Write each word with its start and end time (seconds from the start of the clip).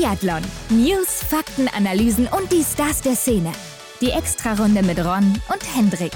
Biathlon. 0.00 0.40
News, 0.70 1.22
Fakten, 1.28 1.68
Analysen 1.76 2.26
und 2.26 2.50
die 2.50 2.64
Stars 2.64 3.02
der 3.02 3.14
Szene. 3.14 3.52
Die 4.00 4.10
Extrarunde 4.10 4.82
mit 4.82 4.98
Ron 4.98 5.38
und 5.52 5.76
Hendrik. 5.76 6.12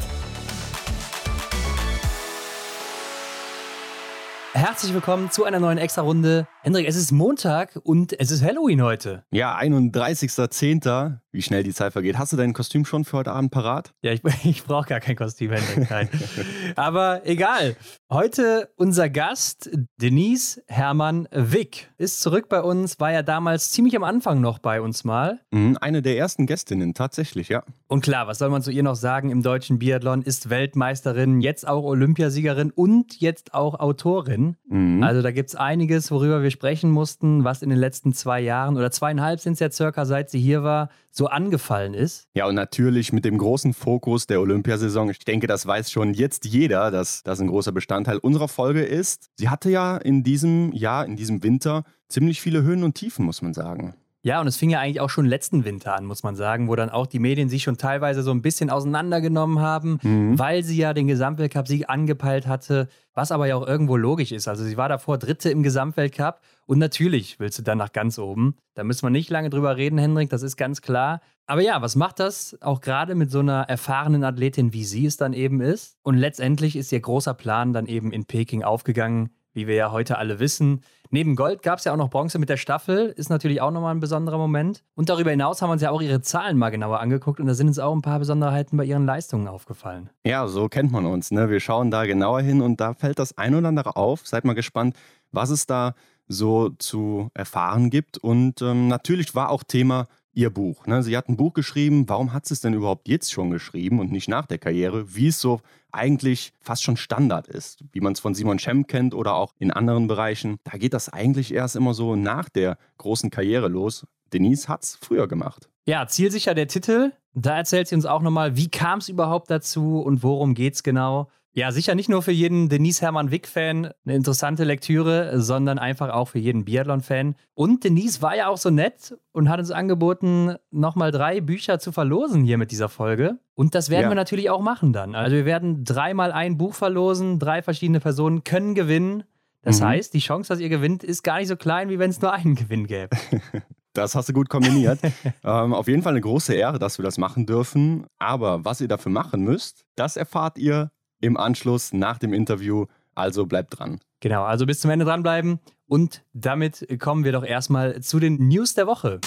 Herzlich 4.55 4.94
willkommen 4.94 5.31
zu 5.31 5.44
einer 5.44 5.60
neuen 5.60 5.76
Extra-Runde. 5.76 6.47
Hendrik, 6.65 6.89
es 6.89 6.97
ist 6.97 7.13
Montag 7.13 7.79
und 7.83 8.19
es 8.19 8.30
ist 8.30 8.43
Halloween 8.43 8.80
heute. 8.80 9.23
Ja, 9.30 9.55
31.10. 9.55 11.19
Wie 11.30 11.43
schnell 11.43 11.62
die 11.62 11.75
Zeit 11.75 11.93
vergeht. 11.93 12.17
Hast 12.17 12.33
du 12.33 12.39
dein 12.39 12.55
Kostüm 12.55 12.87
schon 12.87 13.05
für 13.05 13.19
heute 13.19 13.33
Abend 13.33 13.51
parat? 13.51 13.93
Ja, 14.01 14.12
ich, 14.12 14.23
ich 14.45 14.65
brauche 14.65 14.89
gar 14.89 15.01
kein 15.01 15.15
Kostüm, 15.15 15.51
Hendrik. 15.51 15.91
Nein. 15.91 16.09
Aber 16.77 17.21
egal. 17.27 17.77
Heute 18.11 18.71
unser 18.77 19.11
Gast, 19.11 19.69
Denise 20.01 20.62
Hermann 20.66 21.29
Wick, 21.33 21.91
ist 21.98 22.21
zurück 22.21 22.48
bei 22.48 22.62
uns, 22.62 22.99
war 22.99 23.12
ja 23.12 23.23
damals 23.23 23.73
ziemlich 23.73 23.95
am 23.96 24.05
Anfang 24.05 24.41
noch 24.41 24.59
bei 24.59 24.81
uns 24.81 25.05
mal. 25.05 25.41
Mhm, 25.51 25.77
eine 25.80 26.01
der 26.01 26.16
ersten 26.16 26.46
Gästinnen, 26.46 26.95
tatsächlich, 26.95 27.49
ja. 27.49 27.65
Und 27.88 28.02
klar, 28.02 28.27
was 28.27 28.38
soll 28.38 28.49
man 28.49 28.62
zu 28.62 28.71
ihr 28.71 28.85
noch 28.85 28.95
sagen 28.95 29.30
im 29.30 29.43
deutschen 29.43 29.80
Biathlon? 29.80 30.23
Ist 30.23 30.49
Weltmeisterin, 30.49 31.41
jetzt 31.41 31.66
auch 31.66 31.83
Olympiasiegerin 31.83 32.71
und 32.71 33.21
jetzt 33.21 33.52
auch 33.52 33.80
Autorin. 33.80 34.57
Mhm. 34.69 35.02
Also 35.02 35.21
da 35.21 35.33
gibt 35.33 35.49
es 35.51 35.57
einiges, 35.57 36.12
worüber 36.12 36.43
wir 36.43 36.54
sprechen 36.55 36.91
mussten, 36.91 37.45
was 37.45 37.63
in 37.63 37.69
den 37.69 37.79
letzten 37.79 38.15
zwei 38.15 38.41
Jahren 38.41 38.77
oder 38.77 38.91
zweieinhalb 38.91 39.41
sind 39.41 39.55
es 39.55 39.61
ja 39.61 39.71
circa, 39.71 40.07
seit 40.07 40.31
sie 40.31 40.41
hier 40.41 40.63
war, 40.63 40.89
so 41.11 41.27
angefallen 41.27 41.95
ist. 41.95 42.29
Ja, 42.35 42.47
und 42.47 42.55
natürlich 42.55 43.13
mit 43.13 43.25
dem 43.25 43.37
großen 43.37 43.75
Fokus 43.75 44.27
der 44.27 44.41
Olympiasaison. 44.41 45.11
Ich 45.11 45.19
denke, 45.19 45.47
das 45.47 45.67
weiß 45.67 45.91
schon 45.91 46.15
jetzt 46.15 46.45
jeder, 46.45 46.91
dass 46.91 47.23
das 47.23 47.41
ein 47.41 47.49
großer 47.49 47.73
Bestandteil 47.73 48.19
unserer 48.19 48.49
Folge 48.49 48.83
ist. 48.83 49.29
Sie 49.37 49.49
hatte 49.49 49.71
ja 49.71 49.97
in 49.97 50.23
diesem 50.23 50.73
Jahr, 50.73 51.05
in 51.05 51.17
diesem 51.17 51.43
Winter, 51.43 51.85
ziemlich 52.09 52.41
viele 52.41 52.63
Höhen 52.63 52.85
und 52.85 52.95
Tiefen, 52.95 53.25
muss 53.25 53.43
man 53.43 53.52
sagen. 53.52 53.95
Ja, 54.24 54.41
und 54.41 54.46
es 54.46 54.56
fing 54.56 54.70
ja 54.70 54.80
eigentlich 54.80 55.01
auch 55.02 55.10
schon 55.10 55.27
letzten 55.27 55.66
Winter 55.66 55.95
an, 55.95 56.06
muss 56.06 56.23
man 56.23 56.34
sagen, 56.34 56.66
wo 56.66 56.74
dann 56.77 56.88
auch 56.88 57.07
die 57.07 57.18
Medien 57.18 57.51
sich 57.51 57.62
schon 57.62 57.76
teilweise 57.76 58.23
so 58.23 58.30
ein 58.30 58.40
bisschen 58.40 58.71
auseinandergenommen 58.71 59.60
haben, 59.60 59.99
mhm. 60.02 60.38
weil 60.38 60.62
sie 60.62 60.79
ja 60.79 60.95
den 60.95 61.07
Gesamtweltcup-Sieg 61.07 61.90
angepeilt 61.90 62.46
hatte, 62.46 62.88
was 63.12 63.32
aber 63.32 63.46
ja 63.46 63.57
auch 63.57 63.66
irgendwo 63.66 63.99
logisch 63.99 64.32
ist. 64.32 64.48
Also 64.48 64.64
sie 64.64 64.78
war 64.78 64.88
davor 64.88 65.18
Dritte 65.18 65.50
im 65.50 65.62
Gesamtweltcup 65.62 66.40
und 66.64 66.78
natürlich 66.78 67.38
willst 67.38 67.58
du 67.58 67.62
dann 67.62 67.76
nach 67.76 67.92
ganz 67.92 68.18
oben. 68.18 68.56
Da 68.72 68.82
müssen 68.82 69.02
wir 69.02 69.10
nicht 69.10 69.28
lange 69.28 69.50
drüber 69.50 69.76
reden, 69.76 69.98
Hendrik, 69.98 70.30
das 70.30 70.42
ist 70.42 70.56
ganz 70.56 70.80
klar. 70.80 71.20
Aber 71.44 71.60
ja, 71.60 71.82
was 71.82 71.94
macht 71.94 72.18
das 72.18 72.56
auch 72.62 72.80
gerade 72.80 73.14
mit 73.14 73.30
so 73.30 73.40
einer 73.40 73.64
erfahrenen 73.68 74.24
Athletin, 74.24 74.72
wie 74.72 74.84
sie 74.84 75.04
es 75.04 75.18
dann 75.18 75.34
eben 75.34 75.60
ist? 75.60 75.98
Und 76.02 76.16
letztendlich 76.16 76.77
ist 76.77 76.90
ihr 76.92 77.00
großer 77.00 77.34
Plan 77.34 77.74
dann 77.74 77.84
eben 77.84 78.10
in 78.10 78.24
Peking 78.24 78.62
aufgegangen, 78.62 79.28
wie 79.52 79.66
wir 79.66 79.74
ja 79.74 79.92
heute 79.92 80.16
alle 80.16 80.40
wissen. 80.40 80.80
Neben 81.14 81.36
Gold 81.36 81.62
gab 81.62 81.78
es 81.78 81.84
ja 81.84 81.92
auch 81.92 81.96
noch 81.96 82.10
Bronze 82.10 82.40
mit 82.40 82.48
der 82.48 82.56
Staffel, 82.56 83.14
ist 83.16 83.30
natürlich 83.30 83.60
auch 83.60 83.70
nochmal 83.70 83.94
ein 83.94 84.00
besonderer 84.00 84.36
Moment. 84.36 84.82
Und 84.96 85.10
darüber 85.10 85.30
hinaus 85.30 85.62
haben 85.62 85.68
wir 85.68 85.74
uns 85.74 85.82
ja 85.82 85.92
auch 85.92 86.02
ihre 86.02 86.22
Zahlen 86.22 86.58
mal 86.58 86.70
genauer 86.70 86.98
angeguckt 86.98 87.38
und 87.38 87.46
da 87.46 87.54
sind 87.54 87.68
uns 87.68 87.78
auch 87.78 87.94
ein 87.94 88.02
paar 88.02 88.18
Besonderheiten 88.18 88.76
bei 88.76 88.84
ihren 88.84 89.06
Leistungen 89.06 89.46
aufgefallen. 89.46 90.10
Ja, 90.26 90.48
so 90.48 90.68
kennt 90.68 90.90
man 90.90 91.06
uns. 91.06 91.30
Ne? 91.30 91.50
Wir 91.50 91.60
schauen 91.60 91.92
da 91.92 92.04
genauer 92.04 92.40
hin 92.40 92.60
und 92.60 92.80
da 92.80 92.94
fällt 92.94 93.20
das 93.20 93.38
ein 93.38 93.54
oder 93.54 93.68
andere 93.68 93.94
auf. 93.94 94.26
Seid 94.26 94.44
mal 94.44 94.54
gespannt, 94.54 94.96
was 95.30 95.50
es 95.50 95.66
da 95.66 95.94
so 96.26 96.70
zu 96.70 97.28
erfahren 97.32 97.90
gibt. 97.90 98.18
Und 98.18 98.60
ähm, 98.60 98.88
natürlich 98.88 99.36
war 99.36 99.50
auch 99.50 99.62
Thema 99.62 100.08
ihr 100.34 100.50
Buch. 100.50 100.86
Ne? 100.86 101.02
Sie 101.02 101.16
hat 101.16 101.28
ein 101.28 101.36
Buch 101.36 101.54
geschrieben. 101.54 102.08
Warum 102.08 102.32
hat 102.32 102.46
sie 102.46 102.54
es 102.54 102.60
denn 102.60 102.74
überhaupt 102.74 103.08
jetzt 103.08 103.32
schon 103.32 103.50
geschrieben 103.50 104.00
und 104.00 104.12
nicht 104.12 104.28
nach 104.28 104.46
der 104.46 104.58
Karriere? 104.58 105.14
Wie 105.14 105.28
es 105.28 105.40
so 105.40 105.60
eigentlich 105.92 106.52
fast 106.60 106.82
schon 106.82 106.96
Standard 106.96 107.46
ist, 107.46 107.84
wie 107.92 108.00
man 108.00 108.12
es 108.12 108.20
von 108.20 108.34
Simon 108.34 108.58
Schemp 108.58 108.88
kennt 108.88 109.14
oder 109.14 109.34
auch 109.34 109.52
in 109.58 109.70
anderen 109.70 110.08
Bereichen. 110.08 110.56
Da 110.64 110.77
geht 110.77 110.92
das 110.92 111.08
eigentlich 111.08 111.55
erst 111.55 111.77
immer 111.77 111.94
so 111.94 112.16
nach 112.16 112.48
der 112.48 112.77
großen 112.98 113.30
Karriere 113.30 113.68
los. 113.68 114.06
Denise 114.32 114.68
hat 114.68 114.82
es 114.82 114.96
früher 114.96 115.28
gemacht. 115.28 115.68
Ja, 115.86 116.06
zielsicher 116.06 116.55
der 116.55 116.66
Titel. 116.66 117.12
Da 117.34 117.56
erzählt 117.56 117.88
sie 117.88 117.94
uns 117.94 118.06
auch 118.06 118.22
nochmal, 118.22 118.56
wie 118.56 118.68
kam 118.68 118.98
es 118.98 119.08
überhaupt 119.08 119.50
dazu 119.50 120.00
und 120.00 120.22
worum 120.22 120.55
geht 120.55 120.74
es 120.74 120.82
genau. 120.82 121.28
Ja, 121.56 121.70
sicher 121.70 121.94
nicht 121.94 122.08
nur 122.08 122.20
für 122.20 122.32
jeden 122.32 122.68
Denise 122.68 123.00
Hermann 123.00 123.30
Wick-Fan 123.30 123.92
eine 124.04 124.14
interessante 124.16 124.64
Lektüre, 124.64 125.40
sondern 125.40 125.78
einfach 125.78 126.08
auch 126.08 126.26
für 126.26 126.40
jeden 126.40 126.64
Biathlon-Fan. 126.64 127.36
Und 127.54 127.84
Denise 127.84 128.22
war 128.22 128.34
ja 128.37 128.48
auch 128.48 128.56
so 128.56 128.70
nett 128.70 129.16
und 129.31 129.48
hat 129.48 129.60
uns 129.60 129.70
angeboten, 129.70 130.56
nochmal 130.72 131.12
drei 131.12 131.41
Bücher 131.41 131.78
zu 131.78 131.92
verlosen 131.92 132.42
hier 132.42 132.59
mit 132.59 132.72
dieser 132.72 132.88
Folge. 132.88 133.38
Und 133.54 133.76
das 133.76 133.88
werden 133.88 134.04
ja. 134.04 134.09
wir 134.10 134.16
natürlich 134.16 134.50
auch 134.50 134.62
machen 134.62 134.92
dann. 134.92 135.15
Also 135.15 135.37
wir 135.37 135.44
werden 135.44 135.84
dreimal 135.84 136.32
ein 136.32 136.59
Buch 136.59 136.75
verlosen, 136.75 137.38
drei 137.38 137.62
verschiedene 137.62 138.00
Personen 138.00 138.42
können 138.42 138.75
gewinnen. 138.75 139.22
Das 139.62 139.78
mhm. 139.78 139.84
heißt, 139.86 140.12
die 140.12 140.19
Chance, 140.19 140.48
dass 140.48 140.59
ihr 140.59 140.69
gewinnt, 140.69 141.04
ist 141.04 141.22
gar 141.22 141.38
nicht 141.38 141.48
so 141.48 141.56
klein, 141.56 141.88
wie 141.88 142.00
wenn 142.00 142.10
es 142.10 142.21
nur 142.21 142.32
einen 142.32 142.56
Gewinn 142.56 142.88
gäbe. 142.88 143.16
Das 143.97 144.16
hast 144.16 144.28
du 144.28 144.32
gut 144.32 144.48
kombiniert. 144.48 144.98
ähm, 145.44 145.72
auf 145.72 145.86
jeden 145.86 146.03
Fall 146.03 146.15
eine 146.15 146.21
große 146.21 146.53
Ehre, 146.53 146.81
dass 146.81 146.98
wir 146.98 147.04
das 147.04 147.16
machen 147.16 147.47
dürfen. 147.47 148.06
Aber 148.19 148.65
was 148.65 148.81
ihr 148.81 148.88
dafür 148.88 149.12
machen 149.12 149.42
müsst, 149.44 149.84
das 149.94 150.16
erfahrt 150.16 150.59
ihr 150.59 150.91
im 151.25 151.37
Anschluss 151.37 151.93
nach 151.93 152.19
dem 152.19 152.33
Interview. 152.33 152.87
Also 153.15 153.47
bleibt 153.47 153.79
dran. 153.79 153.99
Genau, 154.21 154.45
also 154.45 154.67
bis 154.67 154.81
zum 154.81 154.91
Ende 154.91 155.05
dranbleiben. 155.05 155.59
Und 155.87 156.23
damit 156.33 156.87
kommen 157.01 157.25
wir 157.25 157.33
doch 157.33 157.45
erstmal 157.45 158.01
zu 158.01 158.21
den 158.21 158.49
News 158.49 158.75
der 158.75 158.87
Woche. 158.87 159.21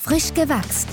Frisch 0.00 0.34
gewachst. 0.34 0.88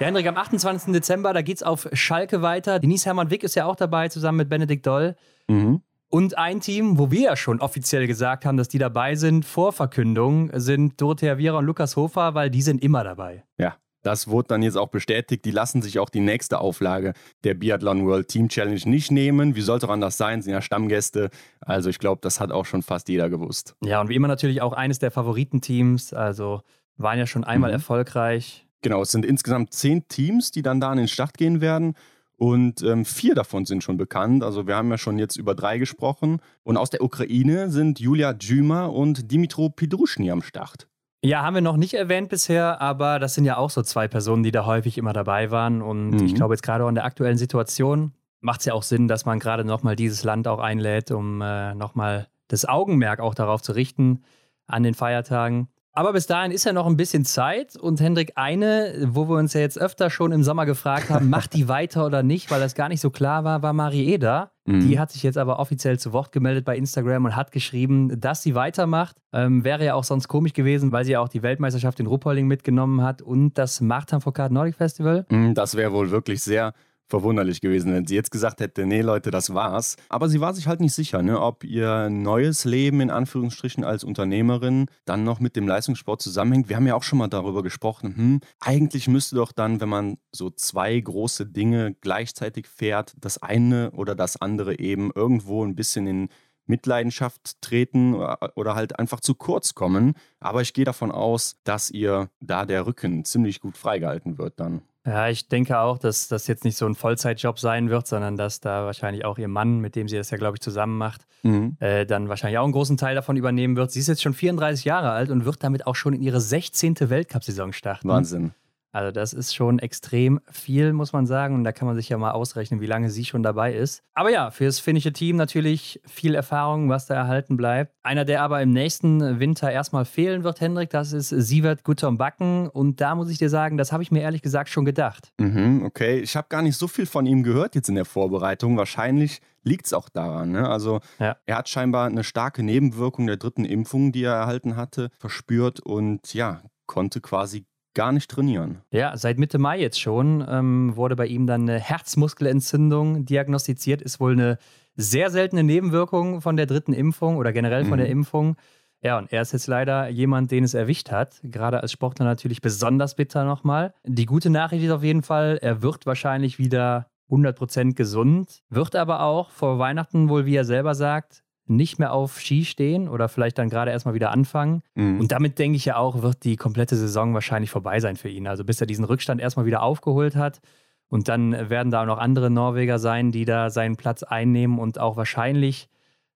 Ja, 0.00 0.06
Hendrik, 0.06 0.26
am 0.26 0.36
28. 0.36 0.92
Dezember, 0.92 1.32
da 1.32 1.42
geht's 1.42 1.62
auf 1.62 1.88
Schalke 1.92 2.40
weiter. 2.40 2.78
Denise 2.78 3.06
Hermann 3.06 3.30
Wick 3.30 3.42
ist 3.42 3.56
ja 3.56 3.66
auch 3.66 3.76
dabei, 3.76 4.08
zusammen 4.08 4.38
mit 4.38 4.48
Benedikt 4.48 4.86
Doll. 4.86 5.16
Mhm. 5.48 5.82
Und 6.08 6.38
ein 6.38 6.60
Team, 6.60 6.98
wo 6.98 7.10
wir 7.10 7.20
ja 7.20 7.36
schon 7.36 7.60
offiziell 7.60 8.06
gesagt 8.06 8.46
haben, 8.46 8.56
dass 8.56 8.68
die 8.68 8.78
dabei 8.78 9.14
sind, 9.16 9.44
vor 9.44 9.72
Verkündung, 9.72 10.50
sind 10.54 11.00
Dorothea 11.00 11.36
Viera 11.36 11.58
und 11.58 11.66
Lukas 11.66 11.96
Hofer, 11.96 12.34
weil 12.34 12.48
die 12.48 12.62
sind 12.62 12.82
immer 12.82 13.04
dabei. 13.04 13.44
Ja, 13.58 13.76
das 14.08 14.26
wurde 14.26 14.48
dann 14.48 14.62
jetzt 14.62 14.78
auch 14.78 14.88
bestätigt. 14.88 15.44
Die 15.44 15.50
lassen 15.50 15.82
sich 15.82 15.98
auch 15.98 16.08
die 16.08 16.20
nächste 16.20 16.60
Auflage 16.60 17.12
der 17.44 17.52
Biathlon 17.52 18.06
World 18.06 18.28
Team 18.28 18.48
Challenge 18.48 18.80
nicht 18.86 19.10
nehmen. 19.10 19.54
Wie 19.54 19.60
soll 19.60 19.76
es 19.76 19.84
auch 19.84 19.90
anders 19.90 20.16
sein? 20.16 20.40
Sind 20.40 20.54
ja 20.54 20.62
Stammgäste. 20.62 21.28
Also 21.60 21.90
ich 21.90 21.98
glaube, 21.98 22.20
das 22.22 22.40
hat 22.40 22.50
auch 22.50 22.64
schon 22.64 22.80
fast 22.80 23.10
jeder 23.10 23.28
gewusst. 23.28 23.76
Ja, 23.84 24.00
und 24.00 24.08
wie 24.08 24.14
immer 24.14 24.26
natürlich 24.26 24.62
auch 24.62 24.72
eines 24.72 24.98
der 24.98 25.10
Favoritenteams. 25.10 26.14
Also 26.14 26.62
waren 26.96 27.18
ja 27.18 27.26
schon 27.26 27.44
einmal 27.44 27.68
mhm. 27.68 27.74
erfolgreich. 27.74 28.66
Genau, 28.80 29.02
es 29.02 29.10
sind 29.10 29.26
insgesamt 29.26 29.74
zehn 29.74 30.08
Teams, 30.08 30.52
die 30.52 30.62
dann 30.62 30.80
da 30.80 30.88
an 30.88 30.96
den 30.96 31.08
Start 31.08 31.36
gehen 31.36 31.60
werden. 31.60 31.94
Und 32.36 32.82
ähm, 32.82 33.04
vier 33.04 33.34
davon 33.34 33.66
sind 33.66 33.84
schon 33.84 33.98
bekannt. 33.98 34.42
Also 34.42 34.66
wir 34.66 34.74
haben 34.74 34.90
ja 34.90 34.96
schon 34.96 35.18
jetzt 35.18 35.36
über 35.36 35.54
drei 35.54 35.76
gesprochen. 35.76 36.40
Und 36.62 36.78
aus 36.78 36.88
der 36.88 37.02
Ukraine 37.02 37.68
sind 37.68 38.00
Julia 38.00 38.32
Djuma 38.32 38.86
und 38.86 39.30
Dimitro 39.30 39.68
Pidruschny 39.68 40.30
am 40.30 40.40
Start. 40.40 40.88
Ja, 41.24 41.42
haben 41.42 41.54
wir 41.54 41.60
noch 41.62 41.76
nicht 41.76 41.94
erwähnt 41.94 42.28
bisher, 42.28 42.80
aber 42.80 43.18
das 43.18 43.34
sind 43.34 43.44
ja 43.44 43.56
auch 43.56 43.70
so 43.70 43.82
zwei 43.82 44.06
Personen, 44.06 44.44
die 44.44 44.52
da 44.52 44.66
häufig 44.66 44.98
immer 44.98 45.12
dabei 45.12 45.50
waren. 45.50 45.82
Und 45.82 46.10
mhm. 46.10 46.24
ich 46.24 46.34
glaube, 46.34 46.54
jetzt 46.54 46.62
gerade 46.62 46.84
auch 46.84 46.88
in 46.88 46.94
der 46.94 47.04
aktuellen 47.04 47.38
Situation 47.38 48.12
macht 48.40 48.60
es 48.60 48.66
ja 48.66 48.74
auch 48.74 48.84
Sinn, 48.84 49.08
dass 49.08 49.24
man 49.24 49.40
gerade 49.40 49.64
nochmal 49.64 49.96
dieses 49.96 50.22
Land 50.22 50.46
auch 50.46 50.60
einlädt, 50.60 51.10
um 51.10 51.40
äh, 51.42 51.74
nochmal 51.74 52.28
das 52.46 52.64
Augenmerk 52.64 53.18
auch 53.18 53.34
darauf 53.34 53.62
zu 53.62 53.72
richten 53.72 54.22
an 54.66 54.84
den 54.84 54.94
Feiertagen. 54.94 55.68
Aber 55.98 56.12
bis 56.12 56.28
dahin 56.28 56.52
ist 56.52 56.64
ja 56.64 56.72
noch 56.72 56.86
ein 56.86 56.96
bisschen 56.96 57.24
Zeit. 57.24 57.74
Und 57.74 58.00
Hendrik, 58.00 58.34
eine, 58.36 59.08
wo 59.08 59.28
wir 59.28 59.34
uns 59.34 59.52
ja 59.54 59.60
jetzt 59.60 59.80
öfter 59.80 60.10
schon 60.10 60.30
im 60.30 60.44
Sommer 60.44 60.64
gefragt 60.64 61.10
haben, 61.10 61.28
macht 61.28 61.54
die 61.54 61.66
weiter 61.66 62.06
oder 62.06 62.22
nicht, 62.22 62.52
weil 62.52 62.60
das 62.60 62.76
gar 62.76 62.88
nicht 62.88 63.00
so 63.00 63.10
klar 63.10 63.42
war, 63.42 63.62
war 63.62 63.72
Marieda. 63.72 64.52
Mhm. 64.64 64.78
Die 64.78 65.00
hat 65.00 65.10
sich 65.10 65.24
jetzt 65.24 65.36
aber 65.36 65.58
offiziell 65.58 65.98
zu 65.98 66.12
Wort 66.12 66.30
gemeldet 66.30 66.64
bei 66.64 66.76
Instagram 66.76 67.24
und 67.24 67.34
hat 67.34 67.50
geschrieben, 67.50 68.20
dass 68.20 68.44
sie 68.44 68.54
weitermacht. 68.54 69.16
Ähm, 69.32 69.64
wäre 69.64 69.84
ja 69.84 69.94
auch 69.94 70.04
sonst 70.04 70.28
komisch 70.28 70.52
gewesen, 70.52 70.92
weil 70.92 71.04
sie 71.04 71.12
ja 71.12 71.20
auch 71.20 71.28
die 71.28 71.42
Weltmeisterschaft 71.42 71.98
in 71.98 72.06
Ruppolding 72.06 72.46
mitgenommen 72.46 73.02
hat 73.02 73.20
und 73.20 73.58
das 73.58 73.80
Martin 73.80 74.20
Foucault 74.20 74.52
Nordic 74.52 74.76
Festival. 74.76 75.26
Mhm, 75.30 75.54
das 75.54 75.74
wäre 75.74 75.92
wohl 75.92 76.12
wirklich 76.12 76.44
sehr 76.44 76.74
verwunderlich 77.08 77.60
gewesen, 77.60 77.92
wenn 77.92 78.06
sie 78.06 78.14
jetzt 78.14 78.30
gesagt 78.30 78.60
hätte, 78.60 78.86
nee 78.86 79.00
Leute, 79.00 79.30
das 79.30 79.54
war's. 79.54 79.96
Aber 80.08 80.28
sie 80.28 80.40
war 80.40 80.54
sich 80.54 80.66
halt 80.66 80.80
nicht 80.80 80.94
sicher, 80.94 81.22
ne, 81.22 81.40
ob 81.40 81.64
ihr 81.64 82.10
neues 82.10 82.64
Leben 82.64 83.00
in 83.00 83.10
Anführungsstrichen 83.10 83.84
als 83.84 84.04
Unternehmerin 84.04 84.86
dann 85.04 85.24
noch 85.24 85.40
mit 85.40 85.56
dem 85.56 85.66
Leistungssport 85.66 86.22
zusammenhängt. 86.22 86.68
Wir 86.68 86.76
haben 86.76 86.86
ja 86.86 86.94
auch 86.94 87.02
schon 87.02 87.18
mal 87.18 87.28
darüber 87.28 87.62
gesprochen, 87.62 88.16
hm, 88.16 88.40
eigentlich 88.60 89.08
müsste 89.08 89.36
doch 89.36 89.52
dann, 89.52 89.80
wenn 89.80 89.88
man 89.88 90.18
so 90.32 90.50
zwei 90.50 90.98
große 90.98 91.46
Dinge 91.46 91.96
gleichzeitig 92.00 92.66
fährt, 92.66 93.14
das 93.18 93.42
eine 93.42 93.90
oder 93.92 94.14
das 94.14 94.40
andere 94.40 94.78
eben 94.78 95.10
irgendwo 95.14 95.64
ein 95.64 95.74
bisschen 95.74 96.06
in 96.06 96.28
Mitleidenschaft 96.68 97.60
treten 97.62 98.14
oder 98.14 98.74
halt 98.74 98.98
einfach 98.98 99.20
zu 99.20 99.34
kurz 99.34 99.74
kommen. 99.74 100.14
Aber 100.38 100.60
ich 100.60 100.74
gehe 100.74 100.84
davon 100.84 101.10
aus, 101.10 101.56
dass 101.64 101.90
ihr 101.90 102.30
da 102.40 102.66
der 102.66 102.86
Rücken 102.86 103.24
ziemlich 103.24 103.60
gut 103.60 103.76
freigehalten 103.76 104.38
wird 104.38 104.60
dann. 104.60 104.82
Ja, 105.08 105.28
ich 105.28 105.48
denke 105.48 105.78
auch, 105.78 105.98
dass 105.98 106.28
das 106.28 106.46
jetzt 106.48 106.64
nicht 106.64 106.76
so 106.76 106.84
ein 106.84 106.94
Vollzeitjob 106.94 107.58
sein 107.58 107.88
wird, 107.88 108.06
sondern 108.06 108.36
dass 108.36 108.60
da 108.60 108.84
wahrscheinlich 108.84 109.24
auch 109.24 109.38
ihr 109.38 109.48
Mann, 109.48 109.78
mit 109.78 109.96
dem 109.96 110.06
sie 110.06 110.16
das 110.16 110.30
ja, 110.30 110.36
glaube 110.36 110.56
ich, 110.56 110.60
zusammen 110.60 110.98
macht, 110.98 111.26
mhm. 111.42 111.76
äh, 111.80 112.04
dann 112.04 112.28
wahrscheinlich 112.28 112.58
auch 112.58 112.64
einen 112.64 112.72
großen 112.72 112.98
Teil 112.98 113.14
davon 113.14 113.36
übernehmen 113.36 113.76
wird. 113.76 113.90
Sie 113.90 114.00
ist 114.00 114.08
jetzt 114.08 114.22
schon 114.22 114.34
34 114.34 114.84
Jahre 114.84 115.10
alt 115.10 115.30
und 115.30 115.46
wird 115.46 115.64
damit 115.64 115.86
auch 115.86 115.94
schon 115.94 116.12
in 116.12 116.20
ihre 116.20 116.40
16. 116.40 116.96
Weltcup-Saison 117.08 117.72
starten. 117.72 118.08
Wahnsinn. 118.08 118.52
Also 118.92 119.12
das 119.12 119.32
ist 119.32 119.54
schon 119.54 119.78
extrem 119.78 120.40
viel, 120.50 120.92
muss 120.92 121.12
man 121.12 121.26
sagen. 121.26 121.54
Und 121.54 121.64
da 121.64 121.72
kann 121.72 121.86
man 121.86 121.96
sich 121.96 122.08
ja 122.08 122.18
mal 122.18 122.32
ausrechnen, 122.32 122.80
wie 122.80 122.86
lange 122.86 123.10
sie 123.10 123.24
schon 123.24 123.42
dabei 123.42 123.74
ist. 123.74 124.02
Aber 124.14 124.30
ja, 124.30 124.50
fürs 124.50 124.80
finnische 124.80 125.12
Team 125.12 125.36
natürlich 125.36 126.00
viel 126.06 126.34
Erfahrung, 126.34 126.88
was 126.88 127.06
da 127.06 127.14
erhalten 127.14 127.56
bleibt. 127.56 127.92
Einer, 128.02 128.24
der 128.24 128.42
aber 128.42 128.62
im 128.62 128.70
nächsten 128.70 129.40
Winter 129.40 129.70
erstmal 129.70 130.04
fehlen 130.04 130.42
wird, 130.44 130.60
Hendrik, 130.60 130.90
das 130.90 131.12
ist 131.12 131.28
Sievert 131.28 131.84
Guttorm 131.84 132.18
Backen. 132.18 132.68
Und 132.68 133.00
da 133.00 133.14
muss 133.14 133.30
ich 133.30 133.38
dir 133.38 133.50
sagen, 133.50 133.76
das 133.76 133.92
habe 133.92 134.02
ich 134.02 134.10
mir 134.10 134.20
ehrlich 134.20 134.42
gesagt 134.42 134.70
schon 134.70 134.84
gedacht. 134.84 135.32
Mhm, 135.38 135.84
okay, 135.84 136.18
ich 136.18 136.36
habe 136.36 136.48
gar 136.48 136.62
nicht 136.62 136.76
so 136.76 136.88
viel 136.88 137.06
von 137.06 137.26
ihm 137.26 137.42
gehört 137.42 137.74
jetzt 137.74 137.88
in 137.88 137.94
der 137.94 138.04
Vorbereitung. 138.04 138.76
Wahrscheinlich 138.76 139.40
liegt 139.62 139.86
es 139.86 139.92
auch 139.92 140.08
daran. 140.08 140.52
Ne? 140.52 140.68
Also 140.68 141.00
ja. 141.18 141.36
er 141.46 141.56
hat 141.58 141.68
scheinbar 141.68 142.06
eine 142.06 142.24
starke 142.24 142.62
Nebenwirkung 142.62 143.26
der 143.26 143.36
dritten 143.36 143.64
Impfung, 143.64 144.12
die 144.12 144.24
er 144.24 144.34
erhalten 144.34 144.76
hatte, 144.76 145.10
verspürt 145.18 145.80
und 145.80 146.32
ja, 146.34 146.62
konnte 146.86 147.20
quasi 147.20 147.66
gar 147.94 148.12
nicht 148.12 148.30
trainieren. 148.30 148.82
Ja, 148.90 149.16
seit 149.16 149.38
Mitte 149.38 149.58
Mai 149.58 149.80
jetzt 149.80 150.00
schon 150.00 150.44
ähm, 150.48 150.96
wurde 150.96 151.16
bei 151.16 151.26
ihm 151.26 151.46
dann 151.46 151.62
eine 151.62 151.78
Herzmuskelentzündung 151.78 153.24
diagnostiziert. 153.24 154.02
Ist 154.02 154.20
wohl 154.20 154.32
eine 154.32 154.58
sehr 154.96 155.30
seltene 155.30 155.62
Nebenwirkung 155.62 156.40
von 156.40 156.56
der 156.56 156.66
dritten 156.66 156.92
Impfung 156.92 157.36
oder 157.36 157.52
generell 157.52 157.84
von 157.84 157.98
mhm. 157.98 158.02
der 158.02 158.08
Impfung. 158.08 158.56
Ja, 159.00 159.16
und 159.18 159.32
er 159.32 159.42
ist 159.42 159.52
jetzt 159.52 159.68
leider 159.68 160.08
jemand, 160.08 160.50
den 160.50 160.64
es 160.64 160.74
erwischt 160.74 161.10
hat. 161.10 161.38
Gerade 161.44 161.80
als 161.80 161.92
Sportler 161.92 162.24
natürlich 162.24 162.60
besonders 162.60 163.14
bitter 163.14 163.44
nochmal. 163.44 163.94
Die 164.04 164.26
gute 164.26 164.50
Nachricht 164.50 164.84
ist 164.84 164.90
auf 164.90 165.04
jeden 165.04 165.22
Fall, 165.22 165.58
er 165.62 165.82
wird 165.82 166.04
wahrscheinlich 166.04 166.58
wieder 166.58 167.06
100% 167.30 167.94
gesund, 167.94 168.62
wird 168.70 168.96
aber 168.96 169.20
auch 169.22 169.50
vor 169.50 169.78
Weihnachten 169.78 170.28
wohl, 170.28 170.46
wie 170.46 170.56
er 170.56 170.64
selber 170.64 170.94
sagt, 170.94 171.44
nicht 171.70 171.98
mehr 171.98 172.12
auf 172.12 172.40
Ski 172.40 172.64
stehen 172.64 173.08
oder 173.08 173.28
vielleicht 173.28 173.58
dann 173.58 173.68
gerade 173.68 173.90
erstmal 173.90 174.14
wieder 174.14 174.30
anfangen. 174.30 174.82
Mhm. 174.94 175.20
Und 175.20 175.32
damit 175.32 175.58
denke 175.58 175.76
ich 175.76 175.84
ja 175.84 175.96
auch, 175.96 176.22
wird 176.22 176.44
die 176.44 176.56
komplette 176.56 176.96
Saison 176.96 177.34
wahrscheinlich 177.34 177.70
vorbei 177.70 178.00
sein 178.00 178.16
für 178.16 178.28
ihn. 178.28 178.46
Also 178.46 178.64
bis 178.64 178.80
er 178.80 178.86
diesen 178.86 179.04
Rückstand 179.04 179.40
erstmal 179.40 179.66
wieder 179.66 179.82
aufgeholt 179.82 180.36
hat. 180.36 180.60
Und 181.08 181.28
dann 181.28 181.70
werden 181.70 181.90
da 181.90 182.02
auch 182.02 182.06
noch 182.06 182.18
andere 182.18 182.50
Norweger 182.50 182.98
sein, 182.98 183.32
die 183.32 183.44
da 183.44 183.70
seinen 183.70 183.96
Platz 183.96 184.22
einnehmen 184.22 184.78
und 184.78 184.98
auch 184.98 185.16
wahrscheinlich 185.16 185.88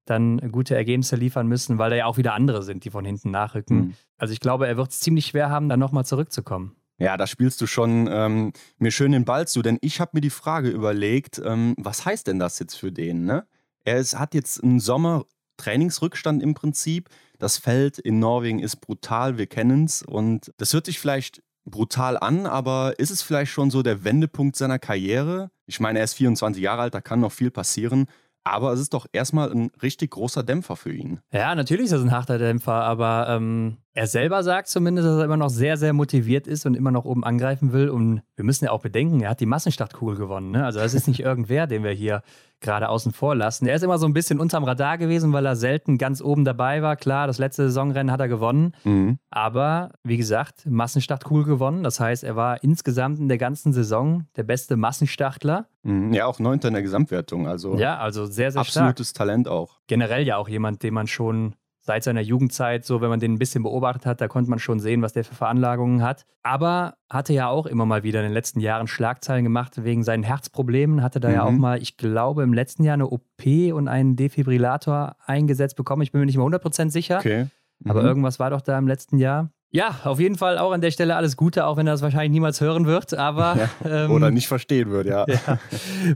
dann 0.04 0.38
gute 0.50 0.74
Ergebnisse 0.74 1.16
liefern 1.16 1.46
müssen, 1.46 1.78
weil 1.78 1.90
da 1.90 1.96
ja 1.96 2.06
auch 2.06 2.16
wieder 2.16 2.34
andere 2.34 2.62
sind, 2.62 2.84
die 2.84 2.90
von 2.90 3.04
hinten 3.04 3.30
nachrücken. 3.30 3.76
Mhm. 3.76 3.94
Also 4.16 4.32
ich 4.32 4.40
glaube, 4.40 4.66
er 4.66 4.76
wird 4.76 4.90
es 4.90 5.00
ziemlich 5.00 5.26
schwer 5.26 5.50
haben, 5.50 5.68
dann 5.68 5.78
nochmal 5.78 6.04
zurückzukommen. 6.04 6.74
Ja, 6.98 7.16
da 7.16 7.26
spielst 7.26 7.60
du 7.60 7.66
schon 7.66 8.08
ähm, 8.10 8.52
mir 8.78 8.90
schön 8.90 9.12
den 9.12 9.24
Ball 9.24 9.48
zu, 9.48 9.62
denn 9.62 9.78
ich 9.80 10.00
habe 10.00 10.12
mir 10.14 10.20
die 10.20 10.30
Frage 10.30 10.68
überlegt, 10.68 11.40
ähm, 11.44 11.74
was 11.78 12.04
heißt 12.04 12.26
denn 12.26 12.38
das 12.38 12.58
jetzt 12.58 12.74
für 12.74 12.92
den? 12.92 13.24
Ne? 13.24 13.44
Er 13.84 13.98
ist, 13.98 14.18
hat 14.18 14.34
jetzt 14.34 14.62
einen 14.62 14.80
Sommer-Trainingsrückstand 14.80 16.42
im 16.42 16.54
Prinzip. 16.54 17.08
Das 17.38 17.58
Feld 17.58 17.98
in 17.98 18.18
Norwegen 18.18 18.60
ist 18.60 18.76
brutal, 18.76 19.38
wir 19.38 19.46
kennen 19.46 19.84
es. 19.84 20.02
Und 20.02 20.52
das 20.58 20.72
hört 20.72 20.86
sich 20.86 20.98
vielleicht 20.98 21.42
brutal 21.64 22.18
an, 22.18 22.46
aber 22.46 22.98
ist 22.98 23.10
es 23.10 23.22
vielleicht 23.22 23.52
schon 23.52 23.70
so 23.70 23.82
der 23.82 24.04
Wendepunkt 24.04 24.56
seiner 24.56 24.78
Karriere? 24.78 25.50
Ich 25.66 25.80
meine, 25.80 25.98
er 25.98 26.04
ist 26.04 26.14
24 26.14 26.62
Jahre 26.62 26.82
alt, 26.82 26.94
da 26.94 27.00
kann 27.00 27.20
noch 27.20 27.32
viel 27.32 27.50
passieren. 27.50 28.06
Aber 28.44 28.72
es 28.72 28.80
ist 28.80 28.92
doch 28.92 29.06
erstmal 29.12 29.52
ein 29.52 29.70
richtig 29.82 30.10
großer 30.10 30.42
Dämpfer 30.42 30.74
für 30.74 30.92
ihn. 30.92 31.20
Ja, 31.32 31.54
natürlich 31.54 31.84
ist 31.84 31.92
das 31.92 32.02
ein 32.02 32.10
harter 32.10 32.38
Dämpfer, 32.38 32.72
aber 32.72 33.26
ähm, 33.28 33.78
er 33.94 34.06
selber 34.06 34.42
sagt 34.42 34.68
zumindest, 34.68 35.06
dass 35.06 35.18
er 35.18 35.24
immer 35.24 35.36
noch 35.36 35.50
sehr, 35.50 35.76
sehr 35.76 35.92
motiviert 35.92 36.46
ist 36.46 36.64
und 36.64 36.74
immer 36.74 36.90
noch 36.90 37.04
oben 37.04 37.24
angreifen 37.24 37.72
will. 37.72 37.90
Und 37.90 38.22
wir 38.36 38.44
müssen 38.44 38.64
ja 38.64 38.70
auch 38.70 38.80
bedenken, 38.80 39.20
er 39.20 39.30
hat 39.30 39.40
die 39.40 39.46
Massenstartkugel 39.46 40.16
gewonnen. 40.16 40.50
Ne? 40.50 40.64
Also 40.64 40.80
das 40.80 40.94
ist 40.94 41.08
nicht 41.08 41.20
irgendwer, 41.20 41.66
den 41.66 41.84
wir 41.84 41.92
hier 41.92 42.22
gerade 42.60 42.88
außen 42.88 43.12
vor 43.12 43.34
lassen. 43.34 43.66
Er 43.66 43.74
ist 43.74 43.82
immer 43.82 43.98
so 43.98 44.06
ein 44.06 44.14
bisschen 44.14 44.40
unterm 44.40 44.64
Radar 44.64 44.96
gewesen, 44.96 45.32
weil 45.32 45.44
er 45.44 45.56
selten 45.56 45.98
ganz 45.98 46.22
oben 46.22 46.44
dabei 46.44 46.80
war. 46.80 46.96
Klar, 46.96 47.26
das 47.26 47.38
letzte 47.38 47.64
Saisonrennen 47.64 48.10
hat 48.10 48.20
er 48.20 48.28
gewonnen. 48.28 48.72
Mhm. 48.84 49.18
Aber 49.30 49.90
wie 50.04 50.16
gesagt, 50.16 50.64
Massenstartkugel 50.64 51.44
gewonnen. 51.44 51.82
Das 51.82 52.00
heißt, 52.00 52.24
er 52.24 52.36
war 52.36 52.62
insgesamt 52.62 53.18
in 53.18 53.28
der 53.28 53.38
ganzen 53.38 53.72
Saison 53.72 54.26
der 54.36 54.44
beste 54.44 54.76
Massenstartler. 54.76 55.66
Mhm. 55.82 56.14
Ja, 56.14 56.26
auch 56.26 56.38
Neunter 56.38 56.68
in 56.68 56.74
der 56.74 56.82
Gesamtwertung. 56.82 57.46
Also 57.46 57.76
ja, 57.76 57.98
also 57.98 58.24
sehr, 58.26 58.52
sehr 58.52 58.60
absolutes 58.60 59.10
stark. 59.10 59.26
Talent 59.26 59.48
auch. 59.48 59.80
Generell 59.88 60.26
ja 60.26 60.36
auch 60.36 60.48
jemand, 60.48 60.82
den 60.82 60.94
man 60.94 61.08
schon 61.08 61.56
seit 61.84 62.04
seiner 62.04 62.20
Jugendzeit, 62.20 62.84
so 62.84 63.00
wenn 63.00 63.10
man 63.10 63.18
den 63.18 63.34
ein 63.34 63.38
bisschen 63.38 63.64
beobachtet 63.64 64.06
hat, 64.06 64.20
da 64.20 64.28
konnte 64.28 64.48
man 64.48 64.60
schon 64.60 64.78
sehen, 64.78 65.02
was 65.02 65.12
der 65.12 65.24
für 65.24 65.34
Veranlagungen 65.34 66.02
hat. 66.02 66.24
Aber 66.44 66.94
hatte 67.10 67.32
ja 67.32 67.48
auch 67.48 67.66
immer 67.66 67.86
mal 67.86 68.04
wieder 68.04 68.20
in 68.20 68.26
den 68.26 68.32
letzten 68.32 68.60
Jahren 68.60 68.86
Schlagzeilen 68.86 69.42
gemacht 69.42 69.84
wegen 69.84 70.04
seinen 70.04 70.22
Herzproblemen. 70.22 71.02
Hatte 71.02 71.18
da 71.18 71.28
mhm. 71.28 71.34
ja 71.34 71.42
auch 71.42 71.50
mhm. 71.50 71.60
mal, 71.60 71.82
ich 71.82 71.96
glaube, 71.96 72.44
im 72.44 72.54
letzten 72.54 72.84
Jahr 72.84 72.94
eine 72.94 73.08
OP 73.08 73.44
und 73.72 73.88
einen 73.88 74.14
Defibrillator 74.14 75.16
eingesetzt 75.26 75.76
bekommen. 75.76 76.02
Ich 76.02 76.12
bin 76.12 76.20
mir 76.20 76.26
nicht 76.26 76.36
mehr 76.36 76.46
100% 76.46 76.90
sicher. 76.90 77.18
Okay. 77.18 77.48
Mhm. 77.80 77.90
Aber 77.90 78.02
irgendwas 78.02 78.38
war 78.38 78.50
doch 78.50 78.60
da 78.60 78.78
im 78.78 78.86
letzten 78.86 79.18
Jahr. 79.18 79.50
Ja, 79.74 80.00
auf 80.04 80.20
jeden 80.20 80.36
Fall 80.36 80.58
auch 80.58 80.72
an 80.72 80.82
der 80.82 80.90
Stelle 80.90 81.16
alles 81.16 81.34
Gute, 81.34 81.64
auch 81.64 81.78
wenn 81.78 81.86
er 81.86 81.94
das 81.94 82.02
wahrscheinlich 82.02 82.30
niemals 82.30 82.60
hören 82.60 82.84
wird. 82.84 83.14
Aber 83.14 83.56
ja, 83.56 84.04
ähm, 84.04 84.10
oder 84.10 84.30
nicht 84.30 84.46
verstehen 84.46 84.90
wird, 84.90 85.06
ja. 85.06 85.24
ja. 85.28 85.58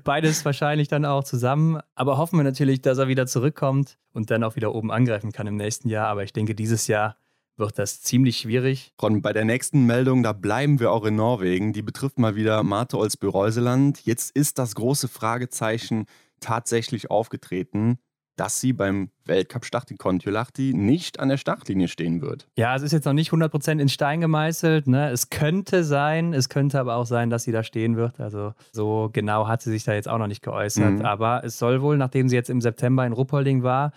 Beides 0.05 0.44
wahrscheinlich 0.44 0.88
dann 0.88 1.06
auch 1.06 1.25
zusammen. 1.25 1.81
Aber 1.94 2.19
hoffen 2.19 2.38
wir 2.38 2.44
natürlich, 2.44 2.82
dass 2.82 2.99
er 2.99 3.08
wieder 3.08 3.26
zurückkommt 3.26 3.97
und 4.12 4.31
dann 4.31 4.44
auch 4.44 4.56
wieder 4.56 4.75
oben 4.75 4.91
angreifen 4.91 5.32
kann 5.32 5.47
im 5.47 5.56
nächsten 5.56 5.88
Jahr. 5.88 6.08
Aber 6.08 6.23
ich 6.23 6.35
denke, 6.35 6.55
dieses 6.55 6.87
Jahr 6.87 7.17
wird 7.56 7.79
das 7.79 8.03
ziemlich 8.03 8.37
schwierig. 8.37 8.93
Ron, 9.00 9.23
bei 9.23 9.32
der 9.32 9.47
nächsten 9.47 9.87
Meldung, 9.87 10.23
da 10.23 10.35
bleiben 10.35 10.79
wir 10.79 10.93
auch 10.93 11.06
in 11.06 11.17
Norwegen. 11.17 11.73
Die 11.73 11.81
betrifft 11.81 12.19
mal 12.19 12.37
wieder 12.37 12.62
Marte 12.62 12.99
Olsby-Reuseland. 12.99 14.05
Jetzt 14.05 14.37
ist 14.37 14.58
das 14.58 14.75
große 14.75 15.08
Fragezeichen 15.08 16.05
tatsächlich 16.41 17.11
aufgetreten 17.11 17.99
dass 18.36 18.60
sie 18.60 18.72
beim 18.72 19.10
Weltcup-Start 19.24 19.90
in 19.90 19.98
Kontiolahti 19.98 20.72
nicht 20.74 21.18
an 21.18 21.28
der 21.28 21.36
Startlinie 21.36 21.88
stehen 21.88 22.20
wird. 22.20 22.46
Ja, 22.56 22.76
es 22.76 22.82
ist 22.82 22.92
jetzt 22.92 23.06
noch 23.06 23.12
nicht 23.12 23.32
100% 23.32 23.80
in 23.80 23.88
Stein 23.88 24.20
gemeißelt. 24.20 24.86
Ne? 24.86 25.10
Es 25.10 25.30
könnte 25.30 25.84
sein, 25.84 26.32
es 26.32 26.48
könnte 26.48 26.78
aber 26.78 26.96
auch 26.96 27.06
sein, 27.06 27.30
dass 27.30 27.44
sie 27.44 27.52
da 27.52 27.62
stehen 27.62 27.96
wird. 27.96 28.20
Also 28.20 28.52
so 28.72 29.10
genau 29.12 29.48
hat 29.48 29.62
sie 29.62 29.70
sich 29.70 29.84
da 29.84 29.94
jetzt 29.94 30.08
auch 30.08 30.18
noch 30.18 30.28
nicht 30.28 30.42
geäußert. 30.42 30.98
Mhm. 30.98 31.04
Aber 31.04 31.42
es 31.44 31.58
soll 31.58 31.82
wohl, 31.82 31.96
nachdem 31.96 32.28
sie 32.28 32.36
jetzt 32.36 32.50
im 32.50 32.60
September 32.60 33.06
in 33.06 33.12
Ruppolding 33.12 33.62
war, 33.62 33.92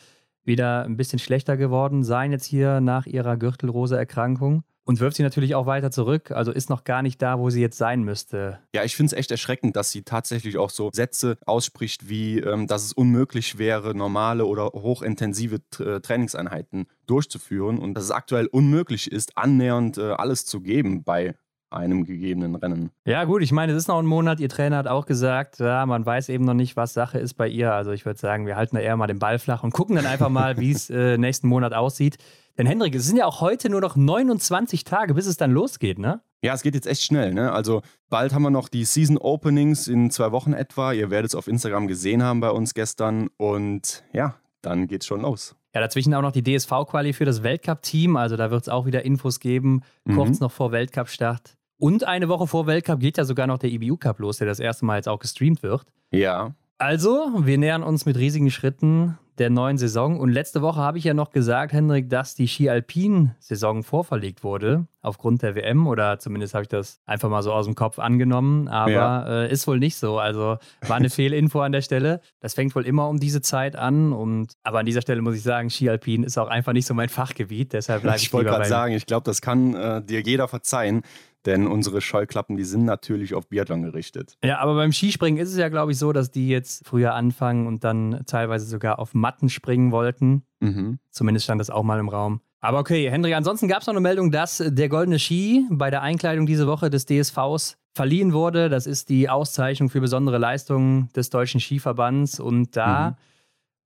wieder 0.46 0.84
ein 0.84 0.98
bisschen 0.98 1.20
schlechter 1.20 1.58
geworden 1.58 2.04
sein 2.04 2.32
jetzt 2.32 2.46
hier 2.46 2.82
nach 2.82 3.06
ihrer 3.06 3.38
Gürtelrose-Erkrankung 3.38 4.64
und 4.90 5.00
wirft 5.00 5.18
sie 5.18 5.24
natürlich 5.24 5.54
auch 5.54 5.68
weiter 5.68 5.92
zurück. 5.92 6.32
Also 6.32 6.52
ist 6.52 6.72
noch 6.72 6.84
gar 6.84 7.04
nicht 7.04 7.22
da, 7.22 7.38
wo 7.38 7.52
sie 7.52 7.62
jetzt 7.62 7.78
sein 7.78 8.02
müsste. 8.02 8.58
Ja, 8.74 8.84
ich 8.84 8.96
finde 8.96 9.14
es 9.14 9.20
echt 9.20 9.30
erschreckend, 9.30 9.76
dass 9.76 9.92
sie 9.92 10.02
tatsächlich 10.02 10.58
auch 10.58 10.72
so 10.72 10.90
Sätze 10.92 11.38
ausspricht, 11.46 12.10
wie 12.10 12.40
ähm, 12.40 12.66
dass 12.66 12.86
es 12.86 12.94
unmöglich 12.94 13.60
wäre, 13.60 13.94
normale 13.94 14.48
oder 14.48 14.72
hochintensive 14.74 15.60
äh, 15.78 16.00
Trainingseinheiten 16.00 16.88
durchzuführen 17.06 17.78
und 17.78 17.94
dass 17.94 18.06
es 18.06 18.10
aktuell 18.10 18.48
unmöglich 18.48 19.12
ist, 19.12 19.38
annähernd 19.38 20.00
äh, 20.00 20.14
alles 20.14 20.48
zu 20.48 20.60
geben 20.60 21.04
bei 21.04 21.36
einem 21.70 22.04
gegebenen 22.04 22.56
Rennen. 22.56 22.90
Ja, 23.06 23.26
gut, 23.26 23.44
ich 23.44 23.52
meine, 23.52 23.74
es 23.74 23.78
ist 23.78 23.88
noch 23.88 24.00
ein 24.00 24.08
Monat. 24.08 24.40
Ihr 24.40 24.50
Trainer 24.50 24.78
hat 24.78 24.88
auch 24.88 25.06
gesagt, 25.06 25.60
ja, 25.60 25.86
man 25.86 26.04
weiß 26.04 26.30
eben 26.30 26.46
noch 26.46 26.56
nicht, 26.56 26.76
was 26.78 26.96
Sache 26.96 27.20
ist 27.20 27.36
bei 27.36 27.48
ihr. 27.48 27.74
Also 27.74 27.92
ich 27.92 28.08
würde 28.08 28.20
sagen, 28.20 28.48
wir 28.48 28.56
halten 28.56 28.76
da 28.76 28.82
eher 28.82 28.98
mal 28.98 29.06
den 29.06 29.20
Ball 29.20 29.38
flach 29.38 29.64
und 29.64 29.72
gucken 29.72 29.96
dann 29.96 30.08
einfach 30.08 30.30
mal, 30.30 30.58
wie 30.60 30.72
es 30.72 30.90
äh, 30.90 31.20
nächsten 31.20 31.48
Monat 31.48 31.74
aussieht. 31.74 32.18
Denn 32.58 32.66
Hendrik, 32.66 32.96
es 32.96 33.06
sind 33.06 33.18
ja 33.18 33.26
auch 33.26 33.42
heute 33.42 33.70
nur 33.70 33.82
noch 33.82 33.96
29 33.96 34.84
Tage, 34.84 35.14
bis 35.14 35.26
es 35.26 35.38
dann 35.38 35.52
losgeht, 35.52 36.00
ne? 36.00 36.22
Ja, 36.42 36.54
es 36.54 36.62
geht 36.62 36.76
jetzt 36.76 36.88
echt 36.88 37.04
schnell, 37.04 37.34
ne? 37.34 37.52
Also 37.52 37.82
bald 38.10 38.34
haben 38.34 38.44
wir 38.44 38.50
noch 38.50 38.70
die 38.70 38.86
Season 38.86 39.18
Openings 39.18 39.88
in 39.88 40.10
zwei 40.10 40.32
Wochen 40.32 40.54
etwa. 40.54 40.94
Ihr 40.94 41.10
werdet 41.10 41.32
es 41.32 41.36
auf 41.36 41.48
Instagram 41.48 41.88
gesehen 41.88 42.24
haben 42.24 42.40
bei 42.40 42.50
uns 42.50 42.74
gestern. 42.74 43.30
Und 43.38 44.04
ja, 44.14 44.36
dann 44.62 44.88
geht's 44.88 45.06
schon 45.06 45.22
los. 45.22 45.56
Ja, 45.74 45.82
dazwischen 45.82 46.14
auch 46.14 46.22
noch 46.22 46.32
die 46.32 46.44
DSV-Quali 46.44 47.14
für 47.14 47.26
das 47.26 47.44
Weltcup-Team. 47.44 48.16
Also 48.16 48.38
da 48.38 48.52
wird 48.52 48.64
es 48.64 48.70
auch 48.70 48.86
wieder 48.86 49.04
Infos 49.04 49.40
geben, 49.40 49.82
kurz 50.16 50.40
mhm. 50.40 50.46
noch 50.46 50.52
vor 50.52 50.72
Weltcup-Start. 50.72 51.58
Und 51.78 52.04
eine 52.04 52.28
Woche 52.28 52.48
vor 52.48 52.68
Weltcup 52.68 53.00
geht 53.00 53.18
ja 53.18 53.24
sogar 53.24 53.48
noch 53.48 53.58
der 53.58 53.70
IBU 53.70 53.98
Cup 53.98 54.20
los, 54.20 54.38
der 54.38 54.48
das 54.48 54.60
erste 54.60 54.86
Mal 54.86 54.98
jetzt 54.98 55.08
auch 55.08 55.20
gestreamt 55.20 55.64
wird. 55.64 55.86
Ja. 56.12 56.54
Also, 56.78 57.32
wir 57.46 57.58
nähern 57.58 57.84
uns 57.84 58.06
mit 58.06 58.18
riesigen 58.18 58.52
Schritten 58.52 59.18
der 59.40 59.50
neuen 59.50 59.78
Saison. 59.78 60.20
Und 60.20 60.32
letzte 60.32 60.62
Woche 60.62 60.80
habe 60.80 60.98
ich 60.98 61.04
ja 61.04 61.14
noch 61.14 61.32
gesagt, 61.32 61.74
Hendrik, 61.74 62.10
dass 62.10 62.36
die 62.36 62.48
Ski-Alpin-Saison 62.48 63.84
vorverlegt 63.84 64.44
wurde 64.44 64.88
aufgrund 65.02 65.42
der 65.44 65.56
WM 65.56 65.88
oder 65.88 66.20
zumindest 66.20 66.54
habe 66.54 66.64
ich 66.64 66.68
das 66.68 67.00
einfach 67.06 67.30
mal 67.30 67.42
so 67.42 67.54
aus 67.54 67.66
dem 67.66 67.76
Kopf 67.76 68.00
angenommen, 68.00 68.68
aber 68.68 68.92
ja. 68.92 69.44
äh, 69.44 69.52
ist 69.52 69.66
wohl 69.68 69.80
nicht 69.80 69.96
so. 69.96 70.20
Also 70.20 70.58
war 70.82 70.98
eine 70.98 71.10
Fehlinfo 71.10 71.62
an 71.62 71.72
der 71.72 71.82
Stelle. 71.82 72.22
Das 72.42 72.54
fängt 72.54 72.76
wohl 72.76 72.86
immer 72.86 73.08
um 73.08 73.20
diese 73.20 73.42
Zeit 73.42 73.76
an 73.76 74.12
und 74.12 74.54
aber 74.64 74.80
an 74.80 74.86
dieser 74.86 75.02
Stelle 75.02 75.22
muss 75.22 75.36
ich 75.36 75.44
sagen, 75.44 75.70
Ski-Alpin 75.70 76.24
ist 76.24 76.38
auch 76.38 76.50
einfach 76.50 76.74
nicht 76.74 76.86
so 76.86 76.94
mein 76.94 77.10
Fachgebiet, 77.10 77.74
deshalb 77.74 78.02
bleibe 78.02 78.18
ich 78.18 78.24
Ich 78.24 78.34
wollte 78.34 78.50
gerade 78.50 78.66
sagen, 78.66 78.94
ich 78.94 79.06
glaube, 79.06 79.24
das 79.24 79.42
kann 79.42 79.74
äh, 79.74 80.02
dir 80.02 80.22
jeder 80.22 80.48
verzeihen. 80.48 81.04
Denn 81.46 81.68
unsere 81.68 82.02
Scheuklappen, 82.02 82.58
die 82.58 82.66
sind 82.66 82.84
natürlich 82.84 83.34
auf 83.34 83.48
Biathlon 83.48 83.82
gerichtet. 83.84 84.38
Ja, 84.44 84.60
aber 84.60 84.76
beim 84.76 84.92
Skispringen 84.92 85.40
ist 85.40 85.52
es 85.52 85.58
ja, 85.58 85.70
glaube 85.70 85.94
ich, 85.94 85.98
so, 85.98 86.12
dass 86.12 86.32
die 86.32 86.50
jetzt 86.50 86.86
früher 86.86 87.14
anfangen 87.14 87.66
und 87.66 87.84
dann 87.84 88.24
teilweise 88.26 88.66
sogar 88.66 89.00
auf 89.00 89.14
Matten 89.14 89.50
springen 89.50 89.92
wollten. 89.92 90.44
Mhm. 90.60 91.00
Zumindest 91.12 91.46
stand 91.46 91.62
das 91.62 91.70
auch 91.70 91.84
mal 91.84 92.00
im 92.00 92.10
Raum. 92.10 92.42
Aber 92.62 92.80
okay, 92.80 93.10
Hendrik, 93.10 93.36
ansonsten 93.36 93.70
gab 93.70 93.82
es 93.82 93.88
noch 93.88 93.94
eine 93.94 94.02
Meldung, 94.02 94.32
dass 94.32 94.62
der 94.66 94.90
goldene 94.90 95.18
Ski 95.18 95.66
bei 95.70 95.90
der 95.90 96.02
Einkleidung 96.02 96.46
diese 96.46 96.68
Woche 96.68 96.90
des 96.90 97.06
DSVs 97.06 97.78
verliehen 97.94 98.34
wurde. 98.34 98.68
Das 98.68 98.86
ist 98.86 99.08
die 99.08 99.30
Auszeichnung 99.30 99.90
für 99.90 100.02
besondere 100.02 100.38
Leistungen 100.38 101.10
des 101.16 101.30
Deutschen 101.30 101.62
Skiverbands. 101.62 102.42
Und 102.42 102.76
da 102.76 103.12
mhm. 103.12 103.16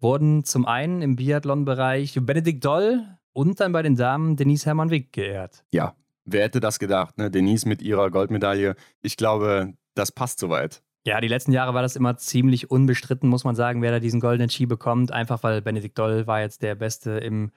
wurden 0.01 0.43
zum 0.43 0.65
einen 0.65 1.03
im 1.03 1.15
Biathlon-Bereich 1.15 2.17
Benedikt 2.21 2.65
Doll 2.65 3.03
und 3.31 3.59
dann 3.59 3.73
bei 3.73 3.83
den 3.83 3.95
Damen 3.95 4.37
Denise 4.37 4.65
Hermann-Wick 4.65 5.13
geehrt. 5.13 5.63
Ja, 5.71 5.93
Wer 6.25 6.43
hätte 6.43 6.59
das 6.59 6.79
gedacht, 6.79 7.17
ne? 7.17 7.29
Denise 7.29 7.67
mit 7.67 7.81
ihrer 7.81 8.09
Goldmedaille. 8.09 8.75
Ich 9.01 9.17
glaube, 9.17 9.73
das 9.95 10.11
passt 10.11 10.39
soweit. 10.39 10.81
Ja, 11.05 11.19
die 11.19 11.27
letzten 11.27 11.51
Jahre 11.51 11.73
war 11.73 11.81
das 11.81 11.97
immer 11.97 12.15
ziemlich 12.15 12.71
unbestritten, 12.71 13.27
muss 13.27 13.43
man 13.43 13.55
sagen, 13.55 13.81
wer 13.81 13.91
da 13.91 13.99
diesen 13.99 14.21
goldenen 14.21 14.49
Ski 14.49 14.65
bekommt. 14.65 15.11
Einfach 15.11 15.43
weil 15.43 15.61
Benedikt 15.61 15.99
Doll 15.99 16.27
war 16.27 16.39
jetzt 16.39 16.61
der 16.61 16.75
Beste 16.75 17.11
im 17.11 17.51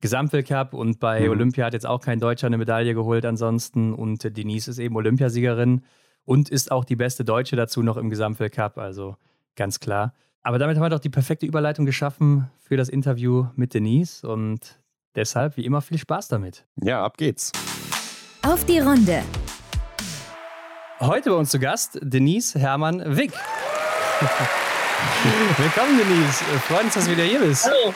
Gesamtweltcup 0.00 0.74
und 0.74 0.98
bei 0.98 1.20
mhm. 1.20 1.30
Olympia 1.30 1.66
hat 1.66 1.74
jetzt 1.74 1.86
auch 1.86 2.00
kein 2.00 2.18
Deutscher 2.18 2.48
eine 2.48 2.58
Medaille 2.58 2.94
geholt 2.94 3.24
ansonsten. 3.24 3.94
Und 3.94 4.36
Denise 4.36 4.68
ist 4.68 4.78
eben 4.78 4.96
Olympiasiegerin 4.96 5.82
und 6.24 6.48
ist 6.48 6.72
auch 6.72 6.84
die 6.84 6.96
beste 6.96 7.24
Deutsche 7.24 7.56
dazu 7.56 7.82
noch 7.82 7.96
im 7.96 8.10
Gesamtweltcup, 8.10 8.78
also 8.78 9.16
ganz 9.56 9.80
klar. 9.80 10.12
Aber 10.42 10.58
damit 10.58 10.76
haben 10.76 10.84
wir 10.84 10.90
doch 10.90 10.98
die 10.98 11.08
perfekte 11.08 11.46
Überleitung 11.46 11.86
geschaffen 11.86 12.50
für 12.58 12.76
das 12.76 12.88
Interview 12.88 13.46
mit 13.54 13.74
Denise 13.74 14.24
und 14.24 14.80
deshalb 15.14 15.56
wie 15.56 15.64
immer 15.64 15.82
viel 15.82 15.98
Spaß 15.98 16.28
damit. 16.28 16.66
Ja, 16.82 17.04
ab 17.04 17.16
geht's. 17.16 17.52
Auf 18.48 18.64
die 18.64 18.78
Runde. 18.78 19.22
Heute 21.00 21.28
bei 21.28 21.36
uns 21.36 21.50
zu 21.50 21.58
Gast 21.58 21.98
Denise 22.00 22.58
Hermann 22.58 23.14
Wick. 23.14 23.32
Willkommen, 25.58 25.98
Denise. 25.98 26.44
Freuen 26.66 26.86
uns, 26.86 26.94
dass 26.94 27.04
du 27.04 27.10
wieder 27.10 27.24
hier 27.24 27.40
bist. 27.40 27.66
Hallo. 27.66 27.92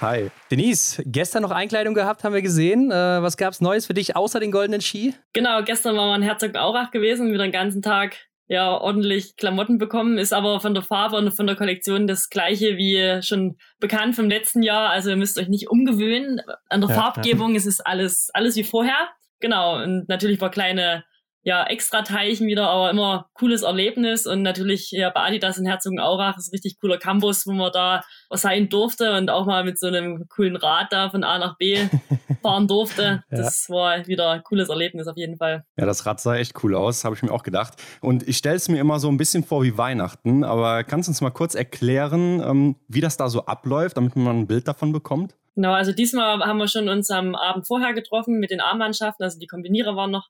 Hi. 0.00 0.30
Denise, 0.50 1.00
gestern 1.06 1.42
noch 1.42 1.52
Einkleidung 1.52 1.94
gehabt, 1.94 2.24
haben 2.24 2.34
wir 2.34 2.42
gesehen. 2.42 2.90
Äh, 2.90 3.22
was 3.22 3.36
gab 3.36 3.52
es 3.52 3.60
Neues 3.60 3.86
für 3.86 3.94
dich 3.94 4.16
außer 4.16 4.40
den 4.40 4.50
goldenen 4.50 4.80
Ski? 4.80 5.14
Genau, 5.32 5.62
gestern 5.62 5.96
war 5.96 6.08
man 6.08 6.22
Herzog 6.22 6.56
Aurach 6.56 6.90
gewesen, 6.90 7.32
wieder 7.32 7.44
den 7.44 7.52
ganzen 7.52 7.80
Tag 7.80 8.16
ja 8.48 8.76
ordentlich 8.76 9.36
Klamotten 9.36 9.78
bekommen, 9.78 10.18
ist 10.18 10.32
aber 10.32 10.58
von 10.58 10.74
der 10.74 10.82
Farbe 10.82 11.18
und 11.18 11.30
von 11.30 11.46
der 11.46 11.54
Kollektion 11.54 12.08
das 12.08 12.30
gleiche 12.30 12.76
wie 12.76 13.22
schon 13.22 13.58
bekannt 13.78 14.16
vom 14.16 14.28
letzten 14.28 14.64
Jahr. 14.64 14.90
Also 14.90 15.10
ihr 15.10 15.16
müsst 15.16 15.38
euch 15.38 15.48
nicht 15.48 15.70
umgewöhnen. 15.70 16.40
An 16.68 16.80
der 16.80 16.90
ja, 16.90 16.96
Farbgebung 16.96 17.52
ja. 17.52 17.58
ist 17.58 17.66
es 17.66 17.80
alles, 17.80 18.30
alles 18.34 18.56
wie 18.56 18.64
vorher. 18.64 19.10
Genau, 19.44 19.82
und 19.82 20.08
natürlich 20.08 20.40
war 20.40 20.50
kleine 20.50 21.04
ja, 21.42 21.66
extra 21.66 22.00
Teilchen 22.00 22.46
wieder, 22.46 22.70
aber 22.70 22.88
immer 22.88 23.28
cooles 23.34 23.60
Erlebnis 23.60 24.26
und 24.26 24.40
natürlich 24.40 24.90
ja 24.90 25.10
bei 25.10 25.20
Adidas 25.20 25.58
in 25.58 25.66
Herzogenaurach 25.66 26.38
ist 26.38 26.48
ein 26.48 26.54
richtig 26.54 26.80
cooler 26.80 26.96
Campus, 26.96 27.46
wo 27.46 27.52
man 27.52 27.70
da 27.70 28.02
sein 28.30 28.70
durfte 28.70 29.14
und 29.18 29.28
auch 29.28 29.44
mal 29.44 29.62
mit 29.62 29.78
so 29.78 29.88
einem 29.88 30.24
coolen 30.30 30.56
Rad 30.56 30.94
da 30.94 31.10
von 31.10 31.24
A 31.24 31.38
nach 31.38 31.58
B 31.58 31.76
fahren 32.42 32.66
durfte. 32.66 33.22
Das 33.28 33.68
ja. 33.68 33.74
war 33.74 34.06
wieder 34.06 34.30
ein 34.30 34.42
cooles 34.44 34.70
Erlebnis 34.70 35.08
auf 35.08 35.18
jeden 35.18 35.36
Fall. 35.36 35.66
Ja, 35.76 35.84
das 35.84 36.06
Rad 36.06 36.20
sah 36.20 36.36
echt 36.36 36.64
cool 36.64 36.74
aus, 36.74 37.04
habe 37.04 37.14
ich 37.14 37.22
mir 37.22 37.30
auch 37.30 37.42
gedacht. 37.42 37.74
Und 38.00 38.26
ich 38.26 38.38
stelle 38.38 38.56
es 38.56 38.70
mir 38.70 38.80
immer 38.80 38.98
so 38.98 39.08
ein 39.08 39.18
bisschen 39.18 39.44
vor 39.44 39.62
wie 39.62 39.76
Weihnachten, 39.76 40.42
aber 40.42 40.84
kannst 40.84 41.08
du 41.08 41.10
uns 41.10 41.20
mal 41.20 41.28
kurz 41.28 41.54
erklären, 41.54 42.40
ähm, 42.40 42.76
wie 42.88 43.02
das 43.02 43.18
da 43.18 43.28
so 43.28 43.44
abläuft, 43.44 43.98
damit 43.98 44.16
man 44.16 44.38
ein 44.38 44.46
Bild 44.46 44.66
davon 44.66 44.92
bekommt? 44.92 45.36
Genau, 45.54 45.72
also 45.72 45.92
diesmal 45.92 46.40
haben 46.40 46.58
wir 46.58 46.68
schon 46.68 46.88
uns 46.88 47.10
am 47.10 47.34
Abend 47.34 47.66
vorher 47.66 47.94
getroffen 47.94 48.40
mit 48.40 48.50
den 48.50 48.60
Armmannschaften, 48.60 49.22
also 49.22 49.38
die 49.38 49.46
Kombinierer 49.46 49.94
waren 49.94 50.10
noch 50.10 50.28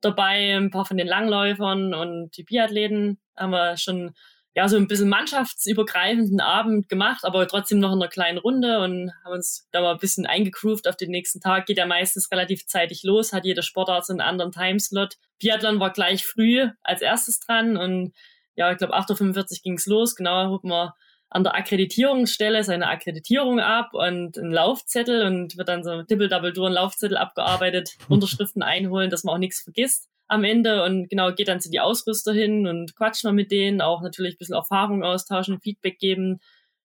dabei, 0.00 0.56
ein 0.56 0.70
paar 0.70 0.86
von 0.86 0.96
den 0.96 1.06
Langläufern 1.06 1.94
und 1.94 2.36
die 2.36 2.42
Biathleten 2.42 3.20
haben 3.36 3.50
wir 3.50 3.76
schon 3.76 4.14
ja 4.54 4.68
so 4.68 4.76
ein 4.76 4.86
bisschen 4.86 5.08
mannschaftsübergreifenden 5.08 6.40
Abend 6.40 6.88
gemacht, 6.88 7.24
aber 7.24 7.46
trotzdem 7.48 7.78
noch 7.78 7.92
in 7.92 8.02
einer 8.02 8.08
kleinen 8.08 8.38
Runde 8.38 8.80
und 8.80 9.10
haben 9.24 9.32
uns 9.32 9.66
da 9.72 9.80
mal 9.80 9.92
ein 9.92 9.98
bisschen 9.98 10.26
eingegroovt 10.26 10.86
auf 10.88 10.96
den 10.96 11.10
nächsten 11.10 11.40
Tag. 11.40 11.66
Geht 11.66 11.78
ja 11.78 11.86
meistens 11.86 12.30
relativ 12.30 12.66
zeitig 12.66 13.02
los, 13.02 13.32
hat 13.32 13.44
jeder 13.44 13.62
Sportart 13.62 14.04
so 14.04 14.12
einen 14.12 14.20
anderen 14.20 14.52
Timeslot. 14.52 15.16
Biathlon 15.40 15.80
war 15.80 15.90
gleich 15.90 16.26
früh 16.26 16.68
als 16.82 17.00
erstes 17.00 17.40
dran 17.40 17.76
und 17.76 18.12
ja, 18.54 18.70
ich 18.70 18.78
glaube 18.78 18.94
8.45 18.94 19.36
Uhr 19.36 19.58
ging's 19.62 19.86
los. 19.86 20.14
Genau, 20.14 20.32
haben 20.32 20.68
wir 20.68 20.94
an 21.32 21.44
der 21.44 21.54
Akkreditierungsstelle 21.54 22.62
seine 22.62 22.88
Akkreditierung 22.88 23.58
ab 23.58 23.94
und 23.94 24.38
einen 24.38 24.52
Laufzettel 24.52 25.26
und 25.26 25.56
wird 25.56 25.68
dann 25.68 25.82
so 25.82 26.02
Dibbel 26.02 26.28
Double 26.28 26.52
Door 26.52 26.66
einen 26.66 26.74
Laufzettel 26.74 27.16
abgearbeitet, 27.16 27.96
Unterschriften 28.08 28.62
einholen, 28.62 29.10
dass 29.10 29.24
man 29.24 29.34
auch 29.34 29.38
nichts 29.38 29.60
vergisst 29.60 30.08
am 30.28 30.44
Ende 30.44 30.82
und 30.84 31.10
genau 31.10 31.32
geht 31.32 31.48
dann 31.48 31.60
zu 31.60 31.70
die 31.70 31.80
Ausrüster 31.80 32.32
hin 32.32 32.66
und 32.66 32.96
quatscht 32.96 33.24
mal 33.24 33.32
mit 33.32 33.50
denen, 33.50 33.82
auch 33.82 34.02
natürlich 34.02 34.34
ein 34.34 34.38
bisschen 34.38 34.54
Erfahrung 34.54 35.02
austauschen, 35.02 35.60
Feedback 35.60 35.98
geben, 35.98 36.40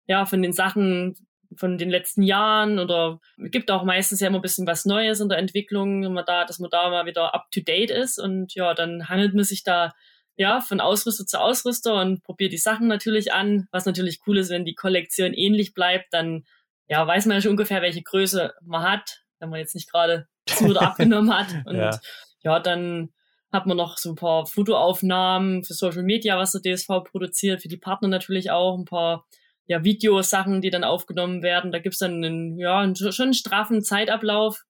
ja, 0.06 0.26
von 0.26 0.42
den 0.42 0.54
Sachen 0.54 1.16
von 1.56 1.78
den 1.78 1.90
letzten 1.90 2.24
Jahren 2.24 2.78
oder 2.78 3.22
gibt 3.38 3.72
auch 3.72 3.84
meistens 3.84 4.20
ja 4.20 4.28
immer 4.28 4.40
ein 4.40 4.42
bisschen 4.42 4.68
was 4.68 4.84
Neues 4.86 5.22
in 5.22 5.30
der 5.30 5.38
Entwicklung, 5.38 6.04
wenn 6.04 6.14
man 6.14 6.26
da, 6.26 6.44
dass 6.44 6.60
man 6.60 6.70
da 6.70 6.90
mal 6.90 7.06
wieder 7.06 7.34
up 7.34 7.50
to 7.52 7.62
date 7.62 7.90
ist 7.90 8.20
und 8.20 8.54
ja, 8.54 8.74
dann 8.74 9.08
handelt 9.08 9.34
man 9.34 9.46
sich 9.46 9.64
da 9.64 9.94
ja, 10.38 10.62
von 10.62 10.80
Ausrüster 10.80 11.26
zu 11.26 11.42
Ausrüster 11.42 12.00
und 12.00 12.24
probiere 12.24 12.52
die 12.52 12.58
Sachen 12.58 12.88
natürlich 12.88 13.34
an. 13.34 13.68
Was 13.72 13.86
natürlich 13.86 14.20
cool 14.28 14.38
ist, 14.38 14.52
wenn 14.52 14.66
die 14.66 14.76
Kollektion 14.76 15.34
ähnlich 15.34 15.74
bleibt, 15.74 16.14
dann 16.14 16.46
ja, 16.88 17.06
weiß 17.06 17.26
man 17.26 17.38
ja 17.38 17.42
schon 17.42 17.52
ungefähr, 17.52 17.82
welche 17.82 18.04
Größe 18.04 18.54
man 18.62 18.84
hat, 18.84 19.24
wenn 19.40 19.50
man 19.50 19.60
jetzt 19.60 19.74
nicht 19.76 19.92
gerade 19.92 20.28
zu 20.46 20.66
oder 20.66 20.82
abgenommen 20.84 21.36
hat. 21.36 21.48
Und 21.66 21.76
ja. 21.76 22.00
ja, 22.44 22.60
dann 22.60 23.10
hat 23.52 23.66
man 23.66 23.78
noch 23.78 23.98
so 23.98 24.12
ein 24.12 24.16
paar 24.16 24.46
Fotoaufnahmen 24.46 25.64
für 25.64 25.74
Social 25.74 26.04
Media, 26.04 26.38
was 26.38 26.52
der 26.52 26.62
DSV 26.62 26.88
produziert, 27.04 27.64
für 27.64 27.68
die 27.68 27.78
Partner 27.78 28.08
natürlich 28.08 28.52
auch, 28.52 28.78
ein 28.78 28.86
paar 28.86 29.26
ja, 29.66 29.84
Videosachen, 29.84 30.62
die 30.62 30.70
dann 30.70 30.84
aufgenommen 30.84 31.42
werden. 31.42 31.72
Da 31.72 31.80
gibt's 31.80 32.00
dann 32.00 32.24
einen, 32.24 32.60
ja, 32.60 32.80
einen, 32.80 32.96
schon 32.96 33.12
einen 33.20 33.34
straffen 33.34 33.82
Zeitablauf. 33.84 34.64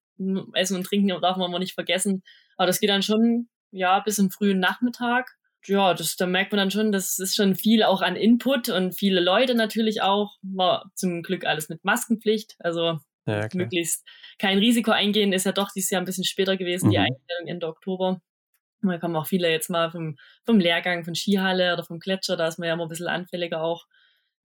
Essen 0.53 0.77
und 0.77 0.85
Trinken 0.85 1.09
darf 1.21 1.37
man 1.37 1.51
mal 1.51 1.59
nicht 1.59 1.75
vergessen. 1.75 2.23
Aber 2.55 2.67
das 2.67 2.79
geht 2.79 2.89
dann 2.89 3.03
schon, 3.03 3.49
ja, 3.71 3.99
bis 3.99 4.17
im 4.17 4.31
frühen 4.31 4.59
Nachmittag 4.59 5.36
ja, 5.67 5.93
das, 5.93 6.15
da 6.15 6.25
merkt 6.25 6.51
man 6.51 6.57
dann 6.57 6.71
schon, 6.71 6.91
das 6.91 7.19
ist 7.19 7.35
schon 7.35 7.55
viel 7.55 7.83
auch 7.83 8.01
an 8.01 8.15
Input 8.15 8.69
und 8.69 8.97
viele 8.97 9.19
Leute 9.19 9.55
natürlich 9.55 10.01
auch. 10.01 10.37
War 10.41 10.91
zum 10.95 11.23
Glück 11.23 11.45
alles 11.45 11.69
mit 11.69 11.83
Maskenpflicht. 11.83 12.55
Also 12.59 12.99
ja, 13.25 13.47
möglichst 13.53 14.05
kein 14.39 14.57
Risiko 14.57 14.91
eingehen, 14.91 15.33
ist 15.33 15.45
ja 15.45 15.51
doch 15.51 15.69
dieses 15.75 15.89
Jahr 15.89 16.01
ein 16.01 16.05
bisschen 16.05 16.23
später 16.23 16.57
gewesen, 16.57 16.87
mhm. 16.87 16.91
die 16.91 16.97
Einstellung 16.99 17.47
Ende 17.47 17.67
Oktober. 17.67 18.21
Da 18.81 18.97
kommen 18.99 19.15
auch 19.15 19.27
viele 19.27 19.49
jetzt 19.49 19.69
mal 19.69 19.91
vom, 19.91 20.15
vom 20.45 20.59
Lehrgang 20.59 21.03
von 21.03 21.15
Skihalle 21.15 21.73
oder 21.73 21.83
vom 21.83 21.99
Gletscher, 21.99 22.37
da 22.37 22.47
ist 22.47 22.59
man 22.59 22.67
ja 22.67 22.75
immer 22.75 22.85
ein 22.85 22.89
bisschen 22.89 23.07
anfälliger 23.07 23.61
auch. 23.61 23.85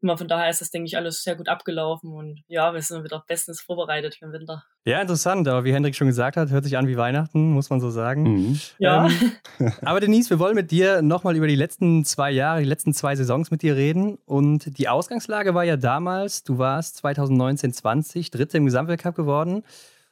Von 0.02 0.28
daher 0.28 0.50
ist 0.50 0.60
das, 0.60 0.70
denke 0.70 0.86
ich, 0.86 0.96
alles 0.96 1.22
sehr 1.22 1.36
gut 1.36 1.48
abgelaufen 1.48 2.12
und 2.12 2.42
ja, 2.48 2.74
wir 2.74 2.82
sind 2.82 3.04
wieder 3.04 3.24
bestens 3.26 3.60
vorbereitet 3.60 4.16
für 4.16 4.26
den 4.26 4.32
Winter. 4.32 4.64
Ja, 4.84 5.00
interessant, 5.00 5.46
aber 5.46 5.64
wie 5.64 5.72
Hendrik 5.72 5.94
schon 5.94 6.08
gesagt 6.08 6.36
hat, 6.36 6.50
hört 6.50 6.64
sich 6.64 6.76
an 6.76 6.88
wie 6.88 6.96
Weihnachten, 6.96 7.52
muss 7.52 7.70
man 7.70 7.80
so 7.80 7.90
sagen. 7.90 8.22
Mhm. 8.22 8.60
Ja. 8.78 9.06
Ähm, 9.06 9.72
aber 9.82 10.00
Denise, 10.00 10.30
wir 10.30 10.40
wollen 10.40 10.56
mit 10.56 10.72
dir 10.72 11.02
nochmal 11.02 11.36
über 11.36 11.46
die 11.46 11.54
letzten 11.54 12.04
zwei 12.04 12.32
Jahre, 12.32 12.60
die 12.60 12.68
letzten 12.68 12.92
zwei 12.92 13.14
Saisons 13.14 13.52
mit 13.52 13.62
dir 13.62 13.76
reden. 13.76 14.18
Und 14.26 14.76
die 14.78 14.88
Ausgangslage 14.88 15.54
war 15.54 15.62
ja 15.62 15.76
damals, 15.76 16.42
du 16.42 16.58
warst 16.58 16.96
2019, 16.96 17.72
20 17.72 18.30
Dritte 18.32 18.56
im 18.56 18.64
Gesamtweltcup 18.64 19.14
geworden. 19.14 19.62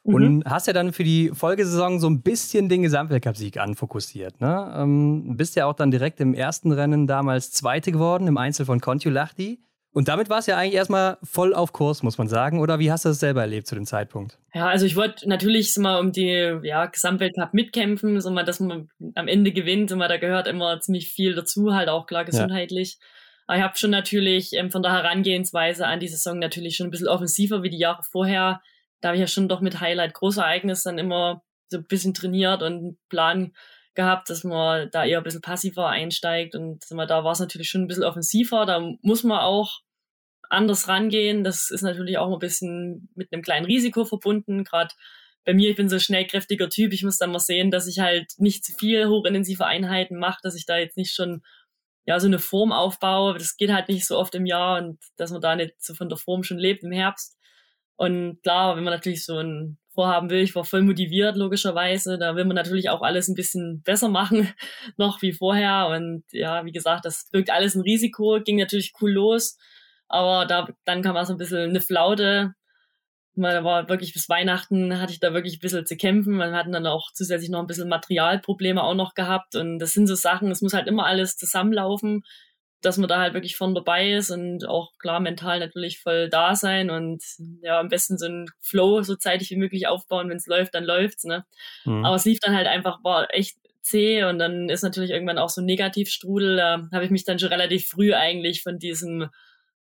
Und 0.03 0.37
mhm. 0.37 0.43
hast 0.45 0.65
ja 0.65 0.73
dann 0.73 0.93
für 0.93 1.03
die 1.03 1.29
Folgesaison 1.29 1.99
so 1.99 2.09
ein 2.09 2.21
bisschen 2.21 2.69
den 2.69 2.81
Gesamtweltcup-Sieg 2.81 3.57
anfokussiert. 3.57 4.41
Ne? 4.41 4.73
Ähm, 4.75 5.37
bist 5.37 5.55
ja 5.55 5.67
auch 5.67 5.75
dann 5.75 5.91
direkt 5.91 6.19
im 6.21 6.33
ersten 6.33 6.71
Rennen 6.71 7.05
damals 7.05 7.51
Zweite 7.51 7.91
geworden, 7.91 8.27
im 8.27 8.37
Einzel 8.37 8.65
von 8.65 8.79
Kontiolahti. 8.79 9.59
Und 9.93 10.07
damit 10.07 10.29
war 10.29 10.39
es 10.39 10.45
ja 10.45 10.57
eigentlich 10.57 10.75
erstmal 10.75 11.17
voll 11.21 11.53
auf 11.53 11.73
Kurs, 11.73 12.01
muss 12.01 12.17
man 12.17 12.29
sagen. 12.29 12.59
Oder 12.59 12.79
wie 12.79 12.91
hast 12.91 13.03
du 13.03 13.09
das 13.09 13.19
selber 13.19 13.41
erlebt 13.41 13.67
zu 13.67 13.75
dem 13.75 13.85
Zeitpunkt? 13.85 14.37
Ja, 14.53 14.67
also 14.67 14.85
ich 14.85 14.95
wollte 14.95 15.27
natürlich 15.27 15.73
so 15.73 15.81
mal 15.81 15.99
um 15.99 16.13
die 16.13 16.59
ja, 16.63 16.85
Gesamtweltcup 16.85 17.53
mitkämpfen, 17.53 18.21
so 18.21 18.31
mal, 18.31 18.45
dass 18.45 18.61
man 18.61 18.89
am 19.15 19.27
Ende 19.27 19.51
gewinnt. 19.51 19.89
So 19.89 19.97
mal, 19.97 20.07
da 20.07 20.17
gehört 20.17 20.47
immer 20.47 20.79
ziemlich 20.79 21.11
viel 21.11 21.35
dazu, 21.35 21.73
halt 21.73 21.89
auch 21.89 22.07
klar 22.07 22.23
gesundheitlich. 22.23 22.97
Ja. 22.99 23.07
Aber 23.47 23.57
ich 23.57 23.63
habe 23.63 23.77
schon 23.77 23.91
natürlich 23.91 24.53
ähm, 24.53 24.71
von 24.71 24.81
der 24.81 24.93
Herangehensweise 24.93 25.85
an 25.85 25.99
die 25.99 26.07
Saison 26.07 26.39
natürlich 26.39 26.77
schon 26.77 26.87
ein 26.87 26.91
bisschen 26.91 27.09
offensiver 27.09 27.63
wie 27.63 27.69
die 27.69 27.79
Jahre 27.79 28.03
vorher. 28.09 28.61
Da 29.01 29.09
habe 29.09 29.17
ich 29.17 29.21
ja 29.21 29.27
schon 29.27 29.49
doch 29.49 29.59
mit 29.59 29.81
Highlight 29.81 30.13
Großereignis 30.13 30.83
dann 30.83 30.99
immer 30.99 31.43
so 31.67 31.79
ein 31.79 31.85
bisschen 31.85 32.13
trainiert 32.13 32.61
und 32.61 32.73
einen 32.73 32.97
Plan 33.09 33.51
gehabt, 33.93 34.29
dass 34.29 34.43
man 34.43 34.89
da 34.91 35.05
eher 35.05 35.19
ein 35.19 35.23
bisschen 35.23 35.41
passiver 35.41 35.87
einsteigt 35.87 36.55
und 36.55 36.83
mal, 36.91 37.07
da 37.07 37.23
war 37.23 37.33
es 37.33 37.39
natürlich 37.39 37.69
schon 37.69 37.81
ein 37.81 37.87
bisschen 37.87 38.03
offensiver. 38.03 38.65
Da 38.65 38.79
muss 39.01 39.23
man 39.23 39.39
auch 39.39 39.81
anders 40.49 40.87
rangehen. 40.87 41.43
Das 41.43 41.71
ist 41.71 41.81
natürlich 41.81 42.17
auch 42.17 42.31
ein 42.31 42.39
bisschen 42.39 43.09
mit 43.15 43.31
einem 43.31 43.41
kleinen 43.41 43.65
Risiko 43.65 44.05
verbunden. 44.05 44.63
Gerade 44.63 44.93
bei 45.45 45.53
mir, 45.53 45.69
ich 45.71 45.75
bin 45.75 45.89
so 45.89 45.95
ein 45.95 46.01
schnellkräftiger 46.01 46.69
Typ. 46.69 46.93
Ich 46.93 47.03
muss 47.03 47.17
dann 47.17 47.31
mal 47.31 47.39
sehen, 47.39 47.71
dass 47.71 47.87
ich 47.87 47.99
halt 47.99 48.33
nicht 48.37 48.63
zu 48.63 48.73
viel 48.73 49.07
hochintensive 49.07 49.65
Einheiten 49.65 50.17
mache, 50.17 50.39
dass 50.43 50.55
ich 50.55 50.65
da 50.65 50.77
jetzt 50.77 50.97
nicht 50.97 51.13
schon 51.13 51.41
ja 52.05 52.19
so 52.19 52.27
eine 52.27 52.39
Form 52.39 52.71
aufbaue. 52.71 53.37
Das 53.37 53.57
geht 53.57 53.71
halt 53.71 53.89
nicht 53.89 54.05
so 54.05 54.17
oft 54.17 54.35
im 54.35 54.45
Jahr 54.45 54.81
und 54.81 54.99
dass 55.17 55.31
man 55.31 55.41
da 55.41 55.55
nicht 55.55 55.81
so 55.81 55.93
von 55.93 56.09
der 56.09 56.17
Form 56.17 56.43
schon 56.43 56.57
lebt 56.57 56.83
im 56.83 56.91
Herbst. 56.91 57.37
Und 57.95 58.41
klar, 58.43 58.75
wenn 58.75 58.83
man 58.83 58.93
natürlich 58.93 59.25
so 59.25 59.37
ein 59.37 59.77
vorhaben 59.93 60.29
will. 60.29 60.41
Ich 60.41 60.55
war 60.55 60.63
voll 60.63 60.83
motiviert, 60.83 61.35
logischerweise. 61.35 62.17
Da 62.17 62.35
will 62.35 62.45
man 62.45 62.55
natürlich 62.55 62.89
auch 62.89 63.01
alles 63.01 63.27
ein 63.27 63.35
bisschen 63.35 63.81
besser 63.83 64.09
machen, 64.09 64.53
noch 64.97 65.21
wie 65.21 65.33
vorher. 65.33 65.87
Und 65.87 66.23
ja, 66.31 66.65
wie 66.65 66.71
gesagt, 66.71 67.05
das 67.05 67.29
birgt 67.31 67.49
alles 67.49 67.75
ein 67.75 67.81
Risiko, 67.81 68.39
ging 68.43 68.57
natürlich 68.57 68.93
cool 69.01 69.11
los. 69.11 69.57
Aber 70.07 70.45
da, 70.45 70.67
dann 70.85 71.01
kam 71.01 71.15
auch 71.15 71.25
so 71.25 71.33
ein 71.33 71.37
bisschen 71.37 71.69
eine 71.69 71.81
Flaute. 71.81 72.53
Man 73.33 73.63
war 73.63 73.87
wirklich 73.87 74.13
bis 74.13 74.27
Weihnachten 74.27 74.99
hatte 74.99 75.13
ich 75.13 75.21
da 75.21 75.33
wirklich 75.33 75.57
ein 75.57 75.61
bisschen 75.61 75.85
zu 75.85 75.95
kämpfen. 75.95 76.35
Man 76.35 76.53
hatten 76.53 76.73
dann 76.73 76.85
auch 76.85 77.11
zusätzlich 77.13 77.49
noch 77.49 77.61
ein 77.61 77.67
bisschen 77.67 77.87
Materialprobleme 77.87 78.83
auch 78.83 78.93
noch 78.93 79.13
gehabt. 79.13 79.55
Und 79.55 79.79
das 79.79 79.93
sind 79.93 80.07
so 80.07 80.15
Sachen, 80.15 80.51
es 80.51 80.61
muss 80.61 80.73
halt 80.73 80.87
immer 80.87 81.05
alles 81.05 81.37
zusammenlaufen. 81.37 82.23
Dass 82.81 82.97
man 82.97 83.07
da 83.07 83.19
halt 83.19 83.33
wirklich 83.33 83.55
vorne 83.55 83.75
dabei 83.75 84.11
ist 84.11 84.31
und 84.31 84.67
auch 84.67 84.91
klar 84.97 85.19
mental 85.19 85.59
natürlich 85.59 85.99
voll 85.99 86.29
da 86.29 86.55
sein 86.55 86.89
und 86.89 87.23
ja, 87.61 87.79
am 87.79 87.89
besten 87.89 88.17
so 88.17 88.25
einen 88.25 88.47
Flow 88.59 89.03
so 89.03 89.15
zeitig 89.15 89.49
wie 89.51 89.55
möglich 89.57 89.87
aufbauen. 89.87 90.29
Wenn 90.29 90.37
es 90.37 90.47
läuft, 90.47 90.73
dann 90.73 90.83
läuft's, 90.83 91.23
ne? 91.23 91.45
Mhm. 91.85 92.05
Aber 92.05 92.15
es 92.15 92.25
lief 92.25 92.39
dann 92.39 92.55
halt 92.55 92.67
einfach, 92.67 93.03
war 93.03 93.33
echt 93.33 93.57
zäh 93.81 94.23
und 94.23 94.39
dann 94.39 94.69
ist 94.69 94.83
natürlich 94.83 95.11
irgendwann 95.11 95.37
auch 95.37 95.49
so 95.49 95.61
ein 95.61 95.65
Negativstrudel. 95.65 96.57
Da 96.57 96.87
habe 96.91 97.05
ich 97.05 97.11
mich 97.11 97.23
dann 97.23 97.39
schon 97.39 97.49
relativ 97.49 97.87
früh 97.87 98.13
eigentlich 98.13 98.61
von 98.63 98.79
diesem 98.79 99.29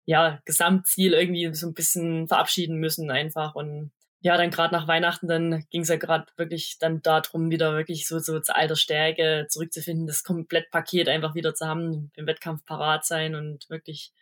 ja, 0.07 0.41
Gesamtziel 0.47 1.13
irgendwie 1.13 1.53
so 1.55 1.67
ein 1.67 1.75
bisschen 1.75 2.29
verabschieden 2.29 2.77
müssen 2.77 3.11
einfach 3.11 3.55
und 3.55 3.91
ja, 4.21 4.37
dann 4.37 4.51
gerade 4.51 4.75
nach 4.75 4.89
Weihnachten, 4.89 5.29
dann 5.29 5.65
ging 5.71 5.83
es 5.83 5.89
ja 5.89 5.97
gerade 5.97 6.27
wirklich 6.37 6.79
dann 6.81 7.03
darum, 7.03 7.51
wieder 7.51 7.75
wirklich 7.77 8.07
so, 8.09 8.19
so 8.19 8.41
zu 8.41 8.55
alter 8.55 8.75
Stärke 8.77 9.47
zurückzufinden, 9.49 10.07
das 10.07 10.25
Komplettpaket 10.25 11.09
einfach 11.09 11.35
wieder 11.35 11.55
zu 11.55 11.67
haben, 11.67 12.11
im 12.17 12.27
Wettkampf 12.27 12.65
parat 12.65 13.05
sein 13.05 13.35
und 13.37 13.69
wirklich, 13.71 14.13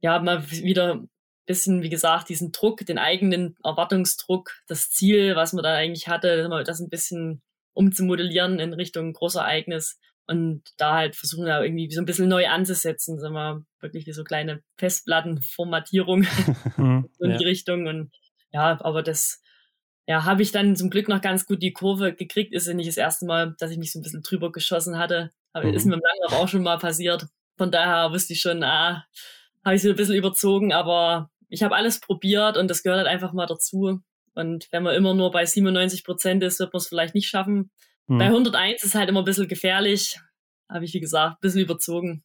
ja, 0.00 0.18
mal 0.20 0.48
wieder 0.50 0.94
ein 0.94 1.10
bisschen, 1.46 1.82
wie 1.82 1.90
gesagt, 1.90 2.28
diesen 2.28 2.52
Druck, 2.52 2.86
den 2.86 2.98
eigenen 2.98 3.56
Erwartungsdruck, 3.64 4.52
das 4.68 4.90
Ziel, 4.90 5.34
was 5.34 5.52
man 5.52 5.64
da 5.64 5.74
eigentlich 5.74 6.06
hatte, 6.06 6.48
das 6.64 6.80
ein 6.80 6.88
bisschen 6.88 7.42
umzumodellieren 7.72 8.60
in 8.60 8.72
Richtung 8.72 9.12
Großereignis 9.12 9.98
und 10.28 10.62
da 10.76 10.94
halt 10.94 11.16
versuchen, 11.16 11.46
da 11.46 11.60
irgendwie 11.60 11.90
so 11.90 12.00
ein 12.00 12.06
bisschen 12.06 12.28
neu 12.28 12.46
anzusetzen, 12.46 13.18
sagen 13.18 13.34
wir, 13.34 13.64
wirklich 13.80 14.06
wie 14.06 14.12
so 14.12 14.22
kleine 14.22 14.62
Festplattenformatierung 14.76 16.20
mhm, 16.76 17.08
in 17.18 17.36
die 17.36 17.44
Richtung 17.44 17.88
und 17.88 18.12
ja, 18.52 18.78
aber 18.82 19.02
das 19.02 19.42
ja, 20.10 20.24
habe 20.24 20.42
ich 20.42 20.50
dann 20.50 20.74
zum 20.74 20.90
Glück 20.90 21.08
noch 21.08 21.20
ganz 21.20 21.46
gut 21.46 21.62
die 21.62 21.72
Kurve 21.72 22.12
gekriegt. 22.12 22.52
Ist 22.52 22.66
ja 22.66 22.74
nicht 22.74 22.88
das 22.88 22.96
erste 22.96 23.26
Mal, 23.26 23.54
dass 23.58 23.70
ich 23.70 23.78
mich 23.78 23.92
so 23.92 24.00
ein 24.00 24.02
bisschen 24.02 24.22
drüber 24.22 24.50
geschossen 24.50 24.98
hatte. 24.98 25.30
Aber 25.52 25.66
mhm. 25.66 25.74
ist 25.74 25.86
mir 25.86 25.94
im 25.94 26.00
Langlauf 26.00 26.42
auch 26.42 26.48
schon 26.48 26.64
mal 26.64 26.78
passiert. 26.78 27.26
Von 27.56 27.70
daher 27.70 28.10
wusste 28.10 28.32
ich 28.32 28.40
schon, 28.40 28.64
ah, 28.64 29.04
habe 29.64 29.76
ich 29.76 29.82
so 29.82 29.90
ein 29.90 29.94
bisschen 29.94 30.16
überzogen, 30.16 30.72
aber 30.72 31.30
ich 31.48 31.62
habe 31.62 31.76
alles 31.76 32.00
probiert 32.00 32.56
und 32.56 32.68
das 32.68 32.82
gehört 32.82 32.98
halt 32.98 33.08
einfach 33.08 33.32
mal 33.32 33.46
dazu. 33.46 34.00
Und 34.34 34.66
wenn 34.72 34.82
man 34.82 34.94
immer 34.94 35.14
nur 35.14 35.30
bei 35.30 35.44
97 35.44 36.02
Prozent 36.04 36.42
ist, 36.42 36.58
wird 36.58 36.72
man 36.72 36.78
es 36.78 36.88
vielleicht 36.88 37.14
nicht 37.14 37.28
schaffen. 37.28 37.70
Mhm. 38.06 38.18
Bei 38.18 38.26
101 38.26 38.82
ist 38.82 38.94
halt 38.96 39.08
immer 39.08 39.20
ein 39.20 39.24
bisschen 39.24 39.46
gefährlich. 39.46 40.18
Habe 40.68 40.84
ich, 40.84 40.94
wie 40.94 41.00
gesagt, 41.00 41.36
ein 41.36 41.40
bisschen 41.40 41.60
überzogen. 41.60 42.24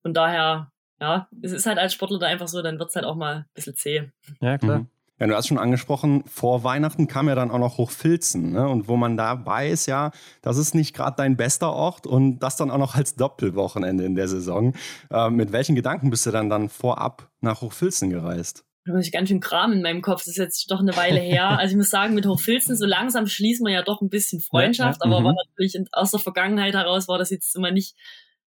Von 0.00 0.14
daher, 0.14 0.72
ja, 1.00 1.28
es 1.42 1.52
ist 1.52 1.66
halt 1.66 1.78
als 1.78 1.92
Sportler 1.92 2.18
da 2.18 2.26
einfach 2.28 2.48
so, 2.48 2.62
dann 2.62 2.78
wird 2.78 2.88
es 2.88 2.94
halt 2.94 3.04
auch 3.04 3.16
mal 3.16 3.36
ein 3.36 3.46
bisschen 3.52 3.74
zäh. 3.74 4.10
Ja, 4.40 4.56
klar. 4.56 4.80
Mhm. 4.80 4.90
Ja, 5.20 5.26
du 5.26 5.34
hast 5.34 5.48
schon 5.48 5.58
angesprochen, 5.58 6.24
vor 6.26 6.64
Weihnachten 6.64 7.06
kam 7.06 7.28
ja 7.28 7.34
dann 7.34 7.50
auch 7.50 7.58
noch 7.58 7.76
Hochfilzen. 7.76 8.52
Ne? 8.52 8.66
Und 8.66 8.88
wo 8.88 8.96
man 8.96 9.18
da 9.18 9.44
weiß, 9.44 9.84
ja, 9.84 10.12
das 10.40 10.56
ist 10.56 10.74
nicht 10.74 10.96
gerade 10.96 11.16
dein 11.18 11.36
bester 11.36 11.74
Ort 11.74 12.06
und 12.06 12.38
das 12.38 12.56
dann 12.56 12.70
auch 12.70 12.78
noch 12.78 12.94
als 12.94 13.16
Doppelwochenende 13.16 14.04
in 14.04 14.14
der 14.14 14.28
Saison. 14.28 14.72
Äh, 15.10 15.28
mit 15.28 15.52
welchen 15.52 15.74
Gedanken 15.74 16.08
bist 16.08 16.24
du 16.24 16.30
dann, 16.30 16.48
dann 16.48 16.70
vorab 16.70 17.30
nach 17.42 17.60
Hochfilzen 17.60 18.08
gereist? 18.08 18.64
Da 18.86 18.94
muss 18.94 19.04
ich 19.04 19.12
ganz 19.12 19.28
schön 19.28 19.40
Kram 19.40 19.72
in 19.72 19.82
meinem 19.82 20.00
Kopf. 20.00 20.20
Das 20.20 20.28
ist 20.28 20.38
jetzt 20.38 20.70
doch 20.70 20.80
eine 20.80 20.96
Weile 20.96 21.20
her. 21.20 21.50
Also 21.58 21.72
ich 21.72 21.76
muss 21.76 21.90
sagen, 21.90 22.14
mit 22.14 22.24
Hochfilzen 22.24 22.74
so 22.74 22.86
langsam 22.86 23.26
schließt 23.26 23.62
man 23.62 23.74
ja 23.74 23.82
doch 23.82 24.00
ein 24.00 24.08
bisschen 24.08 24.40
Freundschaft, 24.40 25.00
ja, 25.04 25.10
ja. 25.10 25.12
aber 25.12 25.20
mhm. 25.20 25.24
war 25.26 25.34
natürlich 25.34 25.78
aus 25.92 26.12
der 26.12 26.20
Vergangenheit 26.20 26.72
heraus 26.72 27.08
war 27.08 27.18
das 27.18 27.28
jetzt 27.28 27.54
immer 27.54 27.70
nicht 27.70 27.94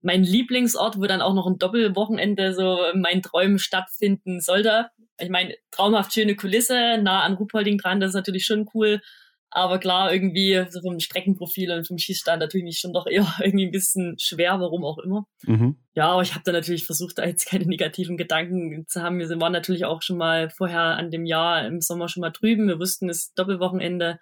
mein 0.02 0.24
Lieblingsort, 0.24 0.98
wo 0.98 1.06
dann 1.06 1.22
auch 1.22 1.34
noch 1.34 1.48
ein 1.48 1.58
Doppelwochenende 1.58 2.54
so 2.54 2.78
mein 2.96 3.22
Träumen 3.22 3.60
stattfinden 3.60 4.40
sollte 4.40 4.90
ich 5.20 5.30
meine, 5.30 5.56
traumhaft 5.72 6.14
schöne 6.14 6.36
Kulisse, 6.36 6.98
nah 7.02 7.22
an 7.22 7.34
Ruhpolding 7.34 7.78
dran, 7.78 8.00
das 8.00 8.10
ist 8.10 8.16
natürlich 8.16 8.46
schon 8.46 8.70
cool. 8.74 9.02
Aber 9.50 9.80
klar, 9.80 10.12
irgendwie 10.12 10.66
so 10.70 10.82
vom 10.82 11.00
Streckenprofil 11.00 11.72
und 11.72 11.88
vom 11.88 11.98
Schießstand 11.98 12.42
natürlich 12.42 12.66
mich 12.66 12.80
schon 12.80 12.92
doch 12.92 13.08
eher 13.10 13.26
irgendwie 13.40 13.66
ein 13.66 13.72
bisschen 13.72 14.18
schwer, 14.20 14.60
warum 14.60 14.84
auch 14.84 14.98
immer. 14.98 15.28
Mhm. 15.44 15.78
Ja, 15.94 16.10
aber 16.12 16.24
ich 16.24 16.34
habe 16.34 16.44
da 16.44 16.52
natürlich 16.52 16.86
versucht, 16.86 17.18
da 17.18 17.26
jetzt 17.26 17.46
keine 17.46 17.66
negativen 17.66 18.18
Gedanken 18.18 18.86
zu 18.88 19.02
haben. 19.02 19.18
Wir 19.18 19.30
waren 19.40 19.54
natürlich 19.54 19.86
auch 19.86 20.02
schon 20.02 20.18
mal 20.18 20.50
vorher 20.50 20.98
an 20.98 21.10
dem 21.10 21.26
Jahr 21.26 21.66
im 21.66 21.80
Sommer 21.80 22.10
schon 22.10 22.22
mal 22.22 22.32
drüben. 22.32 22.68
Wir 22.68 22.80
wussten, 22.80 23.10
es 23.10 23.28
ist 23.28 23.40
Doppelwochenende 23.40 24.20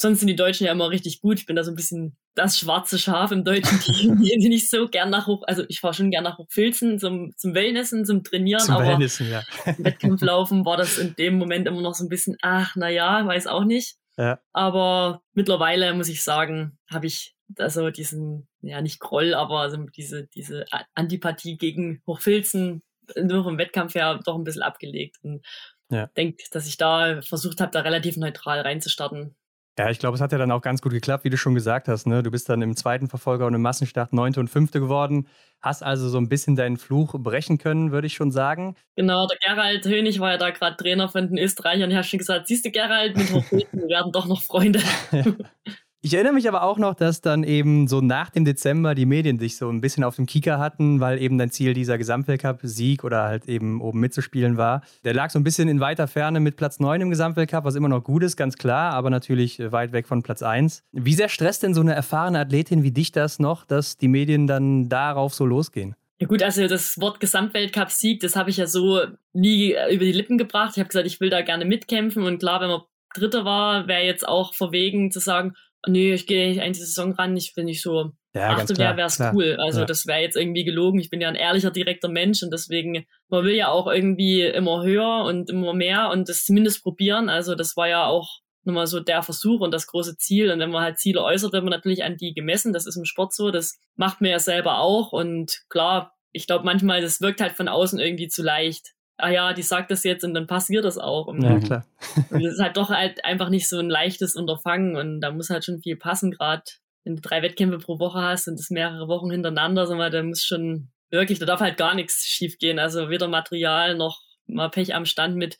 sonst 0.00 0.20
sind 0.20 0.28
die 0.28 0.36
Deutschen 0.36 0.66
ja 0.66 0.72
immer 0.72 0.90
richtig 0.90 1.20
gut. 1.20 1.38
Ich 1.38 1.46
bin 1.46 1.56
da 1.56 1.64
so 1.64 1.72
ein 1.72 1.76
bisschen 1.76 2.16
das 2.34 2.56
schwarze 2.56 2.98
Schaf 2.98 3.32
im 3.32 3.44
deutschen 3.44 3.80
Team. 3.80 4.22
Gehen 4.22 4.40
sie 4.40 4.48
nicht 4.48 4.70
so 4.70 4.88
gern 4.88 5.10
nach 5.10 5.26
hoch, 5.26 5.42
also 5.46 5.64
ich 5.68 5.80
fahre 5.80 5.94
schon 5.94 6.10
gern 6.10 6.24
nach 6.24 6.38
Hochfilzen 6.38 6.98
zum, 6.98 7.32
zum 7.36 7.54
Wellnessen, 7.54 8.04
zum 8.04 8.22
Trainieren, 8.22 8.60
zum 8.60 8.76
aber 8.76 8.86
Wellnessen, 8.86 9.28
ja. 9.28 9.42
Wettkampflaufen 9.78 10.64
war 10.64 10.76
das 10.76 10.98
in 10.98 11.16
dem 11.16 11.36
Moment 11.38 11.66
immer 11.66 11.80
noch 11.80 11.94
so 11.94 12.04
ein 12.04 12.08
bisschen, 12.08 12.36
ach, 12.42 12.74
na 12.76 12.88
ja, 12.88 13.26
weiß 13.26 13.48
auch 13.48 13.64
nicht. 13.64 13.96
Ja. 14.16 14.40
Aber 14.52 15.22
mittlerweile 15.32 15.92
muss 15.94 16.08
ich 16.08 16.22
sagen, 16.22 16.78
habe 16.90 17.06
ich 17.06 17.34
also 17.56 17.90
diesen, 17.90 18.48
ja 18.60 18.80
nicht 18.82 19.00
Groll, 19.00 19.34
aber 19.34 19.60
also 19.60 19.78
diese, 19.96 20.26
diese 20.26 20.66
Antipathie 20.94 21.56
gegen 21.56 22.02
Hochfilzen 22.06 22.82
nur 23.16 23.44
vom 23.44 23.58
Wettkampf 23.58 23.94
her 23.94 24.20
doch 24.24 24.36
ein 24.36 24.44
bisschen 24.44 24.62
abgelegt 24.62 25.16
und 25.22 25.44
ja. 25.90 26.06
denke, 26.16 26.44
dass 26.50 26.66
ich 26.66 26.76
da 26.76 27.22
versucht 27.22 27.60
habe, 27.60 27.72
da 27.72 27.80
relativ 27.80 28.16
neutral 28.16 28.60
reinzustarten. 28.60 29.34
Ja, 29.78 29.88
ich 29.90 30.00
glaube, 30.00 30.16
es 30.16 30.20
hat 30.20 30.32
ja 30.32 30.38
dann 30.38 30.50
auch 30.50 30.60
ganz 30.60 30.82
gut 30.82 30.90
geklappt, 30.90 31.22
wie 31.22 31.30
du 31.30 31.36
schon 31.36 31.54
gesagt 31.54 31.86
hast. 31.86 32.04
Ne? 32.08 32.24
Du 32.24 32.32
bist 32.32 32.48
dann 32.48 32.62
im 32.62 32.74
zweiten 32.74 33.08
Verfolger 33.08 33.46
und 33.46 33.54
im 33.54 33.62
Massenstart 33.62 34.12
Neunte 34.12 34.40
und 34.40 34.48
Fünfte 34.48 34.80
geworden. 34.80 35.28
Hast 35.62 35.84
also 35.84 36.08
so 36.08 36.18
ein 36.18 36.28
bisschen 36.28 36.56
deinen 36.56 36.78
Fluch 36.78 37.14
brechen 37.16 37.58
können, 37.58 37.92
würde 37.92 38.08
ich 38.08 38.14
schon 38.14 38.32
sagen. 38.32 38.74
Genau, 38.96 39.28
der 39.28 39.38
Gerald 39.38 39.86
Hönig 39.86 40.18
war 40.18 40.32
ja 40.32 40.36
da 40.36 40.50
gerade 40.50 40.76
Trainer 40.76 41.08
von 41.08 41.28
den 41.28 41.38
Österreichern. 41.38 41.90
Ich 41.90 41.96
habe 41.96 42.04
schon 42.04 42.18
gesagt, 42.18 42.48
siehst 42.48 42.64
du, 42.64 42.72
Gerald, 42.72 43.16
mit 43.16 43.32
Hochfilzen, 43.32 43.80
wir 43.80 43.88
werden 43.88 44.10
doch 44.10 44.26
noch 44.26 44.42
Freunde. 44.42 44.80
Ich 46.00 46.14
erinnere 46.14 46.32
mich 46.32 46.46
aber 46.46 46.62
auch 46.62 46.78
noch, 46.78 46.94
dass 46.94 47.22
dann 47.22 47.42
eben 47.42 47.88
so 47.88 48.00
nach 48.00 48.30
dem 48.30 48.44
Dezember 48.44 48.94
die 48.94 49.04
Medien 49.04 49.36
dich 49.36 49.56
so 49.56 49.68
ein 49.68 49.80
bisschen 49.80 50.04
auf 50.04 50.14
dem 50.14 50.26
Kieker 50.26 50.60
hatten, 50.60 51.00
weil 51.00 51.20
eben 51.20 51.38
dein 51.38 51.50
Ziel 51.50 51.74
dieser 51.74 51.98
Gesamtweltcup-Sieg 51.98 53.02
oder 53.02 53.24
halt 53.24 53.46
eben 53.46 53.80
oben 53.80 53.98
mitzuspielen 53.98 54.56
war. 54.56 54.82
Der 55.02 55.12
lag 55.12 55.30
so 55.30 55.40
ein 55.40 55.42
bisschen 55.42 55.68
in 55.68 55.80
weiter 55.80 56.06
Ferne 56.06 56.38
mit 56.38 56.54
Platz 56.54 56.78
9 56.78 57.00
im 57.00 57.10
Gesamtweltcup, 57.10 57.64
was 57.64 57.74
immer 57.74 57.88
noch 57.88 58.04
gut 58.04 58.22
ist, 58.22 58.36
ganz 58.36 58.56
klar, 58.56 58.92
aber 58.92 59.10
natürlich 59.10 59.58
weit 59.72 59.90
weg 59.90 60.06
von 60.06 60.22
Platz 60.22 60.40
1. 60.40 60.84
Wie 60.92 61.14
sehr 61.14 61.28
stresst 61.28 61.64
denn 61.64 61.74
so 61.74 61.80
eine 61.80 61.94
erfahrene 61.94 62.38
Athletin 62.38 62.84
wie 62.84 62.92
dich 62.92 63.10
das 63.10 63.40
noch, 63.40 63.64
dass 63.64 63.96
die 63.96 64.06
Medien 64.06 64.46
dann 64.46 64.88
darauf 64.88 65.34
so 65.34 65.46
losgehen? 65.46 65.96
Ja 66.20 66.28
gut, 66.28 66.44
also 66.44 66.68
das 66.68 67.00
Wort 67.00 67.18
Gesamtweltcup-Sieg, 67.18 68.20
das 68.20 68.36
habe 68.36 68.50
ich 68.50 68.58
ja 68.58 68.68
so 68.68 69.00
nie 69.32 69.74
über 69.90 70.04
die 70.04 70.12
Lippen 70.12 70.38
gebracht. 70.38 70.74
Ich 70.74 70.78
habe 70.78 70.88
gesagt, 70.88 71.08
ich 71.08 71.18
will 71.18 71.30
da 71.30 71.42
gerne 71.42 71.64
mitkämpfen 71.64 72.22
und 72.22 72.38
klar, 72.38 72.60
wenn 72.60 72.68
man 72.68 72.82
Dritter 73.14 73.44
war, 73.44 73.88
wäre 73.88 74.04
jetzt 74.04 74.28
auch 74.28 74.54
verwegen 74.54 75.10
zu 75.10 75.18
sagen, 75.18 75.54
nee, 75.86 76.12
ich 76.12 76.26
gehe 76.26 76.48
nicht 76.48 76.60
eine 76.60 76.74
Saison 76.74 77.12
ran, 77.12 77.36
ich 77.36 77.54
bin 77.54 77.66
nicht 77.66 77.82
so 77.82 78.12
ja, 78.34 78.50
achte 78.50 78.76
wäre, 78.76 78.96
wäre 78.96 79.08
es 79.08 79.20
cool. 79.32 79.56
Also 79.58 79.80
ja. 79.80 79.86
das 79.86 80.06
wäre 80.06 80.20
jetzt 80.20 80.36
irgendwie 80.36 80.64
gelogen. 80.64 81.00
Ich 81.00 81.10
bin 81.10 81.20
ja 81.20 81.28
ein 81.28 81.34
ehrlicher, 81.34 81.70
direkter 81.70 82.08
Mensch 82.08 82.42
und 82.42 82.52
deswegen, 82.52 83.06
man 83.28 83.44
will 83.44 83.54
ja 83.54 83.68
auch 83.68 83.86
irgendwie 83.86 84.42
immer 84.42 84.82
höher 84.82 85.24
und 85.24 85.50
immer 85.50 85.74
mehr 85.74 86.10
und 86.10 86.28
das 86.28 86.44
zumindest 86.44 86.82
probieren. 86.82 87.28
Also 87.28 87.54
das 87.54 87.76
war 87.76 87.88
ja 87.88 88.06
auch 88.06 88.40
nochmal 88.64 88.86
so 88.86 89.00
der 89.00 89.22
Versuch 89.22 89.60
und 89.60 89.72
das 89.72 89.86
große 89.86 90.16
Ziel. 90.16 90.50
Und 90.50 90.60
wenn 90.60 90.70
man 90.70 90.82
halt 90.82 90.98
Ziele 90.98 91.22
äußert, 91.22 91.52
wird 91.52 91.64
man 91.64 91.72
natürlich 91.72 92.04
an 92.04 92.16
die 92.16 92.34
gemessen. 92.34 92.72
Das 92.72 92.86
ist 92.86 92.96
im 92.96 93.04
Sport 93.04 93.34
so. 93.34 93.50
Das 93.50 93.78
macht 93.96 94.20
man 94.20 94.30
ja 94.30 94.38
selber 94.38 94.78
auch. 94.78 95.12
Und 95.12 95.62
klar, 95.68 96.14
ich 96.32 96.46
glaube 96.46 96.64
manchmal, 96.64 97.00
das 97.00 97.20
wirkt 97.20 97.40
halt 97.40 97.52
von 97.52 97.68
außen 97.68 97.98
irgendwie 97.98 98.28
zu 98.28 98.42
leicht 98.42 98.92
ah 99.18 99.30
ja, 99.30 99.52
die 99.52 99.62
sagt 99.62 99.90
das 99.90 100.04
jetzt 100.04 100.24
und 100.24 100.34
dann 100.34 100.46
passiert 100.46 100.84
das 100.84 100.96
auch. 100.96 101.26
Und 101.26 101.42
ja, 101.42 101.58
klar. 101.58 101.86
und 102.30 102.42
das 102.42 102.54
ist 102.54 102.60
halt 102.60 102.76
doch 102.76 102.88
halt 102.88 103.24
einfach 103.24 103.50
nicht 103.50 103.68
so 103.68 103.78
ein 103.78 103.90
leichtes 103.90 104.34
Unterfangen 104.34 104.96
und 104.96 105.20
da 105.20 105.30
muss 105.30 105.50
halt 105.50 105.64
schon 105.64 105.80
viel 105.80 105.96
passen, 105.96 106.30
gerade 106.30 106.62
wenn 107.04 107.16
du 107.16 107.22
drei 107.22 107.42
Wettkämpfe 107.42 107.78
pro 107.78 107.98
Woche 107.98 108.20
hast 108.20 108.48
und 108.48 108.58
das 108.58 108.70
mehrere 108.70 109.08
Wochen 109.08 109.30
hintereinander, 109.30 109.86
so 109.86 109.94
mal, 109.94 110.10
da 110.10 110.22
muss 110.22 110.44
schon 110.44 110.90
wirklich, 111.10 111.38
da 111.38 111.46
darf 111.46 111.60
halt 111.60 111.76
gar 111.76 111.94
nichts 111.94 112.26
schief 112.26 112.58
gehen. 112.58 112.78
Also 112.78 113.08
weder 113.08 113.28
Material 113.28 113.94
noch 113.94 114.20
mal 114.46 114.68
Pech 114.68 114.94
am 114.94 115.06
Stand 115.06 115.36
mit 115.36 115.58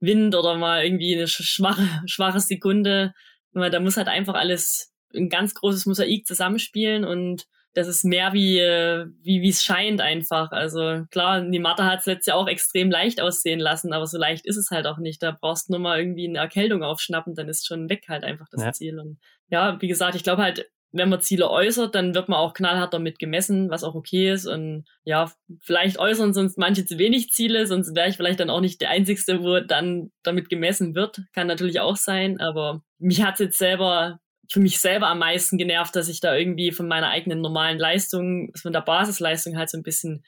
Wind 0.00 0.34
oder 0.34 0.56
mal 0.56 0.84
irgendwie 0.84 1.14
eine 1.14 1.28
schwache, 1.28 1.86
schwache 2.06 2.40
Sekunde. 2.40 3.14
Da 3.52 3.80
muss 3.80 3.96
halt 3.96 4.08
einfach 4.08 4.34
alles 4.34 4.92
ein 5.14 5.28
ganz 5.28 5.54
großes 5.54 5.86
Mosaik 5.86 6.26
zusammenspielen 6.26 7.04
und 7.04 7.46
das 7.74 7.88
ist 7.88 8.04
mehr 8.04 8.32
wie, 8.32 8.58
äh, 8.58 9.06
wie 9.22 9.42
wie 9.42 9.48
es 9.48 9.62
scheint 9.62 10.00
einfach. 10.00 10.52
Also 10.52 11.04
klar, 11.10 11.40
die 11.40 11.58
Mathe 11.58 11.84
hat 11.84 12.00
es 12.00 12.06
letztes 12.06 12.26
Jahr 12.26 12.36
auch 12.36 12.48
extrem 12.48 12.90
leicht 12.90 13.20
aussehen 13.20 13.60
lassen, 13.60 13.92
aber 13.92 14.06
so 14.06 14.18
leicht 14.18 14.46
ist 14.46 14.56
es 14.56 14.70
halt 14.70 14.86
auch 14.86 14.98
nicht. 14.98 15.22
Da 15.22 15.36
brauchst 15.38 15.68
du 15.68 15.72
nur 15.72 15.80
mal 15.80 15.98
irgendwie 15.98 16.28
eine 16.28 16.38
Erkältung 16.38 16.82
aufschnappen, 16.82 17.34
dann 17.34 17.48
ist 17.48 17.66
schon 17.66 17.88
weg 17.88 18.04
halt 18.08 18.24
einfach 18.24 18.46
das 18.50 18.62
ja. 18.62 18.72
Ziel. 18.72 18.98
Und 18.98 19.18
ja, 19.48 19.80
wie 19.80 19.88
gesagt, 19.88 20.14
ich 20.14 20.22
glaube 20.22 20.42
halt, 20.42 20.70
wenn 20.92 21.08
man 21.08 21.22
Ziele 21.22 21.50
äußert, 21.50 21.94
dann 21.94 22.14
wird 22.14 22.28
man 22.28 22.38
auch 22.38 22.52
knallhart 22.52 22.92
damit 22.92 23.18
gemessen, 23.18 23.70
was 23.70 23.82
auch 23.82 23.94
okay 23.94 24.30
ist. 24.30 24.46
Und 24.46 24.84
ja, 25.04 25.32
vielleicht 25.60 25.98
äußern 25.98 26.34
sonst 26.34 26.58
manche 26.58 26.84
zu 26.84 26.98
wenig 26.98 27.30
Ziele, 27.30 27.66
sonst 27.66 27.96
wäre 27.96 28.08
ich 28.08 28.16
vielleicht 28.16 28.40
dann 28.40 28.50
auch 28.50 28.60
nicht 28.60 28.80
der 28.82 28.90
Einzige, 28.90 29.42
wo 29.42 29.60
dann 29.60 30.12
damit 30.22 30.50
gemessen 30.50 30.94
wird. 30.94 31.22
Kann 31.32 31.46
natürlich 31.46 31.80
auch 31.80 31.96
sein, 31.96 32.40
aber 32.40 32.82
mich 32.98 33.22
hat 33.22 33.40
jetzt 33.40 33.58
selber 33.58 34.20
für 34.48 34.60
mich 34.60 34.80
selber 34.80 35.08
am 35.08 35.18
meisten 35.18 35.58
genervt, 35.58 35.96
dass 35.96 36.08
ich 36.08 36.20
da 36.20 36.34
irgendwie 36.34 36.72
von 36.72 36.88
meiner 36.88 37.10
eigenen 37.10 37.40
normalen 37.40 37.78
Leistung, 37.78 38.52
von 38.54 38.72
der 38.72 38.80
Basisleistung 38.80 39.56
halt 39.56 39.70
so 39.70 39.78
ein 39.78 39.82
bisschen 39.82 40.24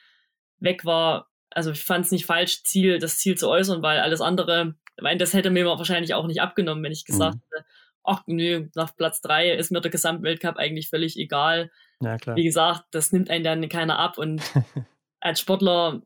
weg 0.59 0.85
war. 0.85 1.29
Also 1.50 1.72
ich 1.72 1.85
fand 1.85 2.07
es 2.07 2.12
nicht 2.12 2.27
falsch, 2.27 2.64
Ziel, 2.64 2.98
das 2.98 3.18
Ziel 3.18 3.37
zu 3.37 3.48
äußern, 3.48 3.83
weil 3.83 4.00
alles 4.00 4.20
andere, 4.20 4.74
ich 4.96 5.03
meine, 5.03 5.18
das 5.18 5.35
hätte 5.35 5.50
mir 5.50 5.66
wahrscheinlich 5.66 6.14
auch 6.14 6.27
nicht 6.27 6.40
abgenommen, 6.40 6.83
wenn 6.83 6.92
ich 6.92 7.05
gesagt 7.05 7.37
mhm. 7.37 7.40
hätte, 7.50 7.66
ach 8.05 8.22
nö, 8.27 8.68
nach 8.74 8.96
Platz 8.96 9.20
drei 9.20 9.53
ist 9.53 9.72
mir 9.72 9.81
der 9.81 9.90
Gesamtweltcup 9.90 10.57
eigentlich 10.57 10.88
völlig 10.88 11.18
egal. 11.18 11.70
Ja, 12.00 12.16
klar. 12.16 12.37
Wie 12.37 12.44
gesagt, 12.44 12.85
das 12.90 13.12
nimmt 13.12 13.31
einen 13.31 13.44
dann 13.44 13.68
keiner 13.68 13.98
ab 13.98 14.18
und 14.18 14.42
als 15.20 15.40
Sportler, 15.40 16.03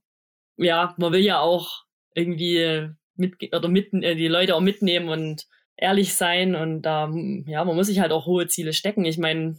ja, 0.57 0.95
man 0.97 1.13
will 1.13 1.21
ja 1.21 1.41
auch 1.41 1.85
irgendwie 2.15 2.91
mit 3.17 3.37
oder 3.55 3.69
mit, 3.69 3.93
äh, 3.93 4.15
die 4.15 4.29
Leute 4.29 4.55
auch 4.55 4.61
mitnehmen 4.61 5.09
und 5.09 5.47
ehrlich 5.79 6.15
sein 6.15 6.55
und 6.55 6.83
da, 6.83 7.11
ja, 7.47 7.65
man 7.65 7.77
muss 7.77 7.87
sich 7.87 8.01
halt 8.01 8.13
auch 8.13 8.27
hohe 8.27 8.49
Ziele 8.49 8.73
stecken. 8.73 9.05
Ich 9.05 9.17
meine, 9.17 9.57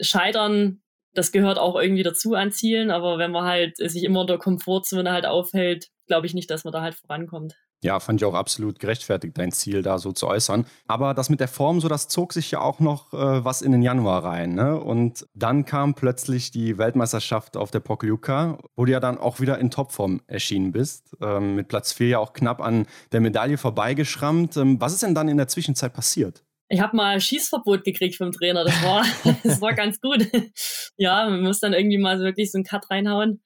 Scheitern, 0.00 0.82
das 1.14 1.32
gehört 1.32 1.58
auch 1.58 1.80
irgendwie 1.80 2.02
dazu 2.02 2.34
an 2.34 2.52
Zielen, 2.52 2.90
aber 2.90 3.18
wenn 3.18 3.30
man 3.30 3.44
halt 3.44 3.76
sich 3.76 4.04
immer 4.04 4.20
unter 4.20 4.38
Komfortzone 4.38 5.10
halt 5.10 5.26
aufhält, 5.26 5.88
glaube 6.06 6.26
ich 6.26 6.34
nicht, 6.34 6.50
dass 6.50 6.64
man 6.64 6.72
da 6.72 6.82
halt 6.82 6.94
vorankommt. 6.94 7.54
Ja, 7.82 7.98
fand 7.98 8.20
ich 8.20 8.26
auch 8.26 8.34
absolut 8.34 8.78
gerechtfertigt, 8.78 9.38
dein 9.38 9.52
Ziel 9.52 9.82
da 9.82 9.98
so 9.98 10.12
zu 10.12 10.26
äußern. 10.26 10.66
Aber 10.86 11.14
das 11.14 11.30
mit 11.30 11.40
der 11.40 11.48
Form, 11.48 11.80
so 11.80 11.88
das 11.88 12.08
zog 12.08 12.34
sich 12.34 12.50
ja 12.50 12.60
auch 12.60 12.78
noch 12.78 13.14
äh, 13.14 13.44
was 13.44 13.62
in 13.62 13.72
den 13.72 13.80
Januar 13.80 14.22
rein. 14.22 14.54
Ne? 14.54 14.78
Und 14.78 15.26
dann 15.32 15.64
kam 15.64 15.94
plötzlich 15.94 16.50
die 16.50 16.76
Weltmeisterschaft 16.76 17.56
auf 17.56 17.70
der 17.70 17.80
Pokljuka, 17.80 18.58
wo 18.76 18.84
du 18.84 18.92
ja 18.92 19.00
dann 19.00 19.16
auch 19.16 19.40
wieder 19.40 19.58
in 19.58 19.70
Topform 19.70 20.20
erschienen 20.26 20.72
bist. 20.72 21.16
Ähm, 21.22 21.54
mit 21.54 21.68
Platz 21.68 21.94
4 21.94 22.08
ja 22.08 22.18
auch 22.18 22.34
knapp 22.34 22.60
an 22.60 22.86
der 23.12 23.20
Medaille 23.20 23.56
vorbeigeschrammt. 23.56 24.58
Ähm, 24.58 24.78
was 24.78 24.92
ist 24.92 25.02
denn 25.02 25.14
dann 25.14 25.28
in 25.28 25.38
der 25.38 25.48
Zwischenzeit 25.48 25.94
passiert? 25.94 26.44
Ich 26.68 26.80
habe 26.80 26.96
mal 26.96 27.20
Schießverbot 27.20 27.82
gekriegt 27.82 28.16
vom 28.16 28.30
Trainer. 28.30 28.64
Das 28.64 28.82
war, 28.82 29.04
das 29.42 29.60
war 29.62 29.72
ganz 29.74 30.00
gut. 30.00 30.28
ja, 30.96 31.28
man 31.30 31.42
muss 31.42 31.60
dann 31.60 31.72
irgendwie 31.72 31.98
mal 31.98 32.18
so 32.18 32.24
wirklich 32.24 32.52
so 32.52 32.58
einen 32.58 32.64
Cut 32.64 32.90
reinhauen. 32.90 33.42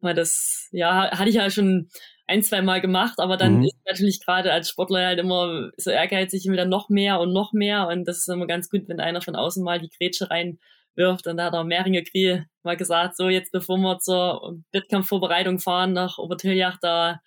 Weil 0.00 0.14
das, 0.14 0.68
ja, 0.72 1.16
hatte 1.16 1.28
ich 1.28 1.36
ja 1.36 1.48
schon 1.48 1.88
ein, 2.26 2.42
zwei 2.42 2.62
Mal 2.62 2.80
gemacht, 2.80 3.18
aber 3.18 3.36
dann 3.36 3.58
mhm. 3.58 3.64
ist 3.64 3.76
natürlich 3.86 4.24
gerade 4.24 4.52
als 4.52 4.68
Sportler 4.68 5.06
halt 5.06 5.18
immer 5.18 5.70
so 5.76 5.90
ehrgeizig 5.90 6.44
wieder 6.48 6.64
noch 6.64 6.88
mehr 6.88 7.20
und 7.20 7.32
noch 7.32 7.52
mehr 7.52 7.88
und 7.88 8.06
das 8.06 8.18
ist 8.18 8.28
immer 8.28 8.46
ganz 8.46 8.70
gut, 8.70 8.88
wenn 8.88 9.00
einer 9.00 9.20
von 9.20 9.36
außen 9.36 9.62
mal 9.62 9.80
die 9.80 9.90
Grätsche 9.90 10.30
reinwirft 10.30 11.26
und 11.26 11.36
da 11.36 11.46
hat 11.46 11.54
der 11.54 11.64
Mehringer 11.64 12.02
Krie 12.02 12.42
mal 12.62 12.76
gesagt, 12.76 13.16
so 13.16 13.28
jetzt 13.28 13.52
bevor 13.52 13.76
wir 13.78 13.98
zur 13.98 14.58
Wettkampfvorbereitung 14.72 15.58
fahren 15.58 15.92
nach 15.92 16.18
Obertiljach, 16.18 16.78
da 16.80 17.20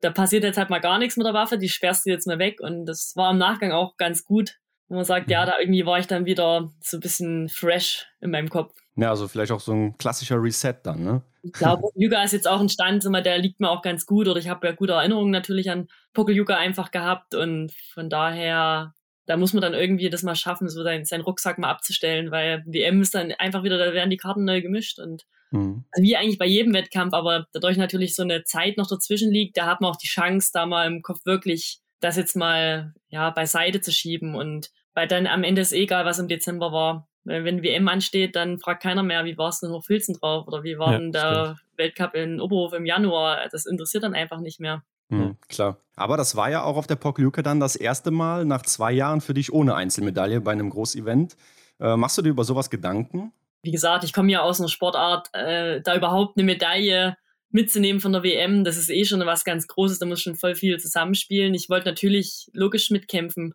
da 0.00 0.10
passiert 0.10 0.44
jetzt 0.44 0.56
halt 0.56 0.70
mal 0.70 0.80
gar 0.80 0.98
nichts 0.98 1.16
mit 1.16 1.26
der 1.26 1.34
Waffe, 1.34 1.58
die 1.58 1.68
sperrst 1.68 2.06
du 2.06 2.10
jetzt 2.10 2.26
mal 2.26 2.38
weg 2.38 2.60
und 2.60 2.86
das 2.86 3.12
war 3.16 3.30
im 3.32 3.38
Nachgang 3.38 3.72
auch 3.72 3.96
ganz 3.96 4.24
gut, 4.24 4.56
wo 4.88 4.94
man 4.94 5.04
sagt, 5.04 5.30
ja, 5.30 5.42
mhm. 5.42 5.46
da 5.46 5.58
irgendwie 5.58 5.86
war 5.86 5.98
ich 5.98 6.06
dann 6.06 6.24
wieder 6.24 6.70
so 6.80 6.96
ein 6.96 7.00
bisschen 7.00 7.48
fresh 7.48 8.06
in 8.20 8.30
meinem 8.30 8.48
Kopf. 8.48 8.74
Ja, 9.00 9.08
also 9.08 9.28
vielleicht 9.28 9.50
auch 9.50 9.60
so 9.60 9.72
ein 9.72 9.96
klassischer 9.96 10.42
Reset 10.42 10.74
dann, 10.82 11.02
ne? 11.02 11.22
Ich 11.42 11.52
glaube, 11.52 11.88
Yuga 11.94 12.22
ist 12.22 12.32
jetzt 12.32 12.46
auch 12.46 12.60
ein 12.60 12.68
Stand, 12.68 13.02
der 13.04 13.38
liegt 13.38 13.60
mir 13.60 13.70
auch 13.70 13.80
ganz 13.80 14.04
gut 14.04 14.28
oder 14.28 14.38
ich 14.38 14.48
habe 14.48 14.66
ja 14.66 14.74
gute 14.74 14.92
Erinnerungen 14.92 15.30
natürlich 15.30 15.70
an 15.70 15.88
Pokel 16.12 16.36
Yuga 16.36 16.58
einfach 16.58 16.90
gehabt 16.90 17.34
und 17.34 17.72
von 17.94 18.10
daher, 18.10 18.92
da 19.24 19.38
muss 19.38 19.54
man 19.54 19.62
dann 19.62 19.72
irgendwie 19.72 20.10
das 20.10 20.22
mal 20.22 20.34
schaffen, 20.34 20.68
so 20.68 20.82
seinen, 20.82 21.06
seinen 21.06 21.22
Rucksack 21.22 21.58
mal 21.58 21.70
abzustellen, 21.70 22.30
weil 22.30 22.62
WM 22.66 23.00
ist 23.00 23.14
dann 23.14 23.32
einfach 23.32 23.62
wieder, 23.62 23.78
da 23.78 23.94
werden 23.94 24.10
die 24.10 24.18
Karten 24.18 24.44
neu 24.44 24.60
gemischt 24.60 24.98
und 24.98 25.24
mhm. 25.50 25.84
also 25.92 26.02
wie 26.02 26.16
eigentlich 26.16 26.38
bei 26.38 26.46
jedem 26.46 26.74
Wettkampf, 26.74 27.14
aber 27.14 27.46
dadurch 27.54 27.78
natürlich 27.78 28.14
so 28.14 28.22
eine 28.22 28.44
Zeit 28.44 28.76
noch 28.76 28.86
dazwischen 28.86 29.32
liegt, 29.32 29.56
da 29.56 29.64
hat 29.64 29.80
man 29.80 29.90
auch 29.90 29.96
die 29.96 30.08
Chance, 30.08 30.50
da 30.52 30.66
mal 30.66 30.86
im 30.86 31.00
Kopf 31.00 31.24
wirklich 31.24 31.80
das 32.00 32.18
jetzt 32.18 32.36
mal 32.36 32.92
ja 33.08 33.30
beiseite 33.30 33.80
zu 33.80 33.92
schieben 33.92 34.34
und 34.34 34.70
weil 34.92 35.08
dann 35.08 35.26
am 35.26 35.44
Ende 35.44 35.62
ist 35.62 35.72
egal, 35.72 36.04
was 36.04 36.18
im 36.18 36.28
Dezember 36.28 36.72
war. 36.72 37.08
Wenn 37.24 37.62
WM 37.62 37.86
ansteht, 37.88 38.34
dann 38.34 38.58
fragt 38.58 38.82
keiner 38.82 39.02
mehr, 39.02 39.24
wie 39.24 39.36
war 39.36 39.50
es 39.50 39.60
denn 39.60 39.70
noch 39.70 39.84
Filzen 39.84 40.14
drauf 40.14 40.46
oder 40.46 40.62
wie 40.62 40.78
war 40.78 40.92
ja, 40.92 40.98
denn 40.98 41.12
der 41.12 41.44
stimmt. 41.44 41.60
Weltcup 41.76 42.14
in 42.14 42.40
Oberhof 42.40 42.72
im 42.72 42.86
Januar. 42.86 43.48
Das 43.50 43.66
interessiert 43.66 44.04
dann 44.04 44.14
einfach 44.14 44.40
nicht 44.40 44.58
mehr. 44.58 44.82
Mhm, 45.10 45.36
klar. 45.48 45.78
Aber 45.96 46.16
das 46.16 46.34
war 46.36 46.50
ja 46.50 46.62
auch 46.62 46.76
auf 46.76 46.86
der 46.86 46.96
Pokljuke 46.96 47.42
dann 47.42 47.60
das 47.60 47.76
erste 47.76 48.10
Mal 48.10 48.44
nach 48.44 48.62
zwei 48.62 48.92
Jahren 48.92 49.20
für 49.20 49.34
dich 49.34 49.52
ohne 49.52 49.74
Einzelmedaille 49.74 50.40
bei 50.40 50.52
einem 50.52 50.70
Großevent. 50.70 51.36
Äh, 51.78 51.96
machst 51.96 52.16
du 52.16 52.22
dir 52.22 52.30
über 52.30 52.44
sowas 52.44 52.70
Gedanken? 52.70 53.32
Wie 53.62 53.72
gesagt, 53.72 54.04
ich 54.04 54.12
komme 54.12 54.32
ja 54.32 54.40
aus 54.40 54.60
einer 54.60 54.68
Sportart, 54.68 55.28
äh, 55.34 55.82
da 55.82 55.94
überhaupt 55.96 56.38
eine 56.38 56.44
Medaille 56.44 57.16
mitzunehmen 57.50 58.00
von 58.00 58.12
der 58.12 58.22
WM, 58.22 58.64
das 58.64 58.76
ist 58.76 58.90
eh 58.90 59.04
schon 59.04 59.20
was 59.26 59.44
ganz 59.44 59.66
Großes, 59.66 59.98
da 59.98 60.06
muss 60.06 60.20
schon 60.20 60.36
voll 60.36 60.54
viel 60.54 60.78
zusammenspielen. 60.78 61.52
Ich 61.52 61.68
wollte 61.68 61.88
natürlich 61.88 62.48
logisch 62.54 62.90
mitkämpfen 62.90 63.54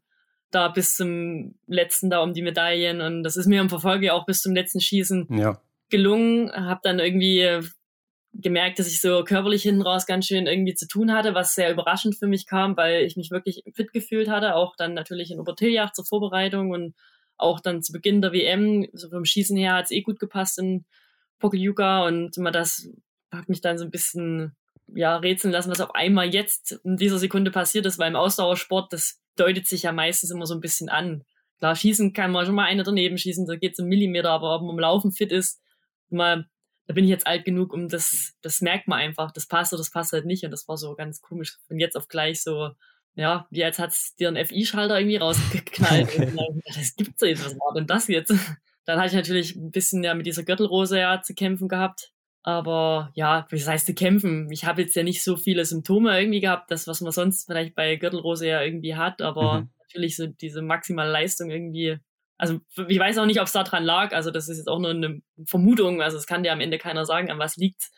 da 0.55 0.69
bis 0.69 0.95
zum 0.95 1.55
letzten 1.67 2.09
da 2.09 2.21
um 2.21 2.33
die 2.33 2.41
Medaillen 2.41 3.01
und 3.01 3.23
das 3.23 3.37
ist 3.37 3.47
mir 3.47 3.61
im 3.61 3.69
Verfolge 3.69 4.13
auch 4.13 4.25
bis 4.25 4.41
zum 4.41 4.55
letzten 4.55 4.79
Schießen 4.79 5.27
ja. 5.31 5.61
gelungen. 5.89 6.51
Habe 6.51 6.79
dann 6.83 6.99
irgendwie 6.99 7.39
äh, 7.41 7.63
gemerkt, 8.33 8.79
dass 8.79 8.87
ich 8.87 9.01
so 9.01 9.23
körperlich 9.23 9.63
hinten 9.63 9.81
raus 9.81 10.05
ganz 10.05 10.25
schön 10.25 10.47
irgendwie 10.47 10.73
zu 10.73 10.87
tun 10.87 11.13
hatte, 11.13 11.33
was 11.33 11.55
sehr 11.55 11.71
überraschend 11.71 12.15
für 12.15 12.27
mich 12.27 12.45
kam, 12.45 12.75
weil 12.77 13.03
ich 13.03 13.15
mich 13.15 13.31
wirklich 13.31 13.63
fit 13.73 13.93
gefühlt 13.93 14.29
hatte, 14.29 14.55
auch 14.55 14.75
dann 14.75 14.93
natürlich 14.93 15.31
in 15.31 15.39
Obertiljach 15.39 15.93
zur 15.93 16.05
Vorbereitung 16.05 16.71
und 16.71 16.95
auch 17.37 17.59
dann 17.59 17.81
zu 17.81 17.91
Beginn 17.91 18.21
der 18.21 18.31
WM, 18.31 18.87
so 18.93 19.09
vom 19.09 19.25
Schießen 19.25 19.57
her 19.57 19.73
hat 19.73 19.85
es 19.85 19.91
eh 19.91 20.01
gut 20.01 20.19
gepasst 20.19 20.57
in 20.59 20.85
Pokljuka 21.39 22.05
und 22.05 22.37
immer 22.37 22.51
das 22.51 22.89
hat 23.31 23.49
mich 23.49 23.61
dann 23.61 23.77
so 23.77 23.85
ein 23.85 23.91
bisschen 23.91 24.55
ja 24.93 25.17
rätseln 25.17 25.51
lassen, 25.51 25.71
was 25.71 25.81
auf 25.81 25.95
einmal 25.95 26.33
jetzt 26.33 26.79
in 26.83 26.97
dieser 26.97 27.17
Sekunde 27.17 27.51
passiert 27.51 27.85
ist, 27.85 27.97
weil 27.97 28.09
im 28.09 28.15
Ausdauersport 28.15 28.93
das 28.93 29.21
deutet 29.35 29.67
sich 29.67 29.83
ja 29.83 29.91
meistens 29.91 30.31
immer 30.31 30.45
so 30.45 30.53
ein 30.53 30.61
bisschen 30.61 30.89
an. 30.89 31.23
Klar, 31.59 31.75
schießen 31.75 32.13
kann 32.13 32.31
man 32.31 32.45
schon 32.45 32.55
mal 32.55 32.65
eine 32.65 32.83
daneben 32.83 33.17
schießen, 33.17 33.45
da 33.45 33.55
geht 33.55 33.73
es 33.73 33.79
um 33.79 33.87
Millimeter, 33.87 34.29
aber 34.29 34.55
ob 34.55 34.61
man 34.61 34.71
im 34.71 34.79
Laufen 34.79 35.11
fit 35.11 35.31
ist, 35.31 35.61
mal, 36.09 36.45
da 36.87 36.93
bin 36.93 37.05
ich 37.05 37.09
jetzt 37.09 37.27
alt 37.27 37.45
genug, 37.45 37.73
um 37.73 37.87
das, 37.87 38.33
das 38.41 38.61
merkt 38.61 38.87
man 38.87 38.99
einfach, 38.99 39.31
das 39.31 39.47
passt 39.47 39.73
oder 39.73 39.79
das 39.79 39.91
passt 39.91 40.13
halt 40.13 40.25
nicht 40.25 40.43
und 40.43 40.51
das 40.51 40.67
war 40.67 40.77
so 40.77 40.95
ganz 40.95 41.21
komisch. 41.21 41.57
Und 41.69 41.79
jetzt 41.79 41.95
auf 41.97 42.07
gleich 42.07 42.43
so, 42.43 42.71
ja, 43.15 43.47
wie 43.49 43.63
als 43.63 43.79
hat's 43.79 44.15
dir 44.15 44.27
ein 44.27 44.45
FI-Schalter 44.45 44.99
irgendwie 44.99 45.17
rausgeknallt. 45.17 46.09
Okay. 46.09 46.25
Und 46.35 46.61
das 46.67 46.95
gibt's 46.95 47.21
ja 47.21 47.29
jetzt, 47.29 47.45
was 47.45 47.55
war 47.55 47.73
denn 47.73 47.87
das 47.87 48.07
jetzt? 48.07 48.33
Dann 48.85 48.99
hatte 48.99 49.07
ich 49.07 49.13
natürlich 49.13 49.55
ein 49.55 49.71
bisschen 49.71 50.03
ja 50.03 50.13
mit 50.13 50.25
dieser 50.25 50.43
Gürtelrose 50.43 50.99
ja 50.99 51.21
zu 51.21 51.33
kämpfen 51.33 51.69
gehabt. 51.69 52.11
Aber 52.47 53.09
ja, 53.15 53.47
wie 53.49 53.65
heißt 53.65 53.87
zu 53.87 53.95
kämpfen? 53.95 54.51
Ich 54.51 54.65
habe 54.65 54.83
jetzt 54.83 54.95
ja 54.95 55.01
nicht 55.01 55.23
so 55.23 55.35
viele 55.35 55.65
Symptome 55.65 56.15
irgendwie 56.15 56.41
gehabt, 56.41 56.69
das, 56.69 56.85
was 56.85 57.01
man 57.01 57.11
sonst 57.11 57.47
vielleicht 57.47 57.73
bei 57.73 57.95
Gürtelrose 57.95 58.47
ja 58.47 58.61
irgendwie 58.61 58.95
hat, 58.95 59.23
aber 59.23 59.61
mhm. 59.61 59.69
natürlich 59.79 60.15
so 60.15 60.27
diese 60.27 60.61
maximale 60.61 61.11
Leistung 61.11 61.49
irgendwie. 61.49 61.97
Also 62.37 62.59
ich 62.87 62.99
weiß 62.99 63.17
auch 63.17 63.25
nicht, 63.25 63.39
ob 63.39 63.47
es 63.47 63.53
daran 63.53 63.83
lag. 63.83 64.13
Also 64.13 64.29
das 64.29 64.47
ist 64.47 64.59
jetzt 64.59 64.67
auch 64.67 64.77
nur 64.77 64.91
eine 64.91 65.21
Vermutung. 65.47 66.03
Also 66.03 66.17
es 66.17 66.27
kann 66.27 66.43
dir 66.43 66.51
am 66.51 66.61
Ende 66.61 66.77
keiner 66.77 67.03
sagen, 67.03 67.31
an 67.31 67.39
was 67.39 67.55
liegt. 67.55 67.89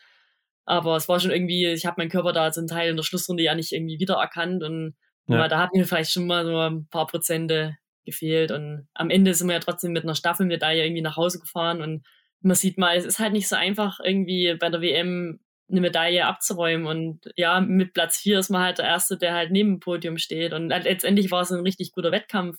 Aber 0.64 0.96
es 0.96 1.10
war 1.10 1.20
schon 1.20 1.30
irgendwie, 1.30 1.66
ich 1.66 1.84
habe 1.84 1.96
meinen 1.98 2.08
Körper 2.08 2.32
da 2.32 2.50
zum 2.50 2.68
Teil 2.68 2.88
in 2.88 2.96
der 2.96 3.02
Schlussrunde 3.02 3.42
ja 3.42 3.54
nicht 3.54 3.72
irgendwie 3.72 4.00
wiedererkannt 4.00 4.62
und 4.62 4.96
ja. 5.26 5.46
da 5.46 5.58
hat 5.58 5.74
mir 5.74 5.84
vielleicht 5.84 6.12
schon 6.12 6.26
mal 6.26 6.46
so 6.46 6.58
ein 6.58 6.88
paar 6.88 7.06
Prozente 7.06 7.76
gefehlt. 8.06 8.50
Und 8.50 8.88
am 8.94 9.10
Ende 9.10 9.34
sind 9.34 9.48
wir 9.48 9.54
ja 9.54 9.60
trotzdem 9.60 9.92
mit 9.92 10.04
einer 10.04 10.14
Staffelmedaille 10.14 10.82
irgendwie 10.82 11.02
nach 11.02 11.18
Hause 11.18 11.38
gefahren 11.38 11.82
und 11.82 12.06
man 12.40 12.56
sieht 12.56 12.78
mal, 12.78 12.96
es 12.96 13.04
ist 13.04 13.18
halt 13.18 13.32
nicht 13.32 13.48
so 13.48 13.56
einfach, 13.56 14.00
irgendwie 14.02 14.54
bei 14.58 14.68
der 14.70 14.80
WM 14.80 15.40
eine 15.70 15.80
Medaille 15.80 16.26
abzuräumen. 16.26 16.86
Und 16.86 17.20
ja, 17.36 17.60
mit 17.60 17.92
Platz 17.92 18.18
vier 18.18 18.38
ist 18.38 18.50
man 18.50 18.62
halt 18.62 18.78
der 18.78 18.86
Erste, 18.86 19.18
der 19.18 19.34
halt 19.34 19.50
neben 19.50 19.74
dem 19.74 19.80
Podium 19.80 20.18
steht. 20.18 20.52
Und 20.52 20.68
letztendlich 20.68 21.30
war 21.30 21.42
es 21.42 21.50
ein 21.50 21.60
richtig 21.60 21.92
guter 21.92 22.12
Wettkampf. 22.12 22.58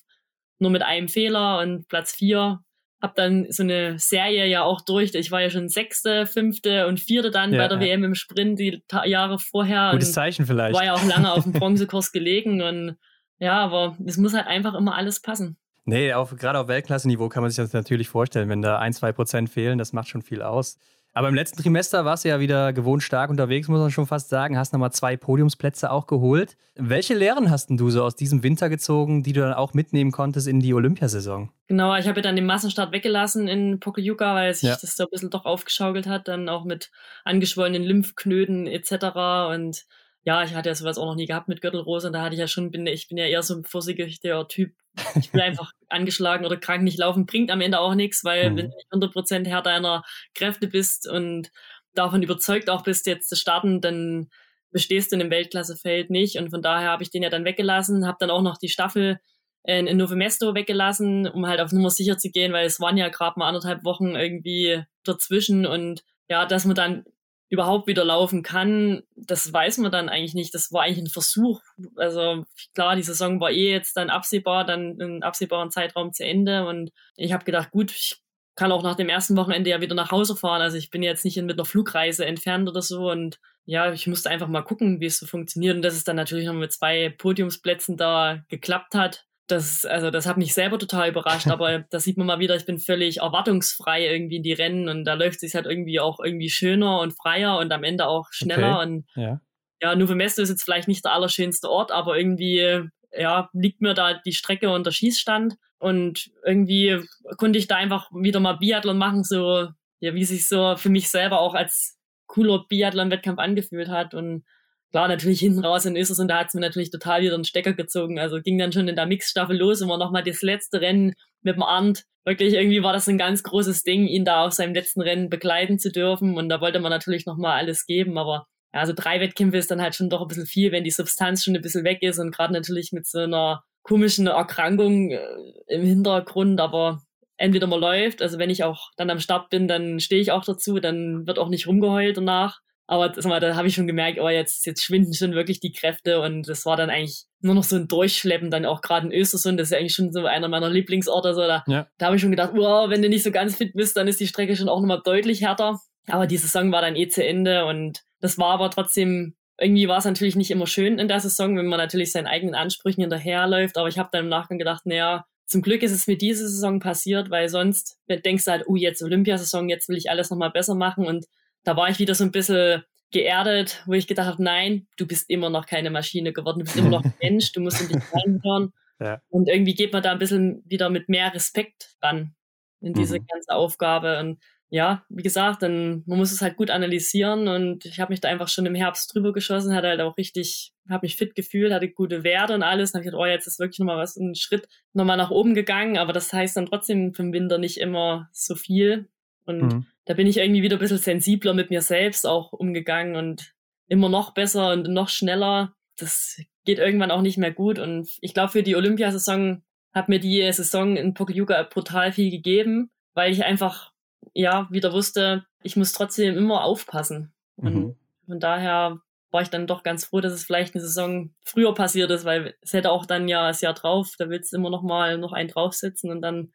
Nur 0.59 0.71
mit 0.71 0.81
einem 0.81 1.07
Fehler 1.07 1.59
und 1.59 1.87
Platz 1.87 2.13
vier 2.13 2.59
hab 3.01 3.15
dann 3.15 3.45
so 3.49 3.63
eine 3.63 3.97
Serie 3.97 4.45
ja 4.47 4.63
auch 4.63 4.81
durch. 4.81 5.13
Ich 5.15 5.31
war 5.31 5.41
ja 5.41 5.49
schon 5.49 5.69
Sechste, 5.69 6.25
Fünfte 6.25 6.87
und 6.87 6.99
Vierte 6.99 7.31
dann 7.31 7.53
ja, 7.53 7.61
bei 7.61 7.67
der 7.67 7.77
ja. 7.77 7.83
WM 7.85 8.03
im 8.03 8.15
Sprint 8.15 8.59
die 8.59 8.83
Jahre 9.05 9.39
vorher. 9.39 9.91
Gutes 9.93 10.11
Zeichen 10.11 10.45
vielleicht. 10.45 10.75
War 10.75 10.83
ja 10.83 10.93
auch 10.93 11.05
lange 11.05 11.31
auf 11.31 11.43
dem 11.43 11.53
Bronzekurs 11.53 12.11
gelegen 12.11 12.61
und 12.61 12.97
ja, 13.39 13.57
aber 13.59 13.97
es 14.05 14.17
muss 14.17 14.33
halt 14.33 14.47
einfach 14.47 14.73
immer 14.73 14.95
alles 14.95 15.21
passen. 15.21 15.57
Nee, 15.85 16.13
auf, 16.13 16.35
gerade 16.35 16.59
auf 16.59 16.67
Weltklasse-Niveau 16.67 17.29
kann 17.29 17.41
man 17.41 17.51
sich 17.51 17.57
das 17.57 17.73
natürlich 17.73 18.09
vorstellen, 18.09 18.49
wenn 18.49 18.61
da 18.61 18.79
ein, 18.79 18.93
zwei 18.93 19.11
Prozent 19.11 19.49
fehlen, 19.49 19.77
das 19.77 19.93
macht 19.93 20.07
schon 20.07 20.21
viel 20.21 20.41
aus. 20.41 20.77
Aber 21.13 21.27
im 21.27 21.35
letzten 21.35 21.61
Trimester 21.61 22.05
warst 22.05 22.23
du 22.23 22.29
ja 22.29 22.39
wieder 22.39 22.71
gewohnt 22.71 23.01
stark 23.01 23.29
unterwegs, 23.29 23.67
muss 23.67 23.79
man 23.79 23.91
schon 23.91 24.05
fast 24.05 24.29
sagen. 24.29 24.57
Hast 24.57 24.73
nochmal 24.73 24.91
zwei 24.91 25.17
Podiumsplätze 25.17 25.91
auch 25.91 26.05
geholt. 26.05 26.55
Welche 26.75 27.15
Lehren 27.15 27.49
hast 27.49 27.69
denn 27.69 27.77
du 27.77 27.89
so 27.89 28.03
aus 28.03 28.15
diesem 28.15 28.43
Winter 28.43 28.69
gezogen, 28.69 29.23
die 29.23 29.33
du 29.33 29.41
dann 29.41 29.53
auch 29.53 29.73
mitnehmen 29.73 30.11
konntest 30.11 30.47
in 30.47 30.59
die 30.59 30.73
Olympiasaison? 30.73 31.49
Genau, 31.67 31.95
ich 31.95 32.07
habe 32.07 32.19
ja 32.19 32.21
dann 32.21 32.35
den 32.35 32.45
Massenstart 32.45 32.91
weggelassen 32.91 33.47
in 33.47 33.79
Pokljuka, 33.79 34.35
weil 34.35 34.53
sich 34.53 34.69
ja. 34.69 34.77
das 34.79 34.95
so 34.95 35.03
ein 35.03 35.09
bisschen 35.11 35.29
doch 35.29 35.45
aufgeschaukelt 35.45 36.07
hat, 36.07 36.27
dann 36.27 36.47
auch 36.47 36.63
mit 36.63 36.91
angeschwollenen 37.25 37.83
Lymphknöten 37.83 38.67
etc. 38.67 39.51
Und 39.51 39.85
ja, 40.29 40.43
ich 40.43 40.53
hatte 40.53 40.69
ja 40.69 40.75
sowas 40.75 40.99
auch 40.99 41.07
noch 41.07 41.15
nie 41.15 41.25
gehabt 41.25 41.47
mit 41.47 41.59
Gürtelrose 41.59 42.05
und 42.05 42.13
da 42.13 42.21
hatte 42.21 42.35
ich 42.35 42.39
ja 42.39 42.47
schon, 42.47 42.69
bin, 42.69 42.85
ich 42.85 43.07
bin 43.07 43.17
ja 43.17 43.25
eher 43.25 43.41
so 43.41 43.55
ein 43.55 43.63
vorsichtiger 43.63 44.47
Typ. 44.47 44.75
Ich 45.15 45.31
bin 45.31 45.41
einfach 45.41 45.71
angeschlagen 45.89 46.45
oder 46.45 46.55
krank 46.55 46.83
nicht 46.83 46.99
laufen, 46.99 47.25
bringt 47.25 47.49
am 47.49 47.61
Ende 47.61 47.79
auch 47.79 47.95
nichts, 47.95 48.23
weil 48.23 48.51
mhm. 48.51 48.57
wenn 48.57 48.69
du 48.69 48.75
nicht 48.75 49.15
100% 49.15 49.47
Herr 49.47 49.63
deiner 49.63 50.03
Kräfte 50.35 50.67
bist 50.67 51.09
und 51.09 51.49
davon 51.95 52.21
überzeugt 52.21 52.69
auch 52.69 52.83
bist, 52.83 53.07
jetzt 53.07 53.27
zu 53.27 53.35
starten, 53.35 53.81
dann 53.81 54.29
bestehst 54.69 55.11
du 55.11 55.15
in 55.15 55.21
dem 55.21 55.31
Weltklassefeld 55.31 56.11
nicht 56.11 56.37
und 56.37 56.51
von 56.51 56.61
daher 56.61 56.89
habe 56.89 57.01
ich 57.01 57.09
den 57.09 57.23
ja 57.23 57.31
dann 57.31 57.43
weggelassen, 57.43 58.05
habe 58.05 58.17
dann 58.19 58.29
auch 58.29 58.43
noch 58.43 58.59
die 58.59 58.69
Staffel 58.69 59.19
in, 59.63 59.87
in 59.87 59.97
Novemesto 59.97 60.53
weggelassen, 60.53 61.27
um 61.27 61.47
halt 61.47 61.59
auf 61.59 61.71
Nummer 61.71 61.89
sicher 61.89 62.19
zu 62.19 62.29
gehen, 62.29 62.53
weil 62.53 62.67
es 62.67 62.79
waren 62.79 62.97
ja 62.97 63.09
gerade 63.09 63.39
mal 63.39 63.47
anderthalb 63.47 63.83
Wochen 63.83 64.15
irgendwie 64.15 64.83
dazwischen 65.03 65.65
und 65.65 66.03
ja, 66.29 66.45
dass 66.45 66.65
man 66.65 66.75
dann 66.75 67.05
überhaupt 67.49 67.87
wieder 67.87 68.05
laufen 68.05 68.43
kann, 68.43 69.01
das 69.15 69.51
weiß 69.51 69.79
man 69.79 69.91
dann 69.91 70.07
eigentlich 70.07 70.35
nicht. 70.35 70.53
Das 70.53 70.71
war 70.71 70.83
eigentlich 70.83 71.05
ein 71.05 71.09
Versuch. 71.09 71.61
Also 71.95 72.45
klar, 72.75 72.95
die 72.95 73.03
Saison 73.03 73.39
war 73.39 73.49
eh 73.51 73.71
jetzt 73.71 73.97
dann 73.97 74.09
absehbar, 74.09 74.65
dann 74.65 74.99
in 74.99 75.23
absehbaren 75.23 75.71
Zeitraum 75.71 76.13
zu 76.13 76.23
Ende. 76.23 76.67
Und 76.67 76.91
ich 77.15 77.33
habe 77.33 77.45
gedacht, 77.45 77.71
gut, 77.71 77.91
ich 77.91 78.21
kann 78.55 78.71
auch 78.71 78.83
nach 78.83 78.95
dem 78.95 79.09
ersten 79.09 79.35
Wochenende 79.35 79.69
ja 79.69 79.81
wieder 79.81 79.95
nach 79.95 80.11
Hause 80.11 80.35
fahren. 80.35 80.61
Also 80.61 80.77
ich 80.77 80.91
bin 80.91 81.01
jetzt 81.01 81.25
nicht 81.25 81.41
mit 81.41 81.57
einer 81.57 81.65
Flugreise 81.65 82.25
entfernt 82.25 82.69
oder 82.69 82.81
so 82.81 83.09
und 83.09 83.39
ja, 83.65 83.91
ich 83.93 84.07
musste 84.07 84.29
einfach 84.29 84.47
mal 84.47 84.63
gucken, 84.63 84.99
wie 84.99 85.05
es 85.05 85.17
so 85.17 85.25
funktioniert 85.25 85.75
und 85.75 85.83
dass 85.83 85.93
es 85.93 86.03
dann 86.03 86.15
natürlich 86.15 86.45
noch 86.45 86.53
mit 86.53 86.73
zwei 86.73 87.09
Podiumsplätzen 87.09 87.97
da 87.97 88.43
geklappt 88.49 88.95
hat. 88.95 89.27
Das, 89.49 89.85
also 89.85 90.11
das 90.11 90.25
hat 90.25 90.37
mich 90.37 90.53
selber 90.53 90.79
total 90.79 91.09
überrascht, 91.09 91.47
aber 91.49 91.79
da 91.89 91.99
sieht 91.99 92.17
man 92.17 92.27
mal 92.27 92.39
wieder, 92.39 92.55
ich 92.55 92.65
bin 92.65 92.79
völlig 92.79 93.17
erwartungsfrei 93.17 94.07
irgendwie 94.07 94.37
in 94.37 94.43
die 94.43 94.53
Rennen 94.53 94.87
und 94.89 95.05
da 95.05 95.13
läuft 95.15 95.35
es 95.35 95.41
sich 95.41 95.55
halt 95.55 95.65
irgendwie 95.65 95.99
auch 95.99 96.19
irgendwie 96.19 96.49
schöner 96.49 96.99
und 96.99 97.11
freier 97.11 97.57
und 97.57 97.71
am 97.71 97.83
Ende 97.83 98.07
auch 98.07 98.27
schneller 98.31 98.79
Okay. 98.79 98.87
und 98.87 99.05
Ja. 99.15 99.41
ja, 99.81 99.95
Nuve 99.95 100.15
Mesto 100.15 100.41
ist 100.41 100.49
jetzt 100.49 100.63
vielleicht 100.63 100.87
nicht 100.87 101.03
der 101.05 101.13
allerschönste 101.13 101.69
Ort, 101.69 101.91
aber 101.91 102.17
irgendwie, 102.17 102.83
ja, 103.17 103.49
liegt 103.53 103.81
mir 103.81 103.93
da 103.93 104.13
die 104.13 104.33
Strecke 104.33 104.69
und 104.71 104.85
der 104.85 104.91
Schießstand. 104.91 105.55
Und 105.79 106.29
irgendwie 106.45 106.99
konnte 107.37 107.57
ich 107.57 107.67
da 107.67 107.77
einfach 107.77 108.11
wieder 108.11 108.41
mal 108.41 108.57
Biathlon 108.57 108.97
machen, 108.97 109.23
so, 109.23 109.69
ja, 110.01 110.13
wie 110.13 110.25
sich 110.25 110.47
so 110.47 110.75
für 110.75 110.89
mich 110.89 111.09
selber 111.09 111.39
auch 111.39 111.55
als 111.55 111.97
cooler 112.27 112.65
Biathlon-Wettkampf 112.67 113.39
angefühlt 113.39 113.87
hat. 113.87 114.13
Und 114.13 114.43
klar, 114.91 115.07
natürlich 115.07 115.39
hinten 115.39 115.63
raus 115.63 115.85
in 115.85 115.95
Östersund, 115.95 116.31
da 116.31 116.39
hat 116.39 116.47
es 116.47 116.53
mir 116.53 116.61
natürlich 116.61 116.91
total 116.91 117.21
wieder 117.21 117.35
einen 117.35 117.43
Stecker 117.43 117.73
gezogen. 117.73 118.19
Also 118.19 118.41
ging 118.41 118.57
dann 118.57 118.71
schon 118.71 118.87
in 118.87 118.95
der 118.95 119.05
Mixstaffel 119.05 119.57
los 119.57 119.81
und 119.81 119.89
war 119.89 119.97
nochmal 119.97 120.23
das 120.23 120.41
letzte 120.41 120.81
Rennen 120.81 121.13
mit 121.41 121.55
dem 121.55 121.63
Arndt. 121.63 122.03
Wirklich, 122.25 122.53
irgendwie 122.53 122.83
war 122.83 122.93
das 122.93 123.07
ein 123.07 123.17
ganz 123.17 123.43
großes 123.43 123.83
Ding, 123.83 124.05
ihn 124.05 124.25
da 124.25 124.45
auf 124.45 124.53
seinem 124.53 124.73
letzten 124.73 125.01
Rennen 125.01 125.29
begleiten 125.29 125.79
zu 125.79 125.91
dürfen. 125.91 126.37
Und 126.37 126.49
da 126.49 126.61
wollte 126.61 126.79
man 126.79 126.91
natürlich 126.91 127.25
nochmal 127.25 127.57
alles 127.57 127.85
geben, 127.85 128.17
aber 128.17 128.45
ja, 128.73 128.81
also 128.81 128.93
drei 128.95 129.19
Wettkämpfe 129.19 129.57
ist 129.57 129.71
dann 129.71 129.81
halt 129.81 129.95
schon 129.95 130.09
doch 130.09 130.21
ein 130.21 130.27
bisschen 130.27 130.45
viel, 130.45 130.71
wenn 130.71 130.83
die 130.83 130.91
Substanz 130.91 131.43
schon 131.43 131.55
ein 131.55 131.61
bisschen 131.61 131.83
weg 131.83 132.03
ist 132.03 132.19
und 132.19 132.31
gerade 132.31 132.53
natürlich 132.53 132.91
mit 132.91 133.07
so 133.07 133.19
einer 133.19 133.63
komischen 133.83 134.27
Erkrankung 134.27 135.11
äh, 135.11 135.19
im 135.67 135.83
Hintergrund, 135.83 136.61
aber 136.61 137.01
entweder 137.37 137.67
man 137.67 137.79
läuft, 137.79 138.21
also 138.21 138.37
wenn 138.37 138.49
ich 138.49 138.63
auch 138.63 138.91
dann 138.97 139.09
am 139.09 139.19
Start 139.19 139.49
bin, 139.49 139.67
dann 139.67 139.99
stehe 139.99 140.21
ich 140.21 140.31
auch 140.31 140.45
dazu, 140.45 140.79
dann 140.79 141.25
wird 141.25 141.39
auch 141.39 141.49
nicht 141.49 141.67
rumgeheult 141.67 142.17
danach. 142.17 142.59
Aber 142.91 143.13
sag 143.15 143.25
mal, 143.29 143.39
da 143.39 143.55
habe 143.55 143.67
ich 143.67 143.75
schon 143.75 143.85
gemerkt, 143.85 144.19
oh, 144.19 144.29
jetzt, 144.29 144.65
jetzt 144.65 144.83
schwinden 144.83 145.13
schon 145.13 145.35
wirklich 145.35 145.59
die 145.59 145.71
Kräfte 145.71 146.21
und 146.21 146.49
das 146.49 146.65
war 146.65 146.75
dann 146.75 146.89
eigentlich 146.89 147.25
nur 147.39 147.53
noch 147.53 147.63
so 147.63 147.75
ein 147.75 147.87
Durchschleppen, 147.87 148.49
dann 148.49 148.65
auch 148.65 148.81
gerade 148.81 149.05
in 149.05 149.13
Östersund, 149.13 149.59
das 149.59 149.67
ist 149.67 149.71
ja 149.73 149.77
eigentlich 149.77 149.93
schon 149.93 150.11
so 150.11 150.25
einer 150.25 150.47
meiner 150.47 150.71
Lieblingsorte. 150.71 151.35
So, 151.35 151.41
da 151.41 151.63
Ja. 151.67 151.87
da 151.99 152.07
habe 152.07 152.15
ich 152.15 152.21
schon 152.23 152.31
gedacht, 152.31 152.49
wow, 152.55 152.89
wenn 152.89 153.03
du 153.03 153.07
nicht 153.07 153.21
so 153.21 153.29
ganz 153.29 153.55
fit 153.55 153.73
bist, 153.75 153.95
dann 153.95 154.07
ist 154.07 154.19
die 154.19 154.25
Strecke 154.25 154.55
schon 154.55 154.69
auch 154.69 154.79
nochmal 154.79 155.01
deutlich 155.05 155.41
härter. 155.41 155.79
Aber 156.07 156.25
die 156.25 156.37
Saison 156.37 156.71
war 156.71 156.81
dann 156.81 156.95
eh 156.95 157.07
zu 157.09 157.23
Ende 157.23 157.65
und 157.65 158.01
das 158.21 158.39
war 158.39 158.53
aber 158.53 158.71
trotzdem, 158.71 159.35
irgendwie 159.59 159.87
war 159.87 159.99
es 159.99 160.05
natürlich 160.05 160.35
nicht 160.35 160.49
immer 160.49 160.65
schön 160.65 160.97
in 160.97 161.07
der 161.07 161.19
Saison, 161.19 161.55
wenn 161.57 161.67
man 161.67 161.77
natürlich 161.77 162.11
seinen 162.11 162.25
eigenen 162.25 162.55
Ansprüchen 162.55 163.01
hinterherläuft. 163.01 163.77
Aber 163.77 163.87
ich 163.87 163.99
habe 163.99 164.09
dann 164.11 164.23
im 164.23 164.29
Nachgang 164.29 164.57
gedacht, 164.57 164.87
naja, 164.87 165.25
zum 165.45 165.61
Glück 165.61 165.83
ist 165.83 165.91
es 165.91 166.07
mir 166.07 166.17
diese 166.17 166.49
Saison 166.49 166.79
passiert, 166.79 167.29
weil 167.29 167.49
sonst 167.49 167.99
denkst 168.09 168.45
du 168.45 168.51
halt, 168.51 168.63
oh, 168.67 168.75
jetzt 168.75 169.03
Olympiasaison, 169.03 169.69
jetzt 169.69 169.89
will 169.89 169.97
ich 169.97 170.09
alles 170.09 170.31
nochmal 170.31 170.49
besser 170.49 170.73
machen. 170.73 171.05
Und 171.05 171.25
da 171.69 171.77
war 171.77 171.87
ich 171.87 171.99
wieder 171.99 172.15
so 172.15 172.23
ein 172.23 172.31
bisschen 172.31 172.83
geerdet, 173.11 173.83
wo 173.85 173.93
ich 173.93 174.07
gedacht 174.07 174.25
habe, 174.25 174.43
nein, 174.43 174.87
du 174.97 175.05
bist 175.05 175.29
immer 175.29 175.51
noch 175.51 175.67
keine 175.67 175.91
Maschine 175.91 176.33
geworden, 176.33 176.59
du 176.59 176.65
bist 176.65 176.77
immer 176.77 176.89
noch 176.89 177.03
ein 177.03 177.13
Mensch, 177.21 177.51
du 177.51 177.61
musst 177.61 177.79
in 177.79 177.87
dich 177.89 177.99
reinhören. 178.11 178.73
Ja. 178.99 179.21
Und 179.29 179.47
irgendwie 179.47 179.75
geht 179.75 179.93
man 179.93 180.01
da 180.01 180.11
ein 180.11 180.17
bisschen 180.17 180.63
wieder 180.65 180.89
mit 180.89 181.09
mehr 181.09 181.31
Respekt 181.33 181.95
ran 182.01 182.33
in 182.81 182.93
diese 182.95 183.19
Mhm. 183.19 183.25
ganze 183.31 183.53
Aufgabe. 183.53 184.19
Und 184.19 184.39
ja, 184.71 185.03
wie 185.09 185.21
gesagt, 185.21 185.61
dann 185.61 186.01
man 186.07 186.17
muss 186.17 186.31
es 186.31 186.41
halt 186.41 186.55
gut 186.57 186.71
analysieren 186.71 187.47
und 187.47 187.85
ich 187.85 187.99
habe 187.99 188.11
mich 188.13 188.19
da 188.21 188.29
einfach 188.29 188.47
schon 188.47 188.65
im 188.65 188.75
Herbst 188.75 189.13
drüber 189.13 189.31
geschossen, 189.31 189.75
hatte 189.75 189.87
halt 189.89 190.01
auch 190.01 190.17
richtig, 190.17 190.73
habe 190.89 191.05
mich 191.05 191.15
fit 191.17 191.35
gefühlt, 191.35 191.71
hatte 191.71 191.89
gute 191.89 192.23
Werte 192.23 192.55
und 192.55 192.63
alles. 192.63 192.91
Dann 192.91 192.99
habe 192.99 193.05
ich 193.05 193.11
gedacht, 193.11 193.21
oh, 193.23 193.31
jetzt 193.31 193.45
ist 193.45 193.59
wirklich 193.59 193.77
nochmal 193.79 193.97
was, 193.97 194.15
ein 194.17 194.33
Schritt 194.33 194.67
nochmal 194.93 195.17
nach 195.17 195.29
oben 195.31 195.53
gegangen, 195.53 195.99
aber 195.99 196.13
das 196.13 196.33
heißt 196.33 196.57
dann 196.57 196.65
trotzdem 196.65 197.13
vom 197.13 197.31
Winter 197.31 197.59
nicht 197.59 197.77
immer 197.77 198.27
so 198.31 198.55
viel. 198.55 199.07
Und 199.45 199.59
Mhm. 199.73 199.85
Da 200.09 200.15
bin 200.15 200.25
ich 200.25 200.37
irgendwie 200.37 200.63
wieder 200.63 200.77
ein 200.77 200.79
bisschen 200.79 200.97
sensibler 200.97 201.53
mit 201.53 201.69
mir 201.69 201.83
selbst 201.83 202.25
auch 202.25 202.51
umgegangen 202.51 203.15
und 203.15 203.53
immer 203.87 204.09
noch 204.09 204.33
besser 204.33 204.71
und 204.71 204.87
noch 204.87 205.07
schneller. 205.07 205.75
Das 205.97 206.41
geht 206.65 206.79
irgendwann 206.79 207.11
auch 207.11 207.21
nicht 207.21 207.37
mehr 207.37 207.51
gut. 207.51 207.77
Und 207.77 208.09
ich 208.21 208.33
glaube, 208.33 208.51
für 208.51 208.63
die 208.63 208.75
Olympiasaison 208.75 209.61
hat 209.93 210.09
mir 210.09 210.19
die 210.19 210.51
Saison 210.51 210.97
in 210.97 211.13
Pokljuka 211.13 211.61
brutal 211.61 212.11
viel 212.11 212.31
gegeben, 212.31 212.89
weil 213.13 213.31
ich 213.31 213.43
einfach, 213.45 213.91
ja, 214.33 214.67
wieder 214.71 214.93
wusste, 214.93 215.45
ich 215.61 215.75
muss 215.75 215.91
trotzdem 215.91 216.35
immer 216.35 216.63
aufpassen. 216.63 217.31
Und 217.55 217.75
Mhm. 217.75 217.95
von 218.25 218.39
daher 218.39 219.01
war 219.29 219.43
ich 219.43 219.49
dann 219.49 219.67
doch 219.67 219.83
ganz 219.83 220.05
froh, 220.05 220.21
dass 220.21 220.33
es 220.33 220.43
vielleicht 220.43 220.73
eine 220.73 220.81
Saison 220.81 221.35
früher 221.45 221.75
passiert 221.75 222.09
ist, 222.09 222.25
weil 222.25 222.55
es 222.61 222.73
hätte 222.73 222.89
auch 222.89 223.05
dann 223.05 223.27
ja 223.27 223.47
das 223.49 223.61
Jahr 223.61 223.75
drauf, 223.75 224.15
da 224.17 224.27
willst 224.27 224.53
du 224.53 224.57
immer 224.57 224.71
noch 224.71 224.81
mal 224.81 225.19
noch 225.19 225.33
einen 225.33 225.49
draufsetzen 225.49 226.09
und 226.09 226.23
dann, 226.23 226.51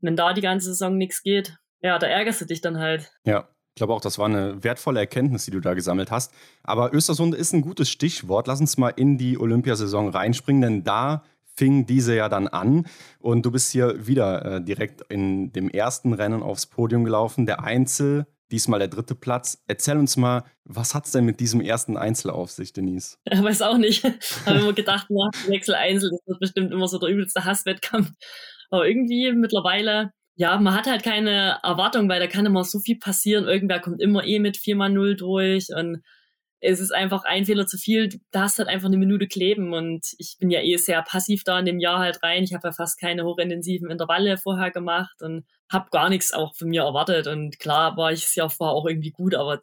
wenn 0.00 0.16
da 0.16 0.32
die 0.32 0.40
ganze 0.40 0.66
Saison 0.70 0.96
nichts 0.96 1.22
geht, 1.22 1.56
ja, 1.82 1.98
da 1.98 2.06
ärgerst 2.06 2.40
du 2.40 2.44
dich 2.44 2.60
dann 2.60 2.78
halt. 2.78 3.12
Ja, 3.24 3.48
ich 3.76 3.78
glaube 3.78 3.92
auch, 3.92 4.00
das 4.00 4.18
war 4.18 4.26
eine 4.26 4.64
wertvolle 4.64 5.00
Erkenntnis, 5.00 5.44
die 5.44 5.50
du 5.50 5.60
da 5.60 5.74
gesammelt 5.74 6.10
hast. 6.10 6.32
Aber 6.62 6.94
Östersund 6.94 7.34
ist 7.34 7.52
ein 7.52 7.60
gutes 7.60 7.90
Stichwort. 7.90 8.46
Lass 8.46 8.60
uns 8.60 8.78
mal 8.78 8.88
in 8.88 9.18
die 9.18 9.38
Olympiasaison 9.38 10.08
reinspringen, 10.08 10.62
denn 10.62 10.84
da 10.84 11.22
fing 11.56 11.86
diese 11.86 12.14
ja 12.14 12.28
dann 12.28 12.48
an 12.48 12.86
und 13.18 13.44
du 13.44 13.50
bist 13.50 13.72
hier 13.72 14.06
wieder 14.06 14.44
äh, 14.44 14.62
direkt 14.62 15.02
in 15.10 15.52
dem 15.52 15.68
ersten 15.70 16.12
Rennen 16.12 16.42
aufs 16.42 16.66
Podium 16.66 17.04
gelaufen, 17.04 17.46
der 17.46 17.64
Einzel, 17.64 18.26
diesmal 18.50 18.78
der 18.78 18.88
dritte 18.88 19.14
Platz. 19.14 19.62
Erzähl 19.66 19.96
uns 19.96 20.16
mal, 20.16 20.44
was 20.64 20.94
hat 20.94 21.06
es 21.06 21.12
denn 21.12 21.24
mit 21.24 21.40
diesem 21.40 21.60
ersten 21.60 21.96
Einzel 21.96 22.30
auf 22.30 22.50
sich, 22.50 22.72
Denise? 22.72 23.18
Ich 23.30 23.42
weiß 23.42 23.62
auch 23.62 23.78
nicht. 23.78 24.04
Habe 24.46 24.58
immer 24.60 24.72
gedacht, 24.72 25.08
nach 25.10 25.32
Wechsel 25.48 25.74
Einzel, 25.74 26.10
das 26.10 26.20
wird 26.26 26.40
bestimmt 26.40 26.72
immer 26.72 26.88
so 26.88 26.98
der 26.98 27.08
übelste 27.08 27.44
Hasswettkampf. 27.44 28.12
Aber 28.70 28.86
irgendwie 28.86 29.32
mittlerweile, 29.32 30.12
ja, 30.36 30.58
man 30.58 30.74
hat 30.74 30.86
halt 30.86 31.02
keine 31.02 31.58
Erwartung, 31.62 32.08
weil 32.08 32.20
da 32.20 32.26
kann 32.26 32.46
immer 32.46 32.64
so 32.64 32.78
viel 32.78 32.98
passieren. 32.98 33.46
Irgendwer 33.46 33.80
kommt 33.80 34.02
immer 34.02 34.24
eh 34.24 34.38
mit 34.38 34.56
4x0 34.58 35.14
durch 35.16 35.68
und 35.74 36.02
es 36.60 36.80
ist 36.80 36.92
einfach 36.92 37.24
ein 37.24 37.44
Fehler 37.46 37.66
zu 37.66 37.78
viel. 37.78 38.20
Da 38.32 38.42
hast 38.42 38.58
halt 38.58 38.68
einfach 38.68 38.88
eine 38.88 38.98
Minute 38.98 39.26
kleben 39.28 39.72
und 39.72 40.06
ich 40.18 40.36
bin 40.38 40.50
ja 40.50 40.60
eh 40.60 40.76
sehr 40.76 41.02
passiv 41.02 41.44
da 41.44 41.58
in 41.58 41.64
dem 41.66 41.78
Jahr 41.78 42.00
halt 42.00 42.22
rein. 42.22 42.44
Ich 42.44 42.54
habe 42.54 42.68
ja 42.68 42.72
fast 42.72 43.00
keine 43.00 43.24
hochintensiven 43.24 43.90
Intervalle 43.90 44.36
vorher 44.38 44.70
gemacht 44.70 45.22
und 45.22 45.46
habe 45.70 45.88
gar 45.90 46.08
nichts 46.10 46.32
auch 46.32 46.54
von 46.54 46.68
mir 46.68 46.82
erwartet. 46.82 47.26
Und 47.26 47.58
klar 47.58 47.96
war 47.96 48.12
ich 48.12 48.24
es 48.24 48.34
ja 48.34 48.48
vorher 48.48 48.74
auch 48.74 48.86
irgendwie 48.86 49.12
gut, 49.12 49.34
aber 49.34 49.62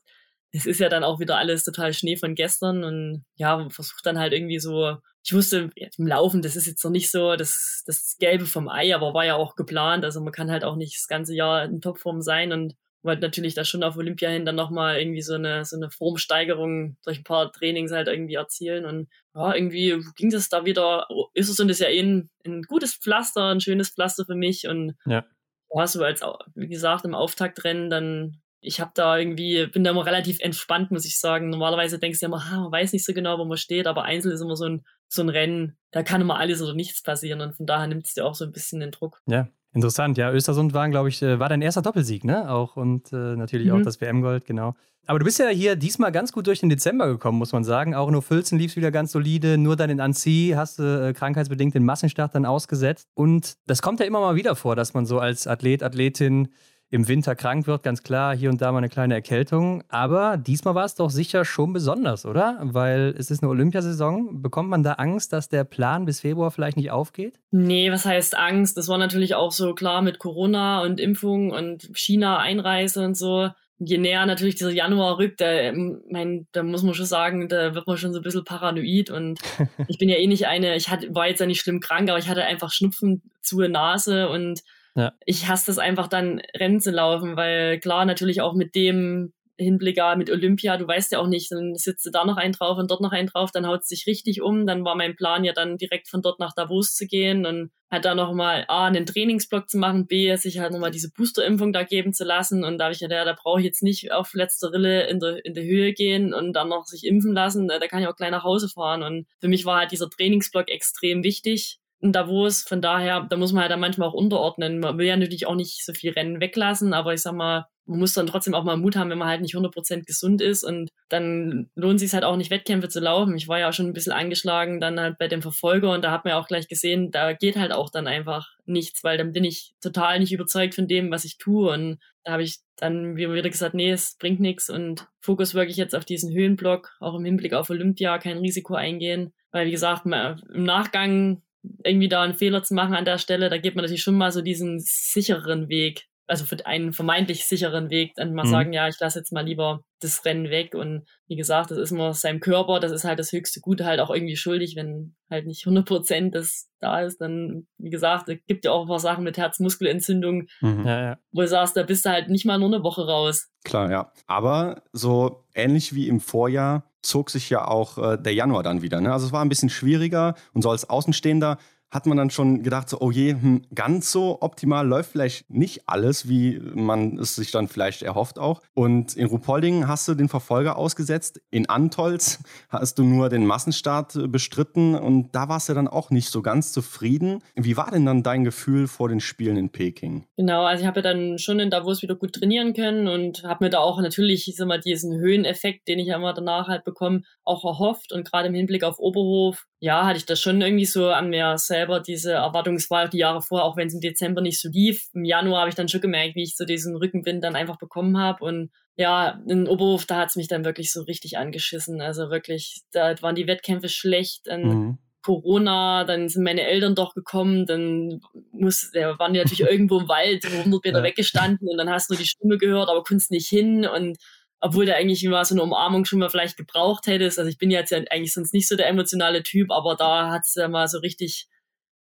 es 0.54 0.66
ist 0.66 0.80
ja 0.80 0.88
dann 0.88 1.04
auch 1.04 1.20
wieder 1.20 1.38
alles 1.38 1.64
total 1.64 1.94
Schnee 1.94 2.16
von 2.16 2.36
gestern 2.36 2.84
und 2.84 3.26
ja, 3.36 3.58
man 3.58 3.72
versucht 3.72 4.06
dann 4.06 4.20
halt 4.20 4.34
irgendwie 4.34 4.60
so, 4.60 4.98
ich 5.26 5.34
wusste, 5.34 5.72
im 5.76 6.08
Laufen, 6.08 6.42
das 6.42 6.56
ist 6.56 6.68
jetzt 6.68 6.84
noch 6.84 6.92
nicht 6.92 7.10
so 7.10 7.36
das, 7.36 7.84
das 7.86 8.18
Gelbe 8.20 8.46
vom 8.46 8.70
Ei, 8.70 8.94
aber 8.94 9.14
war 9.14 9.26
ja 9.26 9.36
auch 9.36 9.56
geplant. 9.56 10.06
Also 10.06 10.22
man 10.22 10.34
kann 10.34 10.52
halt 10.52 10.64
auch 10.64 10.76
nicht 10.76 10.96
das 10.98 11.08
ganze 11.08 11.34
Jahr 11.34 11.64
in 11.64 11.82
Topform 11.82 12.22
sein 12.22 12.52
und 12.52 12.76
wollte 13.04 13.22
natürlich 13.22 13.54
da 13.54 13.66
schon 13.66 13.84
auf 13.84 13.98
Olympia 13.98 14.30
hin 14.30 14.46
dann 14.46 14.56
nochmal 14.56 15.00
irgendwie 15.00 15.22
so 15.22 15.34
eine, 15.34 15.66
so 15.66 15.76
eine 15.76 15.90
Formsteigerung 15.90 16.98
durch 17.04 17.20
ein 17.20 17.24
paar 17.24 17.52
Trainings 17.52 17.92
halt 17.92 18.08
irgendwie 18.08 18.36
erzielen. 18.36 18.86
Und 18.86 19.10
ja, 19.36 19.54
irgendwie 19.56 20.02
ging 20.16 20.30
das 20.30 20.50
da 20.50 20.66
wieder, 20.66 21.08
ist 21.34 21.50
es 21.50 21.60
und 21.60 21.70
ist 21.70 21.80
ja 21.80 21.90
eh 21.90 22.02
ein, 22.02 22.30
ein 22.46 22.64
gutes 22.64 22.96
Pflaster, 22.96 23.50
ein 23.50 23.62
schönes 23.62 23.90
Pflaster 23.90 24.26
für 24.26 24.36
mich. 24.36 24.68
Und 24.68 24.96
Ja. 25.06 25.26
ja, 25.74 25.88
so 25.88 26.04
als, 26.04 26.22
wie 26.56 26.68
gesagt, 26.68 27.06
im 27.06 27.16
Auftaktrennen 27.16 27.90
dann, 27.90 28.42
ich 28.64 28.80
habe 28.80 28.92
da 28.96 29.18
irgendwie, 29.18 29.68
bin 29.68 29.84
da 29.84 29.92
immer 29.92 30.06
relativ 30.06 30.40
entspannt, 30.40 30.90
muss 30.92 31.06
ich 31.06 31.20
sagen. 31.20 31.50
Normalerweise 31.50 32.00
denkst 32.00 32.20
du 32.20 32.26
ja 32.26 32.28
immer, 32.28 32.50
ha, 32.50 32.62
man 32.62 32.72
weiß 32.72 32.94
nicht 32.94 33.06
so 33.06 33.14
genau, 33.14 33.38
wo 33.38 33.46
man 33.46 33.58
steht, 33.58 33.86
aber 33.88 34.04
Einzel 34.04 34.32
ist 34.32 34.42
immer 34.42 34.56
so 34.56 34.66
ein, 34.66 34.84
so 35.08 35.22
ein 35.22 35.30
Rennen, 35.30 35.78
da 35.92 36.02
kann 36.04 36.22
immer 36.22 36.38
alles 36.40 36.62
oder 36.62 36.74
nichts 36.74 37.04
passieren 37.04 37.42
und 37.42 37.56
von 37.56 37.66
daher 37.66 37.88
nimmt 37.88 38.06
es 38.08 38.14
dir 38.14 38.26
auch 38.26 38.36
so 38.36 38.46
ein 38.46 38.52
bisschen 38.52 38.80
den 38.80 38.92
Druck. 38.92 39.22
Ja, 39.28 39.48
interessant. 39.74 40.18
Ja, 40.18 40.32
Östersund 40.32 40.74
waren, 40.74 40.92
glaube 40.92 41.10
ich, 41.10 41.22
äh, 41.22 41.40
war 41.40 41.50
dein 41.50 41.62
erster 41.62 41.82
Doppelsieg, 41.84 42.24
ne? 42.24 42.50
Auch 42.50 42.76
und 42.78 43.14
äh, 43.14 43.36
natürlich 43.36 43.68
Mhm. 43.68 43.74
auch 43.74 43.82
das 43.84 44.02
WM-Gold, 44.02 44.46
genau. 44.46 44.74
Aber 45.06 45.20
du 45.20 45.26
bist 45.26 45.38
ja 45.38 45.50
hier 45.50 45.76
diesmal 45.76 46.14
ganz 46.14 46.32
gut 46.32 46.48
durch 46.48 46.62
den 46.62 46.70
Dezember 46.70 47.08
gekommen, 47.08 47.38
muss 47.38 47.52
man 47.52 47.66
sagen. 47.66 47.94
Auch 47.94 48.10
nur 48.10 48.22
Fülzen 48.22 48.58
lief 48.58 48.78
wieder 48.78 48.90
ganz 48.90 49.12
solide. 49.12 49.58
Nur 49.58 49.76
dann 49.76 49.90
in 49.90 50.00
Annecy 50.00 50.54
hast 50.56 50.80
du 50.80 50.84
äh, 51.10 51.12
krankheitsbedingt 51.12 51.76
den 51.76 51.84
Massenstart 51.84 52.34
dann 52.34 52.46
ausgesetzt. 52.46 53.10
Und 53.14 53.56
das 53.68 53.82
kommt 53.82 54.00
ja 54.00 54.06
immer 54.06 54.22
mal 54.22 54.36
wieder 54.38 54.56
vor, 54.56 54.78
dass 54.78 54.94
man 54.94 55.06
so 55.06 55.20
als 55.20 55.46
Athlet, 55.46 55.84
Athletin 55.84 56.54
im 56.94 57.08
Winter 57.08 57.36
krank 57.36 57.66
wird, 57.66 57.82
ganz 57.82 58.04
klar, 58.04 58.36
hier 58.36 58.52
und 58.52 58.62
da 58.62 58.72
mal 58.72 58.78
eine 58.78 58.88
kleine 58.88 59.16
Erkältung. 59.16 59.84
Aber 59.90 60.38
diesmal 60.38 60.76
war 60.76 60.86
es 60.86 60.94
doch 60.94 61.10
sicher 61.10 61.44
schon 61.44 61.74
besonders, 61.74 62.24
oder? 62.24 62.60
Weil 62.62 63.16
es 63.18 63.32
ist 63.32 63.42
eine 63.42 63.50
Olympiasaison. 63.50 64.44
Bekommt 64.44 64.70
man 64.70 64.84
da 64.84 64.94
Angst, 64.94 65.34
dass 65.34 65.50
der 65.50 65.64
Plan 65.64 66.06
bis 66.06 66.20
Februar 66.20 66.52
vielleicht 66.52 66.78
nicht 66.78 66.92
aufgeht? 66.92 67.40
Nee, 67.50 67.92
was 67.92 68.06
heißt 68.06 68.38
Angst? 68.38 68.78
Das 68.78 68.90
war 68.90 69.00
natürlich 69.00 69.34
auch 69.34 69.52
so 69.52 69.74
klar 69.74 70.04
mit 70.04 70.20
Corona 70.20 70.84
und 70.84 71.00
Impfung 71.00 71.50
und 71.50 71.90
China-Einreise 71.96 73.04
und 73.04 73.18
so. 73.18 73.50
Je 73.80 73.98
näher 73.98 74.28
natürlich 74.28 74.54
dieser 74.54 74.70
Januar 74.70 75.18
rückt, 75.18 75.42
da, 75.42 75.52
ähm, 75.52 76.04
mein, 76.12 76.46
da 76.52 76.62
muss 76.62 76.84
man 76.84 76.94
schon 76.94 77.08
sagen, 77.08 77.50
da 77.50 77.74
wird 77.74 77.88
man 77.88 77.98
schon 77.98 78.14
so 78.14 78.20
ein 78.20 78.24
bisschen 78.24 78.44
paranoid. 78.44 79.10
Und 79.10 79.40
ich 79.88 79.98
bin 79.98 80.10
ja 80.10 80.18
eh 80.18 80.28
nicht 80.28 80.46
eine, 80.46 80.76
ich 80.76 80.90
hatte, 80.90 81.08
war 81.16 81.28
jetzt 81.28 81.40
ja 81.40 81.48
nicht 81.48 81.62
schlimm 81.62 81.80
krank, 81.80 82.08
aber 82.12 82.20
ich 82.20 82.30
hatte 82.30 82.44
einfach 82.44 82.72
Schnupfen, 82.72 83.24
zu 83.42 83.60
Nase 83.62 84.30
und 84.30 84.62
Ja. 84.96 85.14
ich 85.26 85.48
hasse 85.48 85.66
das 85.68 85.80
einfach 85.80 86.08
dann 86.08 86.42
Rennen 86.56 86.80
zu 86.80 86.92
laufen, 86.92 87.36
weil 87.36 87.80
klar 87.80 88.06
natürlich 88.06 88.42
auch 88.42 88.54
mit 88.54 88.76
dem 88.76 89.34
Hinblick 89.58 90.00
mit 90.18 90.32
Olympia, 90.32 90.78
du 90.78 90.88
weißt 90.88 91.12
ja 91.12 91.20
auch 91.20 91.28
nicht, 91.28 91.52
dann 91.52 91.76
sitzt 91.76 92.06
du 92.06 92.10
da 92.10 92.26
noch 92.26 92.38
einen 92.38 92.54
drauf 92.54 92.78
und 92.78 92.90
dort 92.90 93.02
noch 93.02 93.12
einen 93.12 93.28
drauf, 93.28 93.52
dann 93.52 93.68
haut 93.68 93.82
es 93.82 93.88
sich 93.88 94.08
richtig 94.08 94.42
um. 94.42 94.66
Dann 94.66 94.84
war 94.84 94.96
mein 94.96 95.16
Plan 95.16 95.44
ja 95.44 95.54
dann 95.54 95.78
direkt 95.78 96.08
von 96.10 96.22
dort 96.22 96.40
nach 96.40 96.54
Davos 96.56 96.96
zu 96.96 97.06
gehen 97.06 97.46
und 97.46 97.72
halt 97.92 98.06
da 98.06 98.16
nochmal 98.16 98.66
A, 98.68 98.88
einen 98.88 99.06
Trainingsblock 99.06 99.70
zu 99.70 99.78
machen, 99.78 100.08
B, 100.08 100.36
sich 100.36 100.58
halt 100.58 100.74
nochmal 100.74 100.90
diese 100.90 101.12
Boosterimpfung 101.12 101.72
da 101.72 101.84
geben 101.84 102.14
zu 102.14 102.24
lassen. 102.24 102.64
Und 102.64 102.80
da 102.80 102.86
habe 102.86 102.94
ich 102.94 103.02
ja, 103.02 103.08
da 103.08 103.36
brauche 103.40 103.60
ich 103.60 103.66
jetzt 103.66 103.84
nicht 103.84 104.12
auf 104.12 104.34
letzter 104.34 104.72
Rille 104.72 105.08
in 105.08 105.20
der, 105.20 105.46
in 105.46 105.54
der 105.54 105.64
Höhe 105.64 105.94
gehen 105.94 106.34
und 106.34 106.54
dann 106.54 106.70
noch 106.70 106.86
sich 106.86 107.06
impfen 107.06 107.34
lassen. 107.34 107.68
Da 107.68 107.80
kann 107.88 108.02
ich 108.02 108.08
auch 108.08 108.16
gleich 108.16 108.32
nach 108.32 108.44
Hause 108.44 108.70
fahren. 108.70 109.04
Und 109.04 109.28
für 109.40 109.48
mich 109.48 109.66
war 109.66 109.80
halt 109.80 109.92
dieser 109.92 110.10
Trainingsblock 110.10 110.70
extrem 110.70 111.24
wichtig 111.24 111.80
in 112.04 112.12
Davos. 112.12 112.64
Von 112.64 112.82
daher, 112.82 113.26
da 113.30 113.38
muss 113.38 113.54
man 113.54 113.62
halt 113.62 113.72
dann 113.72 113.80
manchmal 113.80 114.10
auch 114.10 114.14
unterordnen. 114.14 114.80
Man 114.80 114.98
will 114.98 115.08
ja 115.08 115.16
natürlich 115.16 115.48
auch 115.48 115.56
nicht 115.56 115.86
so 115.86 115.94
viel 115.94 116.12
Rennen 116.12 116.42
weglassen, 116.42 116.94
aber 116.94 117.14
ich 117.14 117.22
sag 117.22 117.34
mal, 117.34 117.66
man 117.86 118.00
muss 118.00 118.14
dann 118.14 118.28
trotzdem 118.28 118.54
auch 118.54 118.64
mal 118.64 118.78
Mut 118.78 118.96
haben, 118.96 119.10
wenn 119.10 119.18
man 119.18 119.28
halt 119.28 119.42
nicht 119.42 119.56
100% 119.56 120.06
gesund 120.06 120.42
ist 120.42 120.64
und 120.64 120.90
dann 121.10 121.70
lohnt 121.76 122.00
sich 122.00 122.14
halt 122.14 122.24
auch 122.24 122.38
nicht 122.38 122.52
Wettkämpfe 122.52 122.88
zu 122.90 123.00
laufen. 123.00 123.36
Ich 123.36 123.48
war 123.48 123.60
ja 123.60 123.70
auch 123.70 123.74
schon 123.74 123.88
ein 123.88 123.94
bisschen 123.94 124.14
angeschlagen 124.14 124.80
dann 124.80 125.00
halt 125.00 125.18
bei 125.18 125.28
dem 125.28 125.42
Verfolger 125.42 125.92
und 125.92 126.04
da 126.04 126.12
hat 126.12 126.24
man 126.24 126.32
ja 126.32 126.40
auch 126.40 126.48
gleich 126.48 126.68
gesehen, 126.68 127.12
da 127.12 127.34
geht 127.34 127.58
halt 127.58 127.72
auch 127.72 127.90
dann 127.90 128.08
einfach 128.08 128.50
nichts, 128.66 129.04
weil 129.04 129.18
dann 129.18 129.34
bin 129.34 129.44
ich 129.44 129.74
total 129.82 130.20
nicht 130.20 130.32
überzeugt 130.32 130.76
von 130.76 130.88
dem, 130.88 131.12
was 131.12 131.26
ich 131.26 131.38
tue 131.38 131.72
und 131.72 132.00
da 132.24 132.34
habe 132.34 132.44
ich 132.44 132.60
dann 132.78 133.18
wieder 133.18 133.50
gesagt, 133.50 133.76
nee, 133.76 133.92
es 133.92 134.18
bringt 134.18 134.40
nichts 134.40 134.70
und 134.70 135.08
Fokus 135.20 135.54
wirklich 135.54 135.78
jetzt 135.78 135.96
auf 135.96 136.06
diesen 136.06 136.34
Höhenblock, 136.34 136.92
auch 137.00 137.16
im 137.16 137.26
Hinblick 137.26 137.54
auf 137.54 137.70
Olympia, 137.70 138.18
kein 138.18 138.38
Risiko 138.38 138.76
eingehen, 138.76 139.34
weil 139.52 139.68
wie 139.68 139.72
gesagt, 139.72 140.06
im 140.06 140.64
Nachgang 140.64 141.42
irgendwie 141.84 142.10
da 142.10 142.22
einen 142.22 142.34
Fehler 142.34 142.64
zu 142.64 142.74
machen 142.74 142.96
an 142.96 143.06
der 143.06 143.18
Stelle, 143.18 143.50
da 143.50 143.58
geht 143.58 143.76
man 143.76 143.84
natürlich 143.84 144.04
schon 144.04 144.18
mal 144.18 144.32
so 144.32 144.42
diesen 144.42 144.80
sichereren 144.80 145.70
Weg 145.70 146.08
also 146.28 146.46
für 146.46 146.66
einen 146.66 146.94
vermeintlich 146.94 147.46
sicheren 147.46 147.90
Weg, 147.90 148.14
dann 148.16 148.34
mal 148.34 148.46
mhm. 148.46 148.50
sagen, 148.50 148.74
ja, 148.74 148.88
ich 148.88 149.00
lasse 149.00 149.20
jetzt 149.20 149.34
mal 149.34 149.46
lieber 149.46 149.84
das 150.00 150.24
Rennen 150.26 150.50
weg. 150.50 150.74
Und 150.74 151.06
wie 151.28 151.36
gesagt, 151.36 151.72
das 151.72 151.78
ist 151.78 151.92
immer 151.92 152.14
seinem 152.14 152.40
Körper, 152.40 152.80
das 152.80 152.92
ist 152.92 153.04
halt 153.04 153.20
das 153.20 153.32
höchste 153.32 153.60
Gute 153.60 153.86
halt 153.86 154.00
auch 154.00 154.10
irgendwie 154.10 154.36
schuldig, 154.36 154.76
wenn 154.76 155.16
halt 155.30 155.46
nicht 155.46 155.66
100 155.66 155.86
Prozent 155.86 156.36
das 156.36 156.70
da 156.80 157.02
ist. 157.02 157.20
Dann, 157.20 157.68
wie 157.78 157.90
gesagt, 157.90 158.30
es 158.30 158.38
gibt 158.48 158.64
ja 158.66 158.72
auch 158.72 158.84
ein 158.84 158.88
paar 158.88 159.00
Sachen 159.00 159.24
mit 159.24 159.38
Herzmuskelentzündung, 159.38 160.48
mhm. 160.62 160.84
ja, 160.86 161.02
ja. 161.02 161.18
wo 161.32 161.42
du 161.42 161.48
sagst, 161.48 161.76
da 161.76 161.84
bist 161.84 162.06
du 162.06 162.10
halt 162.10 162.30
nicht 162.30 162.46
mal 162.46 162.58
nur 162.58 162.74
eine 162.74 162.84
Woche 162.84 163.06
raus. 163.06 163.52
Klar, 163.66 163.92
ja. 163.92 164.12
Aber 164.26 164.84
so 164.94 165.46
ähnlich 165.54 165.94
wie 165.94 166.08
im 166.08 166.20
Vorjahr 166.20 166.90
zog 167.04 167.30
sich 167.30 167.50
ja 167.50 167.68
auch 167.68 167.98
äh, 167.98 168.18
der 168.18 168.34
Januar 168.34 168.64
dann 168.64 168.82
wieder. 168.82 169.02
Ne? 169.02 169.14
Also 169.14 169.28
es 169.28 169.32
war 169.32 169.44
ein 169.44 169.50
bisschen 169.50 169.70
schwieriger 169.70 170.36
und 170.54 170.64
so 170.64 170.72
als 170.72 170.90
Außenstehender 170.90 171.58
hat 171.94 172.06
man 172.06 172.18
dann 172.18 172.30
schon 172.30 172.64
gedacht, 172.64 172.90
so, 172.90 173.00
oh 173.02 173.12
je, 173.12 173.32
hm, 173.32 173.64
ganz 173.74 174.12
so 174.12 174.38
optimal 174.42 174.88
läuft 174.88 175.12
vielleicht 175.12 175.50
nicht 175.50 175.88
alles, 175.88 176.30
wie 176.30 176.60
man 176.74 177.18
es 177.18 177.36
sich 177.36 177.52
dann 177.52 177.68
vielleicht 177.68 178.04
erhofft 178.04 178.40
auch. 178.40 178.62
Und 178.74 179.16
in 179.16 179.28
Rupolding 179.28 179.88
hast 179.88 180.08
du 180.08 180.14
den 180.14 180.30
Verfolger 180.30 180.78
ausgesetzt, 180.78 181.42
in 181.52 181.68
Antolz 181.70 182.40
hast 182.70 183.00
du 183.00 183.04
nur 183.04 183.30
den 183.30 183.46
Massenstart 183.46 184.16
äh, 184.16 184.28
bestritten 184.28 184.96
und 184.96 185.34
da 185.36 185.50
warst 185.50 185.70
du 185.70 185.74
dann 185.74 185.88
auch 185.88 186.10
nicht 186.10 186.30
so 186.30 186.42
ganz 186.42 186.72
zufrieden. 186.72 187.42
Wie 187.56 187.78
war 187.78 187.92
denn 187.92 188.06
dann 188.06 188.24
dein 188.24 188.44
Gefühl 188.44 188.88
vor 188.88 189.10
den 189.10 189.20
Spielen 189.20 189.58
in 189.58 189.70
Peking? 189.70 190.26
Genau, 190.38 190.64
also 190.64 190.82
ich 190.82 190.88
habe 190.88 191.00
ja 191.02 191.14
dann 191.14 191.38
schon 191.38 191.60
in 191.60 191.70
Davos 191.70 192.02
wieder 192.02 192.16
gut 192.16 192.34
trainieren 192.34 192.74
können 192.74 193.08
und 193.08 193.44
habe 193.44 193.66
mir 193.66 193.70
da 193.70 193.80
auch 193.80 194.02
natürlich 194.02 194.48
ich 194.48 194.56
sag 194.56 194.68
mal, 194.68 194.80
diesen 194.80 195.18
Höheneffekt, 195.18 195.88
den 195.88 196.00
ich 196.00 196.08
ja 196.08 196.16
immer 196.16 196.34
danach 196.34 196.68
halt 196.68 196.84
bekomme, 196.84 197.22
auch 197.44 197.64
erhofft 197.66 198.12
und 198.12 198.30
gerade 198.30 198.48
im 198.48 198.54
Hinblick 198.54 198.84
auf 198.84 199.00
Oberhof, 199.00 199.66
ja, 199.84 200.06
hatte 200.06 200.16
ich 200.16 200.26
das 200.26 200.40
schon 200.40 200.62
irgendwie 200.62 200.86
so 200.86 201.10
an 201.10 201.30
mir 201.30 201.58
selber 201.58 202.00
diese 202.00 202.32
Erwartung, 202.32 202.76
es 202.76 202.90
war 202.90 203.04
auch 203.04 203.10
die 203.10 203.18
Jahre 203.18 203.42
vorher, 203.42 203.66
auch 203.66 203.76
wenn 203.76 203.90
es 203.90 203.94
im 203.94 204.00
Dezember 204.00 204.40
nicht 204.40 204.62
so 204.62 204.70
lief. 204.70 205.10
Im 205.14 205.26
Januar 205.26 205.60
habe 205.60 205.70
ich 205.70 205.76
dann 205.76 205.90
schon 205.90 206.00
gemerkt, 206.00 206.38
wie 206.38 206.44
ich 206.44 206.56
so 206.56 206.64
diesen 206.64 206.96
Rückenwind 206.96 207.44
dann 207.44 207.58
einfach 207.58 207.78
bekommen 207.78 208.18
habe. 208.18 208.46
Und 208.46 208.72
ja, 208.96 209.42
in 209.46 209.68
Oberhof, 209.68 210.06
da 210.06 210.20
hat 210.20 210.30
es 210.30 210.38
mich 210.38 210.48
dann 210.48 210.64
wirklich 210.64 210.94
so 210.94 211.02
richtig 211.02 211.38
angeschissen. 211.38 212.00
Also 212.00 212.30
wirklich, 212.30 212.84
da 212.94 213.22
waren 213.22 213.36
die 213.36 213.46
Wettkämpfe 213.46 213.90
schlecht. 213.90 214.44
Dann 214.46 214.62
mhm. 214.62 214.98
Corona, 215.22 216.06
dann 216.06 216.30
sind 216.30 216.46
meine 216.46 216.66
Eltern 216.66 216.96
doch 216.96 217.14
gekommen, 217.14 217.66
dann 217.66 218.22
muss, 218.54 218.90
ja, 218.94 219.20
waren 219.20 219.34
die 219.34 219.40
natürlich 219.40 219.60
irgendwo 219.70 220.00
im 220.00 220.08
Wald, 220.08 220.46
100 220.46 220.82
Meter 220.82 221.00
ja. 221.00 221.04
weggestanden 221.04 221.68
und 221.68 221.78
dann 221.78 221.90
hast 221.90 222.10
du 222.10 222.16
die 222.16 222.26
Stimme 222.26 222.58
gehört, 222.58 222.88
aber 222.88 223.04
konntest 223.04 223.32
nicht 223.32 223.50
hin 223.50 223.86
und 223.86 224.18
obwohl 224.64 224.86
der 224.86 224.96
eigentlich 224.96 225.26
immer 225.26 225.44
so 225.44 225.54
eine 225.54 225.62
Umarmung 225.62 226.06
schon 226.06 226.20
mal 226.20 226.30
vielleicht 226.30 226.56
gebraucht 226.56 227.06
hättest. 227.08 227.38
Also 227.38 227.50
ich 227.50 227.58
bin 227.58 227.70
jetzt 227.70 227.92
ja 227.92 227.98
eigentlich 228.10 228.34
sonst 228.34 228.54
nicht 228.54 228.70
so 228.70 228.78
der 228.78 228.88
emotionale 228.88 229.44
Typ, 229.44 229.70
aber 229.72 229.96
da 229.96 230.30
hat 230.32 230.44
es 230.46 230.56
ja 230.56 230.70
mal 230.70 230.88
so 230.88 231.00
richtig 231.00 231.50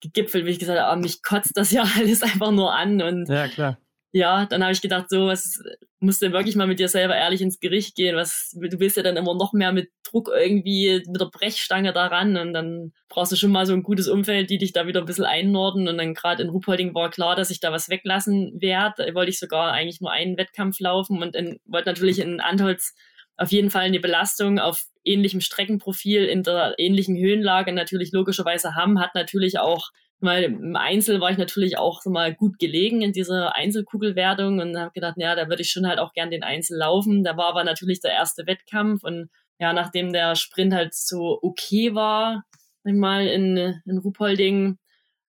gegipfelt, 0.01 0.45
wie 0.45 0.51
ich 0.51 0.59
gesagt 0.59 0.79
habe, 0.79 0.89
ah, 0.89 0.95
mich 0.95 1.21
kotzt 1.21 1.51
das 1.57 1.71
ja 1.71 1.83
alles 1.97 2.23
einfach 2.23 2.51
nur 2.51 2.73
an. 2.73 3.01
Und 3.01 3.27
ja, 3.27 3.49
klar. 3.49 3.77
Ja, 4.15 4.45
dann 4.45 4.63
habe 4.63 4.71
ich 4.71 4.79
gedacht, 4.79 5.09
so, 5.09 5.27
was 5.27 5.61
musst 5.99 6.21
du 6.21 6.31
wirklich 6.31 6.55
mal 6.55 6.67
mit 6.67 6.79
dir 6.79 6.87
selber 6.87 7.17
ehrlich 7.17 7.41
ins 7.41 7.59
Gericht 7.59 7.97
gehen. 7.97 8.15
Was, 8.15 8.55
du 8.57 8.79
willst 8.79 8.95
ja 8.95 9.03
dann 9.03 9.17
immer 9.17 9.35
noch 9.35 9.51
mehr 9.51 9.73
mit 9.73 9.89
Druck 10.03 10.29
irgendwie 10.33 11.03
mit 11.05 11.19
der 11.19 11.25
Brechstange 11.25 11.91
daran 11.91 12.37
und 12.37 12.53
dann 12.53 12.93
brauchst 13.09 13.33
du 13.33 13.35
schon 13.35 13.51
mal 13.51 13.65
so 13.65 13.73
ein 13.73 13.83
gutes 13.83 14.07
Umfeld, 14.07 14.49
die 14.49 14.57
dich 14.57 14.71
da 14.71 14.87
wieder 14.87 15.01
ein 15.01 15.05
bisschen 15.05 15.25
einnorden. 15.25 15.89
Und 15.89 15.97
dann 15.97 16.13
gerade 16.13 16.43
in 16.43 16.49
Ruhpolding 16.49 16.95
war 16.95 17.09
klar, 17.09 17.35
dass 17.35 17.49
ich 17.49 17.59
da 17.59 17.73
was 17.73 17.89
weglassen 17.89 18.53
werde. 18.61 19.05
Da 19.05 19.13
wollte 19.15 19.31
ich 19.31 19.39
sogar 19.39 19.73
eigentlich 19.73 19.99
nur 19.99 20.13
einen 20.13 20.37
Wettkampf 20.37 20.79
laufen 20.79 21.21
und 21.21 21.35
wollte 21.65 21.89
natürlich 21.89 22.19
in 22.19 22.39
Antolz 22.39 22.95
auf 23.35 23.51
jeden 23.51 23.69
Fall 23.69 23.83
eine 23.83 23.99
Belastung 23.99 24.59
auf 24.59 24.85
ähnlichem 25.03 25.41
Streckenprofil 25.41 26.23
in 26.23 26.43
der 26.43 26.75
ähnlichen 26.77 27.17
Höhenlage 27.17 27.73
natürlich 27.73 28.13
logischerweise 28.13 28.75
haben, 28.75 29.01
hat 29.01 29.13
natürlich 29.13 29.59
auch 29.59 29.89
weil 30.19 30.43
im 30.45 30.75
Einzel 30.75 31.21
war 31.21 31.31
ich 31.31 31.37
natürlich 31.37 31.77
auch 31.77 32.01
so 32.01 32.09
mal 32.09 32.33
gut 32.33 32.57
gelegen 32.59 33.01
in 33.01 33.11
dieser 33.11 33.55
Einzelkugelwertung 33.55 34.59
und 34.59 34.77
habe 34.77 34.91
gedacht, 34.91 35.15
ja, 35.17 35.35
da 35.35 35.49
würde 35.49 35.61
ich 35.61 35.69
schon 35.69 35.87
halt 35.87 35.99
auch 35.99 36.13
gern 36.13 36.31
den 36.31 36.43
Einzel 36.43 36.77
laufen. 36.77 37.23
Da 37.23 37.37
war 37.37 37.47
aber 37.47 37.63
natürlich 37.63 37.99
der 38.01 38.11
erste 38.11 38.47
Wettkampf 38.47 39.03
und 39.03 39.29
ja, 39.59 39.73
nachdem 39.73 40.11
der 40.11 40.35
Sprint 40.35 40.73
halt 40.73 40.93
so 40.93 41.39
okay 41.41 41.95
war, 41.95 42.43
sag 42.83 42.93
ich 42.93 42.99
mal, 42.99 43.27
in, 43.27 43.57
in 43.85 43.97
Ruhpolding, 43.97 44.77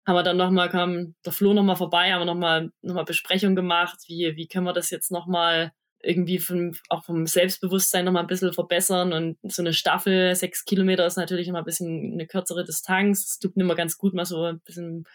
haben 0.06 0.16
wir 0.16 0.24
dann 0.24 0.38
nochmal, 0.38 0.70
kam 0.70 1.16
der 1.26 1.32
Flo 1.32 1.54
nochmal 1.54 1.76
vorbei, 1.76 2.12
haben 2.12 2.22
wir 2.22 2.26
nochmal 2.26 2.72
noch 2.82 3.06
Besprechung 3.06 3.56
gemacht, 3.56 4.00
wie, 4.08 4.34
wie 4.36 4.48
können 4.48 4.66
wir 4.66 4.74
das 4.74 4.90
jetzt 4.90 5.12
nochmal 5.12 5.72
irgendwie 6.04 6.40
vom, 6.40 6.74
auch 6.90 7.04
vom 7.04 7.26
Selbstbewusstsein 7.26 8.06
noch 8.06 8.12
mal 8.12 8.22
ein 8.22 8.28
bisschen 8.28 8.54
verbessern. 8.54 9.14
Und 9.14 9.38
so 9.44 9.62
eine 9.62 9.74
Staffel, 9.74 10.36
sechs 10.36 10.66
Kilometer 10.66 11.06
ist 11.06 11.18
natürlich 11.18 11.48
immer 11.48 11.60
ein 11.60 11.66
bisschen 11.66 12.14
eine 12.14 12.28
kürzere 12.28 12.64
Distanz. 12.64 13.26
Es 13.26 13.40
tut 13.40 13.56
immer 13.56 13.76
ganz 13.76 13.98
gut, 13.98 14.14
mal 14.14 14.26
so 14.26 14.44
ein 14.44 14.60
bisschen 14.62 15.06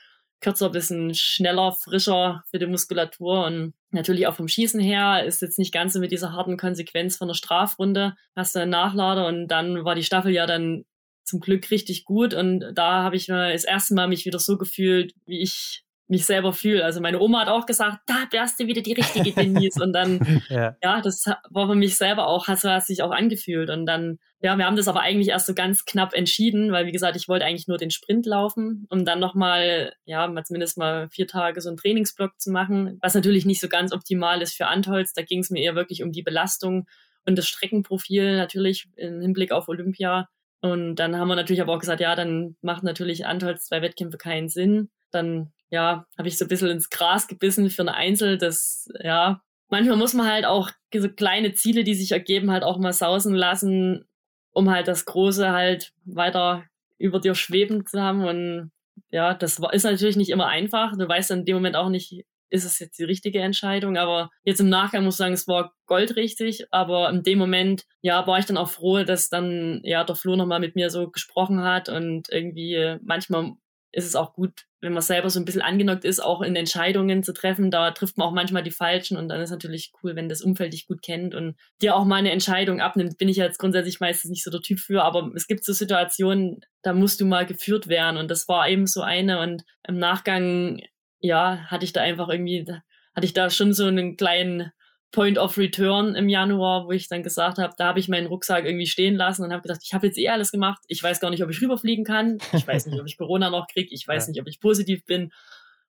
kürzer, 0.40 0.66
ein 0.66 0.72
bisschen 0.72 1.14
schneller, 1.14 1.72
frischer 1.72 2.42
für 2.51 2.59
die 2.59 2.66
Muskulatur. 2.66 3.44
Und 3.46 3.75
natürlich 3.90 4.27
auch 4.27 4.35
vom 4.35 4.49
Schießen 4.49 4.81
her 4.81 5.25
ist 5.25 5.42
jetzt 5.42 5.59
nicht 5.59 5.72
ganz 5.72 5.92
so 5.92 6.01
mit 6.01 6.12
dieser 6.12 6.33
harten 6.33 6.57
Konsequenz 6.57 7.16
von 7.16 7.29
der 7.29 7.35
Strafrunde. 7.35 8.14
Hast 8.35 8.55
du 8.55 8.61
einen 8.61 8.70
Nachlader 8.70 9.27
und 9.27 9.49
dann 9.49 9.85
war 9.85 9.94
die 9.94 10.05
Staffel 10.05 10.33
ja 10.33 10.46
dann 10.46 10.85
zum 11.25 11.40
Glück 11.40 11.70
richtig 11.70 12.05
gut. 12.05 12.35
Und 12.35 12.64
da 12.75 13.03
habe 13.03 13.16
ich 13.16 13.29
mal 13.29 13.53
das 13.53 13.64
erste 13.64 13.94
Mal 13.94 14.09
mich 14.09 14.25
wieder 14.25 14.38
so 14.38 14.57
gefühlt, 14.57 15.14
wie 15.27 15.40
ich 15.40 15.86
mich 16.08 16.24
selber 16.24 16.52
fühle. 16.52 16.84
Also 16.84 17.00
meine 17.00 17.20
Oma 17.20 17.40
hat 17.40 17.48
auch 17.48 17.66
gesagt, 17.66 17.98
da 18.06 18.14
wärst 18.30 18.60
du 18.60 18.66
wieder 18.66 18.82
die 18.82 18.92
richtige 18.92 19.32
Denise. 19.42 19.82
Und 19.82 19.92
dann, 19.92 20.42
ja. 20.48 20.76
ja, 20.82 21.00
das 21.00 21.24
war 21.50 21.68
für 21.68 21.74
mich 21.74 21.96
selber 21.96 22.28
auch, 22.28 22.46
hat, 22.46 22.62
hat 22.62 22.84
sich 22.84 23.02
auch 23.02 23.10
angefühlt. 23.10 23.70
Und 23.70 23.86
dann, 23.86 24.18
ja, 24.40 24.56
wir 24.56 24.66
haben 24.66 24.76
das 24.76 24.88
aber 24.88 25.00
eigentlich 25.00 25.28
erst 25.28 25.46
so 25.46 25.54
ganz 25.54 25.84
knapp 25.84 26.14
entschieden, 26.14 26.70
weil 26.70 26.86
wie 26.86 26.92
gesagt, 26.92 27.16
ich 27.16 27.28
wollte 27.28 27.44
eigentlich 27.44 27.66
nur 27.66 27.78
den 27.78 27.90
Sprint 27.90 28.26
laufen, 28.26 28.86
um 28.90 29.04
dann 29.04 29.18
nochmal, 29.18 29.94
ja, 30.04 30.26
mal 30.28 30.44
zumindest 30.44 30.78
mal 30.78 31.08
vier 31.10 31.26
Tage 31.26 31.60
so 31.60 31.68
einen 31.68 31.78
Trainingsblock 31.78 32.38
zu 32.38 32.50
machen, 32.50 32.98
was 33.02 33.14
natürlich 33.14 33.44
nicht 33.44 33.60
so 33.60 33.68
ganz 33.68 33.92
optimal 33.92 34.42
ist 34.42 34.54
für 34.54 34.68
Antholz. 34.68 35.12
Da 35.12 35.22
ging 35.22 35.40
es 35.40 35.50
mir 35.50 35.62
eher 35.62 35.74
wirklich 35.74 36.02
um 36.02 36.12
die 36.12 36.22
Belastung 36.22 36.86
und 37.24 37.36
das 37.36 37.48
Streckenprofil 37.48 38.36
natürlich 38.36 38.88
im 38.96 39.20
Hinblick 39.20 39.50
auf 39.50 39.68
Olympia. 39.68 40.28
Und 40.60 40.96
dann 40.96 41.16
haben 41.16 41.28
wir 41.28 41.36
natürlich 41.36 41.60
aber 41.60 41.74
auch 41.74 41.80
gesagt, 41.80 42.00
ja, 42.00 42.14
dann 42.14 42.56
macht 42.60 42.84
natürlich 42.84 43.26
Antholz 43.26 43.66
zwei 43.66 43.82
Wettkämpfe 43.82 44.18
keinen 44.18 44.48
Sinn. 44.48 44.90
Dann 45.10 45.52
ja, 45.70 46.07
habe 46.16 46.29
ich 46.29 46.38
so 46.38 46.44
ein 46.44 46.48
bisschen 46.48 46.70
ins 46.70 46.90
Gras 46.90 47.26
gebissen 47.26 47.70
für 47.70 47.83
eine 47.83 47.94
Einzel. 47.94 48.38
Das, 48.38 48.88
ja, 49.02 49.40
manchmal 49.68 49.96
muss 49.96 50.14
man 50.14 50.26
halt 50.26 50.44
auch 50.44 50.70
so 50.94 51.09
kleine 51.09 51.55
Ziele, 51.55 51.85
die 51.85 51.94
sich 51.94 52.12
ergeben, 52.12 52.50
halt 52.50 52.62
auch 52.62 52.79
mal 52.79 52.92
sausen 52.92 53.35
lassen, 53.35 54.05
um 54.52 54.70
halt 54.70 54.88
das 54.88 55.05
Große 55.05 55.50
halt 55.50 55.92
weiter 56.05 56.64
über 56.98 57.20
dir 57.20 57.35
schweben 57.35 57.85
zu 57.87 58.00
haben. 58.00 58.24
Und 58.24 58.72
ja, 59.11 59.35
das 59.35 59.61
ist 59.72 59.85
natürlich 59.85 60.16
nicht 60.16 60.31
immer 60.31 60.46
einfach. 60.46 60.96
Du 60.96 61.09
weißt 61.09 61.31
in 61.33 61.44
dem 61.44 61.57
Moment 61.57 61.76
auch 61.76 61.88
nicht, 61.88 62.24
ist 62.48 62.64
es 62.64 62.79
jetzt 62.79 62.98
die 62.98 63.05
richtige 63.05 63.40
Entscheidung. 63.40 63.96
Aber 63.96 64.31
jetzt 64.44 64.61
im 64.61 64.68
Nachgang 64.68 65.05
muss 65.05 65.14
ich 65.14 65.18
sagen, 65.18 65.35
es 65.35 65.48
war 65.48 65.74
goldrichtig. 65.87 66.66
Aber 66.70 67.11
in 67.11 67.22
dem 67.22 67.38
Moment, 67.38 67.85
ja, 68.00 68.26
war 68.26 68.38
ich 68.38 68.46
dann 68.46 68.57
auch 68.57 68.70
froh, 68.70 69.02
dass 69.02 69.29
dann, 69.29 69.81
ja, 69.83 70.05
der 70.05 70.14
Flo 70.14 70.37
nochmal 70.37 70.61
mit 70.61 70.76
mir 70.76 70.90
so 70.90 71.11
gesprochen 71.11 71.62
hat 71.62 71.88
und 71.88 72.29
irgendwie 72.31 72.96
manchmal 73.02 73.52
ist 73.96 74.04
es 74.04 74.14
auch 74.14 74.35
gut, 74.35 74.66
wenn 74.82 74.92
man 74.92 75.00
selber 75.00 75.30
so 75.30 75.40
ein 75.40 75.46
bisschen 75.46 75.62
angenockt 75.62 76.04
ist, 76.04 76.20
auch 76.20 76.42
in 76.42 76.54
Entscheidungen 76.54 77.22
zu 77.22 77.32
treffen. 77.32 77.70
Da 77.70 77.92
trifft 77.92 78.18
man 78.18 78.28
auch 78.28 78.32
manchmal 78.32 78.62
die 78.62 78.70
falschen 78.70 79.16
und 79.16 79.28
dann 79.28 79.40
ist 79.40 79.50
natürlich 79.50 79.90
cool, 80.02 80.14
wenn 80.14 80.28
das 80.28 80.42
Umfeld 80.42 80.74
dich 80.74 80.87
gut 80.87 81.00
kennt 81.00 81.35
und 81.35 81.56
dir 81.80 81.96
auch 81.96 82.04
mal 82.04 82.16
eine 82.16 82.30
Entscheidung 82.30 82.82
abnimmt. 82.82 83.16
Bin 83.16 83.30
ich 83.30 83.38
jetzt 83.38 83.59
grundsätzlich 83.59 83.98
meistens 83.98 84.30
nicht 84.30 84.44
so 84.44 84.50
der 84.50 84.61
Typ 84.61 84.80
für, 84.80 85.02
aber 85.02 85.32
es 85.35 85.46
gibt 85.46 85.64
so 85.64 85.72
Situationen, 85.72 86.61
da 86.82 86.92
musst 86.92 87.22
du 87.22 87.24
mal 87.24 87.47
geführt 87.47 87.88
werden 87.88 88.18
und 88.18 88.30
das 88.30 88.49
war 88.49 88.68
eben 88.68 88.86
so 88.86 89.01
eine 89.01 89.40
und 89.40 89.64
im 89.88 89.97
Nachgang, 89.99 90.82
ja, 91.20 91.64
hatte 91.68 91.86
ich 91.86 91.94
da 91.94 92.03
einfach 92.03 92.28
irgendwie, 92.28 92.66
hatte 93.14 93.24
ich 93.24 93.32
da 93.32 93.49
schon 93.49 93.72
so 93.72 93.86
einen 93.86 94.18
kleinen 94.18 94.72
Point 95.16 95.38
of 95.38 95.56
Return 95.56 96.14
im 96.14 96.28
Januar, 96.28 96.86
wo 96.86 96.92
ich 96.92 97.08
dann 97.08 97.22
gesagt 97.22 97.56
habe, 97.56 97.72
da 97.78 97.86
habe 97.86 97.98
ich 97.98 98.06
meinen 98.06 98.26
Rucksack 98.26 98.66
irgendwie 98.66 98.86
stehen 98.86 99.16
lassen 99.16 99.44
und 99.44 99.50
habe 99.50 99.62
gedacht, 99.62 99.80
ich 99.82 99.94
habe 99.94 100.06
jetzt 100.06 100.18
eh 100.18 100.28
alles 100.28 100.52
gemacht. 100.52 100.82
Ich 100.88 101.02
weiß 101.02 101.20
gar 101.20 101.30
nicht, 101.30 101.42
ob 101.42 101.48
ich 101.48 101.62
rüberfliegen 101.62 102.04
kann. 102.04 102.36
Ich 102.52 102.66
weiß 102.66 102.84
nicht, 102.84 103.00
ob 103.00 103.06
ich 103.06 103.16
Corona 103.18 103.48
noch 103.48 103.66
kriege. 103.66 103.88
Ich 103.94 104.06
weiß 104.06 104.26
ja. 104.26 104.32
nicht, 104.32 104.42
ob 104.42 104.46
ich 104.46 104.60
positiv 104.60 105.06
bin. 105.06 105.32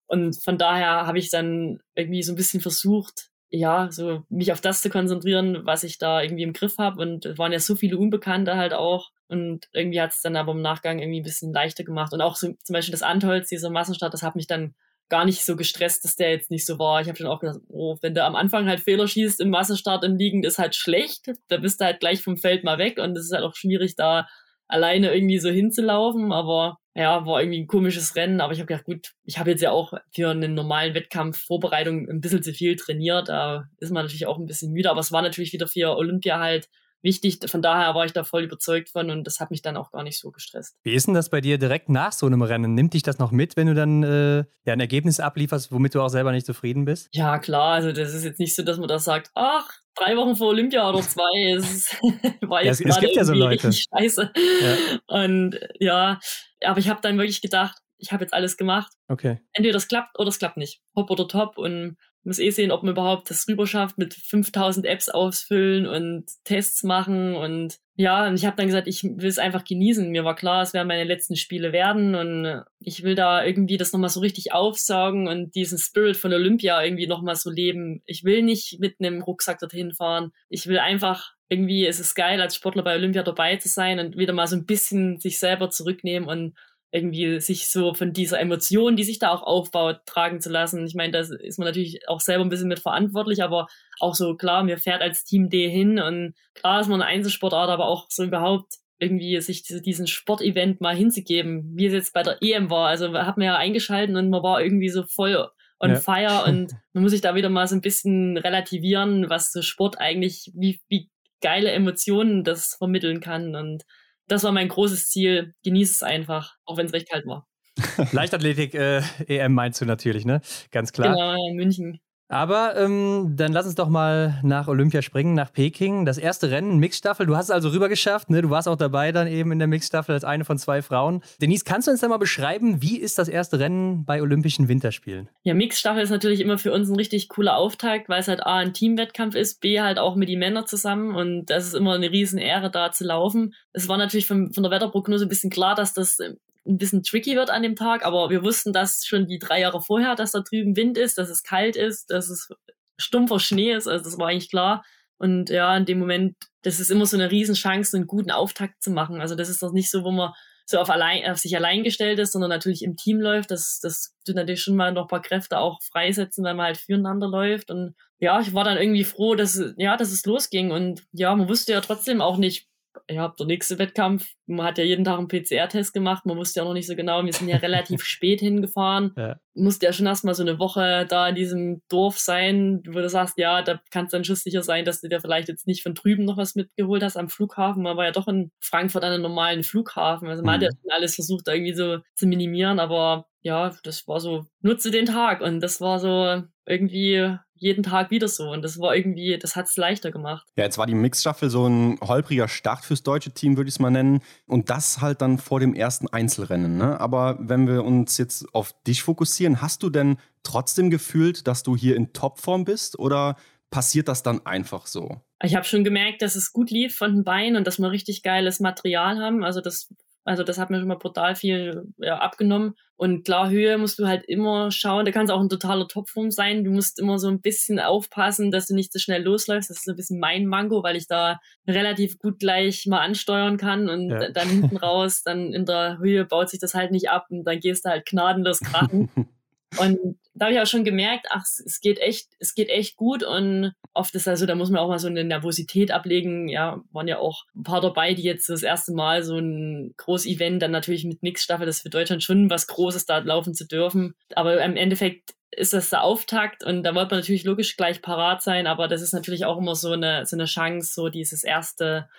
Und 0.06 0.42
von 0.42 0.58
daher 0.58 1.06
habe 1.06 1.20
ich 1.20 1.30
dann 1.30 1.82
irgendwie 1.94 2.24
so 2.24 2.32
ein 2.32 2.38
bisschen 2.38 2.62
versucht, 2.62 3.28
ja, 3.50 3.90
so 3.92 4.24
mich 4.30 4.54
auf 4.54 4.62
das 4.62 4.82
zu 4.82 4.90
konzentrieren, 4.90 5.66
was 5.66 5.84
ich 5.84 5.98
da 5.98 6.22
irgendwie 6.22 6.44
im 6.44 6.54
Griff 6.54 6.78
habe. 6.78 7.02
Und 7.02 7.26
es 7.26 7.38
waren 7.38 7.52
ja 7.52 7.60
so 7.60 7.76
viele 7.76 7.98
Unbekannte 7.98 8.56
halt 8.56 8.74
auch. 8.74 9.10
Und 9.28 9.68
irgendwie 9.74 10.00
hat 10.00 10.12
es 10.12 10.22
dann 10.22 10.38
aber 10.38 10.54
im 10.54 10.62
Nachgang 10.62 11.00
irgendwie 11.00 11.20
ein 11.20 11.24
bisschen 11.24 11.52
leichter 11.52 11.84
gemacht. 11.84 12.14
Und 12.14 12.22
auch 12.22 12.38
so, 12.38 12.54
zum 12.64 12.74
Beispiel 12.74 12.94
das 12.94 13.04
Antholz, 13.04 13.50
dieser 13.50 13.72
Massenstart, 13.72 14.14
das 14.14 14.24
hat 14.24 14.38
mich 14.38 14.48
dann 14.48 14.74
gar 15.10 15.26
nicht 15.26 15.46
so 15.46 15.56
gestresst, 15.56 16.04
dass 16.04 16.16
der 16.16 16.32
jetzt 16.32 16.52
nicht 16.52 16.66
so 16.66 16.80
war. 16.80 17.02
Ich 17.02 17.08
habe 17.08 17.18
schon 17.18 17.28
auch 17.28 17.40
gedacht, 17.40 17.60
oh, 17.70 17.98
wenn 18.02 18.14
du 18.14 18.24
am 18.24 18.36
Anfang 18.36 18.68
halt 18.68 18.82
Fehler 18.82 19.08
schießt 19.08 19.40
im 19.42 19.50
Massenstart 19.50 20.04
im 20.04 20.18
Liegen, 20.18 20.44
ist 20.44 20.58
halt 20.58 20.76
schlecht. 20.76 21.32
Da 21.48 21.58
bist 21.58 21.80
du 21.80 21.86
halt 21.86 22.00
gleich 22.00 22.22
vom 22.22 22.38
Feld 22.38 22.64
mal 22.64 22.78
weg 22.78 23.00
und 23.00 23.18
es 23.18 23.26
ist 23.26 23.34
halt 23.34 23.44
auch 23.44 23.56
schwierig, 23.56 23.96
da 23.96 24.28
alleine 24.68 25.14
irgendwie 25.14 25.40
so 25.40 25.50
hinzulaufen. 25.50 26.32
Aber 26.32 26.78
ja, 26.94 27.26
war 27.26 27.42
irgendwie 27.42 27.62
ein 27.62 27.68
komisches 27.68 28.16
Rennen. 28.16 28.42
Aber 28.42 28.54
ich 28.54 28.60
habe 28.60 28.68
gedacht, 28.68 28.86
gut, 28.86 29.14
ich 29.24 29.40
habe 29.40 29.52
jetzt 29.52 29.62
ja 29.62 29.72
auch 29.72 29.94
für 30.14 30.30
einen 30.30 30.54
normalen 30.54 30.94
Wettkampf 30.94 31.38
Vorbereitung 31.38 32.10
ein 32.10 32.22
bisschen 32.22 32.44
zu 32.44 32.54
viel 32.54 32.76
trainiert. 32.76 33.30
Da 33.30 33.66
ist 33.80 33.92
man 33.92 34.04
natürlich 34.04 34.28
auch 34.28 34.38
ein 34.38 34.46
bisschen 34.46 34.74
müde. 34.74 34.90
Aber 34.90 35.00
es 35.00 35.12
war 35.12 35.22
natürlich 35.22 35.54
wieder 35.54 35.68
für 35.68 35.96
Olympia 35.96 36.40
halt 36.40 36.70
wichtig. 37.02 37.40
Von 37.50 37.62
daher 37.62 37.96
war 37.96 38.06
ich 38.06 38.14
da 38.14 38.24
voll 38.24 38.44
überzeugt 38.44 38.90
von 38.90 39.10
und 39.10 39.26
das 39.26 39.40
hat 39.40 39.52
mich 39.52 39.62
dann 39.62 39.78
auch 39.78 39.92
gar 39.92 40.04
nicht 40.04 40.20
so 40.20 40.32
gestresst. 40.32 40.76
Wie 40.84 40.94
ist 40.94 41.08
denn 41.08 41.14
das 41.14 41.30
bei 41.30 41.42
dir 41.42 41.58
direkt 41.58 41.90
nach 41.90 42.12
so 42.12 42.26
einem 42.26 42.42
Rennen? 42.42 42.74
Nimmt 42.74 42.94
dich 42.94 43.04
das 43.04 43.20
noch 43.20 43.32
mit, 43.32 43.56
wenn 43.58 43.68
du 43.68 43.74
dann 43.74 44.04
äh, 44.04 44.38
ja, 44.66 44.74
ein 44.74 44.80
Ergebnis 44.80 45.20
ablieferst, 45.20 45.72
womit 45.72 45.96
du 45.96 46.02
auch 46.02 46.10
selber 46.10 46.32
nicht 46.32 46.46
zufrieden 46.46 46.86
bist? 46.86 47.10
Ja, 47.14 47.40
klar. 47.40 47.74
Also 47.74 47.92
das 47.92 48.14
ist 48.14 48.24
jetzt 48.24 48.40
nicht 48.40 48.56
so, 48.56 48.64
dass 48.64 48.78
man 48.78 48.88
da 48.88 49.00
sagt, 49.00 49.32
ach, 49.36 49.70
drei 49.96 50.16
Wochen 50.16 50.36
vor 50.36 50.50
Olympia 50.50 50.88
oder 50.90 51.02
zwei. 51.02 51.54
Es 51.58 51.96
war 52.42 52.64
jetzt 52.64 52.80
ja, 52.80 52.90
es, 52.90 52.96
es 52.96 53.00
gibt 53.02 53.16
ja 53.16 53.24
so 53.24 53.34
Leute. 53.34 53.72
Scheiße. 53.72 54.32
Ja. 54.62 55.00
Und 55.08 55.60
ja, 55.80 56.20
aber 56.64 56.80
ich 56.80 56.90
habe 56.90 57.02
dann 57.02 57.18
wirklich 57.18 57.42
gedacht, 57.42 57.78
ich 57.98 58.12
habe 58.12 58.24
jetzt 58.24 58.34
alles 58.34 58.58
gemacht. 58.58 58.94
Okay. 59.08 59.40
Entweder 59.54 59.74
das 59.74 59.88
klappt 59.88 60.20
oder 60.20 60.30
es 60.30 60.40
klappt 60.40 60.58
nicht. 60.58 60.82
Hopp 60.96 61.10
oder 61.10 61.28
top. 61.28 61.58
Und 61.58 61.98
muss 62.24 62.40
eh 62.40 62.50
sehen, 62.50 62.72
ob 62.72 62.84
man 62.84 62.92
überhaupt 62.94 63.30
das 63.30 63.48
rüber 63.48 63.68
schafft, 63.68 63.98
mit 63.98 64.14
5000 64.14 64.86
Apps 64.86 65.10
ausfüllen 65.10 65.88
und 65.88 66.26
Tests 66.44 66.84
machen 66.84 67.36
und 67.36 67.80
ja, 68.00 68.28
und 68.28 68.36
ich 68.36 68.46
habe 68.46 68.56
dann 68.56 68.68
gesagt, 68.68 68.88
ich 68.88 69.04
will 69.04 69.28
es 69.28 69.40
einfach 69.40 69.64
genießen. 69.64 70.12
Mir 70.12 70.24
war 70.24 70.36
klar, 70.36 70.62
es 70.62 70.72
werden 70.72 70.88
meine 70.88 71.04
letzten 71.04 71.36
Spiele 71.36 71.72
werden 71.74 72.14
und 72.14 72.62
ich 72.80 73.02
will 73.02 73.16
da 73.16 73.44
irgendwie 73.44 73.78
das 73.78 73.92
nochmal 73.92 74.12
so 74.12 74.20
richtig 74.20 74.54
aufsaugen 74.54 75.28
und 75.28 75.56
diesen 75.56 75.80
Spirit 75.80 76.16
von 76.16 76.32
Olympia 76.32 76.84
irgendwie 76.84 77.08
nochmal 77.08 77.36
so 77.36 77.50
leben. 77.50 78.04
Ich 78.06 78.24
will 78.24 78.44
nicht 78.44 78.80
mit 78.80 78.98
einem 79.00 79.24
Rucksack 79.24 79.58
dorthin 79.58 79.94
fahren. 79.94 80.32
Ich 80.48 80.68
will 80.68 80.78
einfach 80.78 81.34
irgendwie, 81.50 81.88
es 81.88 82.00
ist 82.00 82.14
geil, 82.14 82.40
als 82.40 82.56
Sportler 82.56 82.84
bei 82.84 82.94
Olympia 82.94 83.24
dabei 83.24 83.56
zu 83.56 83.68
sein 83.68 83.98
und 83.98 84.16
wieder 84.16 84.34
mal 84.34 84.46
so 84.46 84.56
ein 84.56 84.68
bisschen 84.68 85.20
sich 85.20 85.40
selber 85.40 85.72
zurücknehmen 85.72 86.30
und 86.30 86.54
irgendwie 86.92 87.40
sich 87.42 87.68
so 87.68 87.94
von 87.94 88.14
dieser 88.14 88.40
Emotion, 88.40 88.96
die 88.96 89.04
sich 89.04 89.20
da 89.20 89.32
auch 89.32 89.44
aufbaut, 89.44 90.02
tragen 90.06 90.40
zu 90.40 90.50
lassen. 90.50 90.86
Ich 90.86 90.96
meine, 90.96 91.12
da 91.12 91.20
ist 91.20 91.60
man 91.60 91.68
natürlich 91.68 92.08
auch 92.08 92.22
selber 92.22 92.46
ein 92.46 92.50
bisschen 92.50 92.70
mit 92.70 92.80
verantwortlich, 92.80 93.44
aber 93.44 93.68
auch 94.00 94.16
so 94.16 94.36
klar, 94.36 94.64
mir 94.64 94.78
fährt 94.78 95.02
als 95.02 95.24
Team 95.24 95.50
D 95.50 95.70
hin 95.70 96.00
und 96.00 96.34
klar 96.54 96.80
ist 96.80 96.88
man 96.88 97.02
eine 97.02 97.12
Einzelsportart, 97.12 97.70
aber 97.70 97.88
auch 97.88 98.08
so 98.10 98.24
überhaupt 98.24 98.76
irgendwie 99.00 99.40
sich 99.42 99.64
diesen 99.64 100.08
Sportevent 100.08 100.82
mal 100.82 100.96
hinzugeben, 100.96 101.74
wie 101.76 101.88
es 101.88 101.94
jetzt 101.94 102.14
bei 102.14 102.24
der 102.24 102.42
EM 102.42 102.70
war. 102.70 102.88
Also 102.88 103.14
hat 103.14 103.38
man 103.38 103.46
ja 103.46 103.58
eingeschalten 103.58 104.16
und 104.16 104.30
man 104.30 104.42
war 104.42 104.62
irgendwie 104.62 104.90
so 104.90 105.04
voll 105.04 105.48
on 105.80 105.92
ja. 105.92 105.96
fire 105.98 106.44
und 106.48 106.74
man 106.94 107.04
muss 107.04 107.12
sich 107.12 107.22
da 107.22 107.36
wieder 107.36 107.50
mal 107.50 107.68
so 107.68 107.76
ein 107.76 107.82
bisschen 107.82 108.38
relativieren, 108.38 109.30
was 109.30 109.52
so 109.52 109.62
Sport 109.62 110.00
eigentlich, 110.00 110.52
wie, 110.56 110.82
wie 110.88 111.10
geile 111.42 111.72
Emotionen 111.72 112.44
das 112.44 112.76
vermitteln 112.76 113.20
kann 113.20 113.56
und 113.56 113.84
das 114.28 114.44
war 114.44 114.52
mein 114.52 114.68
großes 114.68 115.10
Ziel. 115.10 115.54
Genieß 115.64 115.92
es 115.92 116.04
einfach, 116.04 116.56
auch 116.66 116.78
wenn 116.78 116.86
es 116.86 116.94
recht 116.94 117.10
kalt 117.10 117.26
war. 117.26 117.48
Leichtathletik 118.12 118.74
äh, 118.74 119.02
EM 119.28 119.54
meinst 119.54 119.82
du 119.82 119.86
natürlich, 119.86 120.26
ne? 120.26 120.42
Ganz 120.72 120.94
klar. 120.94 121.14
Genau, 121.14 121.48
in 121.50 121.56
München. 121.56 122.00
Aber 122.30 122.76
ähm, 122.76 123.34
dann 123.38 123.54
lass 123.54 123.66
uns 123.66 123.76
doch 123.76 123.88
mal 123.88 124.40
nach 124.44 124.68
Olympia 124.68 125.02
springen, 125.02 125.34
nach 125.34 125.54
Peking. 125.54 126.06
Das 126.06 126.18
erste 126.18 126.52
Rennen, 126.52 126.78
Mixstaffel. 126.78 127.26
Du 127.26 127.38
hast 127.38 127.46
es 127.46 127.52
also 127.52 127.70
rüber 127.70 127.88
geschafft. 127.88 128.30
Ne? 128.30 128.42
Du 128.42 128.50
warst 128.50 128.68
auch 128.68 128.76
dabei 128.76 129.12
dann 129.12 129.28
eben 129.28 129.52
in 129.52 129.60
der 129.60 129.68
Mixstaffel 129.68 130.14
als 130.14 130.26
eine 130.26 130.44
von 130.44 130.58
zwei 130.58 130.82
Frauen. 130.82 131.22
Denise, 131.42 131.64
kannst 131.64 131.88
du 131.88 131.92
uns 131.92 132.02
dann 132.02 132.10
mal 132.10 132.18
beschreiben, 132.18 132.82
wie 132.82 132.98
ist 132.98 133.18
das 133.18 133.30
erste 133.30 133.60
Rennen 133.60 134.04
bei 134.04 134.22
Olympischen 134.22 134.68
Winterspielen? 134.68 135.30
Ja, 135.44 135.54
Mixstaffel 135.54 136.04
ist 136.04 136.10
natürlich 136.10 136.42
immer 136.42 136.58
für 136.58 136.74
uns 136.74 136.90
ein 136.90 136.98
richtig 136.98 137.30
cooler 137.30 137.56
Auftakt, 137.56 138.10
weil 138.10 138.20
es 138.20 138.28
halt 138.28 138.46
A, 138.46 138.58
ein 138.58 138.74
Teamwettkampf 138.74 139.36
ist, 139.36 139.62
B, 139.62 139.80
halt 139.80 139.98
auch 139.98 140.16
mit 140.16 140.28
den 140.28 140.40
Männern 140.40 140.68
zusammen. 140.68 141.16
Und 141.16 141.46
das 141.46 141.66
ist 141.66 141.76
immer 141.76 141.94
eine 141.94 142.12
riesen 142.12 142.40
Ehre, 142.40 142.70
da 142.70 142.92
zu 142.92 143.06
laufen. 143.06 143.54
Es 143.72 143.88
war 143.88 143.98
natürlich 143.98 144.28
von, 144.28 144.52
von 144.52 144.64
der 144.64 144.72
Wetterprognose 144.72 145.26
ein 145.26 145.30
bisschen 145.30 145.50
klar, 145.50 145.76
dass 145.76 145.94
das 145.94 146.20
ein 146.68 146.78
bisschen 146.78 147.04
tricky 147.04 147.36
wird 147.36 147.50
an 147.50 147.64
dem 147.64 147.76
Tag, 147.76 148.06
aber 148.06 148.30
wir 148.30 148.44
wussten 148.44 148.74
das 148.74 149.06
schon 149.06 149.28
die 149.28 149.40
drei 149.40 149.62
Jahre 149.62 149.82
vorher, 149.82 150.16
dass 150.16 150.32
da 150.32 150.42
drüben 150.42 150.76
Wind 150.76 150.98
ist, 150.98 151.18
dass 151.18 151.30
es 151.30 151.44
kalt 151.44 151.76
ist, 151.76 152.10
dass 152.12 152.30
es 152.30 152.50
stumpfer 152.98 153.40
Schnee 153.40 153.74
ist, 153.74 153.88
also 153.88 154.04
das 154.04 154.18
war 154.18 154.28
eigentlich 154.28 154.50
klar. 154.50 154.84
Und 155.20 155.50
ja, 155.50 155.76
in 155.76 155.86
dem 155.86 156.00
Moment, 156.00 156.36
das 156.62 156.80
ist 156.80 156.92
immer 156.92 157.06
so 157.06 157.18
eine 157.18 157.32
Riesenchance, 157.32 157.96
einen 157.96 158.08
guten 158.08 158.32
Auftakt 158.32 158.84
zu 158.84 158.92
machen. 158.92 159.20
Also 159.20 159.36
das 159.36 159.50
ist 159.50 159.64
doch 159.64 159.72
nicht 159.72 159.90
so, 159.90 160.04
wo 160.04 160.12
man 160.12 160.34
so 160.70 160.80
auf, 160.80 160.90
allein, 160.90 161.30
auf 161.32 161.38
sich 161.38 161.56
allein 161.56 161.84
gestellt 161.84 162.20
ist, 162.20 162.34
sondern 162.34 162.50
natürlich 162.50 162.84
im 162.84 162.98
Team 162.98 163.20
läuft. 163.20 163.52
Das, 163.52 163.80
das 163.82 164.16
tut 164.26 164.36
natürlich 164.36 164.62
schon 164.62 164.76
mal 164.76 164.92
noch 164.92 165.04
ein 165.04 165.08
paar 165.08 165.22
Kräfte 165.22 165.60
auch 165.60 165.82
freisetzen, 165.82 166.44
weil 166.44 166.56
man 166.56 166.68
halt 166.68 166.78
füreinander 166.78 167.28
läuft. 167.28 167.72
Und 167.72 167.96
ja, 168.20 168.40
ich 168.42 168.54
war 168.54 168.66
dann 168.66 168.78
irgendwie 168.78 169.06
froh, 169.06 169.36
dass, 169.36 169.60
ja, 169.78 169.96
dass 169.96 170.12
es 170.12 170.26
losging. 170.26 170.72
Und 170.72 171.04
ja, 171.14 171.34
man 171.36 171.48
wusste 171.48 171.72
ja 171.72 171.82
trotzdem 171.82 172.22
auch 172.22 172.38
nicht, 172.38 172.68
ja, 173.10 173.34
der 173.40 173.46
nächste 173.46 173.80
Wettkampf, 173.80 174.28
man 174.48 174.66
hat 174.66 174.78
ja 174.78 174.84
jeden 174.84 175.04
Tag 175.04 175.20
einen 175.20 175.28
PCR-Test 175.28 175.94
gemacht, 175.94 176.26
man 176.26 176.38
wusste 176.38 176.60
ja 176.60 176.64
auch 176.64 176.70
noch 176.70 176.74
nicht 176.74 176.88
so 176.88 176.96
genau, 176.96 177.24
wir 177.24 177.34
sind 177.34 177.50
ja 177.50 177.58
relativ 177.58 178.04
spät 178.06 178.40
hingefahren, 178.40 179.14
ja. 179.16 179.40
musste 179.54 179.86
ja 179.86 179.94
schon 179.94 180.06
erstmal 180.06 180.34
so 180.34 180.44
eine 180.44 180.60
Woche 180.60 181.06
da 181.08 181.28
in 181.30 181.36
diesem 181.36 181.82
Dorf 181.90 182.18
sein, 182.18 182.82
wo 182.88 183.00
du 183.00 183.10
sagst, 183.10 183.38
ja, 183.38 183.62
da 183.62 183.80
kannst 183.92 184.14
du 184.14 184.18
dann 184.18 184.24
schusssicher 184.24 184.64
sein, 184.64 184.86
dass 184.86 185.02
du 185.02 185.10
dir 185.10 185.22
vielleicht 185.22 185.50
jetzt 185.50 185.68
nicht 185.68 185.84
von 185.84 185.94
drüben 185.94 186.26
noch 186.26 186.38
was 186.38 186.56
mitgeholt 186.56 187.04
hast 187.04 187.18
am 187.18 187.30
Flughafen, 187.30 187.84
man 187.84 187.98
war 187.98 188.06
ja 188.06 188.12
doch 188.12 188.28
in 188.28 188.52
Frankfurt 188.62 189.04
an 189.04 189.14
einem 189.14 189.24
normalen 189.24 189.64
Flughafen, 189.64 190.28
also 190.28 190.44
man 190.44 190.54
mhm. 190.54 190.56
hat 190.56 190.62
ja 190.64 190.70
mhm. 190.70 190.80
schon 190.82 190.92
alles 190.92 191.16
versucht, 191.16 191.48
irgendwie 191.48 191.74
so 191.74 192.00
zu 192.16 192.26
minimieren, 192.26 192.80
aber 192.80 193.28
ja, 193.42 193.72
das 193.84 194.08
war 194.08 194.20
so, 194.20 194.46
nutze 194.62 194.92
den 194.92 195.06
Tag 195.06 195.42
und 195.42 195.62
das 195.62 195.80
war 195.80 196.00
so 196.00 196.44
irgendwie 196.66 197.38
jeden 197.60 197.84
Tag 197.84 198.12
wieder 198.12 198.28
so. 198.28 198.50
Und 198.52 198.64
das 198.64 198.80
war 198.80 198.96
irgendwie, 198.96 199.38
das 199.38 199.56
hat 199.56 199.68
es 199.68 199.78
leichter 199.78 200.12
gemacht. 200.12 200.48
Ja, 200.56 200.64
jetzt 200.64 200.78
war 200.78 200.86
die 200.86 200.96
Mixstaffel 200.96 201.50
so 201.50 201.68
ein 201.68 202.00
holpriger 202.02 202.48
Start 202.48 202.86
fürs 202.86 203.04
deutsche 203.04 203.32
Team, 203.32 203.58
würde 203.58 203.70
ich 203.70 203.76
es 203.76 203.80
mal 203.80 203.90
nennen. 203.90 204.22
Und 204.46 204.70
das 204.70 205.02
halt 205.02 205.22
dann 205.22 205.38
vor 205.38 205.60
dem 205.60 205.74
ersten 205.74 206.08
Einzelrennen. 206.08 206.78
Ne? 206.78 207.00
Aber 207.00 207.38
wenn 207.40 207.68
wir 207.68 207.84
uns 207.84 208.18
jetzt 208.18 208.54
auf 208.54 208.74
dich 208.86 209.04
fokussieren, 209.04 209.62
hast 209.62 209.84
du 209.84 209.90
denn 209.90 210.18
trotzdem 210.44 210.90
gefühlt, 210.90 211.48
dass 211.48 211.64
du 211.64 211.76
hier 211.76 211.96
in 211.96 212.14
Topform 212.14 212.64
bist 212.64 212.98
oder 213.00 213.36
passiert 213.70 214.08
das 214.08 214.24
dann 214.24 214.46
einfach 214.46 214.88
so? 214.88 215.22
Ich 215.44 215.56
habe 215.56 215.66
schon 215.66 215.84
gemerkt, 215.84 216.22
dass 216.22 216.36
es 216.36 216.54
gut 216.54 216.72
lief 216.72 216.96
von 216.96 217.14
den 217.14 217.24
Beinen 217.24 217.58
und 217.58 217.68
dass 217.68 217.80
wir 217.80 217.92
richtig 217.92 218.24
geiles 218.24 218.60
Material 218.60 219.20
haben. 219.20 219.44
Also 219.44 219.62
das 219.62 219.94
also 220.28 220.44
das 220.44 220.58
hat 220.58 220.70
mir 220.70 220.80
schon 220.80 220.90
mal 220.90 220.98
brutal 220.98 221.36
viel 221.36 221.86
ja, 222.00 222.18
abgenommen. 222.18 222.76
Und 222.98 223.24
klar, 223.24 223.50
Höhe 223.50 223.78
musst 223.78 223.98
du 223.98 224.08
halt 224.08 224.26
immer 224.26 224.72
schauen. 224.72 225.06
Da 225.06 225.12
kann 225.12 225.24
es 225.24 225.32
auch 225.32 225.40
ein 225.40 225.48
totaler 225.48 225.88
Topform 225.88 226.32
sein. 226.32 226.66
Du 226.66 226.72
musst 226.72 227.00
immer 227.00 227.18
so 227.18 227.30
ein 227.30 227.40
bisschen 227.40 227.80
aufpassen, 227.80 228.52
dass 228.52 228.68
du 228.68 228.76
nicht 228.76 228.92
so 228.92 229.00
schnell 229.00 229.24
losläufst. 229.24 229.70
Das 229.70 229.78
ist 229.78 229.86
so 229.86 229.92
ein 229.92 229.96
bisschen 229.96 230.20
mein 230.20 230.46
Mango, 230.46 230.84
weil 230.84 230.98
ich 230.98 231.08
da 231.08 231.40
relativ 231.66 232.20
gut 232.20 232.40
gleich 232.40 232.86
mal 232.88 233.00
ansteuern 233.00 233.56
kann 233.56 233.88
und 233.88 234.10
ja. 234.10 234.30
dann 234.30 234.50
hinten 234.50 234.76
raus, 234.78 235.22
dann 235.24 235.54
in 235.54 235.66
der 235.66 235.98
Höhe 236.00 236.26
baut 236.26 236.50
sich 236.50 236.60
das 236.60 236.74
halt 236.74 236.92
nicht 236.92 237.10
ab 237.10 237.28
und 237.30 237.46
dann 237.46 237.62
gehst 237.62 237.86
du 237.86 237.90
halt 237.90 238.06
gnadenlos 238.06 238.60
krachen. 238.60 239.10
Und 239.80 240.18
da 240.34 240.46
habe 240.46 240.56
ich 240.56 240.62
auch 240.62 240.68
schon 240.68 240.84
gemerkt, 240.84 241.28
ach, 241.30 241.44
es 241.44 241.80
geht 241.82 242.00
echt, 242.00 242.28
es 242.40 242.54
geht 242.54 242.70
echt 242.70 242.96
gut 242.96 243.24
und 243.24 243.74
oft 243.94 244.14
ist 244.16 244.28
also, 244.28 244.46
da 244.46 244.56
muss 244.56 244.70
man 244.70 244.82
auch 244.82 244.88
mal 244.88 245.00
so 245.00 245.08
eine 245.08 245.24
Nervosität 245.24 245.92
ablegen. 245.92 246.48
Ja, 246.48 246.82
waren 246.92 247.08
ja 247.08 247.18
auch 247.18 247.44
ein 247.56 247.64
paar 247.64 247.82
dabei, 247.82 248.14
die 248.14 248.24
jetzt 248.24 248.50
das 248.50 248.64
erste 248.64 248.94
Mal 248.94 249.24
so 249.24 249.38
ein 249.38 249.94
Groß-Event, 249.98 250.62
dann 250.62 250.72
natürlich 250.72 251.06
mit 251.06 251.24
Mixstaffel, 251.24 251.66
das 251.66 251.78
ist 251.78 251.82
für 251.82 251.90
Deutschland 251.90 252.24
schon 252.24 252.50
was 252.50 252.68
Großes, 252.68 253.06
da 253.06 253.18
laufen 253.20 253.56
zu 253.56 253.66
dürfen. 253.66 254.14
Aber 254.36 254.64
im 254.64 254.76
Endeffekt 254.76 255.34
ist 255.52 255.74
das 255.74 255.90
der 255.90 256.04
Auftakt 256.04 256.64
und 256.64 256.84
da 256.84 256.94
wollte 256.94 257.12
man 257.12 257.20
natürlich 257.22 257.44
logisch 257.44 257.78
gleich 257.78 258.02
parat 258.02 258.44
sein, 258.44 258.68
aber 258.68 258.88
das 258.88 259.02
ist 259.02 259.14
natürlich 259.14 259.46
auch 259.46 259.58
immer 259.58 259.76
so 259.76 259.92
eine, 259.92 260.26
so 260.26 260.36
eine 260.36 260.46
Chance, 260.46 260.92
so 260.94 261.10
dieses 261.10 261.44
erste 261.44 262.10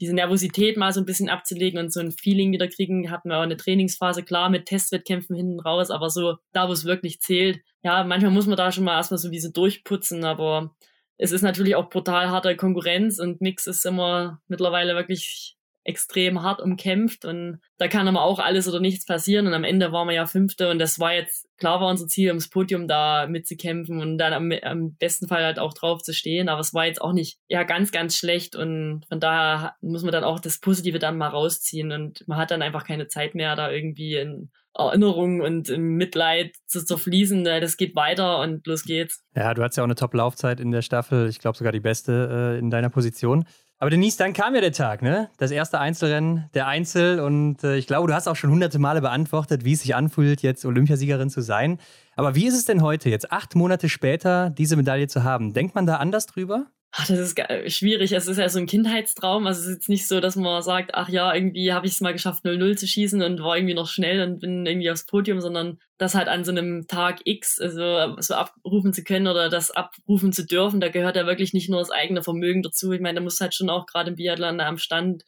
diese 0.00 0.14
Nervosität 0.14 0.76
mal 0.76 0.92
so 0.92 1.00
ein 1.00 1.06
bisschen 1.06 1.28
abzulegen 1.28 1.80
und 1.80 1.92
so 1.92 2.00
ein 2.00 2.12
Feeling 2.12 2.52
wieder 2.52 2.68
kriegen, 2.68 3.10
hatten 3.10 3.30
wir 3.30 3.38
auch 3.38 3.42
eine 3.42 3.56
Trainingsphase, 3.56 4.22
klar, 4.22 4.48
mit 4.48 4.66
Testwettkämpfen 4.66 5.34
hinten 5.36 5.60
raus, 5.60 5.90
aber 5.90 6.10
so 6.10 6.36
da, 6.52 6.68
wo 6.68 6.72
es 6.72 6.84
wirklich 6.84 7.20
zählt. 7.20 7.60
Ja, 7.82 8.04
manchmal 8.04 8.30
muss 8.30 8.46
man 8.46 8.56
da 8.56 8.72
schon 8.72 8.84
mal 8.84 8.96
erstmal 8.96 9.18
so 9.18 9.30
wie 9.30 9.40
so 9.40 9.50
durchputzen, 9.50 10.24
aber 10.24 10.74
es 11.16 11.32
ist 11.32 11.42
natürlich 11.42 11.74
auch 11.74 11.90
brutal 11.90 12.30
harte 12.30 12.56
Konkurrenz 12.56 13.18
und 13.18 13.40
Mix 13.40 13.66
ist 13.66 13.84
immer 13.84 14.40
mittlerweile 14.46 14.94
wirklich 14.94 15.57
extrem 15.88 16.42
hart 16.42 16.60
umkämpft 16.60 17.24
und 17.24 17.60
da 17.78 17.88
kann 17.88 18.06
aber 18.06 18.22
auch 18.22 18.38
alles 18.38 18.68
oder 18.68 18.78
nichts 18.78 19.06
passieren 19.06 19.46
und 19.46 19.54
am 19.54 19.64
Ende 19.64 19.90
waren 19.90 20.06
wir 20.06 20.14
ja 20.14 20.26
Fünfte 20.26 20.70
und 20.70 20.78
das 20.78 21.00
war 21.00 21.14
jetzt, 21.14 21.48
klar 21.56 21.80
war 21.80 21.88
unser 21.88 22.06
Ziel, 22.06 22.28
ums 22.28 22.50
Podium 22.50 22.86
da 22.86 23.26
mitzukämpfen 23.26 24.02
und 24.02 24.18
dann 24.18 24.34
am, 24.34 24.52
am 24.62 24.96
besten 24.96 25.28
Fall 25.28 25.44
halt 25.44 25.58
auch 25.58 25.72
drauf 25.72 26.02
zu 26.02 26.12
stehen, 26.12 26.50
aber 26.50 26.60
es 26.60 26.74
war 26.74 26.84
jetzt 26.84 27.00
auch 27.00 27.14
nicht, 27.14 27.38
ja, 27.48 27.62
ganz, 27.62 27.90
ganz 27.90 28.18
schlecht 28.18 28.54
und 28.54 29.06
von 29.08 29.18
daher 29.18 29.76
muss 29.80 30.02
man 30.02 30.12
dann 30.12 30.24
auch 30.24 30.40
das 30.40 30.60
Positive 30.60 30.98
dann 30.98 31.16
mal 31.16 31.28
rausziehen 31.28 31.90
und 31.90 32.22
man 32.28 32.36
hat 32.36 32.50
dann 32.50 32.60
einfach 32.60 32.86
keine 32.86 33.08
Zeit 33.08 33.34
mehr, 33.34 33.56
da 33.56 33.70
irgendwie 33.70 34.16
in 34.16 34.50
Erinnerung 34.74 35.40
und 35.40 35.70
im 35.70 35.96
Mitleid 35.96 36.54
zu 36.66 36.84
zerfließen. 36.84 37.42
Das 37.44 37.76
geht 37.76 37.96
weiter 37.96 38.38
und 38.40 38.64
los 38.66 38.84
geht's. 38.84 39.24
Ja, 39.34 39.52
du 39.54 39.62
hast 39.62 39.76
ja 39.76 39.82
auch 39.82 39.86
eine 39.86 39.96
Top-Laufzeit 39.96 40.60
in 40.60 40.70
der 40.70 40.82
Staffel. 40.82 41.28
Ich 41.28 41.40
glaube 41.40 41.58
sogar 41.58 41.72
die 41.72 41.80
beste 41.80 42.56
äh, 42.56 42.58
in 42.58 42.70
deiner 42.70 42.90
Position. 42.90 43.44
Aber 43.80 43.90
Denise, 43.90 44.16
dann 44.16 44.32
kam 44.32 44.56
ja 44.56 44.60
der 44.60 44.72
Tag, 44.72 45.02
ne? 45.02 45.30
Das 45.36 45.52
erste 45.52 45.78
Einzelrennen, 45.78 46.50
der 46.52 46.66
Einzel. 46.66 47.20
Und 47.20 47.62
äh, 47.62 47.76
ich 47.76 47.86
glaube, 47.86 48.08
du 48.08 48.14
hast 48.14 48.26
auch 48.26 48.34
schon 48.34 48.50
hunderte 48.50 48.80
Male 48.80 49.00
beantwortet, 49.00 49.64
wie 49.64 49.72
es 49.72 49.82
sich 49.82 49.94
anfühlt, 49.94 50.42
jetzt 50.42 50.64
Olympiasiegerin 50.64 51.30
zu 51.30 51.42
sein. 51.42 51.78
Aber 52.16 52.34
wie 52.34 52.48
ist 52.48 52.56
es 52.56 52.64
denn 52.64 52.82
heute, 52.82 53.08
jetzt 53.08 53.30
acht 53.30 53.54
Monate 53.54 53.88
später, 53.88 54.50
diese 54.50 54.74
Medaille 54.74 55.06
zu 55.06 55.22
haben? 55.22 55.52
Denkt 55.52 55.76
man 55.76 55.86
da 55.86 55.96
anders 55.98 56.26
drüber? 56.26 56.66
Ach, 56.90 57.06
das 57.06 57.18
ist 57.18 57.38
schwierig. 57.76 58.12
Es 58.12 58.26
ist 58.26 58.38
ja 58.38 58.48
so 58.48 58.58
ein 58.58 58.66
Kindheitstraum. 58.66 59.46
Also 59.46 59.60
es 59.60 59.66
ist 59.66 59.74
jetzt 59.74 59.88
nicht 59.90 60.08
so, 60.08 60.20
dass 60.20 60.36
man 60.36 60.62
sagt, 60.62 60.94
ach 60.94 61.08
ja, 61.10 61.34
irgendwie 61.34 61.72
habe 61.72 61.86
ich 61.86 61.92
es 61.92 62.00
mal 62.00 62.14
geschafft, 62.14 62.44
0-0 62.44 62.76
zu 62.76 62.86
schießen 62.86 63.20
und 63.22 63.42
war 63.42 63.56
irgendwie 63.56 63.74
noch 63.74 63.88
schnell 63.88 64.22
und 64.22 64.40
bin 64.40 64.64
irgendwie 64.64 64.90
aufs 64.90 65.04
Podium, 65.04 65.40
sondern 65.40 65.78
das 65.98 66.14
halt 66.14 66.28
an 66.28 66.44
so 66.44 66.50
einem 66.50 66.86
Tag 66.88 67.20
X 67.24 67.60
also 67.60 68.16
so 68.20 68.34
abrufen 68.34 68.94
zu 68.94 69.04
können 69.04 69.26
oder 69.26 69.50
das 69.50 69.70
abrufen 69.70 70.32
zu 70.32 70.46
dürfen, 70.46 70.80
da 70.80 70.88
gehört 70.88 71.16
ja 71.16 71.26
wirklich 71.26 71.52
nicht 71.52 71.68
nur 71.68 71.80
das 71.80 71.90
eigene 71.90 72.22
Vermögen 72.22 72.62
dazu. 72.62 72.90
Ich 72.92 73.00
meine, 73.00 73.16
da 73.16 73.22
muss 73.22 73.40
halt 73.40 73.54
schon 73.54 73.68
auch 73.68 73.86
gerade 73.86 74.10
im 74.10 74.16
Biathlon 74.16 74.60
am 74.60 74.78
Stand 74.78 75.24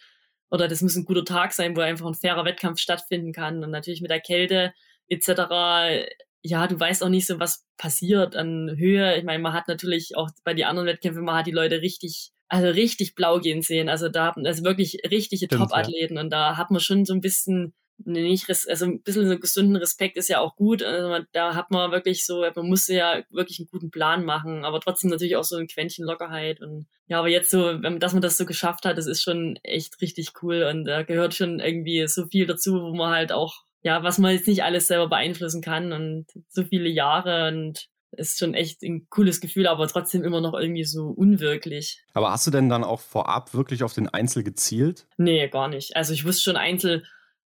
oder 0.50 0.66
das 0.66 0.80
muss 0.80 0.96
ein 0.96 1.04
guter 1.04 1.24
Tag 1.24 1.52
sein, 1.52 1.76
wo 1.76 1.80
einfach 1.80 2.06
ein 2.06 2.14
fairer 2.14 2.44
Wettkampf 2.46 2.80
stattfinden 2.80 3.32
kann. 3.32 3.62
Und 3.62 3.70
natürlich 3.70 4.00
mit 4.00 4.10
der 4.10 4.20
Kälte 4.20 4.72
etc 5.08 6.06
ja, 6.42 6.66
du 6.66 6.78
weißt 6.78 7.02
auch 7.02 7.08
nicht 7.08 7.26
so, 7.26 7.38
was 7.38 7.64
passiert 7.76 8.36
an 8.36 8.74
Höhe. 8.76 9.16
Ich 9.16 9.24
meine, 9.24 9.42
man 9.42 9.52
hat 9.52 9.68
natürlich 9.68 10.16
auch 10.16 10.30
bei 10.44 10.54
den 10.54 10.64
anderen 10.64 10.88
Wettkämpfen, 10.88 11.24
man 11.24 11.36
hat 11.36 11.46
die 11.46 11.52
Leute 11.52 11.82
richtig, 11.82 12.30
also 12.48 12.68
richtig 12.68 13.14
blau 13.14 13.38
gehen 13.40 13.62
sehen. 13.62 13.88
Also 13.88 14.08
da 14.08 14.26
haben 14.26 14.46
also 14.46 14.64
wirklich 14.64 14.98
richtige 15.10 15.48
Top-Athleten 15.48 16.16
ja. 16.16 16.22
und 16.22 16.30
da 16.30 16.56
hat 16.56 16.70
man 16.70 16.80
schon 16.80 17.04
so 17.04 17.12
ein 17.12 17.20
bisschen 17.20 17.74
nicht, 18.04 18.48
also 18.48 18.84
ein 18.86 19.02
bisschen 19.02 19.28
so 19.28 19.38
gesunden 19.38 19.76
Respekt 19.76 20.16
ist 20.16 20.28
ja 20.28 20.40
auch 20.40 20.56
gut. 20.56 20.82
Also 20.82 21.24
da 21.32 21.54
hat 21.54 21.70
man 21.70 21.92
wirklich 21.92 22.24
so, 22.24 22.44
man 22.54 22.68
muss 22.68 22.88
ja 22.88 23.22
wirklich 23.30 23.58
einen 23.58 23.68
guten 23.70 23.90
Plan 23.90 24.24
machen, 24.24 24.64
aber 24.64 24.80
trotzdem 24.80 25.10
natürlich 25.10 25.36
auch 25.36 25.44
so 25.44 25.56
ein 25.56 25.66
Quäntchen 25.66 26.06
Lockerheit 26.06 26.60
und 26.60 26.86
ja, 27.08 27.18
aber 27.18 27.28
jetzt 27.28 27.50
so, 27.50 27.74
dass 27.74 28.12
man 28.12 28.22
das 28.22 28.36
so 28.36 28.46
geschafft 28.46 28.84
hat, 28.84 28.96
das 28.96 29.06
ist 29.06 29.22
schon 29.22 29.58
echt 29.62 30.00
richtig 30.00 30.30
cool 30.42 30.62
und 30.62 30.84
da 30.84 31.02
gehört 31.02 31.34
schon 31.34 31.60
irgendwie 31.60 32.06
so 32.06 32.26
viel 32.26 32.46
dazu, 32.46 32.80
wo 32.80 32.94
man 32.94 33.12
halt 33.12 33.32
auch 33.32 33.64
ja, 33.82 34.02
was 34.02 34.18
man 34.18 34.32
jetzt 34.34 34.46
nicht 34.46 34.62
alles 34.62 34.88
selber 34.88 35.08
beeinflussen 35.08 35.62
kann 35.62 35.92
und 35.92 36.26
so 36.48 36.64
viele 36.64 36.88
Jahre 36.88 37.48
und 37.48 37.88
ist 38.12 38.38
schon 38.38 38.54
echt 38.54 38.82
ein 38.82 39.06
cooles 39.08 39.40
Gefühl, 39.40 39.66
aber 39.66 39.86
trotzdem 39.86 40.24
immer 40.24 40.40
noch 40.40 40.54
irgendwie 40.54 40.84
so 40.84 41.06
unwirklich. 41.08 42.02
Aber 42.12 42.32
hast 42.32 42.46
du 42.46 42.50
denn 42.50 42.68
dann 42.68 42.84
auch 42.84 43.00
vorab 43.00 43.54
wirklich 43.54 43.82
auf 43.84 43.92
den 43.92 44.08
Einzel 44.08 44.42
gezielt? 44.42 45.06
Nee, 45.16 45.48
gar 45.48 45.68
nicht. 45.68 45.96
Also 45.96 46.12
ich 46.12 46.24
wusste 46.24 46.42
schon, 46.42 46.56
Einzel 46.56 47.04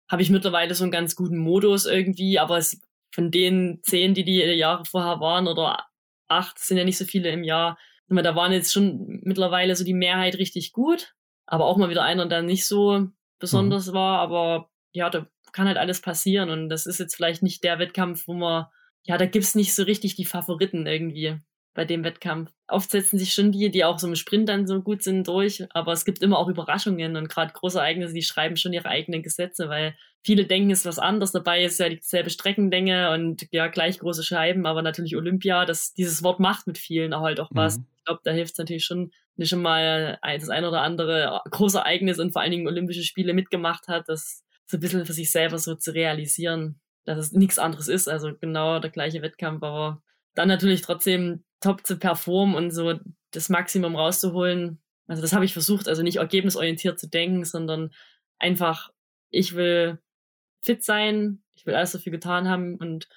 habe 0.08 0.22
ich 0.22 0.30
mittlerweile 0.30 0.74
so 0.74 0.84
einen 0.84 0.92
ganz 0.92 1.16
guten 1.16 1.38
Modus 1.38 1.86
irgendwie, 1.86 2.38
aber 2.38 2.58
es, 2.58 2.80
von 3.12 3.30
den 3.30 3.80
zehn, 3.82 4.14
die 4.14 4.24
die 4.24 4.40
Jahre 4.40 4.84
vorher 4.84 5.20
waren 5.20 5.48
oder 5.48 5.86
acht, 6.28 6.58
sind 6.58 6.78
ja 6.78 6.84
nicht 6.84 6.98
so 6.98 7.04
viele 7.04 7.30
im 7.30 7.44
Jahr, 7.44 7.78
da 8.08 8.34
waren 8.34 8.52
jetzt 8.52 8.72
schon 8.72 9.20
mittlerweile 9.22 9.74
so 9.76 9.84
die 9.84 9.94
Mehrheit 9.94 10.36
richtig 10.36 10.72
gut, 10.72 11.14
aber 11.46 11.64
auch 11.66 11.76
mal 11.76 11.90
wieder 11.90 12.02
einer, 12.02 12.26
der 12.26 12.42
nicht 12.42 12.66
so 12.66 13.08
besonders 13.38 13.88
mhm. 13.88 13.92
war, 13.94 14.18
aber 14.20 14.70
ja, 14.92 15.10
da 15.10 15.26
kann 15.54 15.66
halt 15.66 15.78
alles 15.78 16.02
passieren 16.02 16.50
und 16.50 16.68
das 16.68 16.84
ist 16.84 16.98
jetzt 16.98 17.14
vielleicht 17.14 17.42
nicht 17.42 17.64
der 17.64 17.78
Wettkampf, 17.78 18.26
wo 18.26 18.34
man, 18.34 18.66
ja, 19.04 19.16
da 19.16 19.24
gibt's 19.24 19.54
nicht 19.54 19.74
so 19.74 19.84
richtig 19.84 20.16
die 20.16 20.24
Favoriten 20.24 20.86
irgendwie 20.86 21.38
bei 21.74 21.84
dem 21.84 22.04
Wettkampf. 22.04 22.52
Oft 22.68 22.90
setzen 22.90 23.18
sich 23.18 23.34
schon 23.34 23.52
die, 23.52 23.70
die 23.70 23.84
auch 23.84 23.98
so 23.98 24.06
im 24.06 24.14
Sprint 24.14 24.48
dann 24.48 24.66
so 24.66 24.80
gut 24.80 25.02
sind, 25.02 25.26
durch, 25.26 25.66
aber 25.70 25.92
es 25.92 26.04
gibt 26.04 26.22
immer 26.22 26.38
auch 26.38 26.48
Überraschungen 26.48 27.16
und 27.16 27.28
gerade 27.28 27.52
große 27.52 27.78
Ereignisse, 27.78 28.14
die 28.14 28.22
schreiben 28.22 28.56
schon 28.56 28.72
ihre 28.72 28.88
eigenen 28.88 29.22
Gesetze, 29.22 29.68
weil 29.68 29.96
viele 30.24 30.46
denken, 30.46 30.70
es 30.70 30.80
ist 30.80 30.86
was 30.86 30.98
anderes. 30.98 31.32
Dabei 31.32 31.64
ist 31.64 31.80
ja 31.80 31.88
dieselbe 31.88 32.30
Streckenlänge 32.30 33.10
und 33.12 33.46
ja, 33.50 33.66
gleich 33.68 33.98
große 33.98 34.22
Scheiben, 34.22 34.66
aber 34.66 34.82
natürlich 34.82 35.16
Olympia, 35.16 35.66
das, 35.66 35.92
dieses 35.92 36.22
Wort 36.22 36.40
macht 36.40 36.66
mit 36.66 36.78
vielen 36.78 37.12
auch 37.12 37.22
halt 37.22 37.40
auch 37.40 37.50
was. 37.52 37.78
Mhm. 37.78 37.86
Ich 37.98 38.04
glaube, 38.04 38.20
da 38.24 38.30
hilft 38.30 38.52
es 38.52 38.58
natürlich 38.58 38.84
schon, 38.84 39.12
wenn 39.36 39.46
schon 39.46 39.62
mal 39.62 40.18
das 40.22 40.48
ein 40.48 40.64
oder 40.64 40.82
andere 40.82 41.42
große 41.50 41.78
Ereignis 41.78 42.18
und 42.18 42.32
vor 42.32 42.42
allen 42.42 42.52
Dingen 42.52 42.68
Olympische 42.68 43.02
Spiele 43.02 43.34
mitgemacht 43.34 43.88
hat, 43.88 44.08
das 44.08 44.44
so 44.66 44.76
ein 44.76 44.80
bisschen 44.80 45.04
für 45.06 45.12
sich 45.12 45.30
selber 45.30 45.58
so 45.58 45.74
zu 45.74 45.92
realisieren, 45.92 46.80
dass 47.04 47.18
es 47.18 47.32
nichts 47.32 47.58
anderes 47.58 47.88
ist, 47.88 48.08
also 48.08 48.34
genau 48.34 48.78
der 48.78 48.90
gleiche 48.90 49.22
Wettkampf, 49.22 49.62
aber 49.62 50.02
dann 50.34 50.48
natürlich 50.48 50.82
trotzdem 50.82 51.44
top 51.60 51.86
zu 51.86 51.98
performen 51.98 52.54
und 52.54 52.70
so 52.70 52.98
das 53.30 53.48
Maximum 53.48 53.96
rauszuholen. 53.96 54.80
Also 55.06 55.22
das 55.22 55.32
habe 55.32 55.44
ich 55.44 55.52
versucht, 55.52 55.88
also 55.88 56.02
nicht 56.02 56.16
ergebnisorientiert 56.16 56.98
zu 56.98 57.08
denken, 57.08 57.44
sondern 57.44 57.90
einfach, 58.38 58.90
ich 59.30 59.54
will 59.54 59.98
fit 60.62 60.82
sein, 60.82 61.42
ich 61.54 61.66
will 61.66 61.74
alles 61.74 61.92
dafür 61.92 62.12
getan 62.12 62.48
haben 62.48 62.76
und 62.76 63.08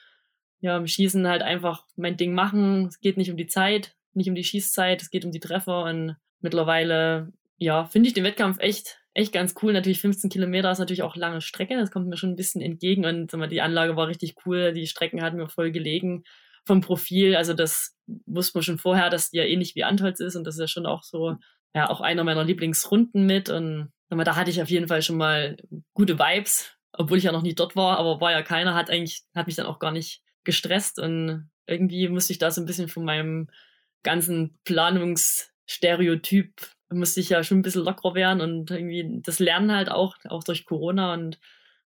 ja, 0.60 0.76
im 0.78 0.88
Schießen 0.88 1.28
halt 1.28 1.44
einfach 1.44 1.86
mein 1.96 2.18
Ding 2.18 2.34
machen. 2.34 2.88
Es 2.88 3.00
geht 3.00 3.18
nicht 3.18 3.32
um 3.32 3.38
die 3.38 3.48
Zeit, 3.48 3.96
nicht 4.14 4.28
um 4.28 4.36
die 4.36 4.44
Schießzeit, 4.44 5.02
es 5.02 5.10
geht 5.10 5.24
um 5.24 5.32
die 5.32 5.40
Treffer 5.40 5.84
und 5.84 6.18
mittlerweile, 6.42 7.32
ja, 7.58 7.86
finde 7.86 8.08
ich 8.08 8.14
den 8.14 8.24
Wettkampf 8.24 8.60
echt 8.60 9.00
echt 9.18 9.34
ganz 9.34 9.56
cool. 9.62 9.74
Natürlich 9.74 10.00
15 10.00 10.30
Kilometer 10.30 10.72
ist 10.72 10.78
natürlich 10.78 11.02
auch 11.02 11.16
lange 11.16 11.42
Strecke. 11.42 11.76
Das 11.76 11.90
kommt 11.90 12.08
mir 12.08 12.18
schon 12.18 12.30
ein 12.30 12.36
bisschen 12.36 12.62
entgegen. 12.62 13.04
Und 13.04 13.34
mal, 13.34 13.48
die 13.48 13.62
Anlage 13.62 13.96
war 13.96 14.08
richtig 14.08 14.36
cool. 14.46 14.74
Die 14.74 14.86
Strecken 14.86 15.24
hatten 15.24 15.38
mir 15.38 15.50
voll 15.50 15.72
gelegen 15.72 16.24
vom 16.66 16.82
Profil. 16.82 17.36
Also 17.36 17.54
das 17.54 17.96
wusste 18.28 18.60
man 18.60 18.64
schon 18.64 18.78
vorher, 18.78 19.10
dass 19.10 19.32
die 19.32 19.38
ja 19.38 19.44
ähnlich 19.44 19.74
wie 19.74 19.84
Antolz 19.84 20.20
ist. 20.20 20.36
Und 20.36 20.44
das 20.44 20.54
ist 20.56 20.62
ja 20.62 20.68
schon 20.68 20.86
auch 20.86 21.02
so, 21.02 21.36
ja, 21.74 21.90
auch 21.90 22.00
einer 22.00 22.24
meiner 22.24 22.44
Lieblingsrunden 22.44 23.26
mit. 23.26 23.50
Und 23.50 23.92
mal, 24.10 24.24
da 24.24 24.36
hatte 24.36 24.52
ich 24.52 24.62
auf 24.62 24.70
jeden 24.70 24.88
Fall 24.88 25.02
schon 25.02 25.18
mal 25.18 25.58
gute 25.96 26.20
Vibes, 26.20 26.78
obwohl 26.94 27.18
ich 27.18 27.24
ja 27.24 27.32
noch 27.32 27.42
nie 27.42 27.56
dort 27.56 27.76
war. 27.76 27.98
Aber 27.98 28.22
war 28.22 28.32
ja 28.32 28.44
keiner, 28.44 28.76
hat 28.76 28.92
eigentlich, 28.92 29.24
hat 29.34 29.48
mich 29.48 29.56
dann 29.56 29.66
auch 29.66 29.80
gar 29.80 29.92
nicht 29.92 30.22
gestresst. 30.44 31.00
Und 31.00 31.50
irgendwie 31.66 32.08
musste 32.08 32.34
ich 32.34 32.40
da 32.40 32.52
so 32.52 32.62
ein 32.62 32.68
bisschen 32.68 32.88
von 32.88 33.04
meinem 33.04 33.50
ganzen 34.04 34.60
Planungsstereotyp 34.64 36.54
musste 36.90 37.20
ich 37.20 37.30
ja 37.30 37.44
schon 37.44 37.60
ein 37.60 37.64
bisschen 37.64 37.84
lockerer 37.84 38.16
werden 38.16 38.42
und 38.42 38.72
irgendwie 38.72 39.22
das 39.24 39.40
Lernen 39.40 39.72
halt 39.72 39.90
auch, 39.90 40.16
auch 40.30 40.44
durch 40.44 40.66
Corona 40.66 41.14
und, 41.14 41.40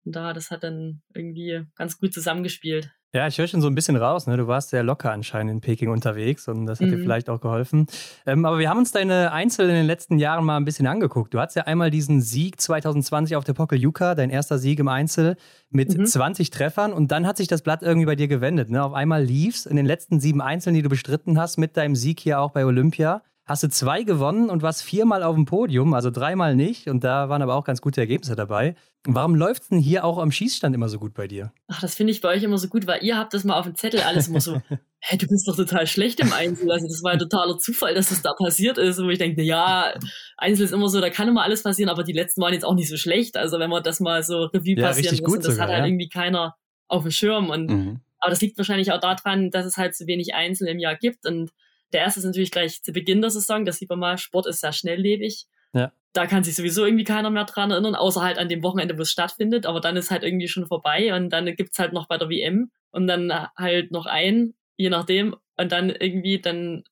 und 0.05 0.15
da, 0.15 0.33
das 0.33 0.51
hat 0.51 0.63
dann 0.63 1.01
irgendwie 1.13 1.63
ganz 1.75 1.99
gut 1.99 2.13
zusammengespielt. 2.13 2.91
Ja, 3.13 3.25
ich 3.25 3.37
höre 3.37 3.47
schon 3.47 3.61
so 3.61 3.67
ein 3.67 3.73
bisschen 3.73 3.95
raus. 3.95 4.27
Ne? 4.27 4.35
Du 4.35 4.47
warst 4.47 4.69
sehr 4.69 4.83
locker 4.83 5.11
anscheinend 5.11 5.51
in 5.51 5.61
Peking 5.61 5.89
unterwegs 5.89 6.47
und 6.49 6.65
das 6.65 6.79
hat 6.79 6.87
mhm. 6.87 6.91
dir 6.91 6.97
vielleicht 6.99 7.29
auch 7.29 7.39
geholfen. 7.39 7.87
Ähm, 8.25 8.45
aber 8.45 8.59
wir 8.59 8.69
haben 8.69 8.79
uns 8.79 8.91
deine 8.91 9.31
Einzel 9.31 9.69
in 9.69 9.75
den 9.75 9.85
letzten 9.85 10.19
Jahren 10.19 10.43
mal 10.43 10.57
ein 10.57 10.65
bisschen 10.65 10.87
angeguckt. 10.87 11.33
Du 11.33 11.39
hattest 11.39 11.55
ja 11.55 11.63
einmal 11.63 11.89
diesen 11.89 12.21
Sieg 12.21 12.59
2020 12.59 13.37
auf 13.37 13.45
der 13.45 13.53
Pokeljuka, 13.53 14.13
dein 14.13 14.29
erster 14.29 14.59
Sieg 14.59 14.79
im 14.79 14.89
Einzel 14.89 15.37
mit 15.69 15.97
mhm. 15.97 16.05
20 16.05 16.49
Treffern 16.49 16.91
und 16.91 17.11
dann 17.11 17.25
hat 17.25 17.37
sich 17.37 17.47
das 17.47 17.61
Blatt 17.61 17.81
irgendwie 17.81 18.05
bei 18.05 18.15
dir 18.15 18.27
gewendet. 18.27 18.69
Ne? 18.69 18.83
Auf 18.83 18.93
einmal 18.93 19.23
lief's 19.23 19.65
in 19.65 19.77
den 19.77 19.85
letzten 19.85 20.19
sieben 20.19 20.41
Einzeln, 20.41 20.75
die 20.75 20.81
du 20.81 20.89
bestritten 20.89 21.39
hast, 21.39 21.57
mit 21.57 21.77
deinem 21.77 21.95
Sieg 21.95 22.19
hier 22.19 22.41
auch 22.41 22.51
bei 22.51 22.65
Olympia 22.65 23.23
hast 23.47 23.63
du 23.63 23.69
zwei 23.69 24.03
gewonnen 24.03 24.49
und 24.49 24.61
warst 24.61 24.83
viermal 24.83 25.23
auf 25.23 25.35
dem 25.35 25.45
Podium, 25.45 25.93
also 25.93 26.11
dreimal 26.11 26.55
nicht. 26.55 26.87
Und 26.87 27.03
da 27.05 27.29
waren 27.29 27.41
aber 27.41 27.55
auch 27.55 27.63
ganz 27.63 27.81
gute 27.81 28.01
Ergebnisse 28.01 28.35
dabei. 28.35 28.75
Warum 29.05 29.35
läuft 29.35 29.63
es 29.63 29.69
denn 29.69 29.79
hier 29.79 30.03
auch 30.03 30.17
am 30.17 30.31
Schießstand 30.31 30.75
immer 30.75 30.89
so 30.89 30.99
gut 30.99 31.13
bei 31.13 31.27
dir? 31.27 31.53
Ach, 31.69 31.79
das 31.79 31.95
finde 31.95 32.11
ich 32.11 32.19
bei 32.19 32.29
euch 32.29 32.43
immer 32.43 32.57
so 32.57 32.67
gut, 32.67 32.87
weil 32.87 33.01
ihr 33.03 33.17
habt 33.17 33.33
das 33.33 33.45
mal 33.45 33.57
auf 33.57 33.65
dem 33.65 33.75
Zettel 33.75 34.01
alles 34.01 34.27
immer 34.27 34.41
so, 34.41 34.61
hä, 34.99 35.17
du 35.17 35.27
bist 35.27 35.47
doch 35.47 35.55
total 35.55 35.87
schlecht 35.87 36.19
im 36.19 36.33
Einzel. 36.33 36.69
Also 36.69 36.87
das 36.87 37.01
war 37.03 37.13
ein 37.13 37.19
totaler 37.19 37.57
Zufall, 37.57 37.93
dass 37.93 38.09
das 38.09 38.21
da 38.21 38.33
passiert 38.33 38.77
ist. 38.77 39.01
Wo 39.01 39.09
ich 39.09 39.17
denke, 39.17 39.41
ja, 39.41 39.93
Einzel 40.35 40.65
ist 40.65 40.73
immer 40.73 40.89
so, 40.89 40.99
da 40.99 41.09
kann 41.09 41.29
immer 41.29 41.43
alles 41.43 41.63
passieren, 41.63 41.89
aber 41.89 42.03
die 42.03 42.13
letzten 42.13 42.41
waren 42.41 42.53
jetzt 42.53 42.65
auch 42.65 42.75
nicht 42.75 42.89
so 42.89 42.97
schlecht. 42.97 43.37
Also 43.37 43.59
wenn 43.59 43.69
man 43.69 43.81
das 43.81 44.01
mal 44.01 44.23
so 44.23 44.43
Revue 44.43 44.75
ja, 44.75 44.87
passieren 44.87 45.15
lässt, 45.15 45.37
das 45.37 45.53
sogar, 45.53 45.67
hat 45.67 45.73
halt 45.73 45.83
ja. 45.83 45.85
irgendwie 45.85 46.09
keiner 46.09 46.57
auf 46.89 47.03
dem 47.03 47.11
Schirm. 47.11 47.49
Und 47.49 47.69
mhm. 47.69 48.01
aber 48.19 48.31
das 48.31 48.41
liegt 48.41 48.57
wahrscheinlich 48.57 48.91
auch 48.91 48.99
daran, 48.99 49.51
dass 49.51 49.65
es 49.65 49.77
halt 49.77 49.95
so 49.95 50.05
wenig 50.05 50.35
Einzel 50.35 50.67
im 50.67 50.79
Jahr 50.79 50.95
gibt 50.97 51.25
und 51.25 51.53
der 51.93 52.01
erste 52.01 52.19
ist 52.19 52.25
natürlich 52.25 52.51
gleich 52.51 52.83
zu 52.83 52.91
Beginn 52.91 53.21
der 53.21 53.29
Saison. 53.31 53.65
Das 53.65 53.77
sieht 53.77 53.89
man 53.89 53.99
mal, 53.99 54.17
Sport 54.17 54.47
ist 54.47 54.61
sehr 54.61 54.73
schnelllebig. 54.73 55.45
Ja. 55.73 55.91
Da 56.13 56.25
kann 56.25 56.43
sich 56.43 56.55
sowieso 56.55 56.85
irgendwie 56.85 57.03
keiner 57.03 57.29
mehr 57.29 57.45
dran 57.45 57.71
erinnern, 57.71 57.95
außer 57.95 58.21
halt 58.21 58.37
an 58.37 58.49
dem 58.49 58.63
Wochenende, 58.63 58.97
wo 58.97 59.01
es 59.01 59.11
stattfindet. 59.11 59.65
Aber 59.65 59.79
dann 59.79 59.95
ist 59.95 60.11
halt 60.11 60.23
irgendwie 60.23 60.47
schon 60.47 60.67
vorbei 60.67 61.15
und 61.15 61.29
dann 61.29 61.45
gibt's 61.55 61.79
halt 61.79 61.93
noch 61.93 62.07
bei 62.07 62.17
der 62.17 62.29
WM 62.29 62.71
und 62.91 63.07
dann 63.07 63.31
halt 63.55 63.91
noch 63.91 64.05
ein, 64.05 64.53
je 64.77 64.89
nachdem. 64.89 65.35
Und 65.57 65.71
dann 65.71 65.89
irgendwie, 65.89 66.39
dann 66.39 66.83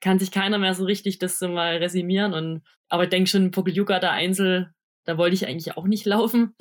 kann 0.00 0.18
sich 0.18 0.30
keiner 0.30 0.58
mehr 0.58 0.74
so 0.74 0.84
richtig 0.84 1.18
das 1.18 1.38
so 1.38 1.48
mal 1.48 1.76
resümieren. 1.76 2.32
Und 2.32 2.62
aber 2.88 3.04
ich 3.04 3.10
denke 3.10 3.28
schon, 3.28 3.50
Pokljuka, 3.50 3.98
der 3.98 4.12
Einzel, 4.12 4.72
da 5.04 5.18
wollte 5.18 5.34
ich 5.34 5.46
eigentlich 5.46 5.76
auch 5.76 5.86
nicht 5.86 6.06
laufen. 6.06 6.54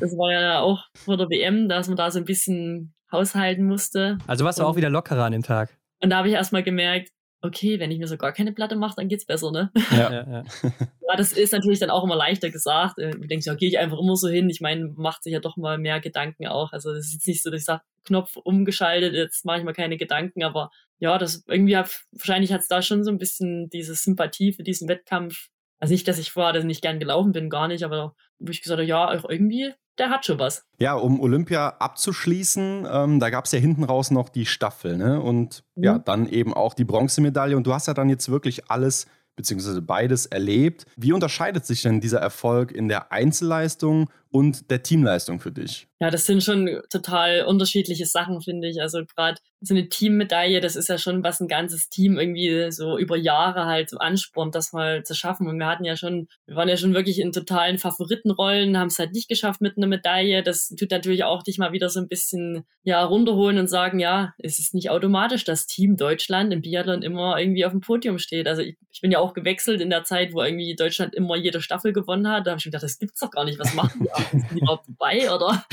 das 0.00 0.12
war 0.16 0.32
ja 0.32 0.60
auch 0.60 0.84
vor 0.94 1.16
der 1.16 1.28
WM, 1.28 1.68
dass 1.68 1.88
man 1.88 1.96
da 1.96 2.10
so 2.10 2.18
ein 2.18 2.24
bisschen 2.24 2.94
haushalten 3.10 3.66
musste. 3.66 4.18
Also 4.26 4.44
warst 4.44 4.58
du 4.58 4.64
auch 4.64 4.76
wieder 4.76 4.90
lockerer 4.90 5.24
an 5.24 5.32
dem 5.32 5.42
Tag? 5.42 5.76
Und 6.04 6.10
da 6.10 6.18
habe 6.18 6.28
ich 6.28 6.34
erstmal 6.34 6.62
gemerkt, 6.62 7.08
okay, 7.40 7.80
wenn 7.80 7.90
ich 7.90 7.98
mir 7.98 8.06
so 8.06 8.18
gar 8.18 8.34
keine 8.34 8.52
Platte 8.52 8.76
mache, 8.76 8.96
dann 8.98 9.08
geht's 9.08 9.24
besser, 9.24 9.50
ne? 9.50 9.70
Ja. 9.90 10.12
ja, 10.12 10.30
ja. 10.30 10.44
ja, 11.08 11.16
das 11.16 11.32
ist 11.32 11.54
natürlich 11.54 11.78
dann 11.78 11.88
auch 11.88 12.04
immer 12.04 12.14
leichter 12.14 12.50
gesagt. 12.50 12.98
Äh, 12.98 13.12
du 13.12 13.26
denkst, 13.26 13.46
ja, 13.46 13.54
gehe 13.54 13.70
ich 13.70 13.78
einfach 13.78 13.98
immer 13.98 14.14
so 14.14 14.28
hin. 14.28 14.50
Ich 14.50 14.60
meine, 14.60 14.92
macht 14.96 15.22
sich 15.22 15.32
ja 15.32 15.40
doch 15.40 15.56
mal 15.56 15.78
mehr 15.78 16.00
Gedanken 16.00 16.46
auch. 16.46 16.72
Also 16.72 16.92
das 16.92 17.06
ist 17.06 17.14
jetzt 17.14 17.26
nicht 17.26 17.42
so, 17.42 17.50
dass 17.50 17.60
ich 17.60 17.64
sage, 17.64 17.80
Knopf 18.04 18.36
umgeschaltet, 18.36 19.14
jetzt 19.14 19.46
mache 19.46 19.60
ich 19.60 19.64
mal 19.64 19.72
keine 19.72 19.96
Gedanken, 19.96 20.42
aber 20.42 20.70
ja, 20.98 21.16
das 21.16 21.42
irgendwie 21.48 21.78
hat, 21.78 22.04
wahrscheinlich 22.12 22.52
hat 22.52 22.60
es 22.60 22.68
da 22.68 22.82
schon 22.82 23.02
so 23.02 23.10
ein 23.10 23.16
bisschen 23.16 23.70
diese 23.70 23.94
Sympathie 23.94 24.52
für 24.52 24.62
diesen 24.62 24.88
Wettkampf. 24.88 25.48
Also 25.80 25.92
nicht, 25.92 26.06
dass 26.06 26.18
ich 26.18 26.32
vorher 26.32 26.52
das 26.52 26.64
nicht 26.64 26.82
gern 26.82 27.00
gelaufen 27.00 27.32
bin, 27.32 27.48
gar 27.48 27.66
nicht, 27.66 27.82
aber 27.82 28.14
wo 28.38 28.50
ich 28.50 28.62
gesagt 28.62 28.78
habe, 28.78 28.88
ja, 28.88 29.08
auch 29.08 29.28
irgendwie 29.28 29.72
der 29.98 30.10
hat 30.10 30.24
schon 30.24 30.38
was. 30.38 30.64
Ja, 30.78 30.94
um 30.94 31.20
Olympia 31.20 31.76
abzuschließen, 31.78 32.86
ähm, 32.90 33.20
da 33.20 33.30
gab 33.30 33.44
es 33.44 33.52
ja 33.52 33.58
hinten 33.58 33.84
raus 33.84 34.10
noch 34.10 34.28
die 34.28 34.46
Staffel, 34.46 34.96
ne? 34.96 35.20
Und 35.20 35.62
mhm. 35.76 35.84
ja, 35.84 35.98
dann 35.98 36.28
eben 36.28 36.52
auch 36.52 36.74
die 36.74 36.84
Bronzemedaille. 36.84 37.56
Und 37.56 37.66
du 37.66 37.72
hast 37.72 37.86
ja 37.86 37.94
dann 37.94 38.08
jetzt 38.08 38.28
wirklich 38.28 38.70
alles 38.70 39.06
beziehungsweise 39.36 39.82
beides 39.82 40.26
erlebt. 40.26 40.86
Wie 40.96 41.12
unterscheidet 41.12 41.66
sich 41.66 41.82
denn 41.82 42.00
dieser 42.00 42.20
Erfolg 42.20 42.70
in 42.70 42.88
der 42.88 43.10
Einzelleistung 43.10 44.08
und 44.30 44.70
der 44.70 44.82
Teamleistung 44.84 45.40
für 45.40 45.50
dich? 45.50 45.88
Ja, 46.00 46.10
das 46.10 46.26
sind 46.26 46.42
schon 46.42 46.80
total 46.88 47.44
unterschiedliche 47.44 48.06
Sachen, 48.06 48.40
finde 48.42 48.68
ich. 48.68 48.80
Also 48.80 49.04
gerade 49.04 49.40
so 49.64 49.74
eine 49.74 49.88
Teammedaille, 49.88 50.60
das 50.60 50.76
ist 50.76 50.88
ja 50.88 50.98
schon 50.98 51.24
was 51.24 51.40
ein 51.40 51.48
ganzes 51.48 51.88
Team 51.88 52.18
irgendwie 52.18 52.70
so 52.70 52.98
über 52.98 53.16
Jahre 53.16 53.64
halt 53.64 53.88
so 53.88 53.98
anspornt, 53.98 54.54
das 54.54 54.72
mal 54.72 55.04
zu 55.04 55.14
schaffen. 55.14 55.48
Und 55.48 55.58
wir 55.58 55.66
hatten 55.66 55.84
ja 55.84 55.96
schon, 55.96 56.28
wir 56.46 56.56
waren 56.56 56.68
ja 56.68 56.76
schon 56.76 56.94
wirklich 56.94 57.18
in 57.18 57.32
totalen 57.32 57.78
Favoritenrollen, 57.78 58.78
haben 58.78 58.88
es 58.88 58.98
halt 58.98 59.12
nicht 59.12 59.28
geschafft 59.28 59.60
mit 59.60 59.76
einer 59.76 59.86
Medaille. 59.86 60.42
Das 60.42 60.68
tut 60.68 60.90
natürlich 60.90 61.24
auch 61.24 61.42
dich 61.42 61.58
mal 61.58 61.72
wieder 61.72 61.88
so 61.88 62.00
ein 62.00 62.08
bisschen 62.08 62.64
ja 62.82 63.02
runterholen 63.02 63.58
und 63.58 63.68
sagen, 63.68 63.98
ja, 63.98 64.34
es 64.38 64.58
ist 64.58 64.74
nicht 64.74 64.90
automatisch, 64.90 65.44
dass 65.44 65.66
Team 65.66 65.96
Deutschland 65.96 66.52
im 66.52 66.60
Biathlon 66.60 67.02
immer 67.02 67.38
irgendwie 67.38 67.64
auf 67.64 67.72
dem 67.72 67.80
Podium 67.80 68.18
steht. 68.18 68.46
Also 68.46 68.60
ich, 68.60 68.76
ich 68.92 69.00
bin 69.00 69.10
ja 69.10 69.18
auch 69.18 69.32
gewechselt 69.32 69.80
in 69.80 69.88
der 69.88 70.04
Zeit, 70.04 70.34
wo 70.34 70.42
irgendwie 70.42 70.76
Deutschland 70.76 71.14
immer 71.14 71.36
jede 71.36 71.62
Staffel 71.62 71.94
gewonnen 71.94 72.28
hat. 72.28 72.46
Da 72.46 72.50
habe 72.50 72.58
ich 72.58 72.66
mir 72.66 72.70
gedacht, 72.70 72.84
das 72.84 72.98
gibt's 72.98 73.20
doch 73.20 73.30
gar 73.30 73.44
nicht. 73.44 73.58
Was 73.58 73.74
machen 73.74 74.00
die? 74.04 74.38
Sind 74.38 74.50
die 74.52 74.58
überhaupt 74.58 74.86
dabei 74.88 75.32
oder? 75.32 75.64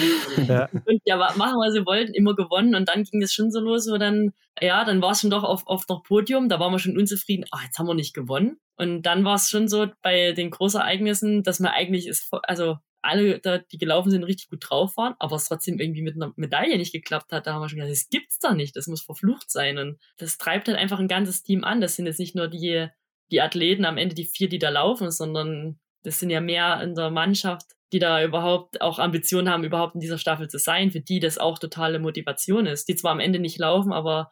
Ja. 0.47 0.69
Und 0.85 1.01
ja, 1.05 1.17
machen, 1.17 1.59
was 1.59 1.73
sie 1.73 1.85
wollten, 1.85 2.13
immer 2.13 2.35
gewonnen. 2.35 2.75
Und 2.75 2.87
dann 2.87 3.03
ging 3.03 3.21
es 3.21 3.33
schon 3.33 3.51
so 3.51 3.59
los, 3.59 3.80
wo 3.89 3.97
dann, 3.97 4.33
ja, 4.59 4.83
dann 4.83 5.01
war 5.01 5.11
es 5.11 5.21
schon 5.21 5.29
doch 5.29 5.43
auf, 5.43 5.65
auf 5.67 5.87
noch 5.87 6.03
Podium, 6.03 6.49
da 6.49 6.59
waren 6.59 6.71
wir 6.71 6.79
schon 6.79 6.97
unzufrieden, 6.97 7.45
ah, 7.51 7.59
jetzt 7.63 7.79
haben 7.79 7.87
wir 7.87 7.93
nicht 7.93 8.13
gewonnen. 8.13 8.57
Und 8.77 9.03
dann 9.03 9.23
war 9.23 9.35
es 9.35 9.49
schon 9.49 9.67
so 9.67 9.87
bei 10.01 10.33
den 10.33 10.51
Großereignissen, 10.51 11.43
dass 11.43 11.59
man 11.59 11.71
eigentlich 11.71 12.07
ist, 12.07 12.29
also 12.43 12.77
alle, 13.01 13.39
da, 13.39 13.57
die 13.57 13.77
gelaufen 13.77 14.11
sind, 14.11 14.23
richtig 14.23 14.49
gut 14.49 14.59
drauf 14.61 14.95
waren, 14.97 15.15
aber 15.19 15.35
es 15.35 15.45
trotzdem 15.45 15.79
irgendwie 15.79 16.01
mit 16.01 16.15
einer 16.15 16.33
Medaille 16.35 16.77
nicht 16.77 16.91
geklappt 16.91 17.31
hat. 17.31 17.47
Da 17.47 17.53
haben 17.53 17.61
wir 17.61 17.69
schon 17.69 17.79
gedacht, 17.79 17.91
das 17.91 18.09
gibt's 18.09 18.39
da 18.39 18.53
nicht, 18.53 18.75
das 18.75 18.87
muss 18.87 19.01
verflucht 19.01 19.49
sein. 19.49 19.77
Und 19.77 19.99
das 20.17 20.37
treibt 20.37 20.67
halt 20.67 20.77
einfach 20.77 20.99
ein 20.99 21.07
ganzes 21.07 21.43
Team 21.43 21.63
an. 21.63 21.81
Das 21.81 21.95
sind 21.95 22.05
jetzt 22.05 22.19
nicht 22.19 22.35
nur 22.35 22.47
die, 22.47 22.87
die 23.31 23.41
Athleten 23.41 23.85
am 23.85 23.97
Ende, 23.97 24.15
die 24.15 24.25
vier, 24.25 24.49
die 24.49 24.59
da 24.59 24.69
laufen, 24.69 25.09
sondern 25.11 25.79
das 26.03 26.19
sind 26.19 26.29
ja 26.29 26.41
mehr 26.41 26.81
in 26.81 26.95
der 26.95 27.09
Mannschaft, 27.09 27.67
die 27.93 27.99
da 27.99 28.23
überhaupt 28.23 28.81
auch 28.81 28.99
Ambitionen 28.99 29.49
haben, 29.49 29.63
überhaupt 29.63 29.95
in 29.95 30.01
dieser 30.01 30.17
Staffel 30.17 30.49
zu 30.49 30.57
sein, 30.57 30.91
für 30.91 31.01
die 31.01 31.19
das 31.19 31.37
auch 31.37 31.59
totale 31.59 31.99
Motivation 31.99 32.65
ist, 32.65 32.87
die 32.87 32.95
zwar 32.95 33.11
am 33.11 33.19
Ende 33.19 33.39
nicht 33.39 33.59
laufen, 33.59 33.91
aber 33.91 34.29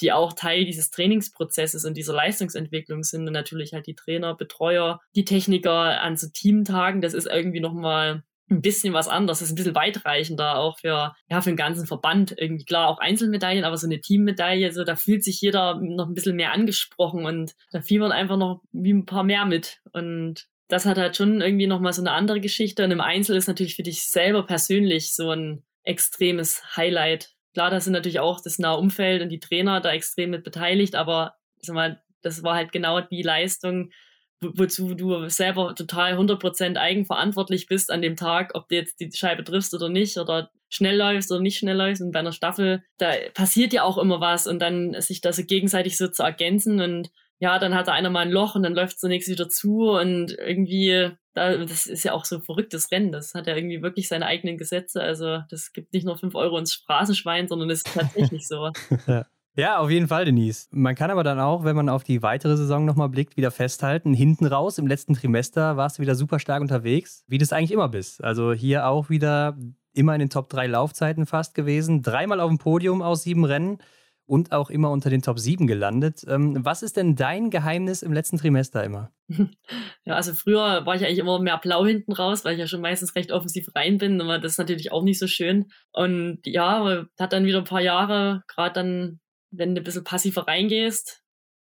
die 0.00 0.12
auch 0.12 0.32
Teil 0.32 0.64
dieses 0.64 0.90
Trainingsprozesses 0.90 1.84
und 1.84 1.96
dieser 1.96 2.14
Leistungsentwicklung 2.14 3.02
sind 3.02 3.26
und 3.26 3.32
natürlich 3.32 3.72
halt 3.72 3.86
die 3.86 3.96
Trainer, 3.96 4.34
Betreuer, 4.34 5.00
die 5.16 5.24
Techniker 5.24 6.00
an 6.00 6.16
so 6.16 6.28
Teamtagen, 6.32 7.00
das 7.00 7.14
ist 7.14 7.26
irgendwie 7.26 7.60
nochmal 7.60 8.22
ein 8.50 8.62
bisschen 8.62 8.94
was 8.94 9.08
anderes, 9.08 9.40
das 9.40 9.48
ist 9.48 9.52
ein 9.52 9.56
bisschen 9.56 9.74
weitreichender 9.74 10.56
auch 10.58 10.78
für, 10.78 11.14
ja, 11.28 11.40
für 11.40 11.50
den 11.50 11.56
ganzen 11.56 11.86
Verband. 11.86 12.34
Irgendwie 12.38 12.64
klar 12.64 12.88
auch 12.88 12.98
Einzelmedaillen, 12.98 13.64
aber 13.64 13.76
so 13.76 13.86
eine 13.86 14.00
Teammedaille, 14.00 14.72
so 14.72 14.84
da 14.84 14.96
fühlt 14.96 15.22
sich 15.22 15.40
jeder 15.40 15.78
noch 15.80 16.06
ein 16.06 16.14
bisschen 16.14 16.36
mehr 16.36 16.52
angesprochen 16.52 17.26
und 17.26 17.54
da 17.72 17.82
fiebern 17.82 18.12
einfach 18.12 18.36
noch 18.36 18.62
wie 18.72 18.92
ein 18.92 19.04
paar 19.04 19.24
mehr 19.24 19.44
mit. 19.44 19.80
Und 19.92 20.46
das 20.68 20.84
hat 20.84 20.98
halt 20.98 21.16
schon 21.16 21.40
irgendwie 21.40 21.66
nochmal 21.66 21.92
so 21.92 22.02
eine 22.02 22.12
andere 22.12 22.40
Geschichte. 22.40 22.84
Und 22.84 22.90
im 22.90 23.00
Einzel 23.00 23.36
ist 23.36 23.48
natürlich 23.48 23.74
für 23.74 23.82
dich 23.82 24.06
selber 24.06 24.44
persönlich 24.44 25.14
so 25.14 25.30
ein 25.30 25.64
extremes 25.82 26.76
Highlight. 26.76 27.32
Klar, 27.54 27.70
da 27.70 27.80
sind 27.80 27.94
natürlich 27.94 28.20
auch 28.20 28.40
das 28.42 28.58
nahe 28.58 28.76
Umfeld 28.76 29.22
und 29.22 29.30
die 29.30 29.40
Trainer 29.40 29.80
da 29.80 29.92
extrem 29.92 30.30
mit 30.30 30.44
beteiligt, 30.44 30.94
aber 30.94 31.34
sag 31.60 31.74
mal, 31.74 32.02
das 32.22 32.42
war 32.42 32.54
halt 32.54 32.72
genau 32.72 33.00
die 33.00 33.22
Leistung, 33.22 33.90
wo, 34.40 34.50
wozu 34.54 34.94
du 34.94 35.28
selber 35.28 35.74
total 35.74 36.18
100% 36.18 36.76
eigenverantwortlich 36.76 37.66
bist 37.66 37.90
an 37.90 38.02
dem 38.02 38.16
Tag, 38.16 38.50
ob 38.54 38.68
du 38.68 38.76
jetzt 38.76 39.00
die 39.00 39.10
Scheibe 39.12 39.44
triffst 39.44 39.74
oder 39.74 39.88
nicht 39.88 40.18
oder 40.18 40.50
schnell 40.68 40.96
läufst 40.96 41.32
oder 41.32 41.40
nicht 41.40 41.58
schnell 41.58 41.76
läufst. 41.76 42.02
Und 42.02 42.12
bei 42.12 42.18
einer 42.18 42.32
Staffel, 42.32 42.84
da 42.98 43.12
passiert 43.32 43.72
ja 43.72 43.82
auch 43.84 43.96
immer 43.96 44.20
was 44.20 44.46
und 44.46 44.58
dann 44.60 45.00
sich 45.00 45.22
das 45.22 45.36
so 45.36 45.44
gegenseitig 45.44 45.96
so 45.96 46.08
zu 46.08 46.22
ergänzen 46.22 46.80
und 46.80 47.10
ja, 47.40 47.58
dann 47.58 47.74
hat 47.74 47.88
da 47.88 47.92
einer 47.92 48.10
mal 48.10 48.20
ein 48.20 48.30
Loch 48.30 48.54
und 48.54 48.62
dann 48.62 48.74
läuft 48.74 48.98
zunächst 48.98 49.28
wieder 49.28 49.48
zu 49.48 49.90
und 49.90 50.32
irgendwie, 50.32 51.10
da, 51.34 51.56
das 51.56 51.86
ist 51.86 52.04
ja 52.04 52.12
auch 52.12 52.24
so 52.24 52.36
ein 52.36 52.42
verrücktes 52.42 52.90
Rennen. 52.90 53.12
Das 53.12 53.34
hat 53.34 53.46
ja 53.46 53.54
irgendwie 53.54 53.82
wirklich 53.82 54.08
seine 54.08 54.26
eigenen 54.26 54.58
Gesetze. 54.58 55.00
Also 55.00 55.42
das 55.48 55.72
gibt 55.72 55.92
nicht 55.92 56.04
nur 56.04 56.18
fünf 56.18 56.34
Euro 56.34 56.58
ins 56.58 56.72
Straßenschwein, 56.72 57.46
sondern 57.48 57.70
ist 57.70 57.92
tatsächlich 57.92 58.46
so. 58.46 58.70
ja. 59.06 59.26
Ja, 59.58 59.78
auf 59.78 59.90
jeden 59.90 60.06
Fall, 60.06 60.24
Denise. 60.24 60.68
Man 60.70 60.94
kann 60.94 61.10
aber 61.10 61.24
dann 61.24 61.40
auch, 61.40 61.64
wenn 61.64 61.74
man 61.74 61.88
auf 61.88 62.04
die 62.04 62.22
weitere 62.22 62.56
Saison 62.56 62.84
nochmal 62.84 63.08
blickt, 63.08 63.36
wieder 63.36 63.50
festhalten, 63.50 64.14
hinten 64.14 64.46
raus 64.46 64.78
im 64.78 64.86
letzten 64.86 65.14
Trimester 65.14 65.76
warst 65.76 65.98
du 65.98 66.02
wieder 66.02 66.14
super 66.14 66.38
stark 66.38 66.60
unterwegs, 66.60 67.24
wie 67.26 67.38
du 67.38 67.42
es 67.42 67.52
eigentlich 67.52 67.72
immer 67.72 67.88
bist. 67.88 68.22
Also 68.22 68.52
hier 68.52 68.86
auch 68.86 69.10
wieder 69.10 69.58
immer 69.94 70.14
in 70.14 70.20
den 70.20 70.30
Top 70.30 70.48
3 70.48 70.68
Laufzeiten 70.68 71.26
fast 71.26 71.56
gewesen, 71.56 72.02
dreimal 72.02 72.38
auf 72.38 72.50
dem 72.50 72.58
Podium 72.58 73.02
aus 73.02 73.24
sieben 73.24 73.44
Rennen 73.44 73.78
und 74.28 74.52
auch 74.52 74.68
immer 74.68 74.90
unter 74.90 75.08
den 75.08 75.22
Top 75.22 75.38
7 75.38 75.66
gelandet. 75.66 76.22
Ähm, 76.28 76.64
was 76.64 76.82
ist 76.82 76.98
denn 76.98 77.16
dein 77.16 77.50
Geheimnis 77.50 78.02
im 78.02 78.12
letzten 78.12 78.38
Trimester 78.38 78.84
immer? 78.84 79.10
Ja, 80.04 80.14
also 80.14 80.32
früher 80.32 80.86
war 80.86 80.96
ich 80.96 81.04
eigentlich 81.04 81.18
immer 81.18 81.38
mehr 81.38 81.58
blau 81.58 81.84
hinten 81.84 82.12
raus, 82.12 82.42
weil 82.42 82.54
ich 82.54 82.60
ja 82.60 82.66
schon 82.66 82.80
meistens 82.80 83.14
recht 83.14 83.30
offensiv 83.30 83.68
rein 83.74 83.98
bin, 83.98 84.18
aber 84.22 84.38
das 84.38 84.52
ist 84.52 84.58
natürlich 84.58 84.90
auch 84.90 85.02
nicht 85.02 85.18
so 85.18 85.26
schön. 85.26 85.66
Und 85.92 86.38
ja, 86.44 87.04
hat 87.18 87.32
dann 87.34 87.44
wieder 87.44 87.58
ein 87.58 87.64
paar 87.64 87.82
Jahre, 87.82 88.42
gerade 88.48 88.72
dann, 88.72 89.20
wenn 89.50 89.74
du 89.74 89.82
ein 89.82 89.84
bisschen 89.84 90.04
passiver 90.04 90.48
reingehst, 90.48 91.22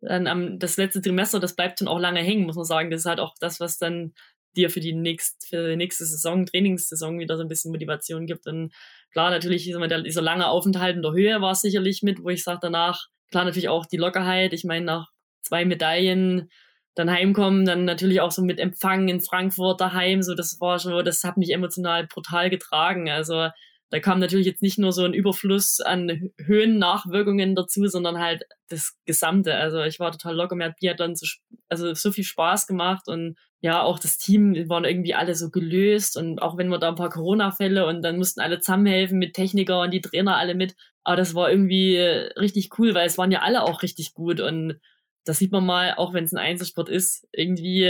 dann 0.02 0.28
am, 0.28 0.60
das 0.60 0.78
letzte 0.78 1.02
Trimester, 1.02 1.40
das 1.40 1.56
bleibt 1.56 1.82
dann 1.82 1.88
auch 1.88 2.00
lange 2.00 2.20
hängen, 2.20 2.46
muss 2.46 2.58
man 2.58 2.66
sagen. 2.66 2.92
Das 2.92 3.02
ist 3.02 3.06
halt 3.08 3.20
auch 3.20 3.34
das, 3.40 3.60
was 3.60 3.80
dann 3.80 4.14
dir 4.58 4.70
für 4.70 4.80
die, 4.80 4.94
nächst, 4.94 5.48
für 5.48 5.70
die 5.70 5.76
nächste 5.78 6.06
Saison, 6.06 6.46
Trainingssaison 6.46 7.20
wieder 7.20 7.38
so 7.38 7.44
ein 7.44 7.48
bisschen 7.48 7.72
Motivation 7.72 8.26
gibt. 8.26 8.48
Und 8.48 8.74
Klar, 9.18 9.32
natürlich 9.32 9.64
dieser 9.64 10.22
lange 10.22 10.48
Aufenthalt 10.48 10.96
in 10.96 11.02
der 11.02 11.14
Höhe 11.14 11.42
war 11.42 11.56
sicherlich 11.56 12.04
mit, 12.04 12.24
wo 12.24 12.30
ich 12.30 12.44
sage 12.44 12.60
danach, 12.62 13.08
klar 13.32 13.46
natürlich 13.46 13.68
auch 13.68 13.88
die 13.88 13.98
Lockerheit. 13.98 14.54
Ich 14.54 14.64
meine, 14.64 14.86
nach 14.86 15.08
zwei 15.42 15.66
Medaillen 15.66 16.50
dann 16.94 17.10
heimkommen, 17.10 17.66
dann 17.66 17.86
natürlich 17.86 18.22
auch 18.22 18.32
so 18.32 18.44
mit 18.44 18.60
Empfang 18.60 19.08
in 19.08 19.22
Frankfurt 19.22 19.82
daheim, 19.82 20.22
so 20.22 20.36
das 20.36 20.60
war 20.60 20.78
schon, 20.78 21.04
das 21.04 21.24
hat 21.24 21.38
mich 21.38 21.52
emotional 21.52 22.06
brutal 22.06 22.52
getragen. 22.52 23.10
Also 23.10 23.50
da 23.90 24.00
kam 24.00 24.20
natürlich 24.20 24.46
jetzt 24.46 24.62
nicht 24.62 24.78
nur 24.78 24.92
so 24.92 25.04
ein 25.04 25.14
Überfluss 25.14 25.80
an 25.80 26.32
Höhennachwirkungen 26.38 27.56
dazu, 27.56 27.88
sondern 27.88 28.20
halt 28.20 28.44
das 28.68 28.98
Gesamte. 29.06 29.56
Also 29.56 29.82
ich 29.82 30.00
war 30.00 30.12
total 30.12 30.36
locker, 30.36 30.56
mir 30.56 30.66
hat 30.66 30.80
Biathlon 30.80 31.16
so, 31.16 31.26
also 31.70 31.94
so 31.96 32.12
viel 32.12 32.24
Spaß 32.24 32.68
gemacht 32.68 33.08
und 33.08 33.36
ja, 33.60 33.82
auch 33.82 34.00
das 34.00 34.18
Team 34.18 34.54
waren 34.70 34.86
irgendwie 34.86 35.16
alle 35.16 35.36
so 35.36 35.50
gelöst 35.50 36.16
und 36.16 36.42
auch 36.42 36.58
wenn 36.58 36.70
wir 36.70 36.78
da 36.78 36.90
ein 36.90 36.96
paar 36.96 37.10
Corona-Fälle 37.10 37.88
und 37.88 38.04
dann 38.04 38.18
mussten 38.18 38.40
alle 38.40 38.60
zusammenhelfen 38.60 39.18
mit 39.18 39.34
Techniker 39.34 39.82
und 39.82 39.92
die 39.92 40.02
Trainer 40.02 40.38
alle 40.38 40.54
mit. 40.54 40.76
Aber 41.04 41.16
das 41.16 41.34
war 41.34 41.50
irgendwie 41.50 41.98
richtig 41.98 42.70
cool, 42.78 42.94
weil 42.94 43.08
es 43.08 43.18
waren 43.18 43.32
ja 43.32 43.42
alle 43.42 43.64
auch 43.64 43.82
richtig 43.82 44.14
gut 44.14 44.42
und 44.42 44.80
das 45.28 45.40
sieht 45.40 45.52
man 45.52 45.66
mal, 45.66 45.94
auch 45.96 46.14
wenn 46.14 46.24
es 46.24 46.34
ein 46.34 46.38
Einzelsport 46.38 46.88
ist, 46.88 47.28
irgendwie, 47.34 47.84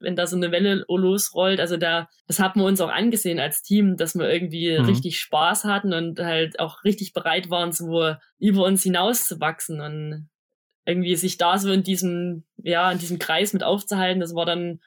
wenn 0.00 0.14
da 0.14 0.26
so 0.26 0.36
eine 0.36 0.52
Welle 0.52 0.84
losrollt, 0.88 1.58
also 1.58 1.76
da, 1.76 2.08
das 2.28 2.38
hat 2.38 2.54
man 2.54 2.66
uns 2.66 2.80
auch 2.80 2.90
angesehen 2.90 3.40
als 3.40 3.62
Team, 3.62 3.96
dass 3.96 4.14
wir 4.14 4.30
irgendwie 4.30 4.78
mhm. 4.78 4.84
richtig 4.84 5.18
Spaß 5.18 5.64
hatten 5.64 5.92
und 5.92 6.20
halt 6.20 6.60
auch 6.60 6.84
richtig 6.84 7.12
bereit 7.12 7.50
waren, 7.50 7.72
so 7.72 8.14
über 8.38 8.64
uns 8.64 8.82
hinaus 8.82 9.24
zu 9.24 9.40
wachsen 9.40 9.80
und 9.80 10.28
irgendwie 10.86 11.16
sich 11.16 11.36
da 11.36 11.58
so 11.58 11.72
in 11.72 11.82
diesem, 11.82 12.44
ja, 12.58 12.92
in 12.92 12.98
diesem 12.98 13.18
Kreis 13.18 13.52
mit 13.52 13.64
aufzuhalten, 13.64 14.20
das 14.20 14.34
war 14.34 14.46
dann 14.46 14.80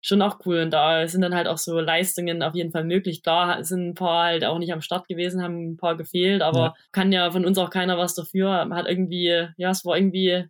schon 0.00 0.22
auch 0.22 0.38
cool. 0.46 0.60
Und 0.60 0.70
da 0.70 1.06
sind 1.06 1.20
dann 1.20 1.34
halt 1.34 1.46
auch 1.46 1.58
so 1.58 1.78
Leistungen 1.80 2.42
auf 2.42 2.54
jeden 2.54 2.72
Fall 2.72 2.84
möglich. 2.84 3.22
Klar 3.22 3.62
sind 3.64 3.88
ein 3.88 3.94
paar 3.94 4.24
halt 4.26 4.44
auch 4.44 4.58
nicht 4.58 4.72
am 4.72 4.80
Start 4.80 5.08
gewesen, 5.08 5.42
haben 5.42 5.72
ein 5.72 5.76
paar 5.76 5.96
gefehlt, 5.96 6.42
aber 6.42 6.58
ja. 6.58 6.74
kann 6.92 7.12
ja 7.12 7.30
von 7.30 7.44
uns 7.44 7.58
auch 7.58 7.70
keiner 7.70 7.98
was 7.98 8.14
dafür. 8.14 8.68
Hat 8.70 8.88
irgendwie, 8.88 9.48
ja, 9.56 9.70
es 9.70 9.84
war 9.84 9.96
irgendwie 9.96 10.46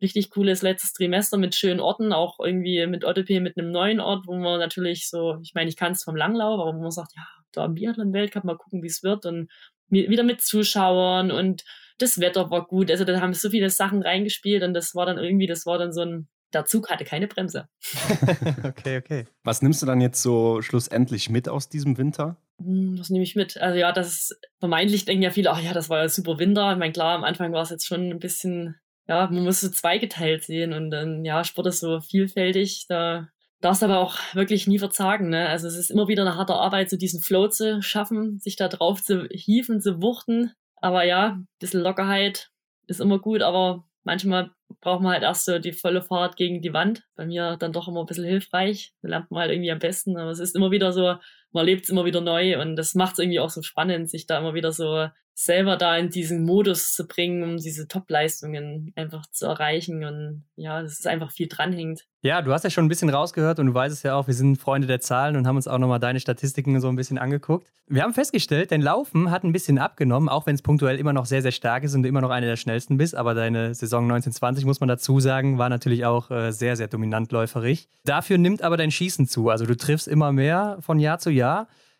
richtig 0.00 0.30
cooles 0.30 0.62
letztes 0.62 0.92
Trimester 0.92 1.38
mit 1.38 1.54
schönen 1.54 1.80
Orten, 1.80 2.12
auch 2.12 2.38
irgendwie 2.40 2.86
mit 2.86 3.04
OTP 3.04 3.40
mit 3.40 3.56
einem 3.56 3.70
neuen 3.70 4.00
Ort, 4.00 4.26
wo 4.26 4.34
man 4.34 4.60
natürlich 4.60 5.08
so, 5.08 5.38
ich 5.42 5.54
meine, 5.54 5.68
ich 5.68 5.76
kann 5.76 5.92
es 5.92 6.04
vom 6.04 6.16
Langlauf, 6.16 6.60
aber 6.60 6.74
wo 6.76 6.80
man 6.80 6.90
sagt, 6.90 7.12
ja, 7.16 7.26
da 7.52 7.64
am 7.64 7.74
Biathlon-Weltcup 7.74 8.44
mal 8.44 8.56
gucken, 8.56 8.82
wie 8.82 8.86
es 8.86 9.02
wird 9.02 9.26
und 9.26 9.50
wieder 9.90 10.22
mit 10.22 10.42
Zuschauern 10.42 11.30
und 11.30 11.64
das 11.98 12.20
Wetter 12.20 12.50
war 12.50 12.66
gut. 12.66 12.90
Also 12.90 13.04
da 13.04 13.20
haben 13.20 13.32
so 13.32 13.50
viele 13.50 13.70
Sachen 13.70 14.02
reingespielt 14.02 14.62
und 14.62 14.74
das 14.74 14.94
war 14.94 15.06
dann 15.06 15.18
irgendwie, 15.18 15.46
das 15.46 15.66
war 15.66 15.78
dann 15.78 15.92
so 15.92 16.02
ein 16.02 16.28
der 16.52 16.64
Zug 16.64 16.90
hatte 16.90 17.04
keine 17.04 17.28
Bremse. 17.28 17.68
okay, 18.64 18.98
okay. 18.98 19.24
Was 19.44 19.62
nimmst 19.62 19.82
du 19.82 19.86
dann 19.86 20.00
jetzt 20.00 20.22
so 20.22 20.62
schlussendlich 20.62 21.30
mit 21.30 21.48
aus 21.48 21.68
diesem 21.68 21.98
Winter? 21.98 22.36
Hm, 22.60 22.98
was 22.98 23.10
nehme 23.10 23.24
ich 23.24 23.36
mit? 23.36 23.56
Also 23.58 23.78
ja, 23.78 23.92
das 23.92 24.08
ist 24.08 24.40
vermeintlich 24.58 25.04
denken 25.04 25.22
ja 25.22 25.30
viele, 25.30 25.50
ach 25.50 25.60
ja, 25.60 25.72
das 25.72 25.88
war 25.88 25.98
ja 25.98 26.08
super 26.08 26.38
Winter. 26.38 26.72
Ich 26.72 26.78
meine, 26.78 26.92
klar, 26.92 27.16
am 27.16 27.24
Anfang 27.24 27.52
war 27.52 27.62
es 27.62 27.70
jetzt 27.70 27.86
schon 27.86 28.10
ein 28.10 28.18
bisschen 28.18 28.76
ja, 29.08 29.26
man 29.30 29.44
muss 29.44 29.60
so 29.60 29.70
zweigeteilt 29.70 30.44
sehen 30.44 30.72
und 30.74 30.90
dann, 30.90 31.24
ja, 31.24 31.42
Sport 31.42 31.68
ist 31.68 31.80
so 31.80 32.00
vielfältig, 32.00 32.84
da 32.88 33.28
darfst 33.60 33.82
aber 33.82 33.98
auch 33.98 34.16
wirklich 34.34 34.66
nie 34.66 34.78
verzagen, 34.78 35.30
ne? 35.30 35.48
Also 35.48 35.66
es 35.66 35.76
ist 35.76 35.90
immer 35.90 36.08
wieder 36.08 36.22
eine 36.22 36.36
harte 36.36 36.54
Arbeit, 36.54 36.90
so 36.90 36.96
diesen 36.96 37.20
Flow 37.22 37.48
zu 37.48 37.82
schaffen, 37.82 38.38
sich 38.38 38.56
da 38.56 38.68
drauf 38.68 39.02
zu 39.02 39.26
hieven, 39.32 39.80
zu 39.80 40.00
wuchten. 40.02 40.52
Aber 40.76 41.04
ja, 41.04 41.30
ein 41.30 41.48
bisschen 41.58 41.80
Lockerheit 41.80 42.50
ist 42.86 43.00
immer 43.00 43.18
gut, 43.18 43.42
aber 43.42 43.84
manchmal 44.04 44.50
braucht 44.80 45.02
man 45.02 45.12
halt 45.12 45.22
erst 45.22 45.44
so 45.44 45.58
die 45.58 45.72
volle 45.72 46.02
Fahrt 46.02 46.36
gegen 46.36 46.62
die 46.62 46.72
Wand. 46.72 47.04
Bei 47.16 47.26
mir 47.26 47.56
dann 47.56 47.72
doch 47.72 47.88
immer 47.88 48.00
ein 48.00 48.06
bisschen 48.06 48.24
hilfreich. 48.24 48.94
Lernt 49.02 49.30
man 49.30 49.40
halt 49.40 49.52
irgendwie 49.52 49.70
am 49.70 49.78
besten. 49.78 50.16
Aber 50.16 50.30
es 50.30 50.38
ist 50.38 50.54
immer 50.54 50.70
wieder 50.70 50.92
so, 50.92 51.16
man 51.52 51.66
lebt 51.66 51.84
es 51.84 51.90
immer 51.90 52.04
wieder 52.04 52.20
neu 52.20 52.60
und 52.60 52.76
das 52.76 52.94
macht 52.94 53.14
es 53.14 53.18
irgendwie 53.20 53.40
auch 53.40 53.50
so 53.50 53.62
spannend, 53.62 54.10
sich 54.10 54.26
da 54.26 54.38
immer 54.38 54.54
wieder 54.54 54.72
so 54.72 55.08
selber 55.40 55.76
da 55.76 55.96
in 55.96 56.10
diesen 56.10 56.44
Modus 56.44 56.94
zu 56.94 57.06
bringen, 57.06 57.44
um 57.44 57.58
diese 57.58 57.86
Top-Leistungen 57.86 58.92
einfach 58.96 59.24
zu 59.30 59.46
erreichen. 59.46 60.02
Und 60.02 60.44
ja, 60.56 60.82
das 60.82 60.94
ist 60.94 61.06
einfach 61.06 61.30
viel 61.30 61.46
dranhängt. 61.46 62.06
Ja, 62.22 62.42
du 62.42 62.52
hast 62.52 62.64
ja 62.64 62.70
schon 62.70 62.86
ein 62.86 62.88
bisschen 62.88 63.08
rausgehört 63.08 63.60
und 63.60 63.66
du 63.66 63.74
weißt 63.74 63.94
es 63.94 64.02
ja 64.02 64.16
auch, 64.16 64.26
wir 64.26 64.34
sind 64.34 64.56
Freunde 64.56 64.88
der 64.88 64.98
Zahlen 64.98 65.36
und 65.36 65.46
haben 65.46 65.54
uns 65.54 65.68
auch 65.68 65.78
nochmal 65.78 66.00
deine 66.00 66.18
Statistiken 66.18 66.80
so 66.80 66.88
ein 66.88 66.96
bisschen 66.96 67.18
angeguckt. 67.18 67.68
Wir 67.86 68.02
haben 68.02 68.12
festgestellt, 68.12 68.72
dein 68.72 68.82
Laufen 68.82 69.30
hat 69.30 69.44
ein 69.44 69.52
bisschen 69.52 69.78
abgenommen, 69.78 70.28
auch 70.28 70.44
wenn 70.44 70.56
es 70.56 70.60
punktuell 70.60 70.98
immer 70.98 71.12
noch 71.12 71.24
sehr, 71.24 71.40
sehr 71.40 71.52
stark 71.52 71.84
ist 71.84 71.94
und 71.94 72.02
du 72.02 72.08
immer 72.08 72.20
noch 72.20 72.30
einer 72.30 72.48
der 72.48 72.56
schnellsten 72.56 72.96
bist. 72.98 73.14
Aber 73.14 73.34
deine 73.34 73.74
Saison 73.74 74.02
1920, 74.02 74.66
muss 74.66 74.80
man 74.80 74.88
dazu 74.88 75.20
sagen, 75.20 75.56
war 75.56 75.68
natürlich 75.68 76.04
auch 76.04 76.32
äh, 76.32 76.50
sehr, 76.50 76.74
sehr 76.74 76.88
dominant 76.88 77.30
läuferig. 77.30 77.88
Dafür 78.04 78.36
nimmt 78.36 78.62
aber 78.62 78.76
dein 78.76 78.90
Schießen 78.90 79.28
zu. 79.28 79.48
Also 79.48 79.64
du 79.64 79.76
triffst 79.76 80.08
immer 80.08 80.32
mehr 80.32 80.78
von 80.80 80.98
Jahr 80.98 81.20
zu 81.20 81.30
Jahr. 81.30 81.37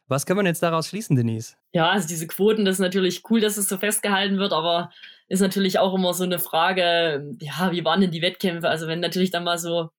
Was 0.09 0.25
kann 0.25 0.37
man 0.37 0.47
jetzt 0.47 0.63
daraus 0.63 0.89
schließen, 0.89 1.17
Denise? 1.17 1.57
Ja, 1.73 1.91
also 1.91 2.09
diese 2.09 2.27
Quoten, 2.27 2.65
das 2.65 2.77
ist 2.77 2.81
natürlich 2.81 3.23
cool, 3.29 3.41
dass 3.41 3.59
es 3.59 3.69
so 3.69 3.77
festgehalten 3.77 4.39
wird, 4.39 4.55
aber 4.55 4.91
ist 5.29 5.41
natürlich 5.41 5.79
auch 5.79 5.95
immer 5.95 6.15
so 6.15 6.25
eine 6.25 6.39
Frage, 6.39 7.37
ja, 7.41 7.71
wie 7.73 7.85
waren 7.85 8.01
denn 8.01 8.11
die 8.11 8.23
Wettkämpfe? 8.23 8.69
Also 8.69 8.87
wenn 8.87 9.01
natürlich 9.01 9.31
dann 9.31 9.45
mal 9.45 9.59
so 9.59 9.91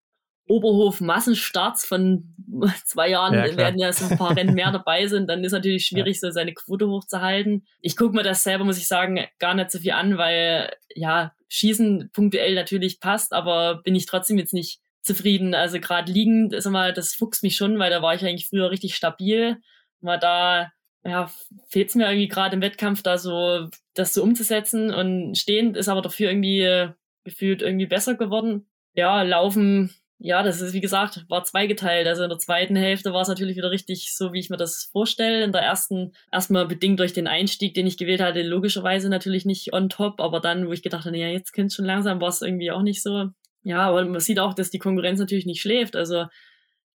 Oberhof-Massenstarts 0.48 1.86
von 1.86 2.36
zwei 2.86 3.10
Jahren, 3.10 3.36
ja, 3.36 3.56
werden 3.56 3.80
ja 3.80 3.94
so 3.94 4.06
ein 4.12 4.18
paar 4.18 4.36
Rennen 4.36 4.56
mehr 4.56 4.72
dabei 4.72 5.06
sind, 5.06 5.30
dann 5.30 5.44
ist 5.44 5.52
natürlich 5.52 5.86
schwierig, 5.86 6.16
ja. 6.16 6.28
so 6.28 6.32
seine 6.32 6.56
Quote 6.56 6.88
hochzuhalten. 6.88 7.68
Ich 7.82 7.96
gucke 7.96 8.16
mir 8.16 8.24
das 8.24 8.44
selber, 8.44 8.66
muss 8.66 8.80
ich 8.80 8.88
sagen, 8.88 9.24
gar 9.38 9.54
nicht 9.54 9.70
so 9.70 9.78
viel 9.78 9.92
an, 9.92 10.18
weil 10.18 10.72
ja, 10.96 11.34
Schießen 11.50 12.10
punktuell 12.14 12.56
natürlich 12.56 13.00
passt, 13.00 13.32
aber 13.32 13.82
bin 13.84 13.96
ich 13.96 14.08
trotzdem 14.08 14.40
jetzt 14.40 14.54
nicht 14.54 14.82
zufrieden. 15.02 15.54
Also 15.54 15.80
gerade 15.80 16.12
liegend, 16.12 16.54
ist 16.54 16.66
immer, 16.66 16.92
das 16.92 17.14
fuchst 17.14 17.44
mich 17.44 17.56
schon, 17.56 17.80
weil 17.80 17.90
da 17.90 18.02
war 18.02 18.16
ich 18.16 18.26
eigentlich 18.26 18.48
früher 18.48 18.72
richtig 18.72 18.96
stabil 18.96 19.58
weil 20.02 20.20
da 20.20 20.72
ja, 21.04 21.32
fehlt 21.70 21.90
es 21.90 21.96
mir 21.96 22.08
irgendwie 22.08 22.28
gerade 22.28 22.56
im 22.56 22.62
Wettkampf, 22.62 23.02
da 23.04 23.18
so 23.18 23.70
das 23.94 24.14
so 24.14 24.24
umzusetzen. 24.24 24.94
Und 24.94 25.38
stehend 25.38 25.78
ist 25.78 25.88
aber 25.88 26.02
dafür 26.02 26.30
irgendwie 26.30 26.62
äh, 26.62 26.90
gefühlt 27.24 27.62
irgendwie 27.62 27.86
besser 27.86 28.16
geworden. 28.16 28.68
Ja, 28.94 29.22
laufen, 29.22 29.94
ja, 30.18 30.44
das 30.44 30.60
ist 30.60 30.74
wie 30.74 30.82
gesagt, 30.82 31.26
war 31.30 31.44
zweigeteilt. 31.46 32.08
Also 32.08 32.24
in 32.24 32.30
der 32.30 32.38
zweiten 32.38 32.76
Hälfte 32.76 33.14
war 33.14 33.22
es 33.22 33.30
natürlich 33.30 33.56
wieder 33.56 33.72
richtig 33.72 34.14
so, 34.16 34.34
wie 34.34 34.40
ich 34.40 34.50
mir 34.50 34.58
das 34.58 34.90
vorstelle. 34.92 35.44
In 35.44 35.54
der 35.54 35.62
ersten 35.62 36.12
erstmal 36.32 36.68
bedingt 36.68 37.00
durch 37.00 37.14
den 37.14 37.28
Einstieg, 37.28 37.74
den 37.74 37.88
ich 37.88 37.98
gewählt 37.98 38.22
hatte, 38.22 38.42
logischerweise 38.42 39.10
natürlich 39.10 39.46
nicht 39.46 39.72
on 39.74 39.88
top, 39.88 40.20
aber 40.20 40.42
dann, 40.42 40.68
wo 40.68 40.74
ich 40.74 40.84
gedacht 40.84 41.06
habe, 41.06 41.18
ja, 41.18 41.28
jetzt 41.30 41.54
könnte 41.54 41.74
schon 41.74 41.86
langsam, 41.86 42.20
war 42.20 42.30
es 42.30 42.42
irgendwie 42.42 42.72
auch 42.72 42.82
nicht 42.82 43.02
so. 43.02 43.30
Ja, 43.64 43.88
aber 43.88 44.06
man 44.06 44.20
sieht 44.20 44.40
auch, 44.40 44.54
dass 44.54 44.70
die 44.70 44.80
Konkurrenz 44.80 45.20
natürlich 45.20 45.46
nicht 45.46 45.62
schläft. 45.62 45.96
Also 45.96 46.26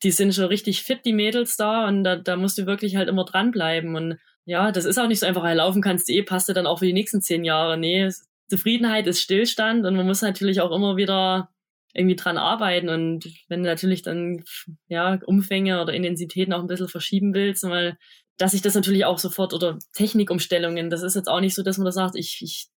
die 0.03 0.11
sind 0.11 0.33
schon 0.33 0.45
richtig 0.45 0.83
fit, 0.83 0.99
die 1.05 1.13
Mädels 1.13 1.55
da, 1.55 1.87
und 1.87 2.03
da, 2.03 2.15
da 2.17 2.35
musst 2.35 2.57
du 2.57 2.65
wirklich 2.65 2.95
halt 2.95 3.09
immer 3.09 3.25
dranbleiben. 3.25 3.95
Und 3.95 4.17
ja, 4.45 4.71
das 4.71 4.85
ist 4.85 4.97
auch 4.97 5.07
nicht 5.07 5.19
so 5.19 5.25
einfach, 5.25 5.43
ja, 5.43 5.53
laufen 5.53 5.81
kannst 5.81 6.09
du 6.09 6.13
eh, 6.13 6.23
passt 6.23 6.49
du 6.49 6.53
dann 6.53 6.67
auch 6.67 6.79
für 6.79 6.85
die 6.85 6.93
nächsten 6.93 7.21
zehn 7.21 7.43
Jahre. 7.43 7.77
Nee, 7.77 8.09
Zufriedenheit 8.49 9.07
ist 9.07 9.21
Stillstand 9.21 9.85
und 9.85 9.95
man 9.95 10.05
muss 10.05 10.21
natürlich 10.21 10.61
auch 10.61 10.71
immer 10.71 10.97
wieder 10.97 11.49
irgendwie 11.93 12.15
dran 12.15 12.37
arbeiten 12.37 12.89
und 12.89 13.25
wenn 13.49 13.61
du 13.61 13.69
natürlich 13.69 14.01
dann 14.01 14.43
ja 14.87 15.19
Umfänge 15.25 15.79
oder 15.79 15.93
Intensitäten 15.93 16.51
auch 16.51 16.61
ein 16.61 16.67
bisschen 16.67 16.87
verschieben 16.87 17.35
willst, 17.35 17.63
weil 17.63 17.97
dass 18.37 18.53
ich 18.53 18.63
das 18.63 18.73
natürlich 18.73 19.05
auch 19.05 19.19
sofort 19.19 19.53
oder 19.53 19.77
Technikumstellungen, 19.93 20.89
das 20.89 21.03
ist 21.03 21.15
jetzt 21.15 21.27
auch 21.27 21.39
nicht 21.39 21.53
so, 21.53 21.61
dass 21.61 21.77
man 21.77 21.85
da 21.85 21.91
sagt, 21.91 22.15
ich, 22.15 22.39
ich 22.41 22.67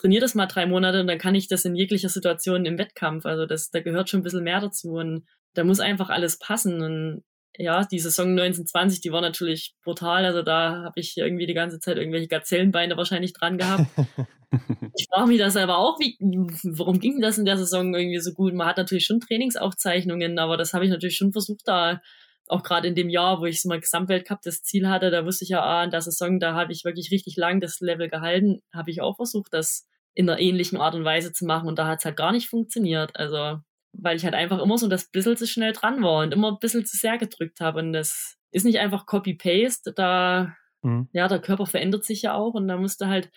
trainiere 0.00 0.22
das 0.22 0.34
mal 0.34 0.46
drei 0.46 0.66
Monate 0.66 1.00
und 1.00 1.06
dann 1.06 1.18
kann 1.18 1.34
ich 1.34 1.48
das 1.48 1.64
in 1.64 1.74
jeglicher 1.74 2.08
Situation 2.08 2.64
im 2.64 2.78
Wettkampf. 2.78 3.26
Also 3.26 3.46
das, 3.46 3.70
da 3.70 3.80
gehört 3.80 4.08
schon 4.08 4.20
ein 4.20 4.24
bisschen 4.24 4.44
mehr 4.44 4.60
dazu 4.60 4.92
und 4.92 5.26
da 5.54 5.64
muss 5.64 5.80
einfach 5.80 6.08
alles 6.08 6.38
passen. 6.38 6.82
Und 6.82 7.24
ja, 7.56 7.84
die 7.84 7.98
Saison 7.98 8.30
1920, 8.30 9.00
die 9.00 9.12
war 9.12 9.20
natürlich 9.20 9.74
brutal. 9.84 10.24
Also 10.24 10.42
da 10.42 10.82
habe 10.84 11.00
ich 11.00 11.16
irgendwie 11.16 11.46
die 11.46 11.54
ganze 11.54 11.80
Zeit 11.80 11.96
irgendwelche 11.96 12.28
Gazellenbeine 12.28 12.96
wahrscheinlich 12.96 13.32
dran 13.32 13.58
gehabt. 13.58 13.86
ich 14.96 15.06
frage 15.12 15.28
mich 15.28 15.38
das 15.38 15.52
selber 15.52 15.78
auch, 15.78 15.98
wie, 16.00 16.16
warum 16.64 16.98
ging 16.98 17.20
das 17.20 17.38
in 17.38 17.44
der 17.44 17.56
Saison 17.58 17.94
irgendwie 17.94 18.20
so 18.20 18.32
gut? 18.32 18.54
Man 18.54 18.66
hat 18.66 18.78
natürlich 18.78 19.04
schon 19.04 19.20
Trainingsaufzeichnungen, 19.20 20.38
aber 20.38 20.56
das 20.56 20.72
habe 20.72 20.84
ich 20.84 20.90
natürlich 20.90 21.16
schon 21.16 21.32
versucht, 21.32 21.62
da 21.66 22.00
auch 22.48 22.62
gerade 22.62 22.88
in 22.88 22.94
dem 22.94 23.10
Jahr, 23.10 23.40
wo 23.40 23.46
ich 23.46 23.62
so 23.62 23.68
mal 23.68 23.80
Gesamtweltcup 23.80 24.40
das 24.42 24.62
Ziel 24.62 24.88
hatte, 24.88 25.10
da 25.10 25.24
wusste 25.24 25.44
ich 25.44 25.50
ja, 25.50 25.62
ah, 25.62 25.84
in 25.84 25.90
der 25.90 26.00
Saison, 26.00 26.40
da 26.40 26.54
habe 26.54 26.72
ich 26.72 26.84
wirklich 26.84 27.12
richtig 27.12 27.36
lang 27.36 27.60
das 27.60 27.80
Level 27.80 28.08
gehalten, 28.08 28.60
habe 28.74 28.90
ich 28.90 29.00
auch 29.00 29.16
versucht, 29.16 29.52
das 29.52 29.86
in 30.14 30.28
einer 30.28 30.40
ähnlichen 30.40 30.78
Art 30.78 30.94
und 30.94 31.04
Weise 31.04 31.32
zu 31.32 31.44
machen 31.44 31.68
und 31.68 31.78
da 31.78 31.86
hat 31.86 32.00
es 32.00 32.04
halt 32.04 32.16
gar 32.16 32.32
nicht 32.32 32.48
funktioniert. 32.48 33.16
Also 33.16 33.60
weil 33.92 34.16
ich 34.16 34.24
halt 34.24 34.34
einfach 34.34 34.60
immer 34.60 34.78
so 34.78 34.88
das 34.88 35.10
bisschen 35.10 35.36
zu 35.36 35.46
schnell 35.46 35.72
dran 35.72 36.02
war 36.02 36.22
und 36.22 36.32
immer 36.32 36.52
ein 36.52 36.58
bisschen 36.60 36.84
zu 36.86 36.96
sehr 36.96 37.18
gedrückt 37.18 37.60
habe. 37.60 37.80
Und 37.80 37.92
das 37.92 38.36
ist 38.52 38.64
nicht 38.64 38.78
einfach 38.78 39.06
Copy-Paste, 39.06 39.92
da, 39.92 40.54
mhm. 40.82 41.08
ja, 41.12 41.28
der 41.28 41.40
Körper 41.40 41.66
verändert 41.66 42.04
sich 42.04 42.22
ja 42.22 42.34
auch 42.34 42.54
und 42.54 42.68
da 42.68 42.76
musst 42.76 43.00
du 43.00 43.06
halt 43.06 43.30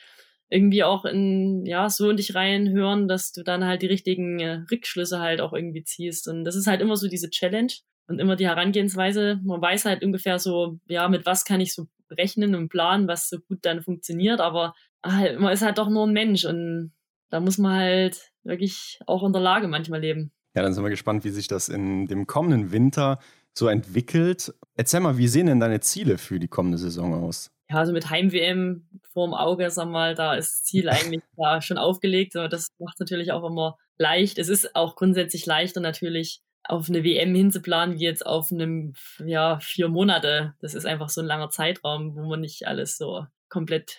irgendwie 0.49 0.84
auch 0.84 1.05
in, 1.05 1.65
ja, 1.65 1.89
so 1.89 2.09
in 2.09 2.17
dich 2.17 2.36
reinhören, 2.36 3.07
dass 3.07 3.32
du 3.32 3.43
dann 3.43 3.65
halt 3.65 3.82
die 3.82 3.88
richtigen 3.88 4.39
äh, 4.39 4.63
Rückschlüsse 4.71 5.19
halt 5.19 5.41
auch 5.41 5.53
irgendwie 5.53 5.84
ziehst. 5.84 6.28
Und 6.28 6.43
das 6.43 6.55
ist 6.55 6.67
halt 6.67 6.82
immer 6.82 6.95
so 6.95 7.07
diese 7.07 7.30
Challenge 7.30 7.74
und 8.07 8.19
immer 8.19 8.36
die 8.36 8.45
Herangehensweise. 8.45 9.39
Man 9.43 9.61
weiß 9.61 9.86
halt 9.86 10.03
ungefähr 10.03 10.38
so, 10.38 10.78
ja, 10.88 11.07
mit 11.07 11.26
was 11.26 11.45
kann 11.45 11.61
ich 11.61 11.74
so 11.74 11.88
rechnen 12.11 12.53
und 12.53 12.69
planen, 12.69 13.07
was 13.07 13.30
so 13.30 13.39
gut 13.39 13.59
dann 13.63 13.82
funktioniert, 13.82 14.41
aber 14.41 14.76
halt, 15.04 15.39
man 15.39 15.54
ist 15.54 15.62
halt 15.62 15.78
doch 15.78 15.89
nur 15.89 16.08
ein 16.08 16.14
Mensch 16.14 16.45
und 16.45 16.93
da 17.30 17.39
muss 17.39 17.58
man 17.58 17.76
halt 17.76 18.32
wirklich 18.43 18.99
auch 19.08 19.24
in 19.24 19.34
der 19.34 19.41
Lage 19.41 19.68
manchmal 19.68 20.01
leben. 20.01 20.32
Ja, 20.56 20.62
dann 20.62 20.74
sind 20.74 20.84
wir 20.84 20.89
gespannt, 20.89 21.24
wie 21.24 21.30
sich 21.30 21.47
das 21.47 21.70
in 21.70 22.08
dem 22.08 22.28
kommenden 22.28 22.72
Winter 22.72 23.20
so 23.54 23.68
entwickelt. 23.68 24.54
Erzähl 24.76 24.99
mal, 24.99 25.18
wie 25.18 25.28
sehen 25.28 25.47
denn 25.47 25.60
deine 25.60 25.80
Ziele 25.80 26.18
für 26.18 26.39
die 26.39 26.47
kommende 26.47 26.78
Saison 26.78 27.14
aus? 27.14 27.51
Ja, 27.70 27.78
also 27.78 27.93
mit 27.93 28.10
Heim-WM 28.10 28.88
vorm 29.14 29.34
Auge, 29.34 29.70
sag 29.72 29.89
mal, 29.89 30.16
da 30.16 30.36
ist 30.36 30.51
das 30.51 30.64
Ziel 30.64 30.89
eigentlich 30.89 31.24
da 31.38 31.62
schon 31.62 31.78
aufgelegt. 31.78 32.36
Aber 32.36 32.49
das 32.49 32.68
macht 32.80 32.95
es 32.95 32.99
natürlich 32.99 33.32
auch 33.32 33.43
immer 33.43 33.78
leicht. 33.97 34.38
Es 34.38 34.49
ist 34.49 34.76
auch 34.76 34.95
grundsätzlich 34.95 35.45
leichter 35.45 35.82
natürlich 35.82 36.41
auf 36.66 36.88
eine 36.88 37.04
WM 37.04 37.36
hinzuplanen, 37.36 37.99
wie 37.99 38.04
jetzt 38.04 38.26
auf 38.26 38.51
einem, 38.51 38.93
ja, 39.26 39.60
vier 39.60 39.89
Monate. 39.89 40.54
Das 40.62 40.76
ist 40.76 40.86
einfach 40.86 41.10
so 41.10 41.22
ein 41.22 41.28
langer 41.28 41.49
Zeitraum, 41.49 42.16
wo 42.16 42.22
man 42.30 42.41
nicht 42.41 42.68
alles 42.68 42.97
so 42.97 43.26
komplett 43.49 43.97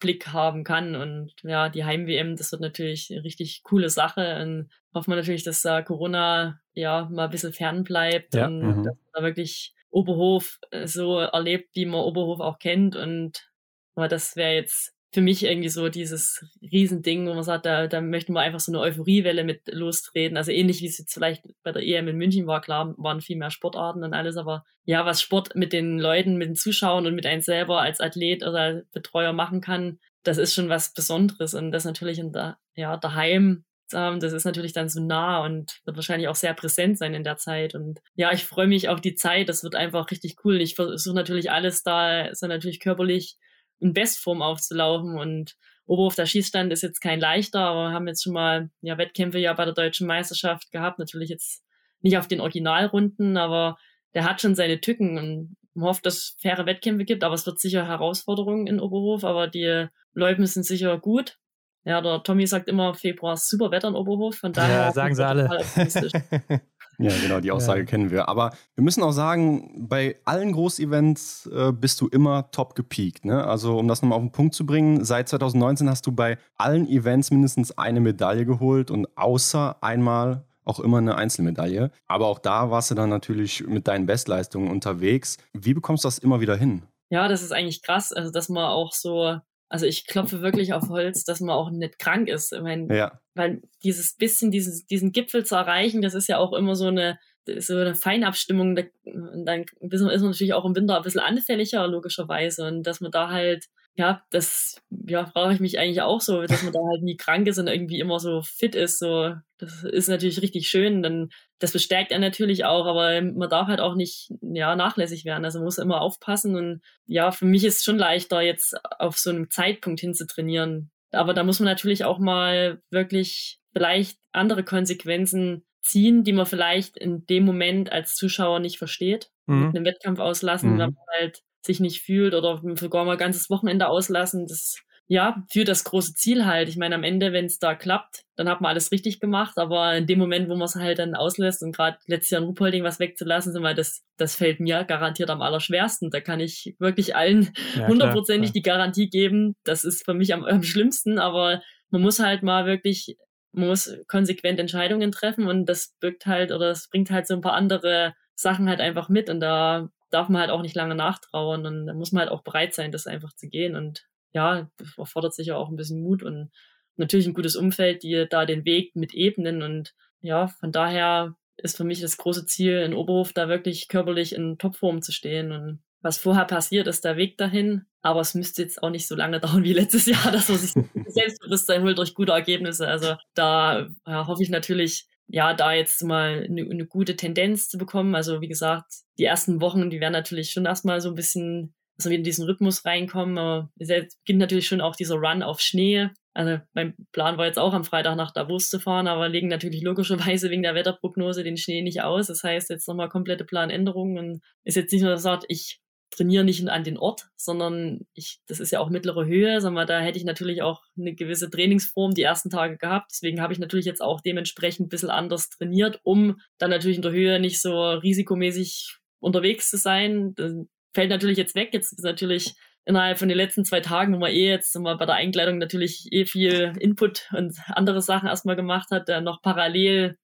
Blick 0.00 0.28
haben 0.28 0.64
kann. 0.64 0.96
Und 0.96 1.32
ja, 1.42 1.68
die 1.68 1.84
Heim-WM, 1.84 2.36
das 2.36 2.50
wird 2.52 2.62
natürlich 2.62 3.10
eine 3.10 3.22
richtig 3.22 3.62
coole 3.62 3.90
Sache. 3.90 4.40
Und 4.42 4.70
hoffen 4.94 5.12
wir 5.12 5.16
natürlich, 5.16 5.44
dass 5.44 5.62
da 5.62 5.82
Corona 5.82 6.60
ja 6.72 7.08
mal 7.10 7.24
ein 7.24 7.30
bisschen 7.30 7.52
fern 7.52 7.84
bleibt 7.84 8.34
ja, 8.34 8.46
und 8.46 8.60
mhm. 8.60 8.82
dass 8.82 8.96
man 8.96 9.10
da 9.12 9.22
wirklich 9.22 9.74
Oberhof 9.90 10.58
äh, 10.70 10.86
so 10.86 11.18
erlebt, 11.18 11.70
wie 11.74 11.86
man 11.86 12.00
Oberhof 12.00 12.40
auch 12.40 12.58
kennt. 12.58 12.96
Und 12.96 13.50
aber 13.94 14.08
das 14.08 14.36
wäre 14.36 14.54
jetzt 14.54 14.94
für 15.12 15.20
mich 15.20 15.44
irgendwie 15.44 15.68
so 15.68 15.88
dieses 15.88 16.44
Riesending, 16.62 17.26
wo 17.26 17.34
man 17.34 17.42
sagt, 17.42 17.66
da, 17.66 17.88
da 17.88 18.00
möchten 18.00 18.32
wir 18.32 18.40
einfach 18.40 18.60
so 18.60 18.70
eine 18.70 18.80
Euphoriewelle 18.80 19.42
mit 19.42 19.62
lostreten. 19.72 20.36
Also 20.36 20.52
ähnlich 20.52 20.80
wie 20.82 20.86
es 20.86 20.98
jetzt 20.98 21.12
vielleicht 21.12 21.44
bei 21.62 21.72
der 21.72 21.82
EM 21.82 22.08
in 22.08 22.16
München 22.16 22.46
war, 22.46 22.60
klar, 22.60 22.94
waren 22.96 23.20
viel 23.20 23.36
mehr 23.36 23.50
Sportarten 23.50 24.04
und 24.04 24.14
alles, 24.14 24.36
aber 24.36 24.64
ja, 24.84 25.04
was 25.04 25.20
Sport 25.20 25.56
mit 25.56 25.72
den 25.72 25.98
Leuten, 25.98 26.36
mit 26.36 26.48
den 26.48 26.54
Zuschauern 26.54 27.06
und 27.06 27.14
mit 27.14 27.26
einem 27.26 27.42
selber 27.42 27.80
als 27.80 28.00
Athlet 28.00 28.42
oder 28.42 28.60
als 28.60 28.86
Betreuer 28.90 29.32
machen 29.32 29.60
kann, 29.60 29.98
das 30.22 30.38
ist 30.38 30.54
schon 30.54 30.68
was 30.68 30.92
Besonderes 30.92 31.54
und 31.54 31.72
das 31.72 31.84
natürlich 31.84 32.18
in 32.18 32.32
der, 32.32 32.58
ja, 32.74 32.96
daheim 32.96 33.64
das 33.92 34.32
ist 34.32 34.44
natürlich 34.44 34.72
dann 34.72 34.88
so 34.88 35.00
nah 35.00 35.44
und 35.44 35.80
wird 35.84 35.96
wahrscheinlich 35.96 36.28
auch 36.28 36.36
sehr 36.36 36.54
präsent 36.54 36.98
sein 36.98 37.14
in 37.14 37.24
der 37.24 37.38
Zeit. 37.38 37.74
Und 37.74 38.00
ja, 38.14 38.32
ich 38.32 38.44
freue 38.44 38.68
mich 38.68 38.88
auf 38.88 39.00
die 39.00 39.14
Zeit. 39.16 39.48
Das 39.48 39.64
wird 39.64 39.74
einfach 39.74 40.10
richtig 40.10 40.36
cool. 40.44 40.60
Ich 40.60 40.76
versuche 40.76 41.14
natürlich 41.14 41.50
alles 41.50 41.82
da, 41.82 42.32
so 42.32 42.46
natürlich 42.46 42.78
körperlich 42.78 43.36
in 43.80 43.92
Bestform 43.92 44.42
aufzulaufen. 44.42 45.18
Und 45.18 45.56
Oberhof 45.86 46.14
der 46.14 46.26
Schießstand 46.26 46.72
ist 46.72 46.82
jetzt 46.82 47.00
kein 47.00 47.20
leichter, 47.20 47.60
aber 47.60 47.88
wir 47.88 47.92
haben 47.92 48.06
jetzt 48.06 48.22
schon 48.22 48.32
mal 48.32 48.70
ja, 48.80 48.98
Wettkämpfe 48.98 49.38
ja 49.38 49.52
bei 49.52 49.64
der 49.64 49.74
deutschen 49.74 50.06
Meisterschaft 50.06 50.70
gehabt. 50.70 50.98
Natürlich 50.98 51.30
jetzt 51.30 51.64
nicht 52.00 52.16
auf 52.16 52.28
den 52.28 52.40
Originalrunden, 52.40 53.36
aber 53.36 53.76
der 54.14 54.24
hat 54.24 54.40
schon 54.40 54.54
seine 54.54 54.80
Tücken 54.80 55.18
und 55.18 55.56
man 55.74 55.88
hofft, 55.88 56.06
dass 56.06 56.14
es 56.14 56.36
faire 56.38 56.66
Wettkämpfe 56.66 57.04
gibt, 57.04 57.24
aber 57.24 57.34
es 57.34 57.46
wird 57.46 57.60
sicher 57.60 57.86
Herausforderungen 57.86 58.66
in 58.66 58.80
Oberhof, 58.80 59.24
aber 59.24 59.46
die 59.48 59.86
Leute 60.14 60.46
sind 60.46 60.64
sicher 60.64 60.98
gut. 60.98 61.38
Ja, 61.84 62.00
der 62.00 62.22
Tommy 62.22 62.46
sagt 62.46 62.68
immer, 62.68 62.94
Februar 62.94 63.34
ist 63.34 63.48
super 63.48 63.70
Wetter 63.70 63.88
in 63.88 63.94
Oberhof, 63.94 64.36
von 64.36 64.52
daher. 64.52 64.76
Ja, 64.76 64.92
sagen 64.92 65.14
sie 65.14 65.26
alle. 65.26 65.48
Ja, 67.00 67.12
genau, 67.22 67.40
die 67.40 67.50
Aussage 67.52 67.80
ja. 67.80 67.86
kennen 67.86 68.10
wir. 68.10 68.28
Aber 68.28 68.50
wir 68.74 68.84
müssen 68.84 69.02
auch 69.02 69.12
sagen, 69.12 69.86
bei 69.88 70.16
allen 70.24 70.52
Großevents 70.52 71.50
äh, 71.52 71.72
bist 71.72 72.00
du 72.00 72.08
immer 72.08 72.50
top 72.50 72.74
gepiekt. 72.74 73.24
Ne? 73.24 73.44
Also, 73.44 73.78
um 73.78 73.88
das 73.88 74.02
nochmal 74.02 74.18
auf 74.18 74.24
den 74.24 74.32
Punkt 74.32 74.54
zu 74.54 74.66
bringen, 74.66 75.04
seit 75.04 75.28
2019 75.28 75.88
hast 75.88 76.06
du 76.06 76.12
bei 76.12 76.38
allen 76.56 76.88
Events 76.88 77.30
mindestens 77.30 77.76
eine 77.76 78.00
Medaille 78.00 78.44
geholt 78.44 78.90
und 78.90 79.06
außer 79.16 79.76
einmal 79.82 80.44
auch 80.64 80.80
immer 80.80 80.98
eine 80.98 81.16
Einzelmedaille. 81.16 81.90
Aber 82.06 82.26
auch 82.26 82.38
da 82.38 82.70
warst 82.70 82.90
du 82.90 82.94
dann 82.94 83.08
natürlich 83.08 83.66
mit 83.66 83.88
deinen 83.88 84.06
Bestleistungen 84.06 84.70
unterwegs. 84.70 85.38
Wie 85.52 85.74
bekommst 85.74 86.04
du 86.04 86.08
das 86.08 86.18
immer 86.18 86.40
wieder 86.40 86.56
hin? 86.56 86.82
Ja, 87.10 87.26
das 87.26 87.42
ist 87.42 87.52
eigentlich 87.52 87.82
krass, 87.82 88.12
also 88.12 88.30
dass 88.30 88.48
man 88.48 88.66
auch 88.66 88.92
so 88.92 89.40
also 89.70 89.86
ich 89.86 90.06
klopfe 90.06 90.42
wirklich 90.42 90.72
auf 90.74 90.88
Holz, 90.88 91.24
dass 91.24 91.40
man 91.40 91.54
auch 91.54 91.70
nicht 91.70 92.00
krank 92.00 92.28
ist. 92.28 92.52
Ich 92.52 92.60
meine, 92.60 92.94
ja. 92.94 93.20
Weil 93.34 93.62
dieses 93.84 94.16
bisschen, 94.16 94.50
dieses, 94.50 94.84
diesen 94.84 95.12
Gipfel 95.12 95.46
zu 95.46 95.54
erreichen, 95.54 96.02
das 96.02 96.14
ist 96.14 96.28
ja 96.28 96.38
auch 96.38 96.52
immer 96.52 96.74
so 96.74 96.88
eine, 96.88 97.20
so 97.58 97.76
eine 97.76 97.94
Feinabstimmung. 97.94 98.76
Und 99.04 99.46
dann 99.46 99.64
ist 99.80 100.02
man 100.02 100.16
natürlich 100.16 100.54
auch 100.54 100.64
im 100.64 100.74
Winter 100.74 100.96
ein 100.96 101.02
bisschen 101.02 101.20
anfälliger, 101.20 101.86
logischerweise. 101.86 102.66
Und 102.66 102.82
dass 102.82 103.00
man 103.00 103.12
da 103.12 103.30
halt 103.30 103.66
ja, 103.96 104.22
das 104.30 104.80
ja, 105.06 105.26
frage 105.26 105.54
ich 105.54 105.60
mich 105.60 105.78
eigentlich 105.78 106.00
auch 106.00 106.20
so, 106.20 106.42
dass 106.42 106.62
man 106.62 106.72
da 106.72 106.80
halt 106.90 107.02
nie 107.02 107.16
krank 107.16 107.46
ist 107.46 107.58
und 107.58 107.66
irgendwie 107.66 108.00
immer 108.00 108.18
so 108.18 108.40
fit 108.42 108.74
ist. 108.74 108.98
So, 108.98 109.34
das 109.58 109.84
ist 109.84 110.08
natürlich 110.08 110.40
richtig 110.40 110.68
schön. 110.68 111.02
Dann, 111.02 111.30
das 111.58 111.72
bestärkt 111.72 112.12
er 112.12 112.18
natürlich 112.18 112.64
auch, 112.64 112.86
aber 112.86 113.20
man 113.20 113.50
darf 113.50 113.66
halt 113.66 113.80
auch 113.80 113.94
nicht 113.94 114.32
ja, 114.40 114.76
nachlässig 114.76 115.24
werden. 115.24 115.44
Also 115.44 115.58
man 115.58 115.66
muss 115.66 115.78
immer 115.78 116.00
aufpassen. 116.00 116.56
Und 116.56 116.82
ja, 117.06 117.30
für 117.30 117.44
mich 117.44 117.64
ist 117.64 117.78
es 117.78 117.84
schon 117.84 117.98
leichter, 117.98 118.40
jetzt 118.40 118.76
auf 118.98 119.18
so 119.18 119.30
einem 119.30 119.50
Zeitpunkt 119.50 120.00
hin 120.00 120.14
zu 120.14 120.26
trainieren. 120.26 120.90
Aber 121.12 121.34
da 121.34 121.42
muss 121.42 121.60
man 121.60 121.66
natürlich 121.66 122.04
auch 122.04 122.18
mal 122.18 122.80
wirklich 122.90 123.58
vielleicht 123.72 124.18
andere 124.32 124.64
Konsequenzen 124.64 125.64
ziehen, 125.82 126.24
die 126.24 126.32
man 126.32 126.46
vielleicht 126.46 126.96
in 126.96 127.26
dem 127.26 127.44
Moment 127.44 127.90
als 127.90 128.14
Zuschauer 128.14 128.60
nicht 128.60 128.78
versteht. 128.78 129.30
Mhm. 129.46 129.66
Mit 129.66 129.76
einem 129.76 129.84
Wettkampf 129.84 130.20
auslassen, 130.20 130.74
mhm. 130.74 130.78
wenn 130.78 130.90
man 130.94 131.04
halt 131.18 131.42
sich 131.62 131.80
nicht 131.80 132.02
fühlt 132.02 132.34
oder 132.34 132.60
sogar 132.76 133.04
mal 133.04 133.12
ein 133.12 133.18
ganzes 133.18 133.50
Wochenende 133.50 133.88
auslassen. 133.88 134.46
Das 134.46 134.76
ja, 135.12 135.42
für 135.50 135.64
das 135.64 135.82
große 135.82 136.14
Ziel 136.14 136.46
halt. 136.46 136.68
Ich 136.68 136.76
meine, 136.76 136.94
am 136.94 137.02
Ende, 137.02 137.32
wenn 137.32 137.46
es 137.46 137.58
da 137.58 137.74
klappt, 137.74 138.22
dann 138.36 138.48
hat 138.48 138.60
man 138.60 138.70
alles 138.70 138.92
richtig 138.92 139.18
gemacht, 139.18 139.58
aber 139.58 139.96
in 139.96 140.06
dem 140.06 140.20
Moment, 140.20 140.48
wo 140.48 140.54
man 140.54 140.66
es 140.66 140.76
halt 140.76 141.00
dann 141.00 141.16
auslässt 141.16 141.64
und 141.64 141.74
gerade 141.74 141.98
letztes 142.06 142.30
Jahr 142.30 142.42
in 142.42 142.46
Ruhpolding 142.46 142.84
was 142.84 143.00
wegzulassen, 143.00 143.52
sind 143.52 143.60
wir, 143.60 143.74
das, 143.74 144.04
das 144.18 144.36
fällt 144.36 144.60
mir 144.60 144.84
garantiert 144.84 145.28
am 145.30 145.42
allerschwersten. 145.42 146.10
Da 146.10 146.20
kann 146.20 146.38
ich 146.38 146.76
wirklich 146.78 147.16
allen 147.16 147.50
hundertprozentig 147.88 148.50
ja, 148.50 148.52
die 148.52 148.62
Garantie 148.62 149.10
geben. 149.10 149.56
Das 149.64 149.82
ist 149.82 150.04
für 150.04 150.14
mich 150.14 150.32
am, 150.32 150.44
am 150.44 150.62
schlimmsten, 150.62 151.18
aber 151.18 151.60
man 151.90 152.02
muss 152.02 152.20
halt 152.20 152.44
mal 152.44 152.66
wirklich, 152.66 153.16
man 153.50 153.66
muss 153.66 153.92
konsequent 154.06 154.60
Entscheidungen 154.60 155.10
treffen 155.10 155.48
und 155.48 155.66
das 155.66 155.92
birgt 155.98 156.26
halt 156.26 156.52
oder 156.52 156.68
das 156.68 156.88
bringt 156.88 157.10
halt 157.10 157.26
so 157.26 157.34
ein 157.34 157.40
paar 157.40 157.54
andere 157.54 158.14
Sachen 158.36 158.68
halt 158.68 158.78
einfach 158.78 159.08
mit 159.08 159.28
und 159.28 159.40
da 159.40 159.90
darf 160.10 160.28
man 160.28 160.40
halt 160.40 160.50
auch 160.50 160.62
nicht 160.62 160.74
lange 160.74 160.94
nachtrauern 160.94 161.66
und 161.66 161.86
da 161.86 161.94
muss 161.94 162.12
man 162.12 162.22
halt 162.22 162.30
auch 162.30 162.42
bereit 162.42 162.74
sein, 162.74 162.92
das 162.92 163.06
einfach 163.06 163.32
zu 163.34 163.48
gehen. 163.48 163.76
Und 163.76 164.06
ja, 164.32 164.70
erfordert 164.96 165.34
sicher 165.34 165.56
auch 165.56 165.68
ein 165.68 165.76
bisschen 165.76 166.02
Mut 166.02 166.22
und 166.22 166.50
natürlich 166.96 167.26
ein 167.26 167.34
gutes 167.34 167.56
Umfeld, 167.56 168.02
die 168.02 168.26
da 168.28 168.46
den 168.46 168.64
Weg 168.64 168.94
mit 168.94 169.14
ebnen. 169.14 169.62
Und 169.62 169.94
ja, 170.20 170.48
von 170.48 170.72
daher 170.72 171.34
ist 171.56 171.76
für 171.76 171.84
mich 171.84 172.00
das 172.00 172.16
große 172.16 172.46
Ziel 172.46 172.78
in 172.78 172.94
Oberhof, 172.94 173.32
da 173.32 173.48
wirklich 173.48 173.88
körperlich 173.88 174.34
in 174.34 174.58
Topform 174.58 175.02
zu 175.02 175.12
stehen. 175.12 175.52
Und 175.52 175.82
was 176.00 176.18
vorher 176.18 176.44
passiert, 176.44 176.86
ist 176.86 177.04
der 177.04 177.16
Weg 177.16 177.36
dahin. 177.38 177.86
Aber 178.02 178.20
es 178.20 178.34
müsste 178.34 178.62
jetzt 178.62 178.82
auch 178.82 178.90
nicht 178.90 179.08
so 179.08 179.14
lange 179.14 179.40
dauern 179.40 179.64
wie 179.64 179.72
letztes 179.72 180.06
Jahr, 180.06 180.30
dass 180.30 180.48
man 180.48 180.58
sich 180.58 180.72
Selbstbewusstsein 181.06 181.82
holt 181.82 181.98
durch 181.98 182.14
gute 182.14 182.32
Ergebnisse. 182.32 182.86
Also 182.86 183.16
da 183.34 183.88
ja, 184.06 184.26
hoffe 184.26 184.42
ich 184.42 184.50
natürlich, 184.50 185.06
ja, 185.32 185.54
da 185.54 185.72
jetzt 185.72 186.02
mal 186.02 186.44
eine, 186.48 186.62
eine 186.62 186.86
gute 186.86 187.16
Tendenz 187.16 187.68
zu 187.68 187.78
bekommen. 187.78 188.14
Also 188.14 188.40
wie 188.40 188.48
gesagt, 188.48 188.92
die 189.18 189.24
ersten 189.24 189.60
Wochen, 189.60 189.90
die 189.90 190.00
werden 190.00 190.12
natürlich 190.12 190.50
schon 190.50 190.66
erstmal 190.66 191.00
so 191.00 191.08
ein 191.10 191.14
bisschen, 191.14 191.74
also 191.98 192.10
wir 192.10 192.18
in 192.18 192.24
diesen 192.24 192.46
Rhythmus 192.46 192.84
reinkommen. 192.84 193.38
Aber 193.38 193.70
es 193.78 193.88
beginnt 193.88 194.40
natürlich 194.40 194.66
schon 194.66 194.80
auch 194.80 194.96
dieser 194.96 195.16
Run 195.16 195.42
auf 195.42 195.60
Schnee. 195.60 196.08
Also 196.34 196.58
mein 196.74 196.94
Plan 197.12 197.38
war 197.38 197.46
jetzt 197.46 197.58
auch 197.58 197.74
am 197.74 197.84
Freitag 197.84 198.16
nach 198.16 198.32
Davos 198.32 198.68
zu 198.68 198.80
fahren, 198.80 199.06
aber 199.06 199.28
legen 199.28 199.48
natürlich 199.48 199.82
logischerweise 199.82 200.50
wegen 200.50 200.62
der 200.62 200.74
Wetterprognose 200.74 201.44
den 201.44 201.56
Schnee 201.56 201.82
nicht 201.82 202.02
aus. 202.02 202.26
Das 202.26 202.42
heißt 202.42 202.70
jetzt 202.70 202.88
nochmal 202.88 203.08
komplette 203.08 203.44
Planänderungen 203.44 204.18
und 204.18 204.40
ist 204.64 204.76
jetzt 204.76 204.92
nicht 204.92 205.02
nur 205.02 205.14
gesagt, 205.14 205.44
ich 205.48 205.80
trainiere 206.10 206.44
nicht 206.44 206.68
an 206.68 206.84
den 206.84 206.98
Ort, 206.98 207.28
sondern 207.36 208.00
ich, 208.14 208.40
das 208.46 208.60
ist 208.60 208.72
ja 208.72 208.80
auch 208.80 208.90
mittlere 208.90 209.26
Höhe, 209.26 209.60
sagen 209.60 209.74
wir, 209.74 209.86
da 209.86 210.00
hätte 210.00 210.18
ich 210.18 210.24
natürlich 210.24 210.62
auch 210.62 210.82
eine 210.98 211.14
gewisse 211.14 211.50
Trainingsform 211.50 212.14
die 212.14 212.22
ersten 212.22 212.50
Tage 212.50 212.76
gehabt. 212.76 213.12
Deswegen 213.12 213.40
habe 213.40 213.52
ich 213.52 213.58
natürlich 213.58 213.86
jetzt 213.86 214.02
auch 214.02 214.20
dementsprechend 214.20 214.86
ein 214.86 214.88
bisschen 214.88 215.10
anders 215.10 215.48
trainiert, 215.50 216.00
um 216.02 216.40
dann 216.58 216.70
natürlich 216.70 216.96
in 216.96 217.02
der 217.02 217.12
Höhe 217.12 217.40
nicht 217.40 217.60
so 217.60 217.90
risikomäßig 217.90 218.96
unterwegs 219.20 219.70
zu 219.70 219.76
sein. 219.76 220.34
Das 220.34 220.52
fällt 220.92 221.10
natürlich 221.10 221.38
jetzt 221.38 221.54
weg. 221.54 221.70
Jetzt 221.72 221.92
ist 221.92 222.04
natürlich 222.04 222.54
innerhalb 222.84 223.18
von 223.18 223.28
den 223.28 223.36
letzten 223.36 223.64
zwei 223.64 223.80
Tagen, 223.80 224.12
wo 224.14 224.18
man 224.18 224.32
eh 224.32 224.48
jetzt 224.48 224.76
mal 224.78 224.96
bei 224.96 225.06
der 225.06 225.14
Einkleidung 225.14 225.58
natürlich 225.58 226.08
eh 226.10 226.24
viel 226.24 226.72
Input 226.80 227.28
und 227.32 227.56
andere 227.68 228.02
Sachen 228.02 228.28
erstmal 228.28 228.56
gemacht 228.56 228.90
hat, 228.90 229.08
dann 229.08 229.24
noch 229.24 229.42
parallel 229.42 230.16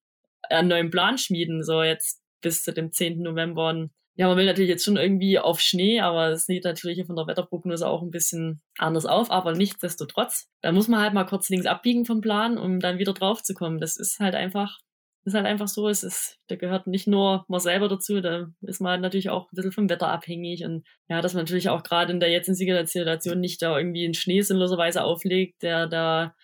einen 0.50 0.68
neuen 0.68 0.90
Plan 0.90 1.18
schmieden, 1.18 1.62
so 1.62 1.82
jetzt 1.82 2.22
bis 2.40 2.62
zu 2.62 2.72
dem 2.72 2.92
10. 2.92 3.20
November 3.20 3.68
und 3.68 3.90
ja, 4.16 4.28
man 4.28 4.38
will 4.38 4.46
natürlich 4.46 4.70
jetzt 4.70 4.84
schon 4.84 4.96
irgendwie 4.96 5.38
auf 5.38 5.60
Schnee, 5.60 6.00
aber 6.00 6.30
es 6.30 6.46
sieht 6.46 6.64
natürlich 6.64 7.04
von 7.06 7.16
der 7.16 7.26
Wetterprognose 7.26 7.86
auch 7.86 8.02
ein 8.02 8.10
bisschen 8.10 8.62
anders 8.78 9.04
auf, 9.04 9.30
aber 9.30 9.52
nichtsdestotrotz, 9.52 10.48
da 10.62 10.72
muss 10.72 10.88
man 10.88 11.00
halt 11.00 11.12
mal 11.12 11.24
kurz 11.24 11.50
links 11.50 11.66
abbiegen 11.66 12.06
vom 12.06 12.22
Plan, 12.22 12.56
um 12.56 12.80
dann 12.80 12.98
wieder 12.98 13.12
drauf 13.12 13.42
zu 13.42 13.52
kommen. 13.52 13.78
Das 13.78 13.98
ist 13.98 14.18
halt 14.18 14.34
einfach, 14.34 14.78
ist 15.24 15.34
halt 15.34 15.44
einfach 15.44 15.68
so, 15.68 15.86
es 15.88 16.02
ist, 16.02 16.38
da 16.48 16.56
gehört 16.56 16.86
nicht 16.86 17.06
nur 17.06 17.44
man 17.48 17.60
selber 17.60 17.88
dazu, 17.88 18.22
da 18.22 18.48
ist 18.62 18.80
man 18.80 18.92
halt 18.92 19.02
natürlich 19.02 19.28
auch 19.28 19.52
ein 19.52 19.54
bisschen 19.54 19.72
vom 19.72 19.90
Wetter 19.90 20.08
abhängig 20.08 20.64
und 20.64 20.86
ja, 21.08 21.20
dass 21.20 21.34
man 21.34 21.44
natürlich 21.44 21.68
auch 21.68 21.82
gerade 21.82 22.10
in 22.10 22.20
der 22.20 22.30
jetzigen 22.30 22.86
Situation 22.86 23.38
nicht 23.38 23.60
da 23.60 23.76
irgendwie 23.76 24.06
einen 24.06 24.14
Schnee 24.14 24.40
sinnloserweise 24.40 25.04
auflegt, 25.04 25.62
der 25.62 25.86
da 25.88 26.34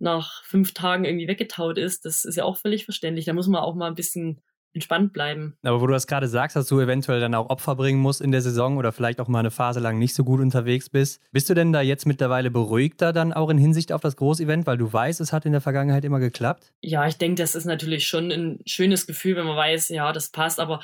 nach 0.00 0.42
fünf 0.44 0.74
Tagen 0.74 1.04
irgendwie 1.04 1.28
weggetaut 1.28 1.78
ist, 1.78 2.04
das 2.04 2.24
ist 2.24 2.36
ja 2.36 2.44
auch 2.44 2.56
völlig 2.56 2.86
verständlich. 2.86 3.26
Da 3.26 3.34
muss 3.34 3.46
man 3.46 3.62
auch 3.62 3.76
mal 3.76 3.86
ein 3.86 3.94
bisschen 3.94 4.40
entspannt 4.72 5.12
bleiben. 5.12 5.56
Aber 5.62 5.80
wo 5.80 5.86
du 5.86 5.92
das 5.92 6.06
gerade 6.06 6.28
sagst, 6.28 6.56
dass 6.56 6.66
du 6.66 6.78
eventuell 6.80 7.20
dann 7.20 7.34
auch 7.34 7.50
Opfer 7.50 7.74
bringen 7.74 8.00
musst 8.00 8.20
in 8.20 8.30
der 8.30 8.40
Saison 8.40 8.76
oder 8.76 8.92
vielleicht 8.92 9.20
auch 9.20 9.28
mal 9.28 9.40
eine 9.40 9.50
Phase 9.50 9.80
lang 9.80 9.98
nicht 9.98 10.14
so 10.14 10.24
gut 10.24 10.40
unterwegs 10.40 10.88
bist, 10.88 11.20
bist 11.32 11.50
du 11.50 11.54
denn 11.54 11.72
da 11.72 11.80
jetzt 11.80 12.06
mittlerweile 12.06 12.50
beruhigter 12.50 13.12
dann 13.12 13.32
auch 13.32 13.50
in 13.50 13.58
Hinsicht 13.58 13.92
auf 13.92 14.00
das 14.00 14.16
Großevent, 14.16 14.66
weil 14.66 14.78
du 14.78 14.92
weißt, 14.92 15.20
es 15.20 15.32
hat 15.32 15.44
in 15.46 15.52
der 15.52 15.60
Vergangenheit 15.60 16.04
immer 16.04 16.20
geklappt? 16.20 16.72
Ja, 16.82 17.06
ich 17.06 17.16
denke, 17.16 17.42
das 17.42 17.54
ist 17.54 17.64
natürlich 17.64 18.06
schon 18.06 18.30
ein 18.30 18.60
schönes 18.66 19.06
Gefühl, 19.06 19.36
wenn 19.36 19.46
man 19.46 19.56
weiß, 19.56 19.88
ja, 19.88 20.12
das 20.12 20.30
passt, 20.30 20.60
aber 20.60 20.80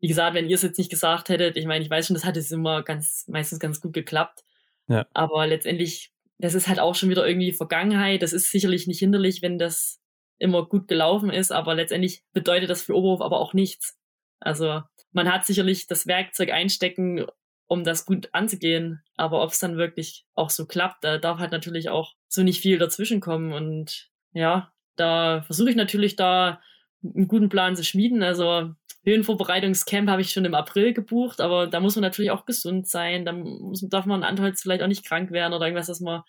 wie 0.00 0.08
gesagt, 0.08 0.34
wenn 0.34 0.48
ihr 0.48 0.56
es 0.56 0.62
jetzt 0.62 0.78
nicht 0.78 0.90
gesagt 0.90 1.28
hättet, 1.28 1.56
ich 1.56 1.66
meine, 1.66 1.82
ich 1.82 1.90
weiß 1.90 2.06
schon, 2.06 2.14
das 2.14 2.24
hat 2.24 2.36
es 2.36 2.50
immer 2.50 2.82
ganz, 2.82 3.24
meistens 3.26 3.58
ganz 3.58 3.80
gut 3.80 3.94
geklappt. 3.94 4.44
Ja. 4.86 5.06
Aber 5.14 5.46
letztendlich, 5.46 6.12
das 6.38 6.54
ist 6.54 6.68
halt 6.68 6.78
auch 6.78 6.94
schon 6.94 7.08
wieder 7.08 7.26
irgendwie 7.26 7.52
Vergangenheit. 7.52 8.20
Das 8.20 8.34
ist 8.34 8.50
sicherlich 8.50 8.86
nicht 8.86 8.98
hinderlich, 8.98 9.40
wenn 9.40 9.58
das 9.58 10.00
immer 10.38 10.66
gut 10.66 10.88
gelaufen 10.88 11.30
ist, 11.30 11.52
aber 11.52 11.74
letztendlich 11.74 12.22
bedeutet 12.32 12.70
das 12.70 12.82
für 12.82 12.96
Oberhof 12.96 13.20
aber 13.20 13.40
auch 13.40 13.54
nichts. 13.54 13.98
Also 14.40 14.82
man 15.12 15.32
hat 15.32 15.46
sicherlich 15.46 15.86
das 15.86 16.06
Werkzeug 16.06 16.50
einstecken, 16.50 17.26
um 17.66 17.84
das 17.84 18.04
gut 18.04 18.28
anzugehen, 18.32 19.02
aber 19.16 19.42
ob 19.42 19.50
es 19.50 19.58
dann 19.58 19.76
wirklich 19.76 20.26
auch 20.34 20.50
so 20.50 20.66
klappt, 20.66 21.04
da 21.04 21.18
darf 21.18 21.38
halt 21.38 21.52
natürlich 21.52 21.88
auch 21.88 22.14
so 22.28 22.42
nicht 22.42 22.60
viel 22.60 22.78
dazwischen 22.78 23.20
kommen 23.20 23.52
und 23.52 24.10
ja, 24.32 24.72
da 24.96 25.42
versuche 25.42 25.70
ich 25.70 25.76
natürlich 25.76 26.16
da 26.16 26.60
einen 27.02 27.28
guten 27.28 27.48
Plan 27.48 27.76
zu 27.76 27.84
schmieden. 27.84 28.22
Also 28.22 28.74
Höhenvorbereitungscamp 29.04 30.08
habe 30.08 30.22
ich 30.22 30.30
schon 30.30 30.44
im 30.44 30.54
April 30.54 30.94
gebucht, 30.94 31.40
aber 31.40 31.66
da 31.66 31.80
muss 31.80 31.96
man 31.96 32.02
natürlich 32.02 32.30
auch 32.30 32.46
gesund 32.46 32.88
sein. 32.88 33.24
Da 33.24 33.32
muss, 33.32 33.86
darf 33.88 34.06
man 34.06 34.22
andernfalls 34.22 34.62
vielleicht 34.62 34.82
auch 34.82 34.88
nicht 34.88 35.04
krank 35.04 35.30
werden 35.30 35.52
oder 35.52 35.66
irgendwas, 35.66 35.88
dass 35.88 36.00
man 36.00 36.22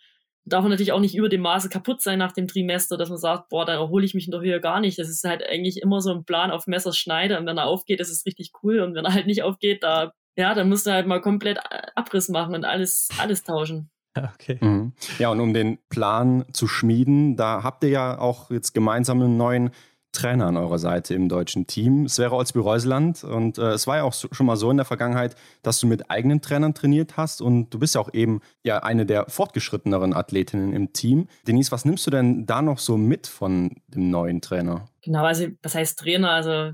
darf 0.45 0.61
man 0.61 0.71
natürlich 0.71 0.91
auch 0.91 0.99
nicht 0.99 1.15
über 1.15 1.29
dem 1.29 1.41
Maße 1.41 1.69
kaputt 1.69 2.01
sein 2.01 2.19
nach 2.19 2.31
dem 2.31 2.47
Trimester, 2.47 2.97
dass 2.97 3.09
man 3.09 3.17
sagt, 3.17 3.49
boah, 3.49 3.65
dann 3.65 3.77
erhole 3.77 4.05
ich 4.05 4.13
mich 4.13 4.25
in 4.25 4.31
der 4.31 4.41
Höhe 4.41 4.61
gar 4.61 4.79
nicht. 4.79 4.97
Das 4.99 5.09
ist 5.09 5.23
halt 5.23 5.43
eigentlich 5.43 5.81
immer 5.81 6.01
so 6.01 6.11
ein 6.11 6.23
Plan 6.23 6.51
auf 6.51 6.67
Messerschneide 6.67 7.39
und 7.39 7.45
wenn 7.45 7.57
er 7.57 7.65
aufgeht, 7.65 7.99
ist 7.99 8.11
es 8.11 8.25
richtig 8.25 8.51
cool 8.63 8.79
und 8.79 8.95
wenn 8.95 9.05
er 9.05 9.13
halt 9.13 9.25
nicht 9.25 9.43
aufgeht, 9.43 9.83
da, 9.83 10.13
ja, 10.37 10.53
dann 10.53 10.69
musst 10.69 10.85
du 10.85 10.91
halt 10.91 11.07
mal 11.07 11.21
komplett 11.21 11.59
Abriss 11.95 12.29
machen 12.29 12.55
und 12.55 12.65
alles, 12.65 13.09
alles 13.19 13.43
tauschen. 13.43 13.89
Okay. 14.35 14.57
Mhm. 14.61 14.93
Ja, 15.19 15.29
und 15.29 15.41
um 15.41 15.53
den 15.53 15.77
Plan 15.89 16.45
zu 16.53 16.69
schmieden, 16.69 17.35
da 17.35 17.63
habt 17.63 17.83
ihr 17.83 17.89
ja 17.89 18.17
auch 18.17 18.49
jetzt 18.49 18.73
gemeinsam 18.73 19.21
einen 19.21 19.35
neuen 19.35 19.71
Trainer 20.16 20.47
an 20.47 20.57
eurer 20.57 20.80
Seite 20.80 21.13
im 21.13 21.30
deutschen 21.30 21.68
Team. 21.68 22.05
Es 22.05 22.18
wäre 22.18 22.36
Olsby 22.36 22.59
Reuseland 22.59 23.24
und 23.24 23.57
äh, 23.57 23.72
es 23.72 23.86
war 23.86 23.97
ja 23.97 24.03
auch 24.03 24.13
so, 24.13 24.28
schon 24.32 24.47
mal 24.47 24.55
so 24.55 24.72
in 24.72 24.78
der 24.78 24.86
Vergangenheit, 24.86 25.36
dass 25.61 25.80
du 25.80 25.88
mit 25.88 26.09
eigenen 26.09 26.41
Trainern 26.41 26.74
trainiert 26.74 27.18
hast 27.18 27.41
und 27.41 27.70
du 27.70 27.80
bist 27.80 27.95
ja 27.95 28.01
auch 28.01 28.13
eben 28.13 28.41
ja 28.63 28.80
eine 28.80 29.05
der 29.05 29.26
fortgeschritteneren 29.30 30.13
Athletinnen 30.13 30.74
im 30.74 30.93
Team. 30.93 31.28
Denise, 31.47 31.72
was 31.72 31.86
nimmst 31.86 32.07
du 32.07 32.11
denn 32.11 32.45
da 32.45 32.61
noch 32.61 32.80
so 32.80 32.97
mit 32.97 33.28
von 33.28 33.76
dem 33.88 34.09
neuen 34.09 34.41
Trainer? 34.41 34.89
Genau, 35.03 35.24
also 35.24 35.47
was 35.61 35.76
heißt 35.76 35.99
Trainer? 35.99 36.32
Also 36.32 36.72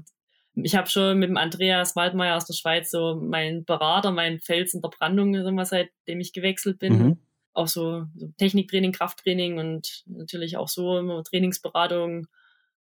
ich 0.56 0.76
habe 0.76 0.89
schon 0.89 1.20
mit 1.20 1.30
dem 1.30 1.38
Andreas 1.38 1.96
Waldmeier 1.96 2.36
aus 2.36 2.46
der 2.46 2.54
Schweiz 2.54 2.92
so 2.92 3.16
meinen 3.16 3.66
Berater, 3.66 4.12
meinen 4.12 4.39
Fels 4.39 4.74
in 4.74 4.82
der 4.82 4.89
Brandung, 4.89 5.34
seitdem 5.66 6.20
ich 6.20 6.34
gewechselt 6.34 6.80
bin. 6.80 6.98
Mhm. 6.98 7.18
Auch 7.54 7.68
so, 7.68 8.06
so 8.16 8.28
Techniktraining, 8.38 8.94
Krafttraining 8.94 9.60
und 9.60 10.04
natürlich 10.06 10.58
auch 10.58 10.70
so 10.70 10.98
immer 10.98 11.24
Trainingsberatung 11.24 12.28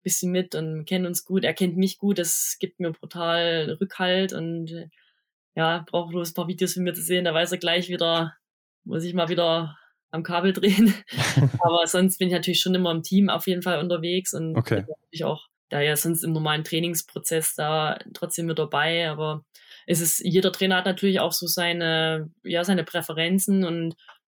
bisschen 0.02 0.32
mit 0.32 0.54
und 0.54 0.84
kennen 0.84 1.06
uns 1.06 1.24
gut. 1.24 1.44
Er 1.44 1.54
kennt 1.54 1.76
mich 1.76 1.98
gut, 1.98 2.18
das 2.18 2.56
gibt 2.58 2.80
mir 2.80 2.92
brutal 2.92 3.76
Rückhalt 3.80 4.32
und 4.32 4.90
ja, 5.54 5.84
braucht 5.88 6.10
bloß 6.10 6.30
ein 6.30 6.34
paar 6.34 6.48
Videos 6.48 6.74
von 6.74 6.84
mir 6.84 6.94
zu 6.94 7.02
sehen, 7.02 7.24
da 7.24 7.34
weiß 7.34 7.52
er 7.52 7.58
gleich 7.58 7.88
wieder, 7.88 8.34
muss 8.84 9.04
ich 9.04 9.14
mal 9.14 9.28
wieder 9.28 9.76
am 10.10 10.22
Kabel 10.22 10.52
drehen. 10.54 10.94
Aber 11.60 11.86
sonst 11.86 12.18
bin 12.18 12.28
ich 12.28 12.34
natürlich 12.34 12.60
schon 12.60 12.74
immer 12.74 12.90
im 12.90 13.02
Team 13.02 13.28
auf 13.28 13.46
jeden 13.46 13.62
Fall 13.62 13.80
unterwegs 13.80 14.34
und 14.34 14.56
okay. 14.56 14.84
natürlich 14.86 15.24
auch 15.24 15.46
da 15.68 15.80
ja 15.80 15.96
sonst 15.96 16.24
im 16.24 16.32
normalen 16.32 16.64
Trainingsprozess 16.64 17.54
da 17.54 17.98
trotzdem 18.12 18.46
mit 18.46 18.58
dabei. 18.58 19.08
Aber 19.08 19.44
es 19.86 20.00
ist, 20.00 20.20
jeder 20.20 20.52
Trainer 20.52 20.76
hat 20.76 20.86
natürlich 20.86 21.20
auch 21.20 21.32
so 21.32 21.46
seine, 21.46 22.30
ja, 22.42 22.64
seine 22.64 22.84
Präferenzen 22.84 23.64
und 23.64 23.94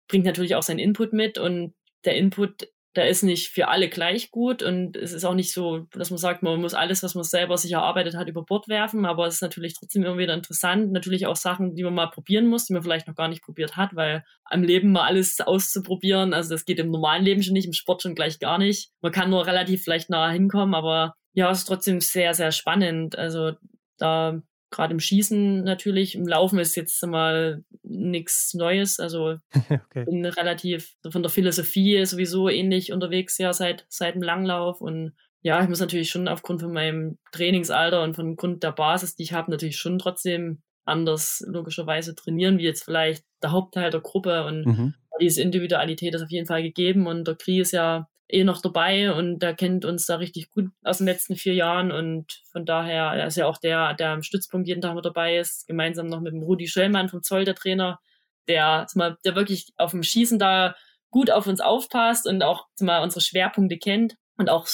bringt 0.08 0.26
natürlich 0.26 0.56
auch 0.56 0.64
seinen 0.64 0.80
Input 0.80 1.12
mit 1.14 1.38
und 1.38 1.74
der 2.06 2.16
Input 2.16 2.68
der 2.96 3.10
ist 3.10 3.24
nicht 3.24 3.50
für 3.50 3.70
alle 3.70 3.90
gleich 3.90 4.30
gut 4.30 4.62
und 4.62 4.96
es 4.96 5.14
ist 5.14 5.26
auch 5.26 5.34
nicht 5.34 5.52
so, 5.52 5.88
dass 5.94 6.12
man 6.12 6.20
sagt, 6.20 6.44
man 6.44 6.62
muss 6.62 6.76
alles, 6.76 7.02
was 7.02 7.16
man 7.16 7.24
selber 7.24 7.58
sich 7.58 7.72
erarbeitet 7.72 8.16
hat, 8.16 8.28
über 8.28 8.44
Bord 8.44 8.68
werfen, 8.68 9.06
aber 9.06 9.26
es 9.26 9.36
ist 9.36 9.42
natürlich 9.42 9.74
trotzdem 9.74 10.04
immer 10.04 10.18
wieder 10.18 10.34
interessant. 10.34 10.92
Natürlich 10.92 11.26
auch 11.26 11.36
Sachen, 11.36 11.76
die 11.76 11.84
man 11.84 11.96
mal 11.96 12.12
probieren 12.12 12.48
muss, 12.48 12.66
die 12.66 12.74
man 12.74 12.84
vielleicht 12.84 13.08
noch 13.08 13.16
gar 13.16 13.28
nicht 13.28 13.42
probiert 13.42 13.78
hat, 13.78 13.96
weil 13.96 14.24
am 14.46 14.62
Leben 14.62 14.92
mal 14.92 15.08
alles 15.08 15.42
auszuprobieren, 15.42 16.34
also 16.34 16.52
das 16.52 16.66
geht 16.66 16.80
im 16.80 16.92
normalen 16.92 17.24
Leben 17.24 17.42
schon 17.42 17.54
nicht, 17.54 17.66
im 17.66 17.74
Sport 17.74 18.04
schon 18.04 18.16
gleich 18.16 18.40
gar 18.40 18.60
nicht. 18.60 18.92
Man 19.02 19.12
kann 19.12 19.32
nur 19.32 19.48
relativ 19.48 19.84
vielleicht 19.84 20.10
nahe 20.12 20.32
hinkommen, 20.32 20.76
aber 20.76 21.16
ja, 21.34 21.50
es 21.50 21.60
ist 21.60 21.66
trotzdem 21.66 22.00
sehr, 22.00 22.36
sehr 22.36 22.52
spannend. 22.52 23.18
Also 23.18 23.54
da 23.98 24.40
gerade 24.74 24.94
im 24.94 25.00
Schießen 25.00 25.64
natürlich. 25.64 26.16
Im 26.16 26.28
Laufen 26.28 26.60
ist 26.60 26.76
jetzt 26.76 27.06
mal 27.06 27.64
nichts 27.84 28.54
Neues. 28.54 29.00
Also 29.00 29.38
okay. 29.70 30.06
bin 30.06 30.26
relativ 30.26 30.96
von 31.10 31.24
der 31.24 31.30
Philosophie 31.30 32.06
sowieso 32.06 32.50
ähnlich 32.50 32.92
unterwegs, 32.92 33.38
ja, 33.38 33.54
seit, 33.54 33.86
seit 33.88 34.16
dem 34.16 34.24
Langlauf. 34.24 34.82
Und 34.82 35.14
ja, 35.42 35.62
ich 35.62 35.70
muss 35.70 35.80
natürlich 35.80 36.10
schon 36.10 36.28
aufgrund 36.28 36.62
von 36.62 36.74
meinem 36.74 37.18
Trainingsalter 37.32 38.04
und 38.04 38.16
von 38.16 38.36
Grund 38.36 38.64
der 38.64 38.72
Basis, 38.72 39.16
die 39.16 39.24
ich 39.24 39.34
habe, 39.34 39.52
natürlich 39.52 39.78
schon 39.78 40.00
trotzdem 40.00 40.62
anders 40.86 41.44
logischerweise 41.48 42.16
trainieren, 42.16 42.58
wie 42.58 42.64
jetzt 42.64 42.84
vielleicht 42.84 43.24
der 43.42 43.52
Hauptteil 43.52 43.90
der 43.90 44.02
Gruppe. 44.02 44.46
Und 44.46 44.66
mhm. 44.66 44.94
diese 45.22 45.42
Individualität 45.42 46.16
ist 46.16 46.24
auf 46.24 46.32
jeden 46.32 46.48
Fall 46.48 46.64
gegeben. 46.64 47.08
Und 47.08 47.28
der 47.28 47.36
Kri 47.36 47.60
ist 47.60 47.72
ja 47.72 48.08
eh 48.30 48.44
noch 48.44 48.62
dabei 48.62 49.14
und 49.14 49.40
der 49.40 49.54
kennt 49.54 49.86
uns 49.86 50.06
da 50.06 50.16
richtig 50.16 50.50
gut 50.50 50.70
aus 50.84 51.00
den 51.00 51.08
letzten 51.08 51.36
vier 51.36 51.54
Jahren 51.54 51.92
und 51.92 52.42
von 52.52 52.66
daher, 52.66 53.12
er 53.14 53.28
ist 53.28 53.38
ja 53.38 53.46
auch 53.46 53.58
der, 53.58 53.94
der 53.94 54.10
am 54.10 54.24
Stützpunkt 54.24 54.68
jeden 54.68 54.82
Tag 54.82 54.96
mit 54.96 55.06
dabei 55.06 55.38
ist, 55.38 55.68
gemeinsam 55.68 56.08
noch 56.08 56.22
mit 56.22 56.34
dem 56.34 56.42
Rudi 56.42 56.68
Schellmann 56.68 57.10
vom 57.10 57.22
Zoll, 57.22 57.46
der 57.46 57.56
Trainer, 57.56 58.00
der, 58.48 58.88
der 58.96 59.36
wirklich 59.36 59.74
auf 59.78 59.92
dem 59.92 60.04
Schießen 60.04 60.40
da 60.40 60.76
gut 61.12 61.30
auf 61.32 61.48
uns 61.48 61.62
aufpasst 61.62 62.28
und 62.28 62.42
auch 62.44 62.68
mal 62.80 63.04
unsere 63.04 63.22
Schwerpunkte 63.22 63.78
kennt 63.78 64.16
und 64.38 64.50
auch 64.50 64.68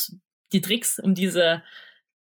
die 0.54 0.62
Tricks, 0.62 1.00
um 1.00 1.14
diese 1.14 1.64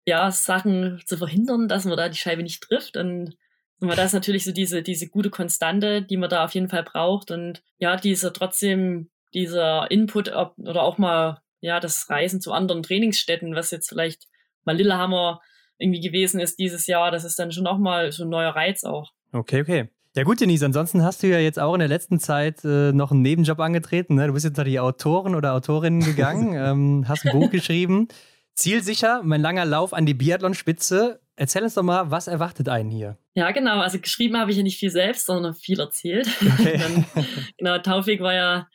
ja, 0.07 0.31
Sachen 0.31 1.01
zu 1.07 1.17
verhindern, 1.17 1.69
dass 1.69 1.85
man 1.85 1.97
da 1.97 2.09
die 2.09 2.19
Scheibe 2.19 2.43
nicht 2.43 2.63
trifft 2.63 2.97
und 2.97 3.37
das 3.81 4.07
ist 4.07 4.13
natürlich 4.13 4.45
so 4.45 4.53
diese, 4.53 4.83
diese 4.83 5.09
gute 5.09 5.31
Konstante, 5.31 6.03
die 6.03 6.19
man 6.19 6.29
da 6.29 6.45
auf 6.45 6.55
jeden 6.55 6.69
Fall 6.69 6.83
braucht. 6.83 7.31
Und 7.31 7.63
ja, 7.79 7.97
diese 7.97 8.33
trotzdem 8.33 9.11
dieser 9.35 9.91
Input 9.91 10.29
oder 10.29 10.83
auch 10.83 10.99
mal 10.99 11.41
ja 11.61 11.81
das 11.81 12.09
Reisen 12.09 12.41
zu 12.41 12.53
anderen 12.53 12.83
Trainingsstätten, 12.83 13.55
was 13.55 13.71
jetzt 13.71 13.89
vielleicht 13.89 14.27
mal 14.65 14.77
Lillehammer 14.77 15.41
irgendwie 15.79 16.01
gewesen 16.01 16.41
ist 16.41 16.59
dieses 16.59 16.87
Jahr, 16.87 17.11
das 17.11 17.25
ist 17.25 17.39
dann 17.39 17.53
schon 17.53 17.67
auch 17.67 17.79
mal 17.79 18.13
so 18.13 18.25
ein 18.25 18.29
neuer 18.29 18.55
Reiz 18.55 18.85
auch. 18.85 19.11
Okay, 19.33 19.63
okay. 19.63 19.89
Ja 20.17 20.25
gut, 20.25 20.41
Denise, 20.41 20.65
ansonsten 20.65 21.05
hast 21.05 21.23
du 21.23 21.29
ja 21.29 21.39
jetzt 21.39 21.61
auch 21.61 21.73
in 21.75 21.79
der 21.79 21.89
letzten 21.89 22.19
Zeit 22.19 22.65
äh, 22.65 22.93
noch 22.93 23.13
einen 23.13 23.23
Nebenjob 23.23 23.61
angetreten. 23.61 24.17
Ne? 24.17 24.27
Du 24.27 24.33
bist 24.33 24.45
jetzt 24.45 24.57
nach 24.57 24.65
die 24.65 24.81
Autoren 24.81 25.37
oder 25.37 25.55
Autorinnen 25.55 26.01
gegangen, 26.05 26.55
ähm, 26.55 27.05
hast 27.09 27.25
ein 27.25 27.33
Buch 27.33 27.51
geschrieben. 27.51 28.09
Zielsicher, 28.55 29.23
mein 29.23 29.41
langer 29.41 29.65
Lauf 29.65 29.95
an 29.95 30.07
die 30.07 30.15
Biathlon-Spitze. 30.15 31.21
Erzähl 31.37 31.63
uns 31.63 31.75
doch 31.75 31.85
mal, 31.85 32.11
was 32.11 32.27
erwartet 32.27 32.69
einen 32.69 32.91
hier? 32.91 33.17
Ja, 33.35 33.53
genau. 33.53 33.81
Also 33.81 34.01
geschrieben 34.01 34.37
habe 34.37 34.51
ich 34.51 34.57
ja 34.57 34.65
nicht 34.65 34.79
viel 34.79 34.91
selbst, 34.91 35.27
sondern 35.27 35.55
viel 35.55 35.79
erzählt. 35.79 36.29
Okay. 36.43 36.79
Dann, 37.15 37.25
genau, 37.57 37.79
Taufik 37.79 38.21
war 38.21 38.35
ja 38.35 38.69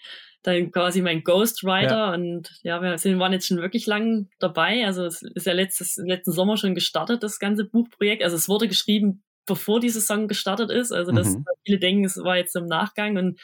dann 0.45 0.71
quasi 0.71 1.01
mein 1.01 1.23
Ghostwriter 1.23 1.89
ja. 1.89 2.13
und 2.13 2.51
ja, 2.63 2.81
wir 2.81 2.97
sind, 2.97 3.19
waren 3.19 3.33
jetzt 3.33 3.47
schon 3.47 3.57
wirklich 3.57 3.85
lang 3.87 4.29
dabei. 4.39 4.85
Also 4.85 5.05
es 5.05 5.21
ist 5.21 5.45
ja 5.45 5.53
letztes, 5.53 5.97
letzten 5.97 6.31
Sommer 6.31 6.57
schon 6.57 6.75
gestartet, 6.75 7.23
das 7.23 7.39
ganze 7.39 7.65
Buchprojekt. 7.65 8.23
Also 8.23 8.35
es 8.35 8.47
wurde 8.47 8.67
geschrieben, 8.67 9.23
bevor 9.45 9.79
diese 9.79 10.01
Song 10.01 10.27
gestartet 10.27 10.71
ist. 10.71 10.91
Also 10.91 11.11
das 11.11 11.35
mhm. 11.35 11.45
viele 11.65 11.79
denken, 11.79 12.05
es 12.05 12.17
war 12.17 12.37
jetzt 12.37 12.55
im 12.55 12.65
Nachgang 12.65 13.17
und 13.17 13.39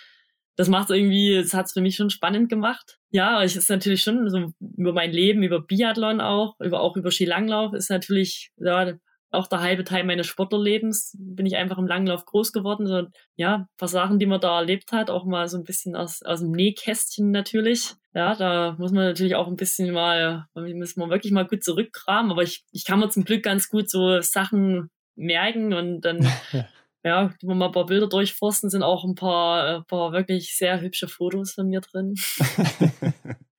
das 0.56 0.68
macht 0.68 0.89
irgendwie, 0.89 1.36
das 1.41 1.54
hat 1.54 1.68
es 1.68 1.74
für 1.74 1.82
mich 1.82 1.95
schon 1.95 2.10
spannend 2.10 2.49
gemacht. 2.49 2.99
Ja, 3.10 3.41
es 3.43 3.56
ist 3.56 3.70
natürlich 3.70 4.04
schon 4.04 4.30
so 4.30 4.52
über 4.60 4.93
mein 4.93 5.12
Leben, 5.12 5.43
über 5.43 5.62
Biathlon 5.62 6.22
auch, 6.22 6.60
über 6.60 6.82
auch 6.82 6.95
über 6.97 7.10
Skilanglauf 7.10 7.74
ist 7.74 7.89
natürlich, 7.89 8.52
ja, 8.58 8.93
auch 9.32 9.48
der 9.48 9.62
halbe 9.62 9.84
Teil 9.84 10.04
meines 10.04 10.28
Sportlerlebens 10.28 11.16
bin 11.18 11.46
ich 11.46 11.56
einfach 11.56 11.78
im 11.78 11.88
Langlauf 11.88 12.26
groß 12.26 12.52
geworden. 12.52 12.86
So, 12.86 13.08
ja, 13.36 13.56
ein 13.56 13.68
paar 13.78 13.88
Sachen, 13.88 14.20
die 14.20 14.26
man 14.26 14.42
da 14.42 14.60
erlebt 14.60 14.92
hat, 14.92 15.10
auch 15.10 15.26
mal 15.26 15.48
so 15.48 15.58
ein 15.58 15.64
bisschen 15.64 15.96
aus, 15.96 16.22
aus 16.22 16.42
dem 16.42 16.52
Nähkästchen 16.52 17.32
natürlich. 17.32 17.94
Ja, 18.14 18.36
da 18.36 18.76
muss 18.78 18.92
man 18.92 19.06
natürlich 19.06 19.36
auch 19.36 19.48
ein 19.48 19.56
bisschen 19.56 19.92
mal, 19.92 20.46
muss 20.54 20.98
man 20.98 21.10
wirklich 21.10 21.32
mal 21.32 21.48
gut 21.48 21.64
zurückkramen. 21.64 22.32
Aber 22.32 22.44
ich, 22.44 22.66
ich 22.72 22.86
kann 22.86 23.00
mir 23.00 23.10
zum 23.10 23.24
Glück 23.24 23.44
ganz 23.44 23.70
gut 23.70 23.90
so 23.90 24.20
Sachen 24.20 24.90
merken 25.16 25.74
und 25.74 26.02
dann 26.02 26.28
ja, 27.04 27.34
wenn 27.41 27.49
wir 27.49 27.56
mal 27.56 27.68
ein 27.68 27.72
paar 27.72 27.88
Bilder 27.88 28.08
durchforsten, 28.08 28.70
sind 28.70 28.84
auch 28.84 29.04
ein 29.04 29.16
paar, 29.16 29.66
ein 29.66 29.82
äh, 29.82 29.84
paar 29.86 30.12
wirklich 30.12 30.56
sehr 30.56 30.82
hübsche 30.82 31.08
Fotos 31.08 31.54
von 31.54 31.68
mir 31.68 31.82
drin. 31.82 32.14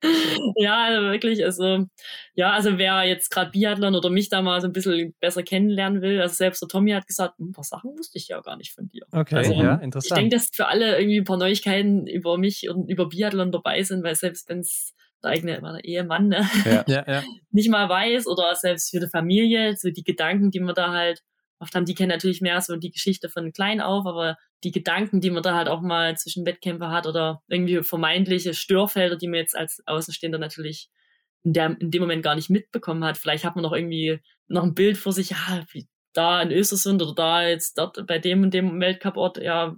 ja, 0.56 0.84
also 0.84 1.08
wirklich, 1.10 1.44
also, 1.44 1.86
ja, 2.34 2.52
also 2.52 2.78
wer 2.78 3.02
jetzt 3.02 3.30
gerade 3.30 3.50
Biathlon 3.50 3.96
oder 3.96 4.10
mich 4.10 4.28
da 4.28 4.42
mal 4.42 4.60
so 4.60 4.68
ein 4.68 4.72
bisschen 4.72 5.14
besser 5.20 5.42
kennenlernen 5.42 6.02
will, 6.02 6.20
also 6.20 6.34
selbst 6.34 6.62
der 6.62 6.68
Tommy 6.68 6.92
hat 6.92 7.06
gesagt, 7.06 7.40
ein 7.40 7.52
paar 7.52 7.64
Sachen 7.64 7.98
wusste 7.98 8.18
ich 8.18 8.28
ja 8.28 8.40
gar 8.40 8.56
nicht 8.56 8.72
von 8.72 8.88
dir. 8.88 9.06
Okay, 9.10 9.36
also, 9.36 9.54
ja, 9.54 9.74
interessant. 9.74 10.04
Ich 10.04 10.14
denke, 10.14 10.36
dass 10.36 10.50
für 10.52 10.68
alle 10.68 10.98
irgendwie 10.98 11.18
ein 11.18 11.24
paar 11.24 11.38
Neuigkeiten 11.38 12.06
über 12.06 12.38
mich 12.38 12.68
und 12.68 12.88
über 12.88 13.08
Biathlon 13.08 13.50
dabei 13.50 13.82
sind, 13.82 14.04
weil 14.04 14.14
selbst 14.14 14.48
wenn 14.48 14.60
es 14.60 14.94
der 15.22 15.32
eigene 15.32 15.60
der 15.60 15.84
Ehemann 15.84 16.28
ne? 16.28 16.48
ja. 16.64 16.84
ja, 16.88 17.04
ja. 17.06 17.22
nicht 17.50 17.70
mal 17.70 17.88
weiß 17.88 18.26
oder 18.26 18.54
selbst 18.54 18.90
für 18.90 19.00
die 19.00 19.08
Familie, 19.08 19.76
so 19.76 19.90
die 19.90 20.04
Gedanken, 20.04 20.50
die 20.50 20.60
man 20.60 20.74
da 20.74 20.92
halt 20.92 21.22
oft 21.62 21.74
haben 21.74 21.84
die 21.84 21.94
kennen 21.94 22.10
natürlich 22.10 22.40
mehr 22.40 22.60
so 22.60 22.76
die 22.76 22.90
Geschichte 22.90 23.28
von 23.28 23.52
klein 23.52 23.80
auf, 23.80 24.04
aber 24.06 24.36
die 24.64 24.72
Gedanken, 24.72 25.20
die 25.20 25.30
man 25.30 25.42
da 25.42 25.54
halt 25.54 25.68
auch 25.68 25.80
mal 25.80 26.16
zwischen 26.16 26.44
Wettkämpfer 26.44 26.90
hat 26.90 27.06
oder 27.06 27.42
irgendwie 27.48 27.82
vermeintliche 27.82 28.52
Störfelder, 28.52 29.16
die 29.16 29.28
man 29.28 29.38
jetzt 29.38 29.56
als 29.56 29.82
Außenstehender 29.86 30.38
natürlich 30.38 30.90
in, 31.44 31.52
der, 31.52 31.76
in 31.80 31.90
dem 31.90 32.02
Moment 32.02 32.22
gar 32.22 32.34
nicht 32.34 32.50
mitbekommen 32.50 33.04
hat. 33.04 33.16
Vielleicht 33.16 33.44
hat 33.44 33.54
man 33.56 33.62
noch 33.62 33.72
irgendwie 33.72 34.20
noch 34.48 34.64
ein 34.64 34.74
Bild 34.74 34.98
vor 34.98 35.12
sich, 35.12 35.30
ja, 35.30 35.64
wie 35.72 35.88
da 36.12 36.42
in 36.42 36.50
Östersund 36.50 37.00
oder 37.00 37.14
da 37.14 37.46
jetzt 37.46 37.78
dort 37.78 38.06
bei 38.06 38.18
dem 38.18 38.42
und 38.42 38.52
dem 38.52 38.78
Weltcuport, 38.80 39.38
ja, 39.38 39.76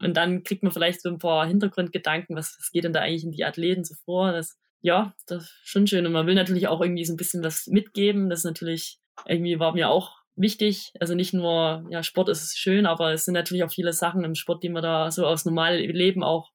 und 0.00 0.16
dann 0.16 0.42
kriegt 0.42 0.62
man 0.62 0.72
vielleicht 0.72 1.00
so 1.00 1.08
ein 1.08 1.18
paar 1.18 1.46
Hintergrundgedanken, 1.46 2.36
was, 2.36 2.56
was 2.58 2.70
geht 2.70 2.84
denn 2.84 2.92
da 2.92 3.00
eigentlich 3.00 3.24
in 3.24 3.32
die 3.32 3.44
Athleten 3.44 3.84
so 3.84 3.94
vor? 4.04 4.32
Das, 4.32 4.58
ja, 4.80 5.14
das 5.26 5.44
ist 5.44 5.60
schon 5.64 5.86
schön. 5.86 6.04
Und 6.04 6.12
man 6.12 6.26
will 6.26 6.34
natürlich 6.34 6.68
auch 6.68 6.80
irgendwie 6.80 7.04
so 7.04 7.12
ein 7.12 7.16
bisschen 7.16 7.42
was 7.42 7.66
mitgeben. 7.68 8.28
Das 8.28 8.44
natürlich 8.44 8.98
irgendwie 9.24 9.58
war 9.58 9.72
mir 9.72 9.88
auch 9.88 10.23
wichtig. 10.36 10.92
Also 11.00 11.14
nicht 11.14 11.34
nur, 11.34 11.86
ja, 11.90 12.02
Sport 12.02 12.28
ist 12.28 12.58
schön, 12.58 12.86
aber 12.86 13.12
es 13.12 13.24
sind 13.24 13.34
natürlich 13.34 13.64
auch 13.64 13.72
viele 13.72 13.92
Sachen 13.92 14.24
im 14.24 14.34
Sport, 14.34 14.62
die 14.62 14.68
man 14.68 14.82
da 14.82 15.10
so 15.10 15.26
aus 15.26 15.44
normalen 15.44 15.90
Leben 15.90 16.22
auch 16.22 16.50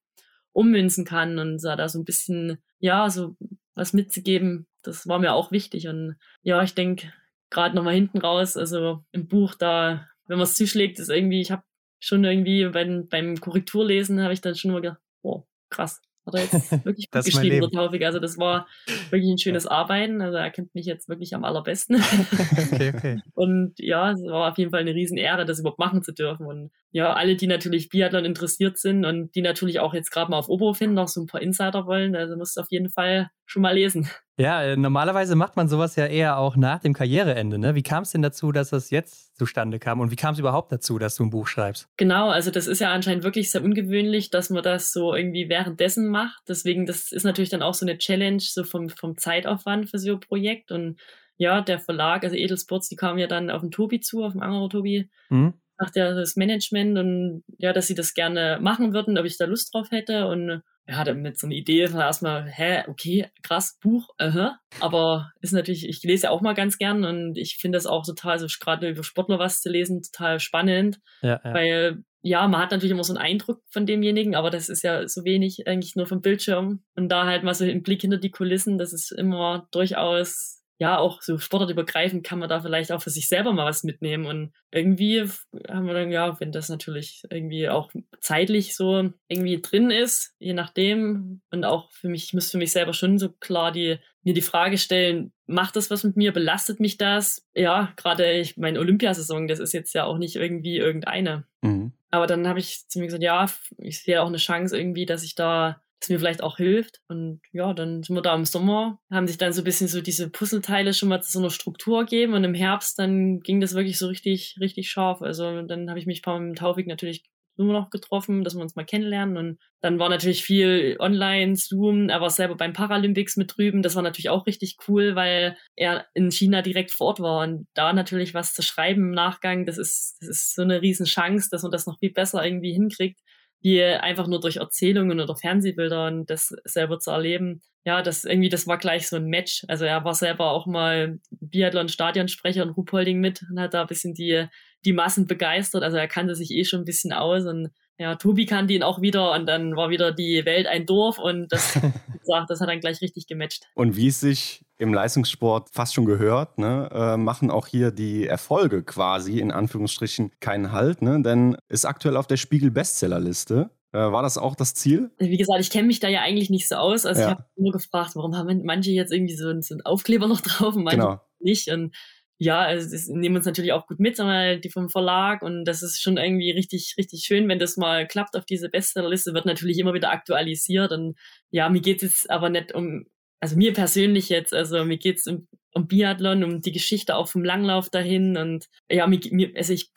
ummünzen 0.52 1.06
kann 1.06 1.40
und 1.40 1.64
da 1.64 1.88
so 1.88 2.00
ein 2.00 2.06
bisschen, 2.06 2.58
ja, 2.80 3.10
so 3.10 3.36
was 3.76 3.94
mitzugeben, 3.94 4.68
das 4.84 5.08
war 5.08 5.20
mir 5.20 5.34
auch 5.34 5.52
wichtig. 5.52 5.88
Und 5.88 6.18
ja, 6.42 6.62
ich 6.64 6.76
denke, 6.76 7.14
gerade 7.50 7.76
nochmal 7.76 7.94
hinten 7.94 8.20
raus, 8.20 8.58
also 8.58 9.04
im 9.12 9.28
Buch 9.28 9.56
da, 9.56 10.08
wenn 10.28 10.38
man 10.38 10.46
es 10.46 10.56
zuschlägt, 10.56 11.00
ist 11.00 11.10
irgendwie, 11.10 11.42
ich 11.42 11.52
habe 11.52 11.64
schon 12.00 12.24
irgendwie 12.24 12.66
beim, 12.70 13.08
beim 13.08 13.40
Korrekturlesen 13.40 14.22
habe 14.22 14.34
ich 14.34 14.42
dann 14.42 14.56
schon 14.56 14.72
immer 14.72 14.82
gedacht, 14.82 15.00
boah, 15.22 15.46
krass, 15.70 16.02
hat 16.32 16.36
er 16.36 16.44
jetzt 16.44 16.72
wirklich 16.86 17.12
gut 17.12 17.26
geschrieben, 17.26 17.62
der 17.62 17.72
Taufik. 17.72 18.04
Also 18.04 18.20
das 18.20 18.38
war 18.38 18.68
wirklich 19.10 19.32
ein 19.32 19.38
schönes 19.38 19.68
Arbeiten. 19.68 20.22
Also 20.22 20.38
er 20.38 20.50
kennt 20.52 20.74
mich 20.74 20.86
jetzt 20.86 21.10
wirklich 21.10 21.36
am 21.36 21.44
allerbesten. 21.44 21.98
okay, 21.98 22.94
okay. 22.96 23.22
Und 23.34 23.74
ja, 23.78 24.12
es 24.12 24.22
war 24.24 24.52
auf 24.52 24.58
jeden 24.58 24.72
Fall 24.72 24.82
eine 24.82 24.96
Riesenehre, 24.96 25.46
das 25.46 25.60
überhaupt 25.60 25.80
machen 25.80 26.02
zu 26.02 26.14
dürfen. 26.14 26.46
Und 26.46 26.72
ja, 26.92 27.14
alle, 27.14 27.36
die 27.36 27.48
natürlich 27.48 27.90
Biathlon 27.90 28.26
interessiert 28.26 28.78
sind 28.78 29.06
und 29.06 29.36
die 29.36 29.42
natürlich 29.42 29.80
auch 29.80 29.94
jetzt 29.94 30.12
gerade 30.12 30.32
mal 30.32 30.38
auf 30.38 30.50
Oberfin 30.50 30.94
noch 30.94 31.08
so 31.08 31.22
ein 31.22 31.28
paar 31.28 31.42
Insider 31.42 31.86
wollen, 31.86 32.16
also 32.16 32.36
musst 32.36 32.58
du 32.58 32.62
auf 32.62 32.72
jeden 32.72 32.90
Fall 32.90 33.30
schon 33.46 33.62
mal 33.62 33.76
lesen. 33.76 34.10
Ja, 34.40 34.64
äh, 34.64 34.78
normalerweise 34.78 35.36
macht 35.36 35.58
man 35.58 35.68
sowas 35.68 35.98
ja 35.98 36.06
eher 36.06 36.38
auch 36.38 36.56
nach 36.56 36.80
dem 36.80 36.94
Karriereende. 36.94 37.60
Ne? 37.60 37.76
Wie 37.76 37.84
kam 37.84 38.04
es 38.04 38.12
denn 38.12 38.22
dazu, 38.22 38.54
dass 38.54 38.70
das 38.70 38.90
jetzt 38.90 39.38
zustande 39.38 39.80
kam? 39.80 40.00
Und 40.00 40.12
wie 40.12 40.16
kam 40.16 40.34
es 40.34 40.40
überhaupt 40.40 40.72
dazu, 40.72 40.98
dass 40.98 41.16
du 41.16 41.26
ein 41.26 41.30
Buch 41.30 41.46
schreibst? 41.46 41.90
Genau, 41.98 42.30
also 42.30 42.50
das 42.50 42.66
ist 42.68 42.80
ja 42.80 42.94
anscheinend 42.94 43.26
wirklich 43.26 43.52
sehr 43.52 43.62
ungewöhnlich, 43.62 44.30
dass 44.30 44.50
man 44.50 44.64
das 44.64 44.94
so 44.94 45.14
irgendwie 45.14 45.50
währenddessen 45.50 46.08
macht. 46.08 46.42
Deswegen, 46.48 46.86
das 46.86 47.12
ist 47.12 47.26
natürlich 47.26 47.50
dann 47.50 47.62
auch 47.62 47.74
so 47.74 47.86
eine 47.86 47.98
Challenge 47.98 48.40
so 48.40 48.64
vom, 48.64 48.88
vom 48.88 49.18
Zeitaufwand 49.18 49.90
für 49.90 50.00
so 50.00 50.14
ein 50.14 50.20
Projekt. 50.22 50.72
Und 50.72 51.02
ja, 51.36 51.60
der 51.60 51.80
Verlag, 51.80 52.24
also 52.24 52.38
Edelsports, 52.38 52.88
die 52.88 52.96
kamen 52.96 53.20
ja 53.20 53.28
dann 53.28 53.50
auf 53.50 53.60
den 53.60 53.72
Tobi 53.72 54.00
zu, 54.00 54.24
auf 54.24 54.32
den 54.32 54.42
Angerer 54.42 54.70
Tobi. 54.70 55.10
Mhm 55.28 55.54
macht 55.80 55.96
ja 55.96 56.14
das 56.14 56.36
Management 56.36 56.98
und 56.98 57.44
ja, 57.58 57.74
dass 57.74 57.88
sie 57.88 57.96
das 57.96 58.14
gerne 58.14 58.60
machen 58.62 58.94
würden, 58.94 59.18
ob 59.18 59.26
ich 59.26 59.38
da 59.38 59.46
Lust 59.46 59.74
drauf 59.74 59.92
hätte. 59.92 60.28
Und 60.28 60.62
ja, 60.88 61.04
dann 61.04 61.22
mit 61.22 61.40
so 61.40 61.48
einer 61.48 61.56
Idee 61.56 61.92
war 61.94 62.06
erstmal, 62.06 62.46
hä, 62.48 62.84
okay, 62.88 63.28
krass, 63.44 63.78
Buch, 63.82 64.10
uh 64.22 64.50
aber 64.80 65.32
ist 65.40 65.54
natürlich, 65.54 65.88
ich 65.88 66.04
lese 66.04 66.26
ja 66.26 66.30
auch 66.32 66.42
mal 66.42 66.54
ganz 66.54 66.78
gern 66.78 67.06
und 67.06 67.38
ich 67.38 67.58
finde 67.58 67.78
das 67.78 67.86
auch 67.86 68.06
total, 68.06 68.40
so 68.40 68.48
gerade 68.60 68.90
über 68.90 69.04
Sportler 69.04 69.40
was 69.40 69.62
zu 69.62 69.70
lesen, 69.70 70.02
total 70.02 70.40
spannend, 70.40 71.00
ja, 71.22 71.40
ja. 71.44 71.54
weil 71.54 72.04
ja, 72.22 72.48
man 72.48 72.60
hat 72.60 72.72
natürlich 72.72 72.92
immer 72.92 73.04
so 73.04 73.14
einen 73.14 73.24
Eindruck 73.24 73.62
von 73.70 73.86
demjenigen, 73.86 74.36
aber 74.36 74.50
das 74.50 74.68
ist 74.68 74.84
ja 74.84 75.08
so 75.08 75.24
wenig 75.24 75.68
eigentlich 75.68 75.96
nur 75.96 76.06
vom 76.06 76.22
Bildschirm. 76.22 76.84
Und 76.96 77.10
da 77.10 77.26
halt 77.26 77.44
mal 77.44 77.54
so 77.54 77.64
einen 77.64 77.82
Blick 77.82 78.02
hinter 78.02 78.18
die 78.18 78.32
Kulissen, 78.32 78.78
das 78.78 78.92
ist 78.92 79.12
immer 79.12 79.68
durchaus 79.72 80.59
ja, 80.80 80.98
auch 80.98 81.22
so 81.22 81.38
sportartübergreifend 81.38 82.26
kann 82.26 82.40
man 82.40 82.48
da 82.48 82.62
vielleicht 82.62 82.94
auch 82.94 83.02
für 83.02 83.10
sich 83.10 83.28
selber 83.28 83.52
mal 83.52 83.66
was 83.66 83.84
mitnehmen. 83.84 84.26
Und 84.26 84.54
irgendwie 84.72 85.30
haben 85.68 85.86
wir 85.86 85.94
dann, 85.94 86.10
ja, 86.10 86.40
wenn 86.40 86.54
das 86.54 86.70
natürlich 86.70 87.24
irgendwie 87.30 87.68
auch 87.68 87.92
zeitlich 88.22 88.78
so 88.78 89.10
irgendwie 89.28 89.62
drin 89.62 89.92
ist, 89.92 90.34
je 90.40 90.54
nachdem. 90.54 91.42
Und 91.52 91.66
auch 91.66 91.92
für 91.92 92.08
mich, 92.08 92.24
ich 92.24 92.34
muss 92.34 92.50
für 92.50 92.58
mich 92.58 92.72
selber 92.72 92.94
schon 92.94 93.20
so 93.20 93.30
klar 93.30 93.74
die, 93.74 93.98
mir 94.24 94.34
die 94.34 94.42
Frage 94.42 94.78
stellen, 94.78 95.34
macht 95.48 95.76
das 95.76 95.92
was 95.92 96.06
mit 96.06 96.16
mir? 96.16 96.32
Belastet 96.32 96.80
mich 96.80 96.96
das? 96.96 97.46
Ja, 97.54 97.92
gerade 97.98 98.32
ich, 98.32 98.56
meine 98.56 98.80
Olympiasaison, 98.80 99.50
das 99.50 99.60
ist 99.60 99.74
jetzt 99.74 99.94
ja 99.94 100.06
auch 100.06 100.18
nicht 100.18 100.38
irgendwie 100.38 100.78
irgendeine. 100.78 101.44
Mhm. 101.62 101.92
Aber 102.10 102.26
dann 102.26 102.48
habe 102.48 102.60
ich 102.60 102.88
zu 102.88 103.00
mir 103.00 103.06
gesagt, 103.06 103.24
ja, 103.24 103.48
ich 103.78 104.02
sehe 104.02 104.22
auch 104.22 104.28
eine 104.28 104.38
Chance 104.38 104.80
irgendwie, 104.80 105.06
dass 105.06 105.24
ich 105.24 105.36
da 105.36 105.82
das 106.00 106.10
mir 106.10 106.20
vielleicht 106.20 106.44
auch 106.44 106.58
hilft. 106.58 107.02
Und 107.08 107.42
ja, 107.52 107.74
dann 107.74 108.04
sind 108.04 108.16
wir 108.16 108.22
da 108.22 108.36
im 108.36 108.46
Sommer, 108.46 109.00
haben 109.12 109.28
sich 109.28 109.38
dann 109.38 109.54
so 109.54 109.62
ein 109.62 109.66
bisschen 109.66 109.88
so 109.88 110.02
diese 110.02 110.30
Puzzleteile 110.30 110.94
schon 110.94 111.10
mal 111.10 111.22
zu 111.22 111.32
so 111.32 111.40
einer 111.40 111.50
Struktur 111.50 112.02
gegeben 112.02 112.34
und 112.34 112.44
im 112.44 112.54
Herbst 112.54 113.00
dann 113.00 113.40
ging 113.42 113.60
das 113.60 113.74
wirklich 113.74 113.98
so 113.98 114.08
richtig, 114.08 114.56
richtig 114.60 114.90
scharf. 114.90 115.22
Also 115.22 115.62
dann 115.64 115.90
habe 115.90 116.00
ich 116.00 116.06
mich 116.06 116.20
ein 116.20 116.24
paar 116.24 116.40
Mal 116.40 116.48
mit 116.48 116.58
Taufik 116.58 116.88
natürlich 116.88 117.24
nur 117.60 117.74
noch 117.74 117.90
getroffen, 117.90 118.44
dass 118.44 118.56
wir 118.56 118.62
uns 118.62 118.76
mal 118.76 118.86
kennenlernen. 118.86 119.38
Und 119.38 119.60
dann 119.82 120.00
war 120.00 120.10
natürlich 120.10 120.44
viel 120.44 120.96
online, 121.00 121.56
Zoom. 121.56 122.10
Er 122.10 122.22
war 122.22 122.30
selber 122.30 122.56
beim 122.56 122.74
Paralympics 122.74 123.36
mit 123.36 123.56
drüben. 123.56 123.82
Das 123.82 123.96
war 123.96 124.02
natürlich 124.02 124.30
auch 124.30 124.48
richtig 124.48 124.78
cool, 124.88 125.16
weil 125.16 125.58
er 125.76 126.06
in 126.14 126.32
China 126.32 126.62
direkt 126.62 126.92
vor 126.92 127.08
Ort 127.08 127.20
war. 127.20 127.44
Und 127.44 127.68
da 127.74 127.92
natürlich 127.92 128.34
was 128.34 128.54
zu 128.54 128.62
schreiben 128.62 129.10
im 129.10 129.12
Nachgang, 129.12 129.66
das 129.66 129.78
ist, 129.78 130.18
das 130.22 130.30
ist 130.30 130.56
so 130.56 130.62
eine 130.62 130.82
riesen 130.82 131.06
Chance, 131.06 131.50
dass 131.52 131.64
man 131.64 131.72
das 131.72 131.86
noch 131.86 132.00
viel 132.00 132.14
besser 132.14 132.44
irgendwie 132.44 132.74
hinkriegt 132.74 133.20
wie 133.62 133.84
einfach 133.84 134.28
nur 134.28 134.40
durch 134.40 134.58
Erzählungen 134.58 135.20
oder 135.20 135.36
Fernsehbilder 135.36 136.08
und 136.08 136.30
das 136.30 136.54
selber 136.64 137.00
zu 137.00 137.12
erleben. 137.12 137.62
Ja, 137.86 138.02
das 138.02 138.26
irgendwie, 138.26 138.50
das 138.50 138.68
war 138.68 138.78
gleich 138.78 139.08
so 139.08 139.16
ein 139.16 139.26
Match. 139.26 139.66
Also 139.68 139.86
er 139.86 140.04
war 140.04 140.14
selber 140.14 140.52
auch 140.52 140.66
mal 140.66 141.20
Biathlon-Stadionsprecher 141.32 142.64
in 142.64 142.70
Ruhpolding 142.70 143.20
mit 143.20 143.42
und 143.50 143.60
hat 143.60 143.74
da 143.74 143.82
ein 143.82 143.88
bisschen 143.88 144.14
die, 144.14 144.46
die 144.86 144.94
Massen 144.94 145.28
begeistert. 145.28 145.84
Also 145.84 145.98
er 145.98 146.08
kannte 146.08 146.36
sich 146.36 146.52
eh 146.52 146.66
schon 146.66 146.82
ein 146.82 146.86
bisschen 146.86 147.14
aus 147.14 147.46
und 147.46 147.70
ja, 147.98 148.16
Tobi 148.16 148.46
kannte 148.46 148.74
ihn 148.74 148.84
auch 148.84 149.02
wieder 149.02 149.34
und 149.34 149.46
dann 149.46 149.76
war 149.76 149.90
wieder 149.90 150.14
die 150.14 150.46
Welt 150.46 150.68
ein 150.68 150.86
Dorf 150.86 151.20
und 151.20 151.52
das, 151.52 151.74
gesagt, 152.20 152.50
das 152.50 152.62
hat 152.62 152.70
dann 152.70 152.80
gleich 152.80 153.02
richtig 153.02 153.28
gematcht. 153.28 153.66
Und 153.76 153.98
wie 153.98 154.08
es 154.08 154.22
sich 154.22 154.62
im 154.80 154.94
Leistungssport 154.94 155.70
fast 155.72 155.94
schon 155.94 156.06
gehört, 156.06 156.58
ne, 156.58 156.90
äh, 156.92 157.18
machen 157.18 157.52
auch 157.52 157.68
hier 157.68 157.92
die 157.92 158.26
Erfolge 158.26 158.82
quasi 158.82 159.40
in 159.40 159.52
Anführungsstrichen 159.52 160.32
keinen 160.40 160.72
Halt, 160.72 161.02
ne, 161.02 161.22
denn 161.22 161.58
ist 161.68 161.86
aktuell 161.86 162.18
auf 162.18 162.28
der 162.28 162.38
Spiegel 162.38 162.72
Bestsellerliste. 162.72 163.70
Äh, 163.92 163.98
war 163.98 164.22
das 164.22 164.38
auch 164.38 164.56
das 164.56 164.74
Ziel? 164.74 165.12
Wie 165.18 165.38
gesagt, 165.38 165.60
ich 165.60 165.70
kenne 165.70 165.88
mich 165.88 166.00
da 166.00 166.08
ja 166.08 166.22
eigentlich 166.22 166.50
nicht 166.50 166.68
so 166.68 166.76
aus. 166.76 167.06
Also 167.06 167.22
ja. 167.22 167.28
ich 167.28 167.32
habe 167.32 167.46
nur 167.58 167.74
gefragt, 167.74 168.12
warum 168.16 168.36
haben 168.38 168.64
manche 168.64 168.92
jetzt 168.92 169.12
irgendwie 169.12 169.36
so, 169.36 169.52
so 169.62 169.74
einen 169.74 169.82
Aufkleber 169.86 170.28
noch 170.28 170.42
drauf 170.42 170.76
und 170.76 170.84
manche 170.84 171.00
genau. 171.00 171.22
nicht. 171.40 171.70
Und 171.70 171.96
ja, 172.38 172.62
also 172.62 172.90
das 172.90 173.08
nehmen 173.08 173.36
uns 173.36 173.46
natürlich 173.46 173.74
auch 173.74 173.86
gut 173.86 174.00
mit, 174.00 174.16
sondern 174.16 174.62
die 174.62 174.70
vom 174.70 174.88
Verlag 174.88 175.42
und 175.42 175.66
das 175.66 175.84
ist 175.84 176.02
schon 176.02 176.16
irgendwie 176.16 176.52
richtig, 176.52 176.96
richtig 176.98 177.26
schön, 177.26 177.50
wenn 177.50 177.60
das 177.60 177.76
mal 177.76 178.08
klappt 178.08 178.38
auf 178.38 178.46
diese 178.46 178.70
Bestsellerliste, 178.70 179.34
wird 179.34 179.46
natürlich 179.46 179.78
immer 179.78 179.94
wieder 179.94 180.12
aktualisiert 180.12 180.94
und 180.94 181.18
ja, 181.52 181.68
mir 181.68 181.82
geht 181.82 181.98
es 181.98 182.04
jetzt 182.04 182.30
aber 182.30 182.50
nicht 182.50 182.74
um, 182.74 183.08
also 183.40 183.56
mir 183.56 183.74
persönlich 183.74 184.30
jetzt, 184.30 184.54
also 184.54 184.84
mir 184.86 184.98
geht's 184.98 185.28
um, 185.28 185.48
um 185.74 185.88
Biathlon, 185.88 186.44
um 186.44 186.62
die 186.62 186.72
Geschichte 186.72 187.16
auch 187.16 187.28
vom 187.28 187.44
Langlauf 187.44 187.90
dahin 187.90 188.38
und 188.38 188.66
ja, 188.90 189.08
mir, 189.08 189.20
mir 189.32 189.52
also 189.56 189.74
ich 189.74 189.92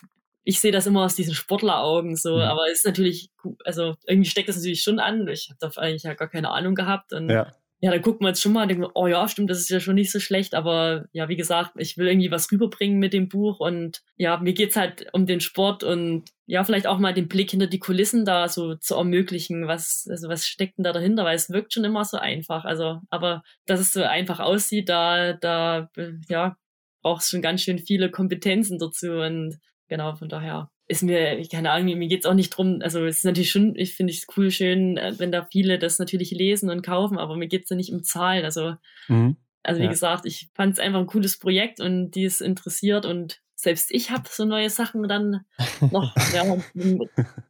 ich 0.45 0.61
sehe 0.61 0.73
das 0.73 0.89
immer 0.89 1.05
aus 1.05 1.15
diesen 1.15 1.35
Sportleraugen 1.35 2.17
so, 2.17 2.41
ja. 2.41 2.51
aber 2.51 2.63
es 2.67 2.79
ist 2.79 2.87
natürlich, 2.87 3.31
also 3.65 3.95
irgendwie 4.09 4.29
steckt 4.29 4.49
das 4.49 4.57
natürlich 4.57 4.83
schon 4.83 4.99
an. 4.99 5.29
Ich 5.29 5.49
habe 5.49 5.59
da 5.61 5.81
eigentlich 5.81 6.03
ja 6.03 6.15
gar 6.15 6.29
keine 6.29 6.51
Ahnung 6.51 6.75
gehabt 6.75 7.13
und 7.13 7.31
ja 7.31 7.53
ja, 7.85 7.91
dann 7.91 8.01
guckt 8.01 8.21
man 8.21 8.29
jetzt 8.29 8.41
schon 8.41 8.53
mal 8.53 8.63
und 8.63 8.69
denkt, 8.69 8.91
oh 8.95 9.09
ja, 9.09 9.27
stimmt, 9.27 9.51
das 9.51 9.59
ist 9.59 9.69
ja 9.69 9.81
schon 9.81 9.97
nicht 9.97 10.13
so 10.13 10.21
schlecht, 10.21 10.55
aber 10.55 11.07
ja, 11.13 11.29
wie 11.29 11.35
gesagt, 11.35 11.73
ich 11.79 11.99
will 11.99 12.07
irgendwie 12.07 12.31
was 12.31 12.51
rüberbringen 12.53 13.01
mit 13.01 13.13
dem 13.13 13.29
Buch 13.29 13.59
und 13.59 14.03
ja, 14.17 14.39
mir 14.39 14.53
geht's 14.53 14.77
halt 14.77 15.07
um 15.13 15.27
den 15.27 15.41
Sport 15.41 15.83
und 15.83 16.31
ja, 16.47 16.63
vielleicht 16.63 16.87
auch 16.87 16.99
mal 17.01 17.13
den 17.13 17.27
Blick 17.27 17.51
hinter 17.51 17.67
die 17.67 17.81
Kulissen 17.81 18.25
da 18.25 18.49
so 18.49 18.77
zu 18.77 18.95
ermöglichen, 18.95 19.67
was, 19.67 20.07
also 20.09 20.29
was 20.29 20.47
steckt 20.47 20.79
denn 20.79 20.85
da 20.85 20.93
dahinter, 20.93 21.25
weil 21.25 21.35
es 21.35 21.51
wirkt 21.51 21.73
schon 21.73 21.83
immer 21.85 22.05
so 22.05 22.19
einfach, 22.19 22.65
also, 22.65 23.01
aber 23.11 23.43
dass 23.67 23.81
es 23.81 23.93
so 23.93 24.05
einfach 24.05 24.39
aussieht, 24.39 24.89
da, 24.89 25.33
da, 25.33 25.91
ja, 26.29 26.57
brauchst 27.03 27.31
schon 27.31 27.43
ganz 27.43 27.63
schön 27.63 27.81
viele 27.81 28.13
Kompetenzen 28.13 28.79
dazu 28.79 29.11
und 29.11 29.59
genau, 29.89 30.15
von 30.15 30.29
daher 30.29 30.71
ist 30.89 31.03
mir, 31.03 31.43
keine 31.49 31.71
Ahnung, 31.71 31.99
mir 31.99 32.09
geht's 32.09 32.27
auch 32.27 32.35
nicht 32.35 32.51
drum, 32.51 32.81
also 32.83 33.05
es 33.05 33.19
ist 33.19 33.25
natürlich 33.25 33.51
schon, 33.51 33.75
ich 33.77 33.95
finde 33.95 34.13
es 34.13 34.27
cool, 34.37 34.51
schön, 34.51 34.97
äh, 34.97 35.15
wenn 35.19 35.33
da 35.33 35.45
viele 35.45 35.79
das 35.79 35.99
natürlich 35.99 36.31
lesen 36.31 36.71
und 36.71 36.83
kaufen, 36.83 37.19
aber 37.19 37.37
mir 37.37 37.49
geht's 37.49 37.71
ja 37.71 37.77
nicht 37.77 37.93
um 37.93 38.03
Zahlen. 38.03 38.45
Also, 38.45 38.75
mhm. 39.09 39.37
also 39.63 39.81
wie 39.81 39.85
ja. 39.85 39.91
gesagt, 39.91 40.27
ich 40.27 40.51
fand 40.55 40.75
es 40.75 40.79
einfach 40.79 41.01
ein 41.01 41.07
cooles 41.07 41.39
Projekt 41.39 41.81
und 41.81 42.13
die 42.13 42.25
ist 42.25 42.41
interessiert 42.41 43.07
und 43.07 43.41
selbst 43.55 43.93
ich 43.93 44.11
habe 44.11 44.25
so 44.29 44.45
neue 44.45 44.71
Sachen 44.71 45.07
dann 45.07 45.45
noch 45.93 46.15
ja, 46.35 46.43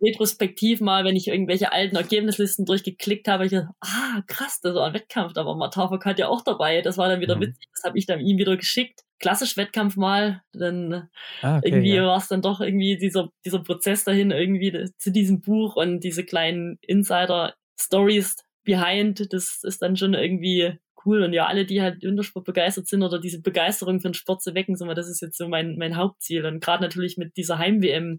retrospektiv 0.02 0.82
mal, 0.82 1.04
wenn 1.04 1.16
ich 1.16 1.28
irgendwelche 1.28 1.72
alten 1.72 1.96
Ergebnislisten 1.96 2.66
durchgeklickt 2.66 3.28
habe, 3.28 3.46
ich 3.46 3.52
dachte, 3.52 3.70
ah, 3.80 4.20
krass, 4.26 4.60
das 4.62 4.74
war 4.74 4.86
ein 4.86 4.94
Wettkampf, 4.94 5.32
da 5.32 5.46
war 5.46 5.56
Matavok 5.56 6.04
hat 6.04 6.18
ja 6.18 6.28
auch 6.28 6.42
dabei, 6.42 6.82
das 6.82 6.98
war 6.98 7.08
dann 7.08 7.20
wieder 7.20 7.36
mhm. 7.36 7.42
witzig, 7.42 7.66
das 7.74 7.84
habe 7.84 7.98
ich 7.98 8.04
dann 8.04 8.20
ihm 8.20 8.36
wieder 8.36 8.56
geschickt 8.58 9.04
klassisch 9.22 9.56
Wettkampf 9.56 9.96
mal, 9.96 10.42
dann 10.52 11.08
ah, 11.40 11.56
okay, 11.58 11.68
irgendwie 11.68 11.94
ja. 11.94 12.06
war 12.06 12.18
es 12.18 12.28
dann 12.28 12.42
doch 12.42 12.60
irgendwie 12.60 12.98
dieser, 12.98 13.30
dieser 13.44 13.60
Prozess 13.60 14.04
dahin 14.04 14.30
irgendwie 14.30 14.90
zu 14.98 15.10
diesem 15.10 15.40
Buch 15.40 15.76
und 15.76 16.00
diese 16.00 16.24
kleinen 16.24 16.78
Insider-Stories 16.82 18.36
behind, 18.64 19.32
das 19.32 19.60
ist 19.62 19.80
dann 19.80 19.96
schon 19.96 20.12
irgendwie 20.14 20.78
cool. 21.04 21.22
Und 21.22 21.32
ja, 21.32 21.46
alle, 21.46 21.64
die 21.64 21.80
halt 21.80 22.02
Wintersport 22.02 22.44
begeistert 22.44 22.86
sind 22.88 23.02
oder 23.02 23.18
diese 23.20 23.40
Begeisterung 23.40 24.00
für 24.00 24.08
den 24.08 24.14
Sport 24.14 24.42
zu 24.42 24.54
wecken, 24.54 24.76
so 24.76 24.84
mal, 24.84 24.94
das 24.94 25.08
ist 25.08 25.20
jetzt 25.20 25.38
so 25.38 25.48
mein, 25.48 25.76
mein 25.78 25.96
Hauptziel. 25.96 26.44
Und 26.44 26.62
gerade 26.62 26.82
natürlich 26.82 27.16
mit 27.16 27.36
dieser 27.36 27.58
Heim-WM, 27.58 28.18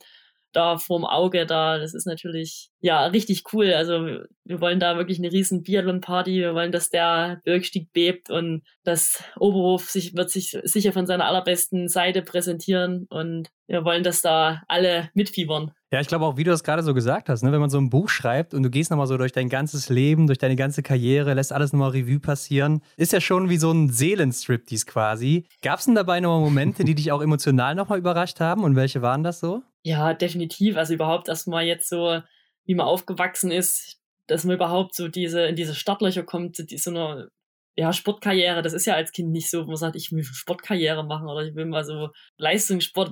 da 0.54 0.78
vorm 0.78 1.06
Auge 1.06 1.46
da. 1.46 1.78
Das 1.78 1.94
ist 1.94 2.06
natürlich 2.06 2.70
ja 2.80 3.06
richtig 3.08 3.44
cool. 3.54 3.74
Also 3.74 4.20
wir 4.46 4.62
wollen 4.62 4.80
da 4.80 4.98
wirklich 4.98 5.20
eine 5.20 5.32
riesen 5.32 5.64
Biathlon-Party. 5.64 6.34
Wir 6.36 6.54
wollen, 6.54 6.72
dass 6.72 6.90
der 6.90 7.42
Bergstieg 7.44 7.92
bebt 7.94 8.30
und 8.30 8.64
das 8.84 9.24
Oberhof 9.40 9.90
sich, 9.90 10.16
wird 10.16 10.30
sich 10.30 10.58
sicher 10.64 10.94
von 10.94 11.08
seiner 11.08 11.26
allerbesten 11.26 11.88
Seite 11.88 12.22
präsentieren 12.22 13.06
und 13.10 13.50
wir 13.68 13.86
wollen, 13.86 14.04
dass 14.04 14.22
da 14.22 14.62
alle 14.68 15.10
mitfiebern. 15.14 15.72
Ja, 15.92 16.02
ich 16.02 16.08
glaube 16.08 16.26
auch, 16.26 16.38
wie 16.38 16.44
du 16.44 16.52
das 16.52 16.64
gerade 16.64 16.84
so 16.84 16.94
gesagt 16.94 17.30
hast, 17.30 17.44
ne, 17.44 17.52
wenn 17.52 17.62
man 17.62 17.70
so 17.70 17.78
ein 17.78 17.90
Buch 17.90 18.10
schreibt 18.10 18.54
und 18.54 18.64
du 18.64 18.70
gehst 18.70 18.92
nochmal 18.92 19.08
so 19.08 19.18
durch 19.18 19.32
dein 19.32 19.48
ganzes 19.48 19.90
Leben, 19.90 20.28
durch 20.28 20.40
deine 20.40 20.56
ganze 20.56 20.84
Karriere, 20.84 21.34
lässt 21.34 21.54
alles 21.54 21.72
nochmal 21.72 21.92
Revue 21.92 22.20
passieren, 22.20 22.82
ist 22.98 23.14
ja 23.14 23.22
schon 23.22 23.50
wie 23.50 23.58
so 23.58 23.72
ein 23.72 23.90
Seelenstriptease 23.90 24.86
quasi. 24.86 25.46
Gab 25.62 25.80
es 25.80 25.86
denn 25.86 25.96
dabei 25.96 26.20
nochmal 26.20 26.42
Momente, 26.42 26.84
die 26.84 26.96
dich 26.96 27.12
auch 27.12 27.22
emotional 27.22 27.76
nochmal 27.76 28.00
überrascht 28.00 28.40
haben 28.40 28.64
und 28.64 28.76
welche 28.76 29.02
waren 29.02 29.24
das 29.24 29.40
so? 29.40 29.64
Ja, 29.86 30.14
definitiv. 30.14 30.78
Also 30.78 30.94
überhaupt 30.94 31.28
erstmal 31.28 31.66
jetzt 31.66 31.90
so, 31.90 32.22
wie 32.66 32.76
man 32.76 32.86
aufgewachsen 32.88 33.52
ist, 33.52 34.00
dass 34.28 34.46
man 34.46 34.56
überhaupt 34.56 34.96
so 34.96 35.10
diese, 35.10 35.42
in 35.46 35.56
diese 35.58 35.76
Startlöcher 35.76 36.24
kommt, 36.24 36.56
zu 36.56 36.66
so 36.78 36.90
einer 36.90 37.28
ja, 37.76 37.92
Sportkarriere, 37.92 38.62
das 38.62 38.74
ist 38.74 38.86
ja 38.86 38.94
als 38.94 39.12
Kind 39.12 39.32
nicht 39.32 39.50
so, 39.50 39.64
wo 39.64 39.68
man 39.68 39.78
sagt, 39.78 39.96
ich 39.96 40.12
will 40.12 40.24
Sportkarriere 40.24 41.04
machen 41.04 41.28
oder 41.28 41.44
ich 41.44 41.56
will 41.56 41.66
mal 41.66 41.84
so 41.84 42.10
Leistungssport. 42.38 43.12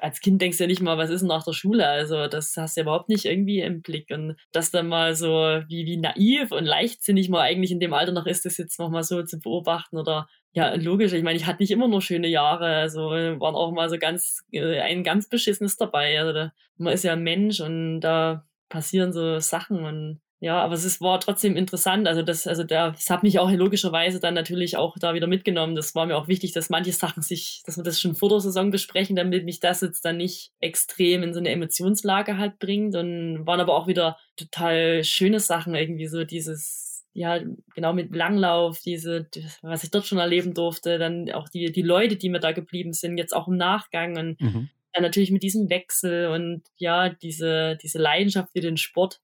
Als 0.00 0.20
Kind 0.20 0.42
denkst 0.42 0.58
du 0.58 0.64
ja 0.64 0.68
nicht 0.68 0.82
mal, 0.82 0.98
was 0.98 1.10
ist 1.10 1.22
nach 1.22 1.44
der 1.44 1.52
Schule? 1.52 1.86
Also 1.86 2.26
das 2.26 2.56
hast 2.56 2.76
du 2.76 2.80
ja 2.80 2.84
überhaupt 2.84 3.08
nicht 3.08 3.26
irgendwie 3.26 3.60
im 3.60 3.82
Blick. 3.82 4.10
Und 4.10 4.36
das 4.50 4.72
dann 4.72 4.88
mal 4.88 5.14
so, 5.14 5.28
wie, 5.68 5.86
wie 5.86 5.98
naiv 5.98 6.50
und 6.50 6.64
leichtsinnig 6.64 7.28
man 7.28 7.42
eigentlich 7.42 7.70
in 7.70 7.78
dem 7.78 7.92
Alter 7.92 8.10
noch 8.10 8.26
ist, 8.26 8.44
das 8.44 8.56
jetzt 8.58 8.80
nochmal 8.80 9.04
so 9.04 9.22
zu 9.22 9.38
beobachten 9.38 9.98
oder 9.98 10.26
ja, 10.52 10.74
logisch. 10.74 11.12
Ich 11.12 11.22
meine, 11.22 11.36
ich 11.36 11.46
hatte 11.46 11.62
nicht 11.62 11.70
immer 11.70 11.86
nur 11.86 12.02
schöne 12.02 12.28
Jahre. 12.28 12.66
Also 12.66 13.10
waren 13.10 13.54
auch 13.54 13.72
mal 13.72 13.88
so 13.88 13.98
ganz, 13.98 14.42
äh, 14.50 14.80
ein 14.80 15.04
ganz 15.04 15.28
beschissenes 15.28 15.76
dabei. 15.76 16.18
Also 16.18 16.32
da, 16.32 16.52
man 16.76 16.92
ist 16.92 17.04
ja 17.04 17.12
ein 17.12 17.22
Mensch 17.22 17.60
und 17.60 18.00
da 18.00 18.46
passieren 18.68 19.12
so 19.12 19.38
Sachen 19.38 19.84
und 19.84 20.20
ja, 20.38 20.62
aber 20.62 20.74
es 20.74 20.84
ist, 20.84 21.00
war 21.00 21.18
trotzdem 21.18 21.56
interessant. 21.56 22.06
Also 22.06 22.20
das, 22.20 22.46
also 22.46 22.62
der, 22.62 22.90
das 22.90 23.08
hat 23.08 23.22
mich 23.22 23.38
auch 23.38 23.50
logischerweise 23.50 24.20
dann 24.20 24.34
natürlich 24.34 24.76
auch 24.76 24.96
da 24.98 25.14
wieder 25.14 25.26
mitgenommen. 25.26 25.74
Das 25.74 25.94
war 25.94 26.04
mir 26.04 26.16
auch 26.16 26.28
wichtig, 26.28 26.52
dass 26.52 26.68
manche 26.68 26.92
Sachen 26.92 27.22
sich, 27.22 27.62
dass 27.64 27.78
wir 27.78 27.84
das 27.84 27.98
schon 27.98 28.14
vor 28.14 28.28
der 28.28 28.40
Saison 28.40 28.70
besprechen, 28.70 29.16
damit 29.16 29.46
mich 29.46 29.60
das 29.60 29.80
jetzt 29.80 30.04
dann 30.04 30.18
nicht 30.18 30.52
extrem 30.60 31.22
in 31.22 31.32
so 31.32 31.40
eine 31.40 31.50
Emotionslage 31.50 32.36
halt 32.36 32.58
bringt. 32.58 32.94
Und 32.96 33.46
waren 33.46 33.60
aber 33.60 33.74
auch 33.74 33.86
wieder 33.86 34.18
total 34.36 35.04
schöne 35.04 35.40
Sachen 35.40 35.74
irgendwie 35.74 36.06
so 36.06 36.24
dieses, 36.24 37.06
ja, 37.14 37.40
genau 37.74 37.94
mit 37.94 38.14
Langlauf, 38.14 38.80
diese, 38.80 39.28
was 39.62 39.84
ich 39.84 39.90
dort 39.90 40.04
schon 40.04 40.18
erleben 40.18 40.52
durfte, 40.52 40.98
dann 40.98 41.30
auch 41.32 41.48
die, 41.48 41.72
die 41.72 41.82
Leute, 41.82 42.16
die 42.16 42.28
mir 42.28 42.40
da 42.40 42.52
geblieben 42.52 42.92
sind, 42.92 43.16
jetzt 43.16 43.34
auch 43.34 43.48
im 43.48 43.56
Nachgang 43.56 44.18
und 44.18 44.40
mhm 44.40 44.68
dann 44.96 45.02
natürlich 45.02 45.30
mit 45.30 45.42
diesem 45.42 45.68
Wechsel 45.68 46.28
und 46.28 46.62
ja, 46.78 47.10
diese, 47.10 47.76
diese 47.82 47.98
Leidenschaft 47.98 48.52
für 48.52 48.60
den 48.60 48.78
Sport, 48.78 49.20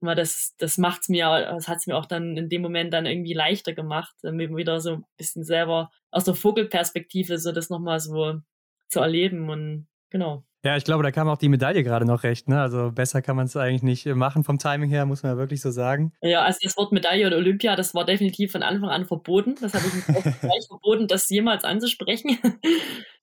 weil 0.00 0.16
das, 0.16 0.54
das 0.58 0.78
macht's 0.78 1.08
mir, 1.08 1.26
das 1.26 1.68
hat's 1.68 1.86
mir 1.86 1.96
auch 1.96 2.06
dann 2.06 2.36
in 2.36 2.48
dem 2.48 2.62
Moment 2.62 2.92
dann 2.92 3.06
irgendwie 3.06 3.34
leichter 3.34 3.72
gemacht, 3.72 4.14
mir 4.22 4.54
wieder 4.56 4.80
so 4.80 4.94
ein 4.94 5.04
bisschen 5.16 5.44
selber 5.44 5.90
aus 6.10 6.24
der 6.24 6.34
Vogelperspektive 6.34 7.38
so 7.38 7.52
das 7.52 7.70
nochmal 7.70 8.00
so 8.00 8.40
zu 8.88 9.00
erleben 9.00 9.50
und 9.50 9.88
genau. 10.10 10.44
Ja, 10.62 10.76
ich 10.76 10.84
glaube, 10.84 11.02
da 11.02 11.10
kam 11.10 11.26
auch 11.28 11.38
die 11.38 11.48
Medaille 11.48 11.82
gerade 11.82 12.04
noch 12.04 12.22
recht. 12.22 12.46
Ne? 12.46 12.60
Also 12.60 12.92
besser 12.92 13.22
kann 13.22 13.34
man 13.34 13.46
es 13.46 13.56
eigentlich 13.56 13.82
nicht 13.82 14.04
machen 14.06 14.44
vom 14.44 14.58
Timing 14.58 14.90
her, 14.90 15.06
muss 15.06 15.22
man 15.22 15.32
ja 15.32 15.38
wirklich 15.38 15.62
so 15.62 15.70
sagen. 15.70 16.12
Ja, 16.20 16.42
also 16.42 16.58
das 16.62 16.76
Wort 16.76 16.92
Medaille 16.92 17.26
oder 17.26 17.38
Olympia, 17.38 17.76
das 17.76 17.94
war 17.94 18.04
definitiv 18.04 18.52
von 18.52 18.62
Anfang 18.62 18.90
an 18.90 19.06
verboten. 19.06 19.54
Das 19.58 19.72
habe 19.72 19.86
ich 19.86 19.94
mir 19.94 20.16
auch 20.18 20.22
gleich 20.40 20.66
verboten, 20.68 21.06
das 21.06 21.30
jemals 21.30 21.64
anzusprechen. 21.64 22.38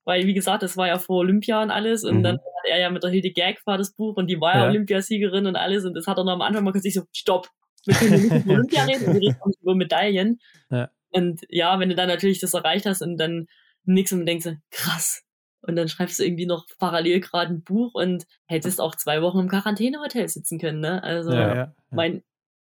Weil, 0.08 0.26
wie 0.26 0.34
gesagt, 0.34 0.64
das 0.64 0.78
war 0.78 0.88
ja 0.88 1.00
vor 1.00 1.18
Olympia 1.18 1.62
und 1.62 1.70
alles. 1.70 2.06
Und 2.06 2.20
mhm. 2.20 2.24
dann 2.24 2.36
hat 2.38 2.66
er 2.70 2.80
ja 2.80 2.90
mit 2.90 3.04
der 3.04 3.10
Hilde 3.10 3.32
Gag 3.32 3.60
war 3.66 3.78
das 3.78 3.94
Buch 3.94 4.16
und 4.16 4.28
die 4.28 4.40
war 4.40 4.54
ja, 4.54 4.62
ja 4.62 4.70
Olympiasiegerin 4.70 5.46
und 5.48 5.58
alles. 5.58 5.84
Und 5.84 5.96
das 5.96 6.08
hat 6.08 6.18
er 6.18 6.24
noch 6.24 6.32
am 6.32 6.42
Anfang 6.42 6.64
mal 6.64 6.72
gesagt, 6.72 6.94
so, 6.94 7.02
stopp, 7.12 7.50
wir 7.86 7.94
können 7.94 8.22
nicht 8.22 8.46
über 8.46 8.54
Olympia 8.54 8.86
reden, 8.86 9.02
wir 9.02 9.22
reden 9.22 9.38
nicht 9.46 9.62
über 9.62 9.76
Medaillen. 9.76 10.40
Ja. 10.70 10.90
Und 11.10 11.42
ja, 11.50 11.78
wenn 11.78 11.90
du 11.90 11.96
dann 11.96 12.08
natürlich 12.08 12.40
das 12.40 12.54
erreicht 12.54 12.86
hast 12.86 13.02
und 13.02 13.18
dann 13.18 13.48
nix 13.84 14.14
und 14.14 14.26
denkst, 14.26 14.48
krass, 14.72 15.24
und 15.60 15.76
dann 15.76 15.90
schreibst 15.90 16.20
du 16.20 16.24
irgendwie 16.24 16.46
noch 16.46 16.66
parallel 16.80 17.20
gerade 17.20 17.54
ein 17.54 17.64
Buch 17.64 17.94
und 17.94 18.24
hättest 18.46 18.80
auch 18.80 18.96
zwei 18.96 19.22
Wochen 19.22 19.40
im 19.40 19.50
Quarantänehotel 19.50 20.30
sitzen 20.30 20.58
können, 20.58 20.80
ne? 20.80 21.04
Also, 21.04 21.34
ja, 21.34 21.74
mein, 21.90 22.24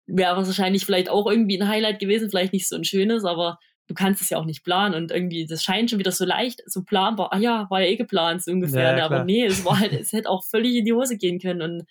wäre 0.07 0.39
wahrscheinlich 0.39 0.87
vielleicht 0.87 1.11
auch 1.11 1.31
irgendwie 1.31 1.61
ein 1.61 1.69
Highlight 1.69 1.99
gewesen, 1.99 2.31
vielleicht 2.31 2.55
nicht 2.55 2.67
so 2.67 2.77
ein 2.77 2.85
schönes, 2.85 3.27
aber 3.27 3.59
du 3.87 3.95
kannst 3.95 4.23
es 4.23 4.31
ja 4.31 4.39
auch 4.39 4.45
nicht 4.45 4.65
planen 4.65 4.95
und 4.95 5.11
irgendwie, 5.11 5.47
das 5.47 5.63
scheint 5.63 5.91
schon 5.91 5.99
wieder 5.99 6.13
so 6.13 6.25
leicht, 6.25 6.63
so 6.67 6.83
planbar. 6.83 7.33
Ah 7.33 7.39
ja, 7.39 7.67
war 7.71 7.81
ja 7.81 7.89
eh 7.89 7.97
geplant, 7.97 8.43
so 8.43 8.53
ungefähr. 8.53 8.91
Ja, 8.91 8.97
ne? 8.97 9.05
aber 9.05 9.25
nee, 9.25 9.45
es 9.45 9.65
war 9.65 9.79
halt, 9.79 9.93
es 10.01 10.13
hätte 10.13 10.29
auch 10.29 10.45
völlig 10.45 10.77
in 10.77 10.85
die 10.85 10.93
Hose 10.93 11.17
gehen 11.17 11.39
können 11.39 11.63
und 11.63 11.85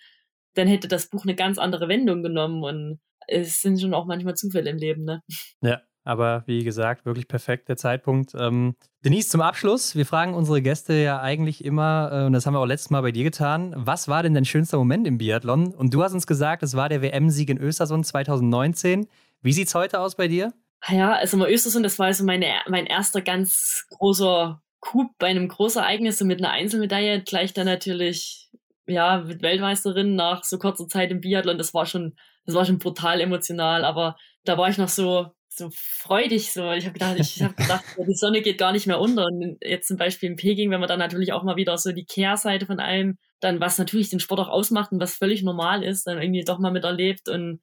dann 0.56 0.68
hätte 0.68 0.88
das 0.88 1.10
Buch 1.10 1.24
eine 1.24 1.36
ganz 1.36 1.58
andere 1.58 1.88
Wendung 1.88 2.24
genommen 2.24 2.64
und 2.64 3.00
es 3.28 3.62
sind 3.62 3.82
schon 3.82 3.94
auch 3.94 4.06
manchmal 4.06 4.36
Zufälle 4.36 4.70
im 4.70 4.78
Leben, 4.78 5.04
ne? 5.04 5.22
Ja, 5.62 5.82
aber 6.04 6.44
wie 6.46 6.64
gesagt, 6.64 7.06
wirklich 7.06 7.28
perfekt 7.28 7.68
der 7.68 7.78
Zeitpunkt. 7.78 8.34
Ähm, 8.38 8.76
Denise, 9.04 9.30
zum 9.30 9.42
Abschluss. 9.42 9.96
Wir 9.96 10.06
fragen 10.06 10.36
unsere 10.36 10.62
Gäste 10.62 10.94
ja 10.94 11.20
eigentlich 11.20 11.66
immer, 11.66 12.10
äh, 12.14 12.26
und 12.26 12.34
das 12.34 12.46
haben 12.46 12.54
wir 12.54 12.60
auch 12.60 12.66
letztes 12.66 12.92
Mal 12.92 13.02
bei 13.02 13.12
dir 13.12 13.24
getan, 13.24 13.74
was 13.76 14.08
war 14.08 14.22
denn 14.22 14.36
dein 14.36 14.46
schönster 14.46 14.78
Moment 14.78 15.08
im 15.08 15.18
Biathlon? 15.18 15.74
Und 15.74 15.94
du 15.94 16.04
hast 16.04 16.14
uns 16.14 16.28
gesagt, 16.28 16.62
es 16.62 16.76
war 16.76 16.90
der 16.90 17.02
WM-Sieg 17.02 17.50
in 17.50 17.58
Östersund 17.58 18.06
2019. 18.06 19.08
Wie 19.42 19.54
sieht 19.54 19.68
es 19.68 19.76
heute 19.76 20.00
aus 20.00 20.16
bei 20.16 20.28
dir? 20.28 20.54
Ja, 20.88 21.14
also 21.14 21.38
mal 21.38 21.52
Östersund, 21.52 21.86
das 21.86 21.98
war 21.98 22.08
also 22.08 22.24
meine, 22.24 22.48
mein 22.68 22.86
erster 22.86 23.22
ganz 23.22 23.86
großer 23.90 24.62
Coup 24.80 25.10
bei 25.18 25.28
einem 25.28 25.48
Großereignis 25.48 26.20
so 26.20 26.26
mit 26.26 26.40
einer 26.40 26.52
Einzelmedaille. 26.52 27.24
Gleich 27.24 27.54
dann 27.54 27.66
natürlich, 27.66 28.50
ja, 28.88 29.20
mit 29.20 29.42
Weltmeisterin 29.42 30.16
nach 30.16 30.44
so 30.44 30.60
kurzer 30.60 30.88
Zeit 30.88 31.12
im 31.12 31.22
Biathlon. 31.22 31.58
Das 31.58 31.74
war 31.74 31.86
schon, 31.88 32.16
das 32.46 32.56
war 32.56 32.66
schon 32.66 32.78
brutal 32.78 33.20
emotional. 33.20 33.84
Aber 33.84 34.16
da 34.44 34.58
war 34.58 34.70
ich 34.70 34.78
noch 34.78 34.90
so 34.90 35.32
so 35.58 35.70
freudig. 35.74 36.52
So, 36.52 36.72
ich 36.72 36.86
habe 36.86 36.94
gedacht, 36.94 37.18
ich 37.20 37.42
habe 37.42 37.54
gedacht, 37.56 37.84
die 37.98 38.14
Sonne 38.14 38.42
geht 38.42 38.58
gar 38.58 38.72
nicht 38.72 38.88
mehr 38.88 39.00
unter. 39.00 39.26
Und 39.26 39.58
jetzt 39.62 39.88
zum 39.88 39.98
Beispiel 39.98 40.30
in 40.30 40.36
Peking, 40.36 40.72
wenn 40.72 40.80
man 40.80 40.90
dann 40.90 41.00
natürlich 41.00 41.34
auch 41.34 41.44
mal 41.44 41.56
wieder 41.56 41.78
so 41.78 41.92
die 41.92 42.06
Kehrseite 42.06 42.66
von 42.66 42.80
allem, 42.80 43.18
dann 43.40 43.60
was 43.60 43.78
natürlich 43.78 44.10
den 44.10 44.20
Sport 44.20 44.42
auch 44.42 44.50
ausmacht 44.50 44.92
und 44.92 45.00
was 45.00 45.16
völlig 45.16 45.44
normal 45.44 45.84
ist, 45.84 46.08
dann 46.08 46.22
irgendwie 46.22 46.44
doch 46.44 46.60
mal 46.60 46.72
miterlebt 46.72 47.30
und 47.30 47.62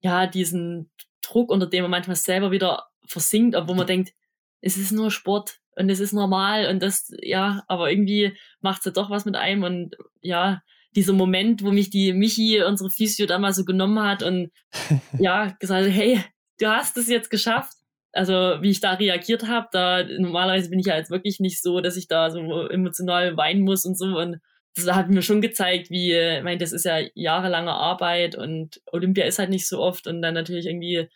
ja, 0.00 0.26
diesen 0.26 0.90
Druck, 1.24 1.50
unter 1.50 1.66
dem 1.66 1.82
man 1.82 1.90
manchmal 1.90 2.16
selber 2.16 2.50
wieder 2.50 2.84
versinkt, 3.06 3.56
obwohl 3.56 3.76
man 3.76 3.86
denkt, 3.86 4.12
es 4.60 4.76
ist 4.76 4.92
nur 4.92 5.10
Sport 5.10 5.58
und 5.76 5.90
es 5.90 6.00
ist 6.00 6.12
normal 6.12 6.68
und 6.68 6.82
das, 6.82 7.12
ja, 7.20 7.64
aber 7.68 7.90
irgendwie 7.90 8.36
macht 8.60 8.80
es 8.80 8.86
ja 8.86 8.92
doch 8.92 9.10
was 9.10 9.24
mit 9.24 9.36
einem 9.36 9.62
und 9.62 9.96
ja, 10.22 10.62
dieser 10.94 11.12
Moment, 11.12 11.62
wo 11.62 11.70
mich 11.70 11.90
die 11.90 12.12
Michi, 12.12 12.62
unsere 12.62 12.90
Physio, 12.90 13.26
damals 13.26 13.56
so 13.56 13.64
genommen 13.64 14.00
hat 14.00 14.22
und 14.22 14.50
ja, 15.18 15.54
gesagt, 15.58 15.88
hey, 15.90 16.20
du 16.58 16.68
hast 16.68 16.96
es 16.96 17.08
jetzt 17.08 17.30
geschafft. 17.30 17.74
Also 18.12 18.32
wie 18.60 18.70
ich 18.70 18.80
da 18.80 18.92
reagiert 18.92 19.48
habe, 19.48 19.66
da 19.72 20.04
normalerweise 20.04 20.70
bin 20.70 20.78
ich 20.78 20.86
ja 20.86 20.96
jetzt 20.96 21.10
wirklich 21.10 21.40
nicht 21.40 21.60
so, 21.60 21.80
dass 21.80 21.96
ich 21.96 22.06
da 22.06 22.30
so 22.30 22.68
emotional 22.68 23.36
weinen 23.36 23.62
muss 23.62 23.84
und 23.84 23.98
so. 23.98 24.16
Und 24.18 24.38
das 24.74 24.86
hat 24.92 25.08
mir 25.08 25.22
schon 25.22 25.40
gezeigt, 25.40 25.90
wie, 25.90 26.12
ich 26.12 26.42
meine, 26.42 26.58
das 26.58 26.72
ist 26.72 26.84
ja 26.84 27.00
jahrelange 27.14 27.72
Arbeit 27.72 28.36
und 28.36 28.80
Olympia 28.90 29.24
ist 29.24 29.38
halt 29.38 29.50
nicht 29.50 29.68
so 29.68 29.80
oft 29.80 30.06
und 30.06 30.22
dann 30.22 30.34
natürlich 30.34 30.66
irgendwie 30.66 31.08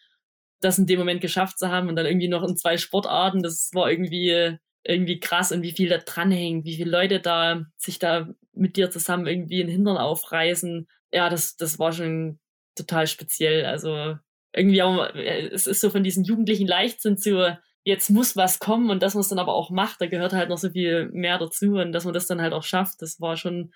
das 0.60 0.78
in 0.78 0.86
dem 0.86 0.98
Moment 0.98 1.20
geschafft 1.20 1.58
zu 1.58 1.68
haben 1.68 1.88
und 1.88 1.96
dann 1.96 2.06
irgendwie 2.06 2.28
noch 2.28 2.42
in 2.42 2.56
zwei 2.56 2.76
Sportarten, 2.78 3.42
das 3.42 3.70
war 3.74 3.90
irgendwie 3.90 4.58
irgendwie 4.84 5.20
krass 5.20 5.52
und 5.52 5.62
wie 5.62 5.72
viel 5.72 5.88
da 5.88 5.98
dranhängt, 5.98 6.64
wie 6.64 6.76
viele 6.76 6.90
Leute 6.90 7.20
da 7.20 7.66
sich 7.76 7.98
da 7.98 8.28
mit 8.52 8.76
dir 8.76 8.90
zusammen 8.90 9.26
irgendwie 9.26 9.60
in 9.60 9.68
Hintern 9.68 9.98
aufreißen. 9.98 10.88
Ja, 11.12 11.28
das, 11.28 11.56
das 11.56 11.78
war 11.78 11.92
schon 11.92 12.38
total 12.74 13.06
speziell. 13.06 13.66
Also 13.66 14.16
irgendwie 14.54 14.82
auch, 14.82 15.14
äh, 15.14 15.48
es 15.48 15.66
ist 15.66 15.80
so 15.80 15.90
von 15.90 16.02
diesen 16.04 16.24
jugendlichen 16.24 16.66
Leichtsinn 16.66 17.18
zu, 17.18 17.58
jetzt 17.84 18.10
muss 18.10 18.36
was 18.36 18.58
kommen 18.58 18.90
und 18.90 19.02
dass 19.02 19.14
man 19.14 19.22
es 19.22 19.28
dann 19.28 19.38
aber 19.38 19.54
auch 19.54 19.70
macht, 19.70 20.00
da 20.00 20.06
gehört 20.06 20.32
halt 20.32 20.48
noch 20.48 20.58
so 20.58 20.70
viel 20.70 21.08
mehr 21.10 21.38
dazu 21.38 21.74
und 21.74 21.92
dass 21.92 22.04
man 22.04 22.14
das 22.14 22.26
dann 22.26 22.40
halt 22.40 22.52
auch 22.52 22.62
schafft, 22.64 23.02
das 23.02 23.20
war 23.20 23.36
schon 23.36 23.72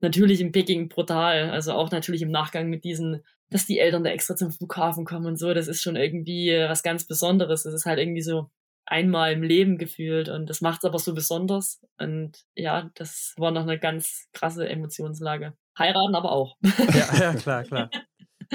natürlich 0.00 0.40
in 0.40 0.52
Peking 0.52 0.88
brutal. 0.88 1.50
Also 1.50 1.72
auch 1.72 1.90
natürlich 1.90 2.22
im 2.22 2.30
Nachgang 2.30 2.68
mit 2.68 2.84
diesen, 2.84 3.22
dass 3.50 3.66
die 3.66 3.78
Eltern 3.78 4.04
da 4.04 4.10
extra 4.10 4.36
zum 4.36 4.50
Flughafen 4.50 5.04
kommen 5.04 5.26
und 5.26 5.38
so, 5.38 5.54
das 5.54 5.68
ist 5.68 5.82
schon 5.82 5.96
irgendwie 5.96 6.50
was 6.68 6.82
ganz 6.82 7.06
Besonderes. 7.06 7.62
Das 7.62 7.74
ist 7.74 7.86
halt 7.86 7.98
irgendwie 7.98 8.22
so 8.22 8.50
einmal 8.84 9.32
im 9.32 9.42
Leben 9.42 9.78
gefühlt 9.78 10.28
und 10.28 10.48
das 10.48 10.60
macht 10.60 10.80
es 10.82 10.84
aber 10.84 10.98
so 10.98 11.14
besonders. 11.14 11.80
Und 11.98 12.44
ja, 12.54 12.90
das 12.94 13.34
war 13.36 13.50
noch 13.50 13.62
eine 13.62 13.78
ganz 13.78 14.28
krasse 14.32 14.68
Emotionslage. 14.68 15.54
Heiraten 15.78 16.14
aber 16.14 16.32
auch. 16.32 16.56
Ja, 16.62 17.18
ja 17.18 17.34
klar, 17.34 17.64
klar. 17.64 17.90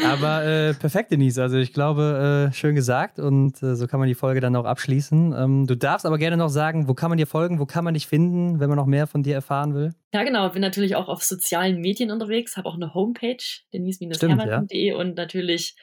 Aber 0.04 0.44
äh, 0.44 0.74
perfekt, 0.74 1.12
Denise. 1.12 1.40
Also 1.40 1.58
ich 1.58 1.74
glaube, 1.74 2.50
äh, 2.50 2.54
schön 2.54 2.76
gesagt 2.76 3.20
und 3.20 3.62
äh, 3.64 3.76
so 3.76 3.88
kann 3.88 4.00
man 4.00 4.08
die 4.08 4.16
Folge 4.16 4.40
dann 4.40 4.56
auch 4.56 4.66
abschließen. 4.66 5.34
Ähm, 5.38 5.68
du 5.68 5.76
darfst 5.76 6.06
aber 6.06 6.18
gerne 6.18 6.38
noch 6.38 6.50
sagen, 6.50 6.88
wo 6.88 6.94
kann 6.94 7.10
man 7.10 7.18
dir 7.18 7.28
folgen, 7.28 7.60
wo 7.60 7.66
kann 7.66 7.84
man 7.84 7.94
dich 7.94 8.08
finden, 8.08 8.60
wenn 8.60 8.70
man 8.70 8.78
noch 8.78 8.86
mehr 8.86 9.08
von 9.08 9.24
dir 9.24 9.36
erfahren 9.36 9.74
will? 9.74 9.94
Ja, 10.14 10.24
genau. 10.24 10.50
Bin 10.50 10.62
natürlich 10.62 10.96
auch 10.96 11.08
auf 11.08 11.24
sozialen 11.24 11.80
Medien 11.80 12.12
unterwegs, 12.12 12.58
habe 12.58 12.68
auch 12.68 12.76
eine 12.76 12.94
Homepage, 12.94 13.44
denise-hermann.de 13.74 14.88
ja. 14.88 14.96
und 14.96 15.16
natürlich 15.16 15.76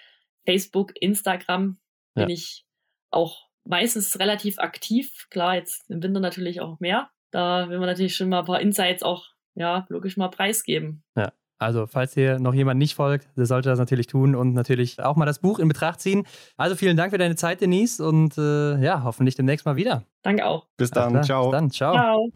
Facebook, 0.45 0.93
Instagram 1.01 1.79
bin 2.15 2.29
ja. 2.29 2.35
ich 2.35 2.65
auch 3.11 3.49
meistens 3.65 4.19
relativ 4.19 4.59
aktiv. 4.59 5.27
Klar, 5.31 5.57
jetzt 5.57 5.89
im 5.91 6.03
Winter 6.03 6.21
natürlich 6.21 6.61
auch 6.61 6.81
mehr. 6.81 7.11
Da 7.31 7.69
will 7.69 7.79
man 7.79 7.89
natürlich 7.89 8.17
schon 8.17 8.31
mal 8.31 8.41
ein 8.41 8.45
paar 8.47 8.61
Insights 8.61 9.03
auch, 9.03 9.27
ja, 9.55 9.87
logisch 9.89 10.17
mal 10.17 10.29
preisgeben. 10.29 11.05
Ja. 11.17 11.33
Also, 11.59 11.87
falls 11.87 12.15
hier 12.15 12.39
noch 12.39 12.55
jemand 12.55 12.79
nicht 12.79 12.95
folgt, 12.95 13.29
der 13.37 13.47
sollte 13.47 13.69
das 13.69 13.79
natürlich 13.79 14.07
tun 14.07 14.37
und 14.37 14.53
natürlich 14.53 15.03
auch 15.03 15.17
mal 15.17 15.27
das 15.27 15.41
Buch 15.41 15.59
in 15.59 15.67
Betracht 15.67 16.01
ziehen. 16.01 16.25
Also, 16.57 16.77
vielen 16.77 16.97
Dank 16.97 17.11
für 17.11 17.19
deine 17.19 17.35
Zeit, 17.35 17.61
Denise, 17.61 18.01
und 18.01 18.39
äh, 18.39 18.81
ja, 18.81 19.03
hoffentlich 19.03 19.35
demnächst 19.35 19.67
mal 19.67 19.77
wieder. 19.77 20.05
Danke 20.23 20.47
auch. 20.47 20.67
Bis 20.77 20.91
dann. 20.91 21.23
Ciao. 21.25 21.51
Bis 21.51 21.53
dann. 21.53 21.71
Ciao. 21.71 21.95
Ciao. 21.95 22.29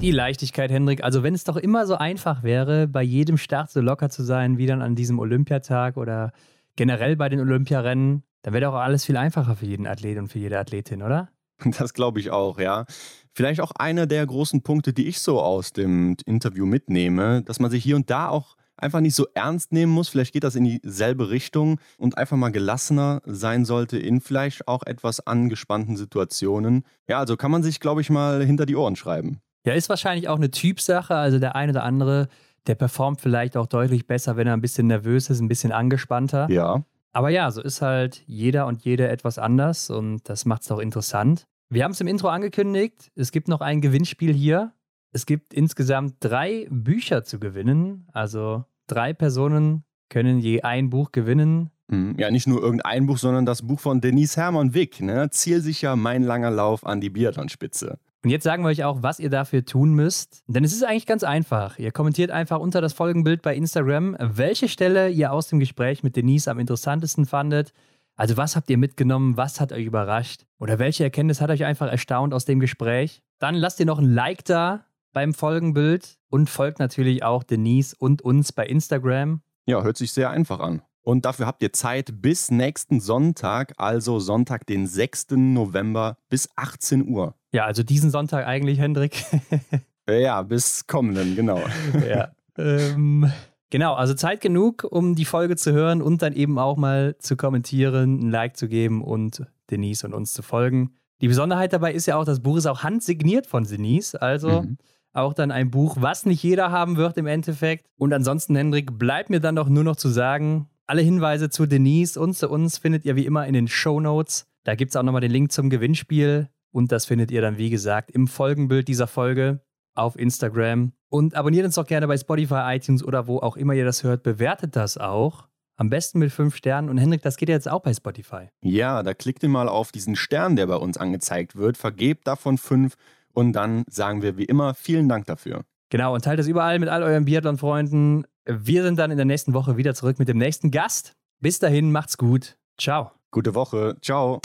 Die 0.00 0.12
Leichtigkeit, 0.12 0.70
Hendrik. 0.70 1.02
Also, 1.02 1.22
wenn 1.24 1.34
es 1.34 1.44
doch 1.44 1.56
immer 1.56 1.86
so 1.86 1.96
einfach 1.96 2.42
wäre, 2.44 2.86
bei 2.86 3.02
jedem 3.02 3.38
Start 3.38 3.70
so 3.70 3.80
locker 3.80 4.08
zu 4.08 4.22
sein, 4.22 4.56
wie 4.56 4.66
dann 4.66 4.82
an 4.82 4.94
diesem 4.94 5.18
Olympiatag 5.18 5.96
oder 5.96 6.32
generell 6.76 7.16
bei 7.16 7.28
den 7.28 7.40
Olympiarennen, 7.40 8.22
dann 8.42 8.54
wäre 8.54 8.66
doch 8.66 8.74
alles 8.74 9.04
viel 9.04 9.16
einfacher 9.16 9.56
für 9.56 9.66
jeden 9.66 9.86
Athlet 9.86 10.16
und 10.18 10.28
für 10.28 10.38
jede 10.38 10.58
Athletin, 10.58 11.02
oder? 11.02 11.28
Das 11.78 11.92
glaube 11.92 12.20
ich 12.20 12.30
auch, 12.30 12.58
ja. 12.58 12.86
Vielleicht 13.32 13.60
auch 13.60 13.72
einer 13.72 14.06
der 14.06 14.26
großen 14.26 14.62
Punkte, 14.62 14.92
die 14.92 15.06
ich 15.06 15.20
so 15.20 15.40
aus 15.40 15.72
dem 15.72 16.16
Interview 16.26 16.66
mitnehme, 16.66 17.42
dass 17.42 17.60
man 17.60 17.70
sich 17.70 17.82
hier 17.82 17.96
und 17.96 18.10
da 18.10 18.28
auch 18.28 18.56
einfach 18.76 19.00
nicht 19.00 19.14
so 19.14 19.26
ernst 19.34 19.72
nehmen 19.72 19.92
muss. 19.92 20.08
Vielleicht 20.08 20.32
geht 20.32 20.44
das 20.44 20.56
in 20.56 20.64
dieselbe 20.64 21.30
Richtung 21.30 21.78
und 21.98 22.18
einfach 22.18 22.36
mal 22.36 22.50
gelassener 22.50 23.20
sein 23.24 23.64
sollte 23.64 23.98
in 23.98 24.20
vielleicht 24.20 24.66
auch 24.68 24.82
etwas 24.84 25.26
angespannten 25.26 25.96
Situationen. 25.96 26.84
Ja, 27.08 27.18
also 27.18 27.36
kann 27.36 27.50
man 27.50 27.62
sich, 27.62 27.80
glaube 27.80 28.00
ich, 28.00 28.10
mal 28.10 28.44
hinter 28.44 28.66
die 28.66 28.76
Ohren 28.76 28.96
schreiben. 28.96 29.40
Ja, 29.64 29.74
ist 29.74 29.88
wahrscheinlich 29.88 30.28
auch 30.28 30.36
eine 30.36 30.50
Typsache. 30.50 31.14
Also 31.14 31.38
der 31.38 31.54
eine 31.54 31.72
oder 31.72 31.84
andere, 31.84 32.28
der 32.66 32.74
performt 32.74 33.20
vielleicht 33.20 33.56
auch 33.56 33.66
deutlich 33.66 34.06
besser, 34.06 34.36
wenn 34.36 34.46
er 34.46 34.54
ein 34.54 34.62
bisschen 34.62 34.86
nervös 34.86 35.30
ist, 35.30 35.40
ein 35.40 35.48
bisschen 35.48 35.72
angespannter. 35.72 36.48
Ja. 36.50 36.82
Aber 37.12 37.30
ja, 37.30 37.50
so 37.50 37.60
ist 37.60 37.82
halt 37.82 38.22
jeder 38.26 38.66
und 38.66 38.84
jede 38.84 39.08
etwas 39.08 39.38
anders 39.38 39.90
und 39.90 40.28
das 40.28 40.44
macht 40.44 40.62
es 40.62 40.68
doch 40.68 40.78
interessant. 40.78 41.46
Wir 41.72 41.84
haben 41.84 41.92
es 41.92 42.00
im 42.00 42.08
Intro 42.08 42.28
angekündigt. 42.28 43.12
Es 43.14 43.30
gibt 43.30 43.46
noch 43.46 43.60
ein 43.60 43.80
Gewinnspiel 43.80 44.34
hier. 44.34 44.72
Es 45.12 45.24
gibt 45.24 45.54
insgesamt 45.54 46.16
drei 46.18 46.66
Bücher 46.68 47.22
zu 47.22 47.38
gewinnen. 47.38 48.08
Also 48.12 48.64
drei 48.88 49.12
Personen 49.12 49.84
können 50.08 50.40
je 50.40 50.62
ein 50.62 50.90
Buch 50.90 51.12
gewinnen. 51.12 51.70
Mhm. 51.86 52.16
Ja, 52.18 52.32
nicht 52.32 52.48
nur 52.48 52.60
irgendein 52.60 53.06
Buch, 53.06 53.18
sondern 53.18 53.46
das 53.46 53.62
Buch 53.62 53.78
von 53.78 54.00
Denise 54.00 54.36
Hermann 54.36 54.74
Wick. 54.74 55.00
Ne? 55.00 55.30
Zielsicher 55.30 55.94
mein 55.94 56.24
langer 56.24 56.50
Lauf 56.50 56.84
an 56.84 57.00
die 57.00 57.08
Biathlonspitze. 57.08 58.00
Und 58.24 58.30
jetzt 58.30 58.44
sagen 58.44 58.64
wir 58.64 58.68
euch 58.68 58.82
auch, 58.82 59.04
was 59.04 59.20
ihr 59.20 59.30
dafür 59.30 59.64
tun 59.64 59.94
müsst. 59.94 60.42
Denn 60.48 60.64
es 60.64 60.72
ist 60.72 60.82
eigentlich 60.82 61.06
ganz 61.06 61.22
einfach. 61.22 61.78
Ihr 61.78 61.92
kommentiert 61.92 62.32
einfach 62.32 62.58
unter 62.58 62.80
das 62.80 62.94
Folgenbild 62.94 63.42
bei 63.42 63.54
Instagram, 63.54 64.16
welche 64.18 64.68
Stelle 64.68 65.08
ihr 65.08 65.32
aus 65.32 65.46
dem 65.46 65.60
Gespräch 65.60 66.02
mit 66.02 66.16
Denise 66.16 66.48
am 66.48 66.58
interessantesten 66.58 67.26
fandet. 67.26 67.72
Also 68.20 68.36
was 68.36 68.54
habt 68.54 68.68
ihr 68.68 68.76
mitgenommen? 68.76 69.38
Was 69.38 69.62
hat 69.62 69.72
euch 69.72 69.86
überrascht? 69.86 70.44
Oder 70.58 70.78
welche 70.78 71.04
Erkenntnis 71.04 71.40
hat 71.40 71.48
euch 71.48 71.64
einfach 71.64 71.90
erstaunt 71.90 72.34
aus 72.34 72.44
dem 72.44 72.60
Gespräch? 72.60 73.22
Dann 73.38 73.54
lasst 73.54 73.80
ihr 73.80 73.86
noch 73.86 73.98
ein 73.98 74.12
Like 74.12 74.44
da 74.44 74.84
beim 75.14 75.32
Folgenbild 75.32 76.18
und 76.28 76.50
folgt 76.50 76.80
natürlich 76.80 77.22
auch 77.22 77.42
Denise 77.44 77.96
und 77.98 78.20
uns 78.20 78.52
bei 78.52 78.66
Instagram. 78.66 79.40
Ja, 79.64 79.82
hört 79.82 79.96
sich 79.96 80.12
sehr 80.12 80.28
einfach 80.28 80.60
an. 80.60 80.82
Und 81.00 81.24
dafür 81.24 81.46
habt 81.46 81.62
ihr 81.62 81.72
Zeit 81.72 82.20
bis 82.20 82.50
nächsten 82.50 83.00
Sonntag, 83.00 83.72
also 83.78 84.18
Sonntag, 84.18 84.66
den 84.66 84.86
6. 84.86 85.28
November 85.30 86.18
bis 86.28 86.50
18 86.56 87.08
Uhr. 87.08 87.36
Ja, 87.52 87.64
also 87.64 87.82
diesen 87.82 88.10
Sonntag 88.10 88.46
eigentlich, 88.46 88.78
Hendrik. 88.80 89.24
ja, 90.06 90.42
bis 90.42 90.86
kommenden, 90.86 91.36
genau. 91.36 91.62
ja. 92.06 92.32
Ähm, 92.58 93.32
genau, 93.70 93.94
also 93.94 94.14
Zeit 94.14 94.40
genug, 94.40 94.86
um 94.88 95.14
die 95.14 95.24
Folge 95.24 95.56
zu 95.56 95.72
hören 95.72 96.02
und 96.02 96.22
dann 96.22 96.32
eben 96.32 96.58
auch 96.58 96.76
mal 96.76 97.16
zu 97.18 97.36
kommentieren, 97.36 98.20
ein 98.20 98.30
Like 98.30 98.56
zu 98.56 98.68
geben 98.68 99.02
und 99.02 99.46
Denise 99.70 100.04
und 100.04 100.14
uns 100.14 100.32
zu 100.32 100.42
folgen. 100.42 100.94
Die 101.20 101.28
Besonderheit 101.28 101.72
dabei 101.72 101.92
ist 101.92 102.06
ja 102.06 102.16
auch, 102.16 102.24
das 102.24 102.40
Buch 102.40 102.56
ist 102.56 102.66
auch 102.66 102.82
handsigniert 102.82 103.46
von 103.46 103.64
Denise. 103.64 104.20
Also 104.20 104.62
mhm. 104.62 104.78
auch 105.12 105.34
dann 105.34 105.50
ein 105.50 105.70
Buch, 105.70 105.96
was 106.00 106.26
nicht 106.26 106.42
jeder 106.42 106.70
haben 106.70 106.96
wird 106.96 107.16
im 107.16 107.26
Endeffekt. 107.26 107.86
Und 107.96 108.12
ansonsten, 108.12 108.56
Hendrik, 108.56 108.98
bleibt 108.98 109.30
mir 109.30 109.40
dann 109.40 109.56
doch 109.56 109.68
nur 109.68 109.84
noch 109.84 109.96
zu 109.96 110.08
sagen, 110.08 110.68
alle 110.86 111.02
Hinweise 111.02 111.50
zu 111.50 111.66
Denise 111.66 112.18
und 112.18 112.34
zu 112.34 112.48
uns 112.48 112.78
findet 112.78 113.04
ihr 113.04 113.16
wie 113.16 113.26
immer 113.26 113.46
in 113.46 113.52
den 113.52 113.68
Show 113.68 114.00
Notes. 114.00 114.46
Da 114.64 114.74
gibt 114.74 114.90
es 114.90 114.96
auch 114.96 115.02
nochmal 115.02 115.20
den 115.20 115.30
Link 115.30 115.52
zum 115.52 115.70
Gewinnspiel. 115.70 116.48
Und 116.72 116.92
das 116.92 117.04
findet 117.04 117.30
ihr 117.30 117.40
dann, 117.40 117.58
wie 117.58 117.70
gesagt, 117.70 118.10
im 118.10 118.26
Folgenbild 118.26 118.88
dieser 118.88 119.06
Folge 119.06 119.60
auf 119.94 120.18
Instagram. 120.18 120.92
Und 121.08 121.34
abonniert 121.34 121.64
uns 121.66 121.74
doch 121.74 121.86
gerne 121.86 122.06
bei 122.06 122.16
Spotify, 122.16 122.74
iTunes 122.76 123.02
oder 123.02 123.26
wo 123.26 123.38
auch 123.38 123.56
immer 123.56 123.74
ihr 123.74 123.84
das 123.84 124.04
hört. 124.04 124.22
Bewertet 124.22 124.76
das 124.76 124.96
auch. 124.96 125.48
Am 125.76 125.88
besten 125.88 126.18
mit 126.18 126.30
fünf 126.30 126.54
Sternen. 126.54 126.90
Und 126.90 126.98
Hendrik, 126.98 127.22
das 127.22 127.36
geht 127.36 127.48
ja 127.48 127.54
jetzt 127.54 127.68
auch 127.68 127.80
bei 127.80 127.94
Spotify. 127.94 128.48
Ja, 128.62 129.02
da 129.02 129.14
klickt 129.14 129.42
ihr 129.42 129.48
mal 129.48 129.68
auf 129.68 129.92
diesen 129.92 130.14
Stern, 130.14 130.54
der 130.54 130.66
bei 130.66 130.76
uns 130.76 130.98
angezeigt 130.98 131.56
wird. 131.56 131.76
Vergebt 131.76 132.26
davon 132.26 132.58
fünf. 132.58 132.96
Und 133.32 133.52
dann 133.54 133.84
sagen 133.88 134.22
wir 134.22 134.36
wie 134.36 134.44
immer 134.44 134.74
vielen 134.74 135.08
Dank 135.08 135.26
dafür. 135.26 135.64
Genau, 135.88 136.14
und 136.14 136.24
teilt 136.24 136.38
das 136.38 136.46
überall 136.46 136.78
mit 136.78 136.88
all 136.88 137.02
euren 137.02 137.24
Biathlon-Freunden. 137.24 138.24
Wir 138.44 138.82
sind 138.82 138.98
dann 138.98 139.10
in 139.10 139.16
der 139.16 139.26
nächsten 139.26 139.54
Woche 139.54 139.76
wieder 139.76 139.94
zurück 139.94 140.18
mit 140.18 140.28
dem 140.28 140.38
nächsten 140.38 140.70
Gast. 140.70 141.14
Bis 141.40 141.58
dahin, 141.58 141.90
macht's 141.90 142.18
gut. 142.18 142.56
Ciao. 142.78 143.10
Gute 143.30 143.54
Woche. 143.54 143.96
Ciao. 144.02 144.40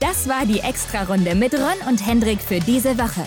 Das 0.00 0.28
war 0.28 0.46
die 0.46 0.60
Extra-Runde 0.60 1.34
mit 1.34 1.54
Ron 1.54 1.88
und 1.88 2.06
Hendrik 2.06 2.40
für 2.40 2.60
diese 2.60 2.96
Woche. 2.98 3.26